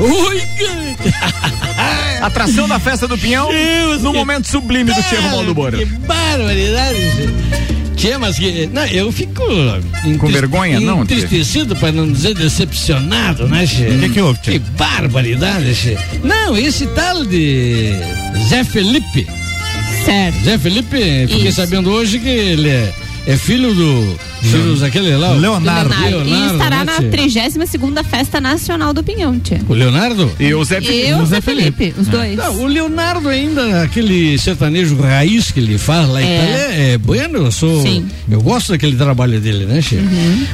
Ui, 0.00 0.40
Atração 2.20 2.68
da 2.68 2.78
festa 2.78 3.08
do 3.08 3.16
Pinhão 3.16 3.48
no 4.00 4.12
momento 4.12 4.48
sublime 4.48 4.92
do 4.92 5.02
Tia 5.02 5.20
Romualdo 5.20 5.54
Moura. 5.54 5.78
Que 5.78 5.84
barbaridade. 5.84 6.98
Tia, 7.96 8.18
mas 8.18 8.38
que. 8.38 8.66
Não, 8.72 8.84
eu 8.86 9.12
fico. 9.12 9.42
Com 10.18 10.26
vergonha, 10.28 10.80
não? 10.80 11.02
Entristecido, 11.02 11.76
para 11.76 11.92
não 11.92 12.10
dizer 12.10 12.34
decepcionado, 12.34 13.46
né, 13.46 13.66
Che? 13.66 13.84
O 13.84 13.98
que 14.00 14.08
que 14.08 14.20
houve, 14.22 14.40
tia? 14.40 14.52
Que 14.54 14.58
barbaridade, 14.58 15.74
Che. 15.74 15.98
Não, 16.24 16.56
esse 16.56 16.86
tal 16.88 17.24
de 17.24 17.92
Zé 18.48 18.64
Felipe. 18.64 19.26
Certo. 20.04 20.44
Zé 20.44 20.56
Felipe, 20.56 21.26
fiquei 21.28 21.48
Isso. 21.48 21.60
sabendo 21.60 21.90
hoje 21.90 22.18
que 22.18 22.28
ele 22.28 22.70
é, 22.70 22.92
é 23.26 23.36
filho 23.36 23.74
do. 23.74 24.18
Filho 24.42 24.76
daquele 24.76 25.16
lá? 25.16 25.32
o- 25.32 25.38
Leonardo. 25.38 25.94
e 26.24 26.46
estará 26.52 26.78
né, 26.78 26.84
na 26.84 26.98
tia? 26.98 27.10
32 27.10 27.70
segunda 27.70 28.02
Festa 28.02 28.40
Nacional 28.40 28.92
do 28.92 29.02
Pinhão, 29.02 29.38
tia. 29.38 29.60
O 29.68 29.74
Leonardo? 29.74 30.30
E 30.40 30.52
o 30.54 30.64
Zé 30.64 30.80
E 30.80 31.12
o 31.14 31.26
Zé 31.26 31.40
Felipe, 31.40 31.94
os 31.98 32.08
dois. 32.08 32.36
Não, 32.36 32.62
o 32.62 32.66
Leonardo 32.66 33.28
ainda, 33.28 33.82
aquele 33.82 34.38
sertanejo 34.38 34.96
raiz 35.00 35.50
que 35.50 35.60
ele 35.60 35.78
faz 35.78 36.08
lá 36.08 36.20
É. 36.20 36.24
em 36.24 36.34
Itália, 36.34 36.56
é 36.94 36.98
bueno, 36.98 37.38
eu 37.38 37.52
sou. 37.52 37.82
Sim. 37.82 38.06
Eu 38.30 38.40
gosto 38.40 38.72
daquele 38.72 38.96
trabalho 38.96 39.40
dele, 39.40 39.66
né, 39.66 39.80
Chico? 39.82 40.02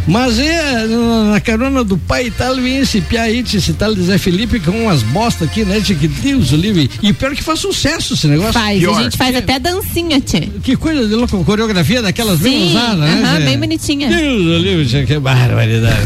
Mas 0.06 0.38
é, 0.38 0.86
na- 0.86 1.24
na 1.32 1.40
carona 1.40 1.82
do 1.84 1.96
pai 1.96 2.26
e 2.26 2.30
tal, 2.30 2.56
vem 2.56 2.78
esse 2.78 3.00
pia 3.00 3.22
aí, 3.22 3.40
esse 3.54 3.72
tal 3.72 3.94
de 3.94 4.02
Zé 4.02 4.18
Felipe 4.18 4.60
com 4.60 4.70
umas 4.72 5.02
bosta 5.02 5.44
aqui, 5.44 5.64
né, 5.64 5.80
Chico? 5.82 6.00
Que 6.00 6.08
Deus 6.08 6.52
o 6.52 6.56
livre. 6.56 6.90
E 7.02 7.12
pior 7.12 7.34
que 7.34 7.42
faz 7.42 7.60
sucesso 7.60 8.14
esse 8.14 8.26
negócio. 8.26 8.52
Faz, 8.52 8.78
Pior. 8.78 8.98
a 8.98 9.02
gente 9.04 9.16
faz 9.16 9.34
até 9.36 9.58
dancinha, 9.58 10.20
tia. 10.20 10.48
Que 10.62 10.76
coisa 10.76 11.06
de 11.06 11.14
louco, 11.14 11.42
coreografia 11.44 12.02
daquelas 12.02 12.38
bem 12.40 12.52
Sim, 12.64 12.70
usadas, 12.70 12.98
né? 12.98 13.22
aham, 13.24 13.38
Zé? 13.38 13.44
bem 13.44 13.58
bonitinha. 13.76 14.08
Deus 14.08 14.42
o 14.46 14.58
livre, 14.58 14.88
Chico, 14.88 15.06
que 15.06 15.18
barbaridade. 15.18 15.96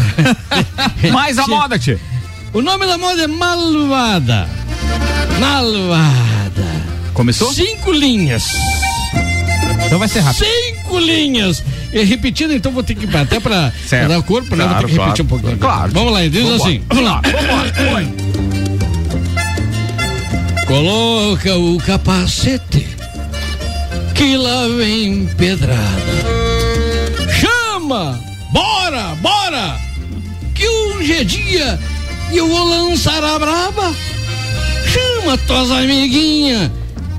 Mais 1.12 1.38
a 1.38 1.46
moda, 1.46 1.78
tia. 1.78 1.98
o 2.52 2.60
nome 2.60 2.86
da 2.86 2.98
moda 2.98 3.22
é 3.22 3.26
Malvada. 3.26 4.48
Malvada. 5.38 6.66
Começou? 7.14 7.52
Cinco 7.52 7.92
linhas. 7.92 8.44
Então 9.86 9.98
vai 9.98 10.08
ser 10.08 10.20
rápido. 10.20 10.44
Cinco 10.46 10.98
linhas. 10.98 11.62
E 11.92 12.04
repetindo, 12.04 12.52
então 12.52 12.70
vou 12.70 12.82
ter 12.82 12.94
que 12.94 13.04
até 13.16 13.40
pra, 13.40 13.72
pra 13.88 14.08
dar 14.08 14.18
o 14.18 14.22
corpo, 14.22 14.54
né? 14.54 14.64
Vou 14.64 14.74
ter 14.74 14.80
Claro, 14.80 14.88
que 14.88 14.92
repetir 14.94 14.96
claro. 14.96 15.22
um 15.22 15.26
pouquinho. 15.26 15.58
Claro. 15.58 15.92
Vamos 15.92 16.12
lá, 16.12 16.22
diz 16.22 16.42
Vambora. 16.42 16.56
assim. 16.62 16.82
Vamos 16.88 17.04
lá. 17.04 17.22
Coloca 20.66 21.56
o 21.58 21.78
capacete 21.78 22.86
que 24.14 24.36
lá 24.36 24.68
vem 24.68 25.26
pedrada. 25.36 26.39
Bora, 27.90 29.16
bora! 29.20 29.76
Que 30.54 30.68
hoje 30.68 31.12
é 31.12 31.24
dia 31.24 31.76
e 32.30 32.36
eu 32.36 32.46
vou 32.46 32.64
lançar 32.64 33.20
a 33.24 33.36
braba. 33.36 33.92
Chama 34.86 35.36
tuas 35.38 35.72
amiguinhas 35.72 36.70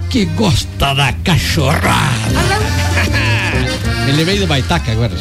que 0.10 0.24
gosta 0.28 0.96
da 0.96 1.12
cachorrada. 1.26 1.92
Ele 4.08 4.24
veio 4.24 4.40
do 4.40 4.48
Baitaca 4.48 4.94
agora. 4.94 5.12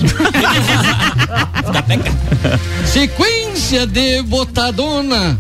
Sequência 2.87 3.89
de 3.89 4.23
botadona 4.23 5.37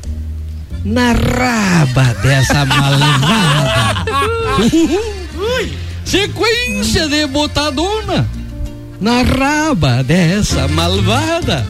na 0.84 1.12
raba 1.12 2.14
dessa 2.20 2.64
malvada. 2.64 4.04
Sequência 6.04 7.06
de 7.06 7.28
botadona 7.28 8.28
na 9.00 9.22
raba 9.22 10.04
dessa 10.04 10.68
malvada. 10.68 11.66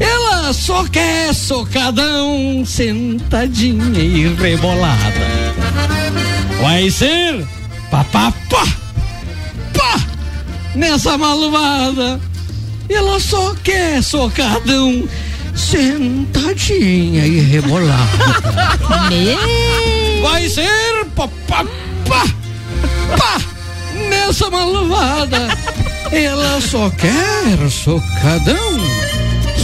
Ela 0.00 0.52
só 0.52 0.84
quer 0.84 1.32
socadão, 1.32 2.64
sentadinha 2.66 4.00
e 4.02 4.34
rebolada. 4.34 5.54
Vai 6.60 6.90
ser 6.90 7.46
papapá, 7.90 8.66
pá, 9.72 10.00
nessa 10.74 11.16
malvada. 11.16 12.20
Ela 12.88 13.20
só 13.20 13.54
quer 13.62 14.02
socadão, 14.02 15.08
sentadinha 15.54 17.24
e 17.26 17.40
rebolada. 17.40 18.42
Vai 20.22 20.48
ser 20.48 21.04
papapá, 21.14 21.64
pá, 23.16 23.40
nessa 24.08 24.50
malvada. 24.50 25.48
Ela 26.16 26.60
só 26.60 26.88
quer 26.90 27.68
socadão, 27.68 28.78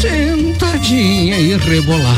sentadinha 0.01 1.39
e 1.39 1.57
rebolar. 1.57 2.17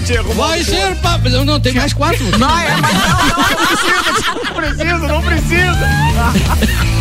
Diego, 0.06 0.32
Vai 0.32 0.64
ser 0.64 0.96
pa... 0.96 1.18
Não, 1.18 1.44
não, 1.44 1.60
tem 1.60 1.74
mais 1.74 1.92
quatro. 1.92 2.24
Não, 2.38 2.58
é, 2.58 2.76
mas 2.80 2.94
não, 2.94 3.36
não 3.36 3.54
precisa, 3.54 4.34
não 4.34 4.54
precisa, 4.54 5.08
não 5.08 5.22
precisa. 5.22 6.86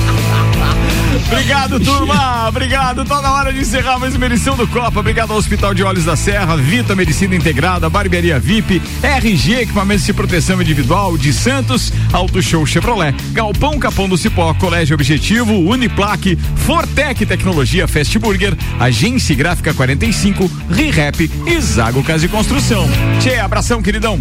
Obrigado, 1.15 1.79
turma. 1.79 2.49
Obrigado. 2.49 3.05
Tá 3.05 3.21
na 3.21 3.33
hora 3.33 3.53
de 3.53 3.61
encerrar 3.61 3.97
mais 3.97 4.15
uma 4.15 4.25
edição 4.25 4.57
do 4.57 4.67
Copa. 4.67 4.99
Obrigado 4.99 5.31
ao 5.31 5.37
Hospital 5.37 5.73
de 5.73 5.81
Olhos 5.81 6.03
da 6.03 6.15
Serra, 6.15 6.57
Vita 6.57 6.93
Medicina 6.93 7.35
Integrada, 7.35 7.89
Barbearia 7.89 8.37
VIP, 8.37 8.81
RG 9.01 9.61
Equipamentos 9.61 10.05
de 10.05 10.13
Proteção 10.13 10.61
Individual 10.61 11.17
de 11.17 11.31
Santos, 11.31 11.93
Auto 12.11 12.41
Show 12.41 12.65
Chevrolet, 12.65 13.15
Galpão 13.31 13.79
Capão 13.79 14.09
do 14.09 14.17
Cipó, 14.17 14.53
Colégio 14.55 14.93
Objetivo, 14.93 15.53
Uniplaque, 15.53 16.37
Fortec 16.57 17.25
Tecnologia 17.25 17.87
Fast 17.87 18.19
Burger, 18.19 18.53
Agência 18.79 19.35
Gráfica 19.35 19.73
45, 19.73 20.51
ReHap 20.69 21.31
e 21.47 21.61
Zago 21.61 22.03
Casa 22.03 22.25
e 22.25 22.29
Construção. 22.29 22.87
Tchê, 23.21 23.35
abração, 23.35 23.81
queridão. 23.81 24.19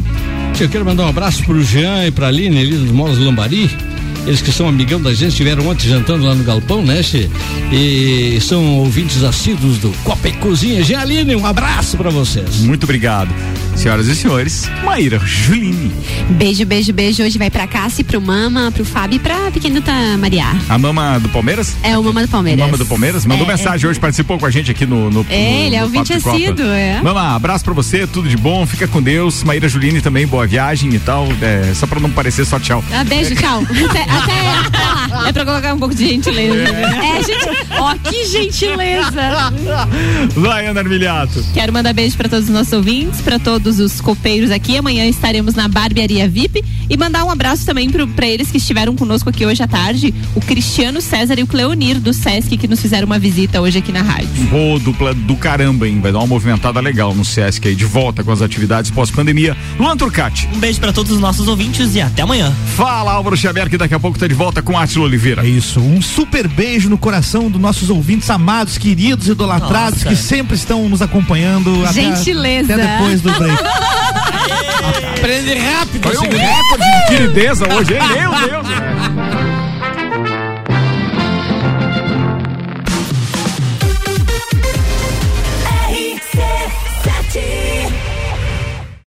Eu 0.61 0.68
quero 0.68 0.84
mandar 0.84 1.05
um 1.05 1.09
abraço 1.09 1.42
pro 1.42 1.62
Jean 1.62 2.07
e 2.07 2.12
pra 2.12 2.28
Aline 2.28 2.61
ali 2.61 2.76
dos 2.76 2.92
Molas 2.92 3.18
Lambari. 3.18 3.93
Eles 4.27 4.41
que 4.41 4.51
são 4.51 4.68
amigão 4.68 5.01
da 5.01 5.12
gente, 5.12 5.31
estiveram 5.31 5.66
ontem 5.68 5.89
jantando 5.89 6.25
lá 6.25 6.35
no 6.35 6.43
Galpão, 6.45 6.83
né? 6.83 7.01
E 7.72 8.39
são 8.41 8.79
ouvintes 8.79 9.22
assíduos 9.22 9.79
do 9.79 9.91
Copa 10.03 10.29
e 10.29 10.33
Cozinha. 10.33 10.83
Jean 10.83 11.01
Aline, 11.01 11.37
um 11.37 11.47
abraço 11.47 11.97
pra 11.97 12.11
vocês. 12.11 12.61
Muito 12.61 12.85
obrigado. 12.85 13.29
Senhoras 13.77 14.07
e 14.07 14.14
senhores, 14.14 14.70
Maíra 14.83 15.18
Juline. 15.27 15.93
Beijo, 16.31 16.64
beijo, 16.64 16.93
beijo. 16.93 17.22
Hoje 17.22 17.37
vai 17.37 17.51
pra 17.51 17.66
Cassi, 17.66 18.03
pro 18.03 18.18
Mama, 18.20 18.70
pro 18.72 18.85
Fábio 18.85 19.16
e 19.16 19.18
pra 19.18 19.51
pequenita 19.51 19.93
Maria. 20.18 20.47
A 20.70 20.79
mama 20.79 21.18
do 21.18 21.29
Palmeiras? 21.29 21.75
É 21.83 21.99
o 21.99 22.03
Mama 22.03 22.22
do 22.22 22.29
Palmeiras. 22.29 22.61
Mama 22.64 22.79
do 22.79 22.87
Palmeiras? 22.87 23.27
Mandou 23.27 23.45
É, 23.47 23.49
mensagem 23.51 23.89
hoje, 23.91 24.01
participou 24.01 24.39
com 24.39 24.47
a 24.47 24.51
gente 24.51 24.70
aqui 24.70 24.87
no. 24.87 25.11
no 25.11 25.27
É, 25.29 25.66
ele 25.66 25.77
é 25.77 25.81
no 25.81 25.85
ouvinte 25.87 26.09
Papo 26.12 26.18
de 26.18 26.25
Copa. 26.25 26.37
assíduo, 26.37 26.66
é. 26.72 27.03
Mama, 27.03 27.35
abraço 27.35 27.62
pra 27.64 27.75
você, 27.75 28.07
tudo 28.07 28.27
de 28.29 28.37
bom, 28.39 28.64
fica 28.64 28.89
com 28.89 29.03
Deus. 29.03 29.43
Maíra 29.45 29.68
Juline 29.68 30.01
também, 30.01 30.27
boa 30.27 30.47
viagem 30.47 30.95
e 30.95 30.99
tal. 30.99 31.27
É, 31.43 31.75
só 31.75 31.87
pra 31.87 32.01
não 32.01 32.11
parecer 32.11 32.47
só 32.47 32.59
tchau. 32.59 32.83
Ah, 32.91 33.05
beijo, 33.05 33.35
tchau. 33.35 33.62
Até, 33.91 34.03
até, 34.05 34.49
até 34.51 35.14
lá. 35.14 35.29
É 35.29 35.33
pra 35.33 35.45
colocar 35.45 35.75
um 35.75 35.79
pouco 35.79 35.95
de 35.95 36.07
gentileza. 36.09 36.62
É, 36.62 37.22
gente. 37.22 37.49
Ó, 37.79 37.95
que 38.09 38.25
gentileza. 38.27 39.53
Vai, 40.37 40.66
Ana 40.66 40.81
Armiliato. 40.81 41.45
Quero 41.53 41.72
mandar 41.72 41.93
beijo 41.93 42.16
para 42.16 42.29
todos 42.29 42.47
os 42.47 42.51
nossos 42.55 42.72
ouvintes, 42.72 43.20
para 43.20 43.39
todos 43.39 43.63
os 43.66 44.00
copeiros 44.00 44.50
aqui. 44.50 44.76
Amanhã 44.76 45.06
estaremos 45.06 45.54
na 45.54 45.68
Barbearia 45.68 46.28
VIP 46.28 46.64
e 46.88 46.96
mandar 46.96 47.24
um 47.24 47.30
abraço 47.30 47.64
também 47.64 47.90
para 47.90 48.26
eles 48.26 48.50
que 48.50 48.58
estiveram 48.58 48.94
conosco 48.96 49.28
aqui 49.30 49.44
hoje 49.46 49.62
à 49.62 49.66
tarde, 49.68 50.14
o 50.34 50.40
Cristiano 50.40 51.00
César 51.00 51.38
e 51.38 51.42
o 51.42 51.46
Cleonir 51.46 51.98
do 52.00 52.12
Sesc 52.12 52.56
que 52.56 52.68
nos 52.68 52.80
fizeram 52.80 53.06
uma 53.06 53.18
visita 53.18 53.60
hoje 53.60 53.78
aqui 53.78 53.92
na 53.92 54.02
rádio. 54.02 54.28
Boa 54.50 54.78
dupla 54.78 55.14
do 55.14 55.36
caramba, 55.36 55.88
hein? 55.88 56.00
Vai 56.00 56.12
dar 56.12 56.18
uma 56.18 56.26
movimentada 56.26 56.80
legal 56.80 57.14
no 57.14 57.24
Sesc 57.24 57.66
aí, 57.68 57.74
de 57.74 57.84
volta 57.84 58.22
com 58.22 58.30
as 58.32 58.42
atividades 58.42 58.90
pós-pandemia. 58.90 59.56
Luan 59.78 59.96
Turcati. 59.96 60.48
Um 60.54 60.58
beijo 60.58 60.80
pra 60.80 60.92
todos 60.92 61.12
os 61.12 61.20
nossos 61.20 61.48
ouvintes 61.48 61.94
e 61.94 62.00
até 62.00 62.22
amanhã. 62.22 62.52
Fala, 62.76 63.12
Álvaro 63.12 63.36
Xavier, 63.36 63.68
que 63.70 63.78
daqui 63.78 63.94
a 63.94 64.00
pouco 64.00 64.18
tá 64.18 64.26
de 64.26 64.34
volta 64.34 64.60
com 64.62 64.78
Átila 64.78 65.04
Oliveira. 65.04 65.44
É 65.44 65.48
isso, 65.48 65.80
um 65.80 66.00
super 66.02 66.46
beijo 66.48 66.88
no 66.90 66.98
coração 66.98 67.50
dos 67.50 67.60
nossos 67.60 67.88
ouvintes 67.90 68.28
amados, 68.30 68.76
queridos, 68.78 69.28
idolatrados, 69.28 70.02
Nossa. 70.02 70.08
que 70.08 70.16
sempre 70.16 70.56
estão 70.56 70.88
nos 70.88 71.00
acompanhando. 71.02 71.84
até- 71.84 71.92
Gentileza. 71.94 72.74
Até, 72.74 72.96
depois 72.98 73.20
do 73.20 73.32
break. 73.32 73.53
Aprende 75.16 75.55
rápido, 75.55 76.09
Foi 76.09 76.16
um 76.18 76.30
recorde 76.30 76.84
de 77.09 77.28
hoje, 77.74 77.94
hein? 77.94 78.00
Meu 78.12 78.62
Deus. 78.62 79.34